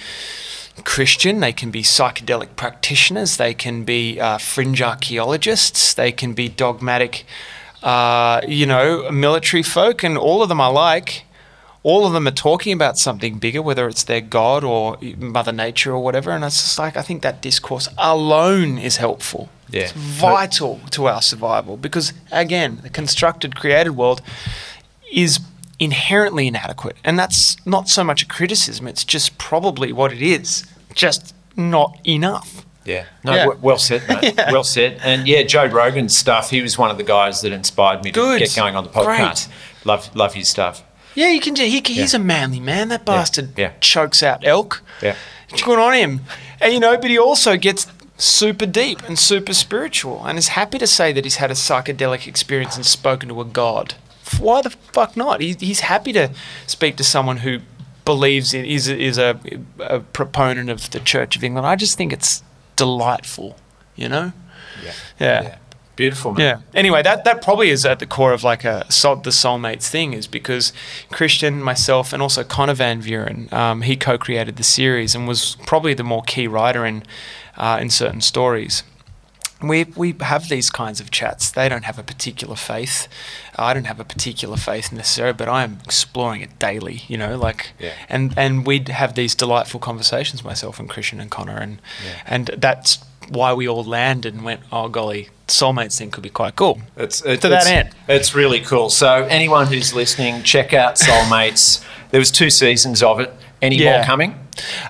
Christian, 0.85 1.41
they 1.41 1.53
can 1.53 1.71
be 1.71 1.83
psychedelic 1.83 2.57
practitioners, 2.57 3.37
they 3.39 3.55
can 3.55 3.85
be 3.85 4.21
uh, 4.21 4.37
fringe 4.39 4.81
archaeologists, 4.83 5.95
they 5.95 6.13
can 6.13 6.35
be 6.35 6.49
dogmatic, 6.49 7.25
uh, 7.83 8.41
you 8.47 8.67
know, 8.67 9.11
military 9.11 9.63
folk, 9.63 10.05
and 10.05 10.17
all 10.19 10.43
of 10.43 10.49
them 10.49 10.61
I 10.61 10.69
like. 10.69 11.25
All 11.91 12.07
of 12.07 12.13
them 12.13 12.27
are 12.29 12.33
talking 12.51 12.73
about 12.75 12.99
something 12.99 13.39
bigger, 13.39 13.63
whether 13.63 13.89
it's 13.89 14.05
their 14.05 14.21
God 14.21 14.63
or 14.63 14.99
Mother 15.17 15.53
Nature 15.53 15.93
or 15.93 16.03
whatever. 16.03 16.31
And 16.33 16.45
it's 16.45 16.63
just 16.63 16.79
like, 16.79 16.97
I 16.97 17.03
think 17.03 17.23
that 17.23 17.41
discourse 17.41 17.89
alone 17.97 18.77
is 18.79 18.97
helpful. 18.99 19.49
Yeah. 19.71 19.83
It's 19.83 19.93
vital 19.93 20.81
to 20.91 21.07
our 21.07 21.23
survival 21.23 21.77
because, 21.77 22.13
again, 22.31 22.81
the 22.83 22.91
constructed, 22.91 23.57
created 23.57 23.93
world 23.93 24.21
is 25.13 25.41
inherently 25.79 26.47
inadequate. 26.47 26.97
And 27.05 27.19
that's 27.19 27.57
not 27.67 27.89
so 27.89 28.05
much 28.05 28.23
a 28.23 28.27
criticism, 28.27 28.87
it's 28.89 29.05
just 29.05 29.39
probably 29.39 29.93
what 29.93 30.13
it 30.13 30.21
is, 30.23 30.67
just 30.95 31.35
not 31.57 31.99
enough. 32.05 32.67
Yeah. 32.85 33.05
No, 33.25 33.33
Yeah. 33.35 33.45
w- 33.45 33.61
well 33.63 33.79
said, 33.79 34.03
mate. 34.09 34.35
Yeah. 34.39 34.53
Well 34.53 34.65
said. 34.65 35.01
And 35.03 35.27
yeah, 35.29 35.43
Joe 35.43 35.67
Rogan's 35.67 36.17
stuff, 36.17 36.51
he 36.51 36.61
was 36.63 36.77
one 36.79 36.91
of 36.91 36.97
the 36.99 37.05
guys 37.05 37.41
that 37.43 37.53
inspired 37.53 38.03
me 38.05 38.11
to 38.13 38.21
Good. 38.21 38.39
get 38.41 38.55
going 38.57 38.77
on 38.77 38.85
the 38.85 38.91
podcast. 38.91 39.47
Great. 39.49 39.49
Love 39.85 40.15
love 40.17 40.35
his 40.35 40.49
stuff. 40.49 40.83
Yeah, 41.19 41.31
you 41.31 41.41
can. 41.41 41.57
He, 41.57 41.81
he's 41.85 42.13
Yeah. 42.15 42.21
a 42.21 42.23
manly 42.23 42.61
man. 42.61 42.89
That 42.91 43.05
bastard 43.05 43.49
Yeah. 43.59 43.73
chokes 43.81 44.23
out 44.23 44.47
elk. 44.47 44.83
Yeah. 45.03 45.17
good 45.65 45.79
on 45.79 45.95
him. 45.95 46.21
And 46.61 46.73
you 46.75 46.79
know, 46.81 46.97
but 46.97 47.11
he 47.11 47.19
also 47.19 47.57
gets 47.57 47.87
super 48.17 48.67
deep 48.67 49.03
and 49.09 49.19
super 49.19 49.53
spiritual, 49.55 50.25
and 50.27 50.39
is 50.39 50.49
happy 50.49 50.79
to 50.79 50.87
say 50.87 51.13
that 51.13 51.25
he's 51.25 51.37
had 51.37 51.51
a 51.51 51.55
psychedelic 51.55 52.27
experience 52.29 52.77
and 52.77 52.85
spoken 52.87 53.29
to 53.31 53.41
a 53.41 53.45
god. 53.45 53.95
Why 54.39 54.61
the 54.63 54.71
fuck 54.71 55.17
not? 55.17 55.41
He, 55.41 55.57
he's 55.59 55.81
happy 55.81 56.13
to 56.13 56.31
speak 56.67 56.97
to 56.97 57.05
someone 57.05 57.39
who 57.39 57.61
believes 58.05 58.55
in 58.55 58.65
is 58.65 58.87
is 58.89 59.19
a, 59.19 59.41
a 59.81 60.01
proponent 60.01 60.71
of 60.71 60.91
the 60.91 61.01
Church 61.01 61.35
of 61.37 61.43
England. 61.43 61.67
I 61.67 61.75
just 61.77 61.97
think 61.99 62.13
it's 62.13 62.43
delightful. 62.77 63.57
You 63.97 64.09
know. 64.09 64.33
Yeah. 64.85 64.93
Yeah. 65.19 65.57
Beautiful, 65.99 66.33
man. 66.33 66.41
Yeah. 66.41 66.79
Anyway, 66.79 67.03
that, 67.03 67.25
that 67.25 67.43
probably 67.43 67.71
is 67.71 67.85
at 67.85 67.99
the 67.99 68.07
core 68.07 68.33
of 68.33 68.45
like 68.45 68.65
a 68.65 68.91
soul, 68.91 69.17
the 69.17 69.31
soulmates 69.31 69.89
thing 69.89 70.13
is 70.13 70.29
because 70.29 70.73
Christiaan, 71.11 71.61
myself, 71.61 72.13
and 72.13 72.23
also 72.23 72.45
Connor 72.45 72.75
Van 72.75 73.03
Vuuren, 73.03 73.53
um, 73.53 73.83
he 73.83 73.97
co-created 73.97 74.57
the 74.57 74.63
series 74.63 75.17
and 75.17 75.27
was 75.27 75.57
probably 75.67 75.95
the 75.95 76.05
more 76.05 76.23
key 76.23 76.47
writer 76.47 76.87
in 76.87 77.03
uh, 77.57 77.79
in 77.81 77.91
certain 77.91 78.21
stories. 78.21 78.85
We 79.61 79.87
we 79.97 80.15
have 80.21 80.49
these 80.49 80.71
kinds 80.71 81.01
of 81.01 81.11
chats. 81.11 81.51
They 81.51 81.69
don't 81.69 81.85
have 81.85 81.99
a 81.99 82.05
particular 82.05 82.55
faith. 82.55 83.09
I 83.57 83.75
don't 83.75 83.87
have 83.89 83.99
a 83.99 84.05
particular 84.05 84.57
faith 84.57 84.93
necessarily, 84.93 85.33
but 85.37 85.49
I 85.49 85.65
am 85.65 85.81
exploring 85.85 86.43
it 86.43 86.61
daily. 86.61 87.03
You 87.09 87.19
know, 87.19 87.37
like 87.37 87.73
Yeah. 87.81 87.95
and 88.09 88.33
and 88.37 88.65
we'd 88.65 88.87
have 88.89 89.15
these 89.15 89.35
delightful 89.35 89.81
conversations, 89.81 90.45
myself 90.45 90.79
and 90.79 90.89
Christiaan 90.89 91.21
and 91.21 91.29
Connor, 91.29 91.59
and 91.59 91.81
Yeah. 92.07 92.23
and 92.25 92.47
that's 92.57 92.99
why 93.31 93.53
we 93.53 93.69
all 93.69 93.85
landed 93.85 94.35
and 94.35 94.45
went, 94.45 94.61
oh 94.73 94.89
golly, 94.89 95.29
soulmates 95.47 95.99
thing 95.99 96.11
could 96.11 96.23
be 96.23 96.31
quite 96.31 96.57
cool. 96.57 96.81
It's, 96.97 97.23
it, 97.25 97.41
To 97.43 97.49
that 97.49 97.63
it's, 97.63 97.71
end. 97.71 97.91
It's 98.09 98.35
really 98.35 98.61
cool. 98.61 98.91
So 98.91 99.25
anyone 99.25 99.67
who's 99.67 99.93
listening, 99.95 100.43
check 100.43 100.73
out 100.75 100.97
Soulmates. 100.97 101.85
there 102.11 102.21
was 102.21 102.31
two 102.31 102.51
seasons 102.51 103.03
of 103.03 103.21
it. 103.21 103.33
Any 103.61 103.77
Yeah. 103.77 103.99
more 103.99 104.05
coming? 104.05 104.39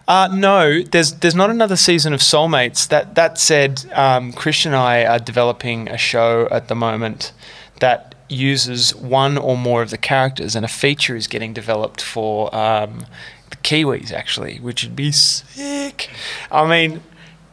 Uh, 0.07 0.29
no, 0.33 0.83
there's 0.83 1.13
there's 1.15 1.35
not 1.35 1.51
another 1.51 1.77
season 1.77 2.13
of 2.15 2.21
Soulmates. 2.21 2.89
That 2.89 3.15
that 3.17 3.39
said, 3.39 3.85
um, 3.95 4.33
Christiaan 4.33 4.67
and 4.69 4.77
I 4.77 5.05
are 5.05 5.19
developing 5.19 5.89
a 5.89 5.97
show 5.99 6.49
at 6.51 6.69
the 6.69 6.75
moment 6.75 7.33
that 7.81 8.15
uses 8.31 8.95
one 8.95 9.39
or 9.39 9.57
more 9.57 9.81
of 9.83 9.91
the 9.91 9.99
characters, 9.99 10.55
and 10.57 10.65
a 10.65 10.69
feature 10.69 11.17
is 11.17 11.27
getting 11.27 11.53
developed 11.55 12.01
for 12.03 12.55
um, 12.55 13.07
the 13.51 13.57
Kiwis 13.57 14.13
actually, 14.13 14.59
which 14.59 14.83
would 14.85 14.97
be 14.97 15.13
sick. 15.13 16.11
I 16.51 16.67
mean, 16.67 17.01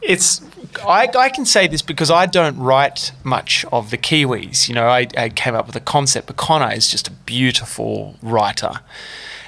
it's 0.02 0.40
I, 0.86 1.08
I 1.16 1.28
can 1.28 1.44
say 1.44 1.66
this 1.66 1.82
because 1.82 2.10
I 2.10 2.26
don't 2.26 2.58
write 2.58 3.12
much 3.24 3.64
of 3.72 3.90
the 3.90 3.98
Kiwis. 3.98 4.68
You 4.68 4.74
know, 4.74 4.86
I, 4.86 5.06
I 5.16 5.28
came 5.28 5.54
up 5.54 5.66
with 5.66 5.76
a 5.76 5.80
concept, 5.80 6.26
but 6.26 6.36
Connor 6.36 6.72
is 6.72 6.90
just 6.90 7.08
a 7.08 7.12
beautiful 7.12 8.16
writer 8.22 8.80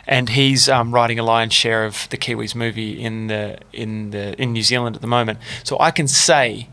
and 0.08 0.30
he's 0.30 0.70
um, 0.70 0.92
writing 0.92 1.18
a 1.18 1.22
lion's 1.22 1.52
share 1.52 1.84
of 1.84 2.08
the 2.08 2.16
Kiwis 2.16 2.54
movie 2.54 3.00
in 3.00 3.26
the 3.26 3.58
in 3.74 4.10
the 4.10 4.40
in 4.40 4.54
New 4.54 4.62
Zealand 4.62 4.96
at 4.96 5.02
the 5.02 5.08
moment. 5.08 5.38
So 5.64 5.78
I 5.78 5.90
can 5.90 6.08
say 6.08 6.68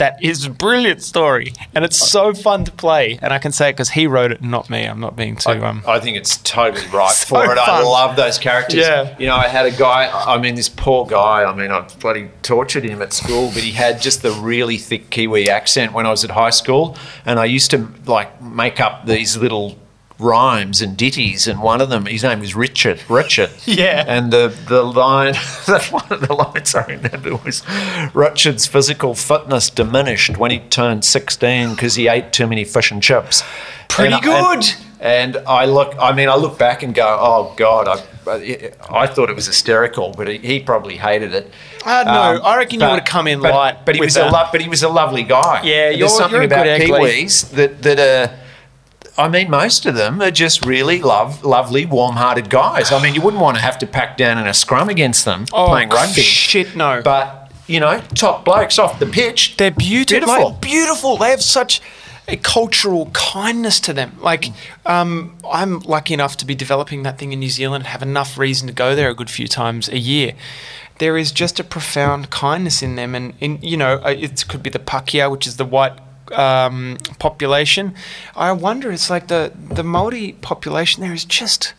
that 0.00 0.22
is 0.24 0.46
a 0.46 0.50
brilliant 0.50 1.02
story, 1.02 1.52
and 1.74 1.84
it's 1.84 1.96
so 1.96 2.32
fun 2.32 2.64
to 2.64 2.72
play. 2.72 3.18
And 3.20 3.32
I 3.34 3.38
can 3.38 3.52
say 3.52 3.68
it 3.68 3.74
because 3.74 3.90
he 3.90 4.06
wrote 4.06 4.32
it, 4.32 4.42
not 4.42 4.70
me. 4.70 4.84
I'm 4.84 4.98
not 4.98 5.14
being 5.14 5.36
too. 5.36 5.50
Um, 5.50 5.84
I 5.86 6.00
think 6.00 6.16
it's 6.16 6.38
totally 6.38 6.86
right 6.88 7.10
So 7.20 7.36
for 7.36 7.52
it. 7.52 7.58
I 7.58 7.82
love 7.82 8.16
those 8.16 8.38
characters. 8.38 8.80
Yeah. 8.80 9.14
You 9.18 9.26
know, 9.26 9.36
I 9.36 9.46
had 9.46 9.66
a 9.66 9.70
guy, 9.70 10.10
I 10.10 10.38
mean, 10.38 10.54
this 10.54 10.70
poor 10.70 11.04
guy, 11.06 11.44
I 11.44 11.54
mean, 11.54 11.70
I 11.70 11.86
bloody 12.00 12.30
tortured 12.42 12.84
him 12.84 13.02
at 13.02 13.12
school, 13.12 13.50
but 13.52 13.62
he 13.62 13.72
had 13.72 14.00
just 14.00 14.22
the 14.22 14.32
really 14.32 14.78
thick 14.78 15.10
Kiwi 15.10 15.50
accent 15.50 15.92
when 15.92 16.06
I 16.06 16.10
was 16.10 16.24
at 16.24 16.30
high 16.30 16.50
school. 16.50 16.96
And 17.26 17.38
I 17.38 17.44
used 17.44 17.70
to 17.72 17.88
like 18.06 18.40
make 18.42 18.80
up 18.80 19.04
these 19.04 19.36
little 19.36 19.76
rhymes 20.20 20.80
and 20.82 20.96
ditties 20.96 21.46
and 21.48 21.60
one 21.62 21.80
of 21.80 21.88
them 21.88 22.06
his 22.06 22.22
name 22.22 22.40
was 22.40 22.54
Richard 22.54 23.00
Richard 23.08 23.50
Yeah. 23.64 24.04
and 24.06 24.32
the 24.32 24.54
the 24.68 24.82
line 24.82 25.32
that 25.66 25.88
one 25.90 26.06
of 26.10 26.26
the 26.26 26.34
lines 26.34 26.74
I 26.74 26.84
remember 26.86 27.36
was 27.36 27.62
Richard's 28.14 28.66
physical 28.66 29.14
fitness 29.14 29.70
diminished 29.70 30.36
when 30.36 30.50
he 30.50 30.58
turned 30.60 31.04
16 31.04 31.70
because 31.74 31.94
he 31.94 32.08
ate 32.08 32.32
too 32.32 32.46
many 32.46 32.64
fish 32.64 32.90
and 32.90 33.02
chips 33.02 33.42
Pretty 33.88 34.14
And- 34.14 34.22
good. 34.22 34.64
and, 35.00 35.34
and 35.36 35.36
I 35.48 35.64
look, 35.64 35.96
I 35.98 36.12
mean, 36.12 36.28
I 36.28 36.36
look 36.36 36.58
back 36.58 36.82
and 36.84 36.94
go, 36.94 37.16
oh 37.20 37.54
God, 37.56 37.88
I, 37.88 38.70
I 38.88 39.06
thought 39.08 39.28
it 39.30 39.34
was 39.34 39.46
hysterical, 39.46 40.12
but 40.16 40.28
he, 40.28 40.38
he 40.38 40.60
probably 40.60 40.96
hated 40.96 41.34
it. 41.34 41.50
Uh, 41.84 42.04
no, 42.06 42.42
I 42.44 42.56
reckon 42.58 42.78
you 42.80 42.86
would've 42.88 43.04
come 43.06 43.26
in 43.26 43.40
but, 43.40 43.52
light 43.52 43.84
But 43.86 43.96
he 43.96 44.00
was 44.00 44.16
a 44.16 44.26
lo- 44.30 44.48
but 44.52 44.60
he 44.60 44.68
was 44.68 44.82
a 44.84 44.88
lovely 44.88 45.22
guy. 45.24 45.62
Yeah, 45.64 45.88
There's 45.88 45.98
you're- 45.98 46.08
something 46.10 46.36
you're 46.36 46.44
about 46.44 46.64
good 46.64 46.82
egg, 46.82 46.88
Lee. 46.90 47.24
Kiwis 47.24 47.50
that 47.52 47.82
that 47.82 47.98
are. 47.98 48.39
I 49.18 49.28
mean, 49.28 49.50
most 49.50 49.86
of 49.86 49.94
them 49.94 50.20
are 50.22 50.30
just 50.30 50.64
really 50.64 51.02
love, 51.02 51.44
lovely, 51.44 51.84
warm-hearted 51.86 52.48
guys. 52.48 52.92
I 52.92 53.02
mean, 53.02 53.14
you 53.14 53.20
wouldn't 53.20 53.42
want 53.42 53.56
to 53.56 53.62
have 53.62 53.78
to 53.80 53.86
pack 53.86 54.16
down 54.16 54.38
in 54.38 54.46
a 54.46 54.54
scrum 54.54 54.88
against 54.88 55.24
them 55.24 55.46
playing 55.46 55.90
rugby. 55.90 56.20
Oh, 56.20 56.24
Shit, 56.24 56.76
no. 56.76 57.02
But 57.02 57.52
you 57.66 57.78
know, 57.78 58.02
top 58.14 58.44
blokes 58.44 58.78
off 58.78 58.98
the 58.98 59.06
pitch. 59.06 59.56
They're 59.56 59.70
beautiful. 59.70 60.26
Beautiful. 60.26 60.50
Like, 60.50 60.60
beautiful. 60.60 61.16
They 61.18 61.30
have 61.30 61.42
such 61.42 61.80
a 62.26 62.36
cultural 62.36 63.10
kindness 63.12 63.78
to 63.80 63.92
them. 63.92 64.16
Like, 64.20 64.46
um, 64.86 65.36
I'm 65.48 65.80
lucky 65.80 66.14
enough 66.14 66.36
to 66.38 66.46
be 66.46 66.54
developing 66.54 67.02
that 67.04 67.18
thing 67.18 67.32
in 67.32 67.40
New 67.40 67.48
Zealand, 67.48 67.82
and 67.82 67.88
have 67.88 68.02
enough 68.02 68.38
reason 68.38 68.66
to 68.68 68.74
go 68.74 68.94
there 68.94 69.08
a 69.10 69.14
good 69.14 69.30
few 69.30 69.46
times 69.46 69.88
a 69.88 69.98
year. 69.98 70.32
There 70.98 71.16
is 71.16 71.32
just 71.32 71.58
a 71.60 71.64
profound 71.64 72.30
kindness 72.30 72.82
in 72.82 72.96
them, 72.96 73.14
and 73.14 73.34
in 73.40 73.58
you 73.62 73.76
know, 73.76 74.00
uh, 74.04 74.10
it 74.10 74.46
could 74.48 74.62
be 74.62 74.70
the 74.70 74.78
Pakeha, 74.78 75.30
which 75.30 75.46
is 75.46 75.56
the 75.56 75.64
white 75.64 75.98
um, 76.32 76.98
population. 77.18 77.94
I 78.34 78.52
wonder, 78.52 78.90
it's 78.90 79.10
like 79.10 79.28
the 79.28 79.52
the 79.56 79.84
Maori 79.84 80.32
population 80.40 81.02
there 81.02 81.12
is 81.12 81.24
just 81.24 81.74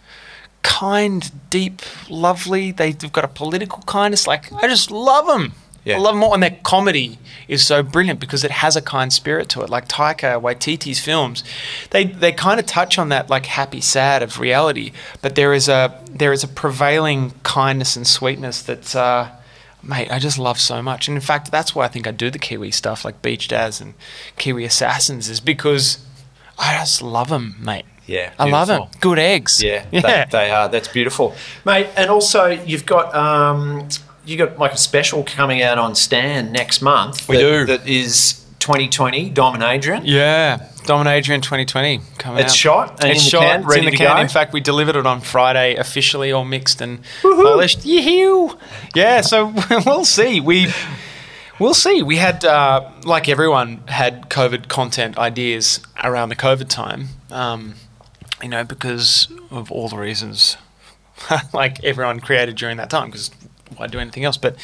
kind, 0.64 1.32
deep, 1.49 1.82
lovely. 2.10 2.72
They, 2.72 2.91
they've 2.91 3.11
got 3.11 3.26
a 3.26 3.30
political 3.30 3.82
kindness. 3.84 4.28
Like 4.28 4.52
I 4.53 4.68
just 4.68 4.91
love 4.91 5.28
them. 5.28 5.53
Yeah. 5.84 5.98
I 5.98 5.99
love 5.99 6.14
them 6.14 6.23
all, 6.23 6.34
and 6.36 6.44
their 6.44 6.60
comedy 6.64 7.18
is 7.48 7.65
so 7.65 7.82
brilliant 7.82 8.19
because 8.19 8.44
it 8.44 8.52
has 8.52 8.76
a 8.76 8.84
kind 8.84 9.11
spirit 9.11 9.49
to 9.49 9.61
it. 9.61 9.69
Like 9.69 9.88
Taika 9.88 10.40
Waititi's 10.40 10.99
films, 10.99 11.44
they 11.90 12.06
they 12.06 12.32
kind 12.32 12.60
of 12.60 12.68
touch 12.68 12.99
on 12.99 13.10
that 13.10 13.32
like 13.32 13.48
happy 13.48 13.82
sad 13.82 14.22
of 14.22 14.40
reality, 14.40 14.91
but 15.23 15.34
there 15.34 15.53
is 15.53 15.68
a 15.68 15.99
there 16.07 16.32
is 16.32 16.44
a 16.44 16.48
prevailing 16.48 17.32
kindness 17.44 17.95
and 17.95 18.06
sweetness 18.06 18.61
that's. 18.61 18.95
Uh, 18.95 19.36
Mate, 19.84 20.12
I 20.12 20.20
just 20.20 20.38
love 20.38 20.60
so 20.60 20.82
much, 20.82 21.08
and 21.08 21.18
in 21.18 21.22
fact, 21.22 21.52
that's 21.52 21.74
why 21.74 21.86
I 21.86 21.88
think 21.88 22.08
I 22.08 22.12
do 22.12 22.30
the 22.30 22.38
Kiwi 22.38 22.72
stuff, 22.72 23.03
like 23.03 23.22
Beached 23.22 23.52
Az 23.52 23.82
and 23.82 23.95
Kiwi 24.38 24.64
Assassins, 24.64 25.28
is 25.28 25.40
because 25.40 26.06
I 26.60 26.78
just 26.78 27.02
love 27.02 27.30
them, 27.30 27.56
mate. 27.60 27.86
Yeah, 28.06 28.34
I 28.38 28.49
love 28.49 28.68
them. 28.68 28.88
Good 28.99 29.20
eggs. 29.20 29.62
Yeah, 29.64 29.86
yeah. 29.91 30.26
They, 30.26 30.32
they 30.32 30.52
are. 30.52 30.70
That's 30.70 30.88
beautiful, 30.88 31.36
mate. 31.66 31.88
And 31.95 32.10
also, 32.10 32.48
you've 32.48 32.86
got 32.86 33.16
um, 33.16 33.88
you 34.26 34.38
got 34.38 34.60
like 34.60 34.74
a 34.74 34.78
special 34.78 35.24
coming 35.24 35.62
out 35.62 35.78
on 35.78 35.95
Stan 35.95 36.52
next 36.52 36.82
month. 36.82 37.28
We 37.28 37.38
that, 37.38 37.41
do. 37.41 37.66
That 37.66 37.88
is 37.88 38.40
2020. 38.62 39.30
Dom 39.32 39.56
and 39.56 39.64
Adrian. 39.64 40.04
Yeah, 40.06 40.70
Dom 40.86 41.02
and 41.02 41.10
Adrian 41.10 41.42
2020 41.42 42.00
coming 42.18 42.40
It's 42.44 42.54
out. 42.54 42.56
shot 42.56 43.04
and 43.04 43.12
it's 43.12 43.24
in 43.26 43.30
shot. 43.30 43.42
can, 43.42 43.60
it's 43.62 43.70
ready 43.70 43.86
in 43.88 43.92
the 43.92 43.98
can. 43.98 44.16
go? 44.16 44.22
In 44.22 44.30
fact, 44.30 44.54
we 44.54 44.62
delivered 44.62 44.96
it 44.96 45.06
on 45.06 45.20
Friday, 45.22 45.76
officially 45.76 46.32
all 46.32 46.46
mixed 46.46 46.80
and 46.82 47.00
polished. 47.22 47.84
Yee-hoo! 47.86 48.58
Yeah, 48.96 49.22
so 49.22 49.54
we'll 49.86 50.06
see. 50.06 50.40
We 50.40 50.68
we'll 51.60 51.74
see. 51.74 52.02
We 52.02 52.18
had, 52.18 52.46
uh, 52.46 52.90
like 53.04 53.28
everyone, 53.28 53.84
had 53.88 54.30
COVID 54.30 54.68
content 54.70 55.18
ideas 55.18 55.80
around 56.04 56.30
the 56.30 56.36
COVID 56.36 56.70
time. 56.70 57.10
Um, 57.30 57.76
you 58.42 58.50
know, 58.50 58.64
because 58.64 59.28
of 59.52 59.72
all 59.72 59.88
the 59.90 59.98
reasons 59.98 60.58
like 61.54 61.84
everyone 61.84 62.20
created 62.20 62.56
during 62.56 62.78
that 62.78 62.90
time 62.90 63.08
because 63.12 63.30
why 63.82 63.88
do 63.88 63.99
anything 63.99 64.24
else? 64.24 64.38
But 64.38 64.56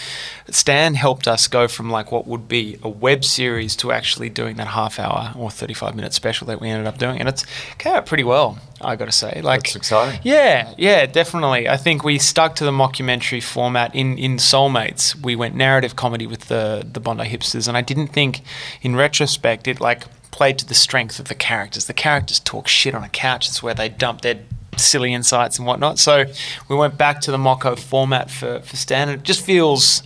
Stan 0.50 0.94
helped 0.94 1.28
us 1.28 1.48
go 1.48 1.68
from 1.68 1.90
like 1.90 2.12
what 2.12 2.28
would 2.28 2.48
be 2.48 2.78
a 2.84 2.90
web 2.90 3.26
series 3.26 3.76
to 3.78 3.92
actually 3.92 4.30
doing 4.30 4.58
that 4.58 4.68
half 4.68 5.00
hour 5.00 5.34
or 5.36 5.50
35 5.50 5.96
minute 5.96 6.14
special 6.14 6.46
that 6.48 6.62
we 6.62 6.70
ended 6.70 6.88
up 6.88 7.00
doing. 7.00 7.20
And 7.20 7.28
it's 7.28 7.46
came 7.80 7.96
out 7.96 8.06
pretty 8.06 8.24
well, 8.24 8.60
I 8.80 8.96
got 8.96 9.06
to 9.06 9.12
say. 9.12 9.42
Like, 9.42 9.64
That's 9.64 9.76
exciting. 9.76 10.20
Yeah, 10.24 10.74
yeah, 10.78 11.08
definitely. 11.08 11.68
I 11.68 11.78
think 11.78 12.04
we 12.04 12.20
stuck 12.20 12.56
to 12.58 12.64
the 12.64 12.72
mockumentary 12.72 13.42
format 13.42 13.94
in, 13.96 14.20
in 14.20 14.38
Soulmates. 14.38 15.16
We 15.20 15.36
went 15.36 15.56
narrative 15.56 15.96
comedy 15.96 16.28
with 16.28 16.42
the, 16.42 16.88
the 16.90 17.00
Bondi 17.00 17.26
hipsters. 17.26 17.68
And 17.68 17.76
I 17.76 17.82
didn't 17.82 18.08
think, 18.08 18.42
in 18.84 18.96
retrospect, 18.96 19.68
it 19.68 19.82
like 19.82 20.04
played 20.30 20.60
to 20.60 20.66
the 20.68 20.76
strength 20.76 21.18
of 21.18 21.28
the 21.28 21.36
characters. 21.36 21.86
The 21.86 21.94
characters 21.94 22.40
talk 22.40 22.68
shit 22.68 22.94
on 22.94 23.04
a 23.04 23.10
couch. 23.10 23.48
It's 23.48 23.64
where 23.64 23.74
they 23.74 23.90
dump 23.90 24.22
their 24.22 24.42
silly 24.80 25.14
insights 25.14 25.58
and 25.58 25.68
whatnot. 25.68 26.00
So 26.00 26.26
we 26.70 26.76
went 26.76 26.98
back 26.98 27.22
to 27.22 27.32
the 27.32 27.38
Mocko 27.38 27.78
format 27.78 28.30
for, 28.32 28.60
for 28.62 28.76
Stan. 28.76 29.10
and 29.10 29.20
It 29.20 29.24
just 29.24 29.42
feels 29.46 30.04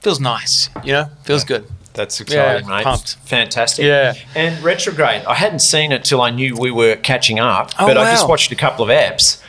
feels 0.00 0.20
nice, 0.20 0.68
you 0.84 0.92
know? 0.92 1.06
Feels 1.24 1.44
good. 1.44 1.66
That's 1.94 2.20
exciting, 2.20 2.68
Yeah, 2.68 2.76
mate. 2.76 2.84
pumped. 2.84 3.16
Fantastic. 3.24 3.84
Yeah. 3.84 4.14
And 4.36 4.62
Retrograde, 4.62 5.24
I 5.24 5.34
hadn't 5.34 5.58
seen 5.58 5.90
it 5.90 6.04
till 6.04 6.20
I 6.22 6.30
knew 6.30 6.54
we 6.56 6.70
were 6.70 6.94
catching 6.94 7.40
up, 7.40 7.72
Oh, 7.78 7.86
but 7.86 7.98
I 7.98 8.04
just 8.12 8.28
watched 8.28 8.52
a 8.52 8.56
couple 8.56 8.84
of 8.84 8.90
apps. 8.90 9.42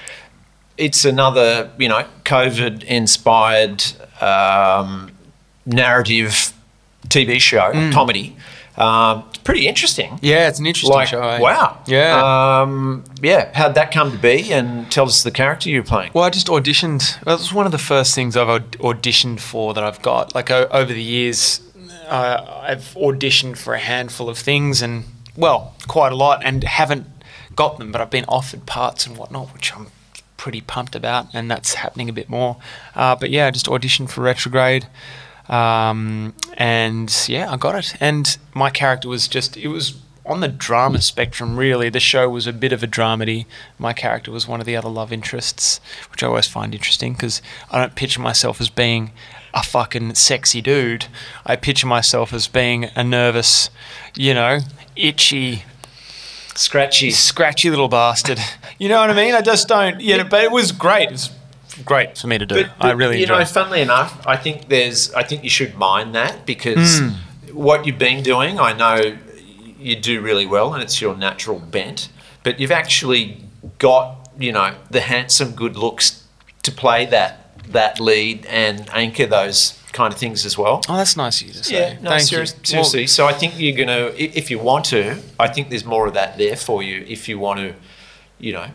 It's 0.76 1.06
another, 1.06 1.70
you 1.78 1.88
know, 1.88 2.06
COVID 2.26 2.84
inspired 2.84 3.84
um, 4.22 5.12
narrative 5.68 6.52
TV 7.08 7.40
show, 7.40 7.72
Mm. 7.72 7.94
comedy. 7.94 8.36
Um, 8.80 9.26
it's 9.30 9.40
pretty 9.40 9.68
interesting. 9.68 10.18
Yeah, 10.22 10.48
it's 10.48 10.60
an 10.60 10.66
interesting 10.66 10.94
Like, 10.94 11.10
show. 11.10 11.22
eh? 11.22 11.40
wow. 11.40 11.78
Yeah. 11.86 12.62
Um, 12.62 13.04
yeah. 13.22 13.52
How'd 13.54 13.76
that 13.76 13.92
come 13.92 14.12
to 14.12 14.18
be? 14.18 14.52
And 14.54 14.90
tell 14.92 15.06
us 15.06 15.24
the 15.24 15.32
character 15.32 15.70
you're 15.70 15.84
playing. 15.84 16.12
Well, 16.14 16.24
I 16.24 16.30
just 16.30 16.48
auditioned. 16.48 17.20
That 17.26 17.40
was 17.40 17.54
one 17.54 17.66
of 17.66 17.72
the 17.74 17.78
first 17.78 18.16
things 18.16 18.38
I've 18.38 18.48
auditioned 18.48 19.40
for 19.42 19.74
that 19.74 19.84
I've 19.84 20.02
got. 20.02 20.34
Like 20.34 20.50
o- 20.50 20.68
over 20.72 20.94
the 20.94 21.04
years, 21.04 21.62
uh, 22.08 22.62
I've 22.64 22.94
auditioned 22.96 23.58
for 23.58 23.74
a 23.74 23.80
handful 23.80 24.30
of 24.30 24.38
things, 24.38 24.82
and 24.82 25.04
well, 25.36 25.76
quite 25.88 26.12
a 26.12 26.16
lot, 26.16 26.42
and 26.46 26.64
haven't 26.64 27.06
got 27.56 27.78
them. 27.80 27.92
But 27.92 28.00
I've 28.02 28.10
been 28.10 28.26
offered 28.30 28.66
parts 28.66 29.06
and 29.06 29.18
whatnot, 29.18 29.54
which 29.54 29.76
I'm 29.76 29.88
pretty 30.38 30.62
pumped 30.62 30.96
about, 30.96 31.28
and 31.34 31.52
that's 31.52 31.74
happening 31.74 32.08
a 32.08 32.14
bit 32.14 32.30
more. 32.30 32.56
Uh, 32.96 33.14
but 33.16 33.30
yeah, 33.30 33.48
I 33.48 33.52
just 33.52 33.66
auditioned 33.66 34.10
for 34.10 34.22
Retrograde. 34.22 34.88
Um, 35.50 36.34
and 36.58 37.26
yeah, 37.28 37.52
I 37.52 37.58
got 37.58 37.76
it. 37.76 37.96
And 38.00 38.38
my 38.54 38.70
character 38.70 39.10
was 39.10 39.28
just, 39.28 39.58
it 39.58 39.68
was 39.68 40.00
on 40.26 40.42
the 40.42 40.48
drama 40.48 41.02
spectrum, 41.02 41.58
really. 41.58 41.90
The 41.90 42.00
show 42.00 42.30
was 42.30 42.46
a 42.46 42.54
bit 42.54 42.72
of 42.72 42.84
a 42.84 42.88
dramedy. 42.88 43.46
My 43.80 43.94
character 43.94 44.32
was 44.32 44.48
one 44.48 44.60
of 44.60 44.66
the 44.68 44.76
other 44.76 44.90
love 44.90 45.12
interests, 45.12 45.82
which 46.12 46.22
I 46.22 46.28
always 46.28 46.48
find 46.48 46.74
interesting 46.74 47.14
because 47.14 47.42
I 47.72 47.80
don't 47.80 47.96
picture 47.96 48.22
myself 48.22 48.62
as 48.62 48.70
being 48.70 49.12
a 49.54 49.64
fucking 49.64 50.14
sexy 50.14 50.62
dude. 50.62 51.08
I 51.46 51.56
picture 51.56 51.88
myself 51.88 52.32
as 52.32 52.48
being 52.48 52.86
a 52.96 53.04
nervous, 53.04 53.72
you 54.16 54.36
know, 54.36 54.60
itchy, 54.96 55.64
Scratchy. 56.56 57.10
scratchy 57.12 57.70
little 57.70 57.88
bastard. 57.88 58.40
You 58.78 58.90
know 58.90 59.00
what 59.00 59.10
I 59.10 59.14
mean? 59.14 59.34
I 59.34 59.42
just 59.42 59.68
don't, 59.68 60.00
you 60.02 60.18
know, 60.18 60.26
but 60.26 60.44
it 60.44 60.52
was 60.52 60.72
great. 60.72 61.08
It 61.10 61.12
was 61.12 61.32
great 61.86 62.18
for 62.18 62.28
me 62.28 62.38
to 62.38 62.46
do. 62.46 62.66
I 62.80 62.92
really 62.92 63.20
you 63.20 63.28
know, 63.28 63.38
it. 63.40 63.48
funnily 63.48 63.82
enough, 63.82 64.26
I 64.28 64.36
think 64.38 64.68
there's, 64.70 65.14
I 65.14 65.24
think 65.24 65.44
you 65.44 65.50
should 65.50 65.76
mind 65.76 66.16
that 66.16 66.46
because 66.46 67.00
Hmm. 67.00 67.10
what 67.54 67.86
you've 67.86 67.98
been 68.00 68.24
doing, 68.24 68.60
I 68.60 68.74
know 68.74 69.18
you 69.80 69.96
do 69.96 70.22
really 70.22 70.46
well, 70.46 70.74
and 70.74 70.84
it's 70.84 71.00
your 71.02 71.16
natural 71.16 71.60
bent. 71.60 72.10
But 72.44 72.60
you've 72.60 72.72
actually 72.72 73.38
got, 73.78 74.30
you 74.38 74.52
know, 74.52 74.76
the 74.90 75.02
handsome 75.02 75.52
good 75.52 75.76
looks 75.78 76.24
to 76.64 76.72
play 76.72 77.06
that 77.08 77.46
that 77.72 78.00
lead 78.00 78.46
and 78.48 78.90
anchor 78.94 79.28
those 79.28 79.80
kind 79.92 80.12
of 80.12 80.20
things 80.20 80.44
as 80.46 80.58
well. 80.58 80.82
Oh, 80.90 80.98
that's 80.98 81.16
nice 81.16 81.40
of 81.42 81.48
you 81.48 81.54
to 81.54 81.64
say. 81.64 81.94
Yeah, 81.94 82.00
no, 82.02 82.18
serious, 82.18 82.54
you. 82.54 82.66
seriously. 82.66 83.08
so 83.08 83.28
I 83.28 83.34
think 83.34 83.60
you're 83.60 83.78
gonna, 83.78 84.12
if 84.18 84.50
you 84.50 84.58
want 84.58 84.86
to, 84.86 85.20
I 85.40 85.48
think 85.50 85.70
there's 85.70 85.86
more 85.86 86.08
of 86.08 86.16
that 86.16 86.38
there 86.40 86.56
for 86.56 86.82
you. 86.82 87.06
If 87.08 87.30
you 87.30 87.38
want 87.38 87.60
to, 87.60 87.76
you 88.40 88.54
know, 88.54 88.68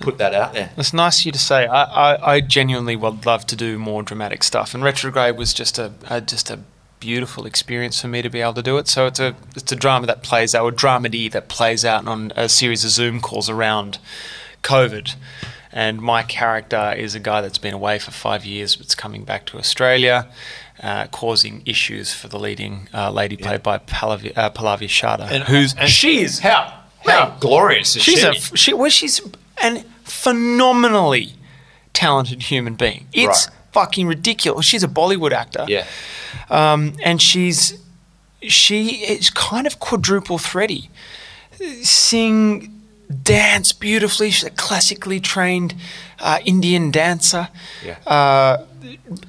put 0.00 0.18
that 0.18 0.34
out 0.34 0.52
there. 0.52 0.70
It's 0.76 0.92
nice 0.92 1.20
of 1.20 1.26
you 1.26 1.32
to 1.32 1.38
say. 1.38 1.66
I, 1.66 1.82
I, 2.14 2.32
I 2.34 2.40
genuinely 2.40 2.96
would 2.96 3.26
love 3.26 3.46
to 3.46 3.56
do 3.56 3.78
more 3.78 4.02
dramatic 4.02 4.42
stuff, 4.42 4.74
and 4.74 4.82
Retrograde 4.84 5.36
was 5.36 5.52
just 5.54 5.78
a, 5.78 5.92
a 6.08 6.20
just 6.20 6.50
a 6.50 6.60
beautiful 6.98 7.44
experience 7.46 8.00
for 8.00 8.08
me 8.08 8.22
to 8.22 8.30
be 8.30 8.40
able 8.40 8.54
to 8.54 8.62
do 8.62 8.78
it. 8.78 8.88
So 8.88 9.06
it's 9.06 9.20
a 9.20 9.34
it's 9.54 9.70
a 9.72 9.76
drama 9.76 10.06
that 10.06 10.22
plays 10.22 10.54
out, 10.54 10.64
or 10.64 10.72
dramedy 10.72 11.30
that 11.32 11.48
plays 11.48 11.84
out 11.84 12.06
on 12.06 12.32
a 12.36 12.48
series 12.48 12.84
of 12.84 12.90
Zoom 12.90 13.20
calls 13.20 13.48
around 13.50 13.98
COVID. 14.62 15.14
And 15.72 16.00
my 16.00 16.22
character 16.22 16.94
is 16.96 17.14
a 17.14 17.20
guy 17.20 17.42
that's 17.42 17.58
been 17.58 17.74
away 17.74 17.98
for 17.98 18.10
five 18.10 18.46
years, 18.46 18.76
but's 18.76 18.94
coming 18.94 19.24
back 19.24 19.44
to 19.46 19.58
Australia, 19.58 20.26
uh, 20.82 21.06
causing 21.08 21.62
issues 21.66 22.14
for 22.14 22.28
the 22.28 22.38
leading 22.38 22.88
uh, 22.94 23.10
lady 23.10 23.36
played 23.36 23.62
by 23.62 23.76
Pallavi, 23.78 24.32
uh, 24.38 24.48
Pallavi 24.50 24.86
Sharda, 24.88 25.30
And- 25.30 25.44
who's 25.44 25.74
and- 25.74 25.90
she's 25.90 26.38
How 26.38 26.72
how 27.06 27.28
Mate, 27.28 27.40
glorious 27.40 27.94
is 27.94 28.02
she's 28.02 28.20
she? 28.20 28.26
a 28.26 28.56
she 28.56 28.72
well 28.72 28.88
she's 28.90 29.20
an 29.62 29.84
phenomenally 30.04 31.34
talented 31.92 32.42
human 32.44 32.74
being. 32.74 33.06
It's 33.12 33.46
Right. 33.48 33.56
fucking 33.72 34.06
ridiculous. 34.06 34.66
She's 34.66 34.82
a 34.82 34.88
Bollywood 34.88 35.32
actor. 35.32 35.64
yeah. 35.68 35.86
Um, 36.50 36.94
and 37.02 37.20
she's 37.22 37.78
she 38.42 38.96
is 39.04 39.30
kind 39.30 39.66
of 39.66 39.78
quadruple 39.80 40.38
thready. 40.38 40.90
Sing, 41.82 42.82
dance 43.22 43.72
beautifully. 43.72 44.30
She's 44.30 44.44
a 44.44 44.50
classically 44.50 45.20
trained 45.20 45.74
uh, 46.20 46.38
Indian 46.44 46.90
dancer. 46.90 47.48
Yeah. 47.84 47.96
Uh, 48.06 48.66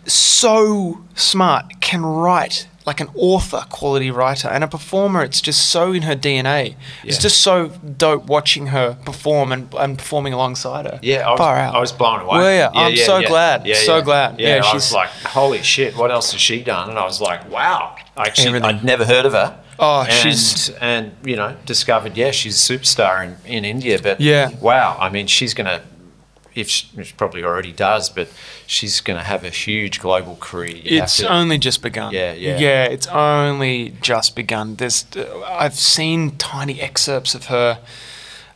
so 0.06 1.02
smart, 1.16 1.80
can 1.82 2.06
write 2.06 2.68
like 2.88 3.02
an 3.02 3.10
author 3.16 3.64
quality 3.70 4.10
writer 4.10 4.48
and 4.48 4.64
a 4.64 4.68
performer. 4.68 5.22
It's 5.22 5.42
just 5.42 5.70
so 5.70 5.92
in 5.92 6.04
her 6.04 6.16
DNA. 6.16 6.76
It's 7.04 7.18
just 7.18 7.42
so 7.42 7.68
dope 7.68 8.26
watching 8.28 8.68
her 8.68 8.98
perform 9.06 9.52
and, 9.52 9.72
and 9.78 9.98
performing 9.98 10.32
alongside 10.34 10.86
her. 10.86 10.98
Yeah, 11.04 11.28
I 11.28 11.32
was, 11.32 11.38
Far 11.38 11.58
out. 11.58 11.76
I 11.76 11.80
was 11.80 11.92
blown 11.92 12.22
away. 12.22 12.38
Were 12.40 12.58
ya? 12.58 12.72
I'm 12.74 12.96
so 12.96 13.22
glad, 13.22 13.68
so 13.76 14.02
glad. 14.02 14.40
Yeah, 14.40 14.56
Yeah, 14.56 14.60
I 14.60 14.62
she's- 14.62 14.74
was 14.74 14.94
like, 14.94 15.10
holy 15.10 15.62
shit, 15.62 15.98
what 15.98 16.10
else 16.12 16.32
has 16.32 16.40
she 16.42 16.64
done? 16.64 16.90
And 16.90 16.98
I 16.98 17.04
was 17.04 17.20
like, 17.22 17.52
wow. 17.52 17.96
Actually, 18.16 18.48
Everything. 18.48 18.70
I'd 18.70 18.84
never 18.84 19.06
heard 19.06 19.26
of 19.26 19.34
her. 19.34 19.60
Oh, 19.80 20.02
and, 20.02 20.12
she's- 20.14 20.70
and 20.82 21.12
you 21.24 21.36
know 21.36 21.56
discovered, 21.66 22.16
yeah, 22.18 22.32
she's 22.32 22.56
a 22.70 22.74
superstar 22.74 23.24
in, 23.24 23.36
in 23.46 23.66
India. 23.66 24.00
But 24.02 24.20
Yeah. 24.22 24.50
wow, 24.62 24.98
I 25.00 25.10
mean, 25.10 25.28
she's 25.28 25.54
gonna. 25.54 25.82
If 26.58 26.70
she, 26.70 26.88
she 27.04 27.14
probably 27.14 27.44
already 27.44 27.72
does, 27.72 28.10
but 28.10 28.28
she's 28.66 29.00
going 29.02 29.18
to 29.20 29.24
have 29.24 29.44
a 29.44 29.50
huge 29.50 30.00
global 30.00 30.36
career. 30.40 30.76
You 30.76 31.04
It's 31.04 31.18
to- 31.18 31.30
only 31.32 31.58
just 31.58 31.82
begun. 31.82 32.14
Yeah, 32.14 32.34
yeah. 32.34 32.58
Yeah, 32.58 32.84
it's 32.86 33.08
only 33.08 33.94
just 34.02 34.36
begun. 34.36 34.76
There's, 34.76 35.06
uh, 35.16 35.44
I've 35.48 35.76
seen 35.76 36.38
tiny 36.38 36.82
excerpts 36.82 37.36
of 37.36 37.46
her 37.46 37.80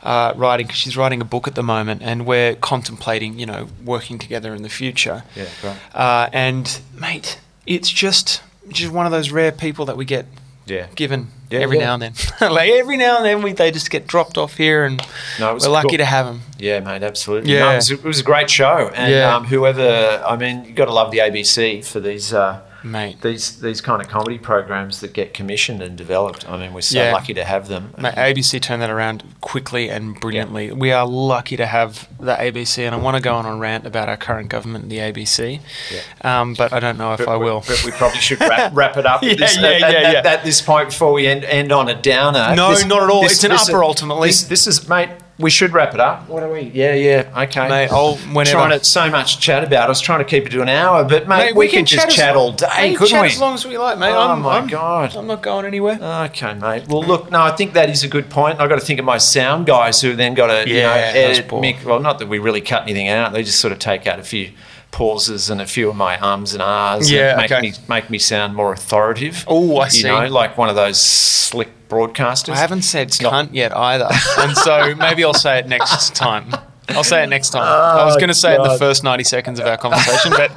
uh, 0.02 0.32
writing 0.36 0.66
because 0.66 0.80
she's 0.80 0.96
writing 0.96 1.20
a 1.20 1.24
book 1.24 1.46
at 1.46 1.54
the 1.54 1.62
moment, 1.62 2.02
and 2.02 2.26
we're 2.26 2.56
contemplating, 2.56 3.38
you 3.38 3.46
know, 3.46 3.68
working 3.84 4.18
together 4.18 4.52
in 4.54 4.62
the 4.62 4.68
future. 4.68 5.22
Yeah, 5.36 5.46
right. 5.62 5.76
Uh, 5.94 6.28
and 6.32 6.80
mate, 6.98 7.38
it's 7.66 7.88
just 7.90 8.42
just 8.68 8.92
one 8.92 9.06
of 9.06 9.12
those 9.12 9.30
rare 9.30 9.52
people 9.52 9.84
that 9.86 9.96
we 9.96 10.04
get 10.04 10.26
Yeah. 10.66 10.86
given 10.96 11.28
Yeah, 11.52 11.60
every 11.60 11.78
yeah. 11.78 11.84
now 11.84 11.94
and 11.94 12.02
then. 12.02 12.12
like 12.52 12.70
every 12.70 12.96
now 12.96 13.18
and 13.18 13.26
then, 13.26 13.42
we 13.42 13.52
they 13.52 13.70
just 13.70 13.90
get 13.90 14.06
dropped 14.06 14.38
off 14.38 14.56
here, 14.56 14.84
and 14.84 15.00
No, 15.38 15.52
we're 15.54 15.68
lucky 15.68 15.96
to 15.98 16.04
have 16.04 16.26
them. 16.26 16.40
Yeah, 16.58 16.80
mate, 16.80 17.02
absolutely. 17.02 17.52
Yeah. 17.52 17.60
No, 17.60 17.70
it, 17.72 17.76
was, 17.76 17.90
it 17.90 18.04
was 18.04 18.20
a 18.20 18.24
great 18.24 18.48
show, 18.48 18.90
and 18.94 19.12
Yeah. 19.12 19.36
um, 19.36 19.44
whoever, 19.44 20.22
I 20.26 20.36
mean, 20.36 20.64
you 20.64 20.72
got 20.72 20.86
to 20.86 20.92
love 20.92 21.10
the 21.10 21.18
ABC 21.18 21.84
for 21.84 22.00
these 22.00 22.32
uh, 22.32 22.60
Mate. 22.84 23.20
these 23.22 23.60
these 23.60 23.80
kind 23.80 24.02
of 24.02 24.08
comedy 24.08 24.38
programs 24.38 25.00
that 25.00 25.12
get 25.12 25.34
commissioned 25.34 25.82
and 25.82 25.96
developed. 25.96 26.48
I 26.48 26.56
mean, 26.56 26.72
we're 26.72 26.80
so 26.80 26.98
Yeah. 26.98 27.12
lucky 27.12 27.34
to 27.34 27.44
have 27.44 27.68
them. 27.68 27.94
Mate, 27.98 28.14
ABC 28.16 28.60
turned 28.60 28.82
that 28.82 28.90
around 28.90 29.22
quickly 29.40 29.88
and 29.88 30.18
brilliantly. 30.20 30.72
We 30.72 30.92
are 30.92 31.06
lucky 31.06 31.56
to 31.56 31.66
have 31.66 32.08
the 32.18 32.34
ABC, 32.40 32.84
and 32.84 32.94
I 32.94 32.98
want 32.98 33.16
to 33.16 33.22
go 33.22 33.34
on 33.34 33.46
a 33.46 33.54
rant 33.56 33.86
about 33.86 34.08
our 34.08 34.16
current 34.16 34.48
government 34.48 34.84
and 34.84 34.92
the 34.92 34.98
ABC, 34.98 35.60
yeah. 35.92 36.40
um, 36.40 36.54
but 36.54 36.72
I 36.72 36.80
don't 36.80 36.98
know 36.98 37.12
if 37.12 37.18
But 37.18 37.28
I 37.28 37.36
will. 37.36 37.62
But 37.66 37.82
we 37.84 37.90
probably 37.92 38.20
should 38.20 38.40
wrap, 38.40 38.72
wrap 38.74 38.96
it 38.96 39.06
up 39.06 39.22
Yeah, 39.22 39.32
at, 39.32 39.38
this, 39.38 39.56
yeah, 39.56 39.62
at, 39.68 39.80
yeah, 39.80 39.86
at- 39.86 40.24
yeah. 40.24 40.30
at 40.32 40.44
this 40.44 40.60
point 40.60 40.90
before 40.90 41.12
we 41.12 41.26
end, 41.26 41.44
end 41.44 41.72
on 41.72 41.88
a 41.88 41.94
downer. 41.94 42.54
No, 42.54 42.72
not 42.86 43.02
at 43.02 43.10
all. 43.10 43.24
It's 43.24 43.42
an 43.44 43.52
upper 43.52 43.82
ultimately. 43.84 44.28
This, 44.28 44.42
this 44.44 44.66
is, 44.66 44.88
mate, 44.88 45.10
we 45.42 45.50
should 45.50 45.72
wrap 45.72 45.92
it 45.92 46.00
up. 46.00 46.28
What 46.28 46.42
are 46.42 46.50
we? 46.50 46.60
Yeah, 46.72 46.94
yeah, 46.94 47.42
okay. 47.44 47.68
Mate, 47.68 47.90
I'll- 47.92 48.16
whenever. 48.32 48.52
Trying 48.56 48.78
to 48.78 48.84
so 48.84 49.10
much 49.10 49.40
chat 49.40 49.64
about. 49.64 49.86
I 49.86 49.88
was 49.88 50.00
trying 50.00 50.20
to 50.20 50.24
keep 50.24 50.46
it 50.46 50.50
to 50.50 50.62
an 50.62 50.68
hour, 50.68 51.04
but 51.04 51.28
mate, 51.28 51.46
Mate, 51.46 51.56
we, 51.56 51.68
can, 51.68 51.84
just 51.84 52.06
as 52.06 52.14
chat 52.14 52.34
long- 52.36 52.44
all 52.46 52.52
day, 52.52 52.66
Mate, 52.78 52.96
couldn't 52.96 53.10
chat 53.10 53.22
we? 53.22 53.28
as 53.28 53.40
long 53.40 53.54
as 53.54 53.66
we 53.66 53.76
like, 53.76 53.98
mate. 53.98 54.12
Oh 54.12 54.28
I'm, 54.30 54.40
my 54.42 54.54
I'm- 54.56 54.66
God. 54.68 55.16
I'm 55.16 55.26
not 55.26 55.42
going 55.42 55.66
anywhere. 55.66 55.98
Okay, 56.26 56.54
mate. 56.54 56.84
Well, 56.88 57.02
look, 57.02 57.30
no, 57.30 57.42
I 57.42 57.50
think 57.50 57.72
that 57.74 57.90
is 57.90 58.04
a 58.04 58.08
good 58.08 58.30
point. 58.30 58.60
I've 58.60 58.68
got 58.68 58.78
to 58.78 58.84
think 58.86 58.98
of 58.98 59.04
my 59.04 59.18
sound 59.18 59.66
guys 59.66 60.00
who 60.00 60.14
then 60.16 60.34
got 60.34 60.46
to, 60.46 60.68
you 60.68 60.76
know, 60.76 60.94
Yeah, 60.94 61.12
edit, 61.14 61.52
mix, 61.60 61.84
well, 61.84 62.00
not 62.00 62.18
that 62.20 62.28
we 62.28 62.38
really 62.38 62.60
cut 62.60 62.82
anything 62.82 63.08
out. 63.08 63.32
They 63.32 63.42
just 63.42 63.60
sort 63.60 63.72
of 63.72 63.78
take 63.78 64.06
out 64.06 64.18
a 64.18 64.22
few 64.22 64.50
pauses 64.92 65.50
and 65.50 65.60
a 65.60 65.66
few 65.66 65.88
of 65.88 65.96
my 65.96 66.16
ums 66.20 66.52
and 66.52 66.62
ahs 66.62 67.10
Yeah, 67.10 67.34
make 67.36 67.50
okay. 67.50 67.60
me 67.60 67.72
make 67.88 68.08
me 68.10 68.18
sound 68.18 68.54
more 68.54 68.72
authoritative. 68.72 69.44
Oh, 69.48 69.78
I 69.78 69.86
You 69.86 69.90
see. 69.90 70.02
know, 70.04 70.26
like 70.28 70.56
one 70.56 70.68
of 70.68 70.76
those 70.76 71.00
slick 71.00 71.70
broadcasters. 71.88 72.52
I 72.52 72.58
haven't 72.58 72.82
said 72.82 73.10
not- 73.20 73.32
cunt 73.32 73.48
yet 73.52 73.76
either, 73.76 74.08
and 74.38 74.56
so 74.56 74.94
maybe 74.94 75.24
I'll 75.24 75.34
say 75.34 75.58
it 75.58 75.66
next 75.66 76.14
time. 76.14 76.54
I'll 76.90 77.04
say 77.04 77.22
it 77.24 77.28
next 77.28 77.50
time. 77.50 77.62
I 77.62 78.04
was 78.04 78.16
oh, 78.16 78.18
going 78.18 78.28
to 78.28 78.34
say 78.34 78.52
it 78.54 78.60
in 78.60 78.64
the 78.68 78.76
first 78.78 79.02
90 79.02 79.24
seconds 79.24 79.58
of 79.60 79.66
our 79.66 79.76
conversation, 79.78 80.32
but 80.32 80.50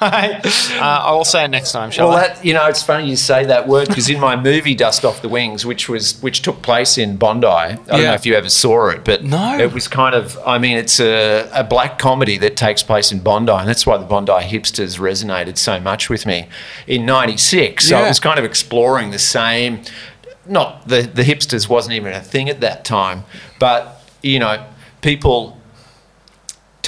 uh, 0.00 0.40
I 0.80 1.12
will 1.12 1.24
say 1.24 1.44
it 1.44 1.48
next 1.48 1.72
time, 1.72 1.90
shall 1.90 2.08
Well, 2.08 2.18
I? 2.18 2.28
that 2.28 2.44
you 2.44 2.52
know, 2.54 2.66
it's 2.66 2.82
funny 2.82 3.08
you 3.08 3.16
say 3.16 3.44
that 3.46 3.66
word 3.66 3.88
because 3.88 4.08
in 4.08 4.20
my 4.20 4.36
movie 4.36 4.74
Dust 4.74 5.04
Off 5.04 5.22
the 5.22 5.28
Wings, 5.28 5.66
which 5.66 5.88
was 5.88 6.20
which 6.22 6.42
took 6.42 6.62
place 6.62 6.98
in 6.98 7.16
Bondi, 7.16 7.46
I 7.46 7.74
don't 7.74 7.88
know 8.02 8.12
if 8.14 8.24
you 8.24 8.34
ever 8.34 8.48
saw 8.48 8.88
it, 8.88 9.04
but 9.04 9.24
No. 9.24 9.58
it 9.58 9.72
was 9.72 9.88
kind 9.88 10.14
of. 10.14 10.38
I 10.46 10.58
mean, 10.58 10.76
it's 10.76 11.00
a, 11.00 11.48
a 11.52 11.64
black 11.64 11.98
comedy 11.98 12.38
that 12.38 12.56
takes 12.56 12.82
place 12.82 13.10
in 13.12 13.20
Bondi, 13.20 13.52
and 13.52 13.68
that's 13.68 13.86
why 13.86 13.96
the 13.96 14.04
Bondi 14.06 14.32
hipsters 14.32 14.98
resonated 14.98 15.58
so 15.58 15.80
much 15.80 16.08
with 16.08 16.26
me 16.26 16.48
in 16.86 17.04
'96. 17.04 17.88
So 17.88 17.98
Yeah. 17.98 18.04
it 18.04 18.08
was 18.08 18.20
kind 18.20 18.38
of 18.38 18.44
exploring 18.44 19.10
the 19.10 19.18
same. 19.18 19.80
Not 20.46 20.86
the 20.88 21.02
the 21.02 21.22
hipsters 21.24 21.68
wasn't 21.68 21.94
even 21.96 22.12
a 22.12 22.20
thing 22.20 22.48
at 22.48 22.60
that 22.60 22.84
time, 22.84 23.24
but 23.58 24.02
you 24.22 24.38
know, 24.38 24.64
people 25.02 25.57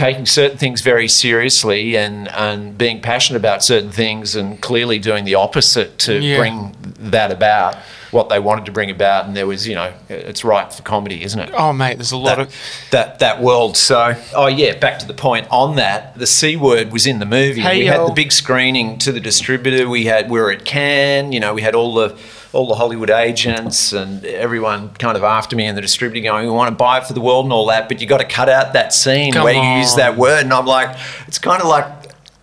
taking 0.00 0.24
certain 0.24 0.56
things 0.56 0.80
very 0.80 1.06
seriously 1.08 1.94
and, 1.96 2.26
and 2.28 2.78
being 2.78 3.02
passionate 3.02 3.38
about 3.38 3.62
certain 3.62 3.90
things 3.90 4.34
and 4.34 4.58
clearly 4.62 4.98
doing 4.98 5.24
the 5.26 5.34
opposite 5.34 5.98
to 5.98 6.18
Yeah. 6.18 6.38
bring 6.38 6.74
that 7.12 7.30
about 7.30 7.74
what 8.10 8.28
they 8.28 8.40
wanted 8.40 8.64
to 8.66 8.72
bring 8.72 8.90
about 8.90 9.26
and 9.26 9.36
there 9.36 9.46
was 9.46 9.68
you 9.68 9.74
know 9.74 9.92
it's 10.08 10.42
ripe 10.42 10.72
for 10.72 10.82
comedy 10.82 11.22
isn't 11.22 11.38
it 11.38 11.50
Oh, 11.56 11.72
mate, 11.72 11.94
there's 11.98 12.10
a 12.12 12.16
lot 12.16 12.38
that, 12.38 12.46
of. 12.48 12.54
that 12.90 13.18
that 13.20 13.40
world 13.42 13.76
so 13.76 14.16
oh 14.34 14.46
yeah 14.48 14.76
back 14.78 14.98
to 15.00 15.06
the 15.06 15.14
point 15.14 15.46
on 15.50 15.76
that 15.76 16.18
the 16.18 16.26
c 16.26 16.56
word 16.56 16.90
was 16.92 17.06
in 17.06 17.18
the 17.20 17.26
movie 17.26 17.60
Hey, 17.60 17.78
we 17.80 17.86
yo. 17.86 17.92
had 17.92 18.08
the 18.08 18.12
big 18.14 18.32
screening 18.32 18.98
to 18.98 19.12
the 19.12 19.20
distributor 19.20 19.88
we 19.88 20.06
had 20.06 20.28
we 20.30 20.40
were 20.40 20.50
at 20.50 20.64
cannes 20.64 21.32
you 21.34 21.40
know 21.40 21.52
we 21.54 21.62
had 21.62 21.74
all 21.76 21.94
the 21.94 22.18
all 22.52 22.66
the 22.66 22.74
Hollywood 22.74 23.10
agents 23.10 23.92
and 23.92 24.24
everyone 24.24 24.90
kind 24.94 25.16
of 25.16 25.22
after 25.22 25.54
me 25.54 25.66
and 25.66 25.76
the 25.76 25.82
distributor 25.82 26.22
going, 26.24 26.46
we 26.46 26.52
want 26.52 26.68
to 26.68 26.76
buy 26.76 26.98
it 26.98 27.06
for 27.06 27.12
the 27.12 27.20
world 27.20 27.44
and 27.44 27.52
all 27.52 27.66
that, 27.66 27.88
but 27.88 28.00
you 28.00 28.06
got 28.06 28.18
to 28.18 28.24
cut 28.24 28.48
out 28.48 28.72
that 28.72 28.92
scene 28.92 29.32
Come 29.32 29.44
where 29.44 29.54
you 29.54 29.78
use 29.78 29.94
that 29.96 30.16
word. 30.16 30.42
And 30.42 30.52
I'm 30.52 30.66
like, 30.66 30.98
it's 31.28 31.38
kind 31.38 31.62
of 31.62 31.68
like, 31.68 31.86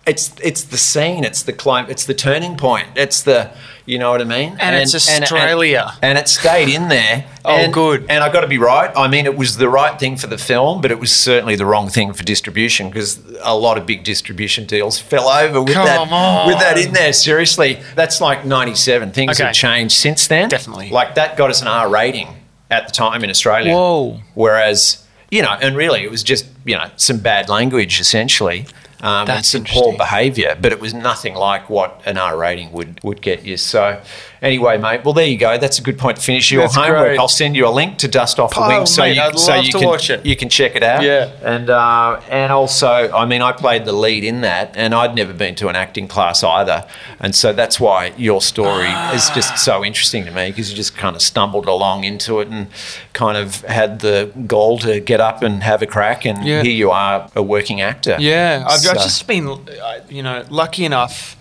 it's 0.06 0.34
it's 0.42 0.64
the 0.64 0.78
scene, 0.78 1.22
it's 1.24 1.42
the 1.42 1.52
climb, 1.52 1.90
it's 1.90 2.06
the 2.06 2.14
turning 2.14 2.56
point, 2.56 2.88
it's 2.96 3.22
the, 3.22 3.50
you 3.88 3.98
know 3.98 4.10
what 4.10 4.20
I 4.20 4.24
mean? 4.24 4.56
And 4.60 4.76
it's 4.76 5.08
and- 5.08 5.24
Australia. 5.24 5.94
and, 6.02 6.18
it 6.18 6.28
stayed 6.28 6.68
in 6.68 6.88
there. 6.88 7.24
Oh, 7.44 7.56
and, 7.56 7.72
good. 7.72 8.04
And 8.10 8.22
I 8.22 8.30
got 8.30 8.42
to 8.42 8.46
be 8.46 8.58
right. 8.58 8.90
I 8.94 9.08
mean, 9.08 9.24
it 9.24 9.34
was 9.36 9.56
the 9.56 9.68
right 9.68 9.98
thing 9.98 10.16
for 10.18 10.26
the 10.26 10.36
film, 10.36 10.82
but 10.82 10.90
it 10.90 11.00
was 11.00 11.10
certainly 11.10 11.56
the 11.56 11.64
wrong 11.64 11.88
thing 11.88 12.12
for 12.12 12.22
distribution 12.22 12.90
because 12.90 13.18
a 13.42 13.56
lot 13.56 13.78
of 13.78 13.86
big 13.86 14.04
distribution 14.04 14.66
deals 14.66 14.98
fell 14.98 15.28
over 15.28 15.62
with 15.62 15.72
Come 15.72 15.86
that 15.86 15.98
on. 16.12 16.48
with 16.48 16.58
that 16.58 16.76
in 16.76 16.92
there. 16.92 17.12
Seriously, 17.14 17.80
that's 17.94 18.20
like 18.20 18.44
'97. 18.44 19.12
Things 19.12 19.40
Okay. 19.40 19.46
have 19.46 19.54
changed 19.54 19.94
since 19.96 20.26
then. 20.26 20.50
Definitely. 20.50 20.90
Like 20.90 21.14
that 21.14 21.36
got 21.38 21.48
us 21.48 21.62
an 21.62 21.68
R 21.68 21.88
rating 21.88 22.28
at 22.70 22.86
the 22.86 22.92
time 22.92 23.24
in 23.24 23.30
Australia. 23.30 23.72
Whoa. 23.72 24.20
Whereas, 24.34 25.06
you 25.30 25.40
know, 25.40 25.52
and 25.62 25.74
really 25.76 26.02
it 26.04 26.10
was 26.10 26.22
just 26.22 26.44
you 26.66 26.76
know 26.76 26.90
some 26.96 27.18
bad 27.18 27.48
language 27.48 27.98
essentially. 28.00 28.66
Um, 29.00 29.20
and 29.20 29.28
That's 29.28 29.48
some 29.48 29.64
poor 29.64 29.96
behaviour, 29.96 30.56
but 30.60 30.72
it 30.72 30.80
was 30.80 30.92
nothing 30.92 31.34
like 31.34 31.70
what 31.70 32.02
an 32.04 32.18
R 32.18 32.36
rating 32.36 32.72
would, 32.72 33.02
would 33.04 33.22
get 33.22 33.44
you. 33.44 33.56
So, 33.56 34.02
anyway, 34.42 34.78
mate. 34.78 35.04
Well, 35.04 35.14
there 35.14 35.26
you 35.26 35.36
go. 35.38 35.58
That's 35.58 35.78
a 35.78 35.82
good 35.82 35.98
point 35.98 36.16
to 36.16 36.22
finish 36.22 36.50
your 36.50 36.62
That's 36.62 36.74
homework. 36.76 37.06
great. 37.08 37.18
I'll 37.18 37.28
send 37.28 37.56
you 37.56 37.66
a 37.66 37.70
link 37.70 37.98
to 37.98 38.08
Dust 38.08 38.38
Off 38.38 38.54
the 38.54 38.60
Oh, 38.62 38.68
Wings, 38.68 38.94
so 38.94 39.02
mate, 39.02 39.16
you, 39.16 39.22
I'd 39.22 39.38
so 39.38 39.54
you 39.56 39.72
can 39.72 39.84
watch 39.86 40.10
it. 40.10 40.24
you 40.24 40.36
can 40.36 40.48
check 40.48 40.74
it 40.76 40.82
out. 40.82 41.02
Yeah. 41.02 41.30
and 41.42 41.70
uh, 41.70 42.20
and 42.30 42.52
also, 42.52 43.10
I 43.12 43.24
mean, 43.26 43.42
I 43.42 43.52
played 43.52 43.84
the 43.84 43.92
lead 43.92 44.24
in 44.24 44.40
that, 44.42 44.76
and 44.76 44.94
I'd 44.94 45.14
never 45.14 45.32
been 45.32 45.54
to 45.56 45.68
an 45.68 45.76
acting 45.76 46.08
class 46.08 46.42
either, 46.42 46.86
and 47.20 47.34
so 47.34 47.52
that's 47.52 47.78
why 47.80 48.12
your 48.16 48.40
story 48.40 48.88
is 49.14 49.30
just 49.30 49.58
so 49.58 49.84
interesting 49.84 50.24
to 50.24 50.30
me 50.30 50.50
because 50.50 50.70
you 50.70 50.76
just 50.76 50.96
kind 50.96 51.16
of 51.16 51.22
stumbled 51.22 51.66
along 51.66 52.04
into 52.04 52.40
it 52.40 52.48
and 52.48 52.68
kind 53.12 53.36
of 53.36 53.62
had 53.62 54.00
the 54.00 54.30
goal 54.46 54.78
to 54.78 55.00
get 55.00 55.20
up 55.20 55.42
and 55.42 55.62
have 55.62 55.82
a 55.82 55.86
crack, 55.86 56.24
and 56.24 56.44
Yeah. 56.46 56.62
here 56.62 56.72
you 56.72 56.90
are, 56.90 57.28
a 57.34 57.42
working 57.42 57.80
actor. 57.80 58.16
Yeah, 58.18 58.64
I've, 58.68 58.80
So- 58.80 58.90
I've 58.90 58.96
just 58.98 59.26
been, 59.26 59.48
uh, 59.48 60.00
you 60.08 60.22
know, 60.22 60.44
lucky 60.50 60.84
enough 60.84 61.36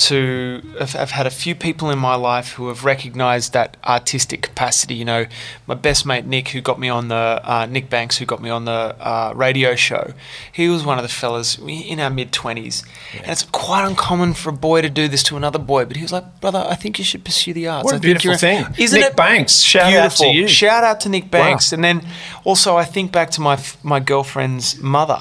to 0.00 0.62
have, 0.78 0.92
have 0.92 1.10
had 1.10 1.26
a 1.26 1.30
few 1.30 1.54
people 1.54 1.90
in 1.90 1.98
my 1.98 2.14
life 2.14 2.52
who 2.54 2.68
have 2.68 2.84
recognised 2.84 3.52
that 3.52 3.76
artistic 3.84 4.42
capacity. 4.42 4.94
You 4.94 5.04
know, 5.04 5.26
my 5.66 5.74
best 5.74 6.06
mate 6.06 6.24
Nick, 6.24 6.48
who 6.48 6.60
got 6.60 6.80
me 6.80 6.88
on 6.88 7.08
the 7.08 7.40
uh, 7.44 7.66
Nick 7.66 7.90
Banks, 7.90 8.16
who 8.18 8.24
got 8.24 8.40
me 8.42 8.48
on 8.50 8.64
the 8.64 8.96
uh, 8.98 9.32
radio 9.36 9.74
show. 9.76 10.14
He 10.50 10.68
was 10.68 10.84
one 10.84 10.98
of 10.98 11.02
the 11.02 11.08
fellas 11.08 11.58
in 11.58 12.00
our 12.00 12.10
mid 12.10 12.32
twenties, 12.32 12.82
and 13.16 13.30
it's 13.30 13.42
quite 13.44 13.86
uncommon 13.86 14.34
for 14.34 14.50
a 14.50 14.54
boy 14.54 14.80
to 14.82 14.88
do 14.88 15.06
this 15.06 15.22
to 15.24 15.36
another 15.36 15.58
boy. 15.58 15.84
But 15.84 15.96
he 15.96 16.02
was 16.02 16.12
like, 16.12 16.40
"Brother, 16.40 16.66
I 16.68 16.74
think 16.74 16.98
you 16.98 17.04
should 17.04 17.24
pursue 17.24 17.52
the 17.52 17.68
arts. 17.68 17.84
What 17.84 17.94
a 17.94 17.96
I 17.96 18.00
beautiful 18.00 18.36
thing. 18.36 18.64
isn't 18.78 18.98
Nick 18.98 19.10
it?" 19.10 19.16
Banks, 19.16 19.60
shout 19.60 19.92
out 19.92 20.12
to 20.12 20.24
Beautiful. 20.24 20.32
you. 20.32 20.48
Shout 20.48 20.82
out 20.82 21.00
to 21.00 21.08
Nick 21.08 21.30
Banks. 21.30 21.72
And 21.72 21.84
then 21.84 22.06
also, 22.44 22.76
I 22.76 22.84
think 22.84 23.12
back 23.12 23.30
to 23.32 23.40
my 23.40 23.58
my 23.82 24.00
girlfriend's 24.00 24.80
mother 24.80 25.18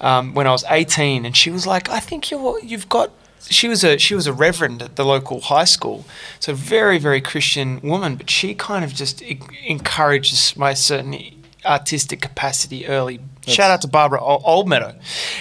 um, 0.00 0.34
when 0.34 0.46
I 0.46 0.52
was 0.52 0.64
18, 0.68 1.24
and 1.24 1.36
she 1.36 1.50
was 1.50 1.66
like, 1.66 1.88
"I 1.88 2.00
think 2.00 2.30
you're 2.30 2.58
you've 2.60 2.88
got." 2.88 3.10
She 3.48 3.68
was 3.68 3.82
a 3.82 3.98
she 3.98 4.14
was 4.14 4.26
a 4.26 4.32
reverend 4.32 4.82
at 4.82 4.96
the 4.96 5.04
local 5.04 5.40
high 5.40 5.64
school, 5.64 6.04
so 6.38 6.54
very 6.54 6.98
very 6.98 7.20
Christian 7.20 7.80
woman. 7.80 8.16
But 8.16 8.30
she 8.30 8.54
kind 8.54 8.84
of 8.84 8.94
just 8.94 9.22
encourages 9.22 10.56
my 10.56 10.74
certain 10.74 11.16
artistic 11.64 12.20
capacity 12.20 12.86
early. 12.86 13.20
Shout 13.46 13.70
out 13.70 13.80
to 13.80 13.88
Barbara 13.88 14.22
Ol- 14.22 14.42
Oldmeadow, 14.44 14.94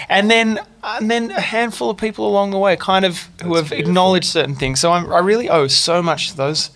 and 0.08 0.32
then 0.32 0.60
and 0.84 1.12
then 1.12 1.32
a 1.32 1.42
handful 1.42 1.90
of 1.90 1.98
people 1.98 2.28
along 2.28 2.52
the 2.52 2.58
way, 2.58 2.76
kind 2.76 3.06
of 3.06 3.30
who 3.44 3.56
have 3.56 3.70
beautiful. 3.70 3.90
acknowledged 3.90 4.26
certain 4.26 4.56
things. 4.56 4.80
So 4.80 4.92
I'm, 4.92 5.12
I 5.12 5.20
really 5.20 5.50
owe 5.50 5.68
so 5.68 6.02
much 6.02 6.32
to 6.32 6.38
those 6.38 6.72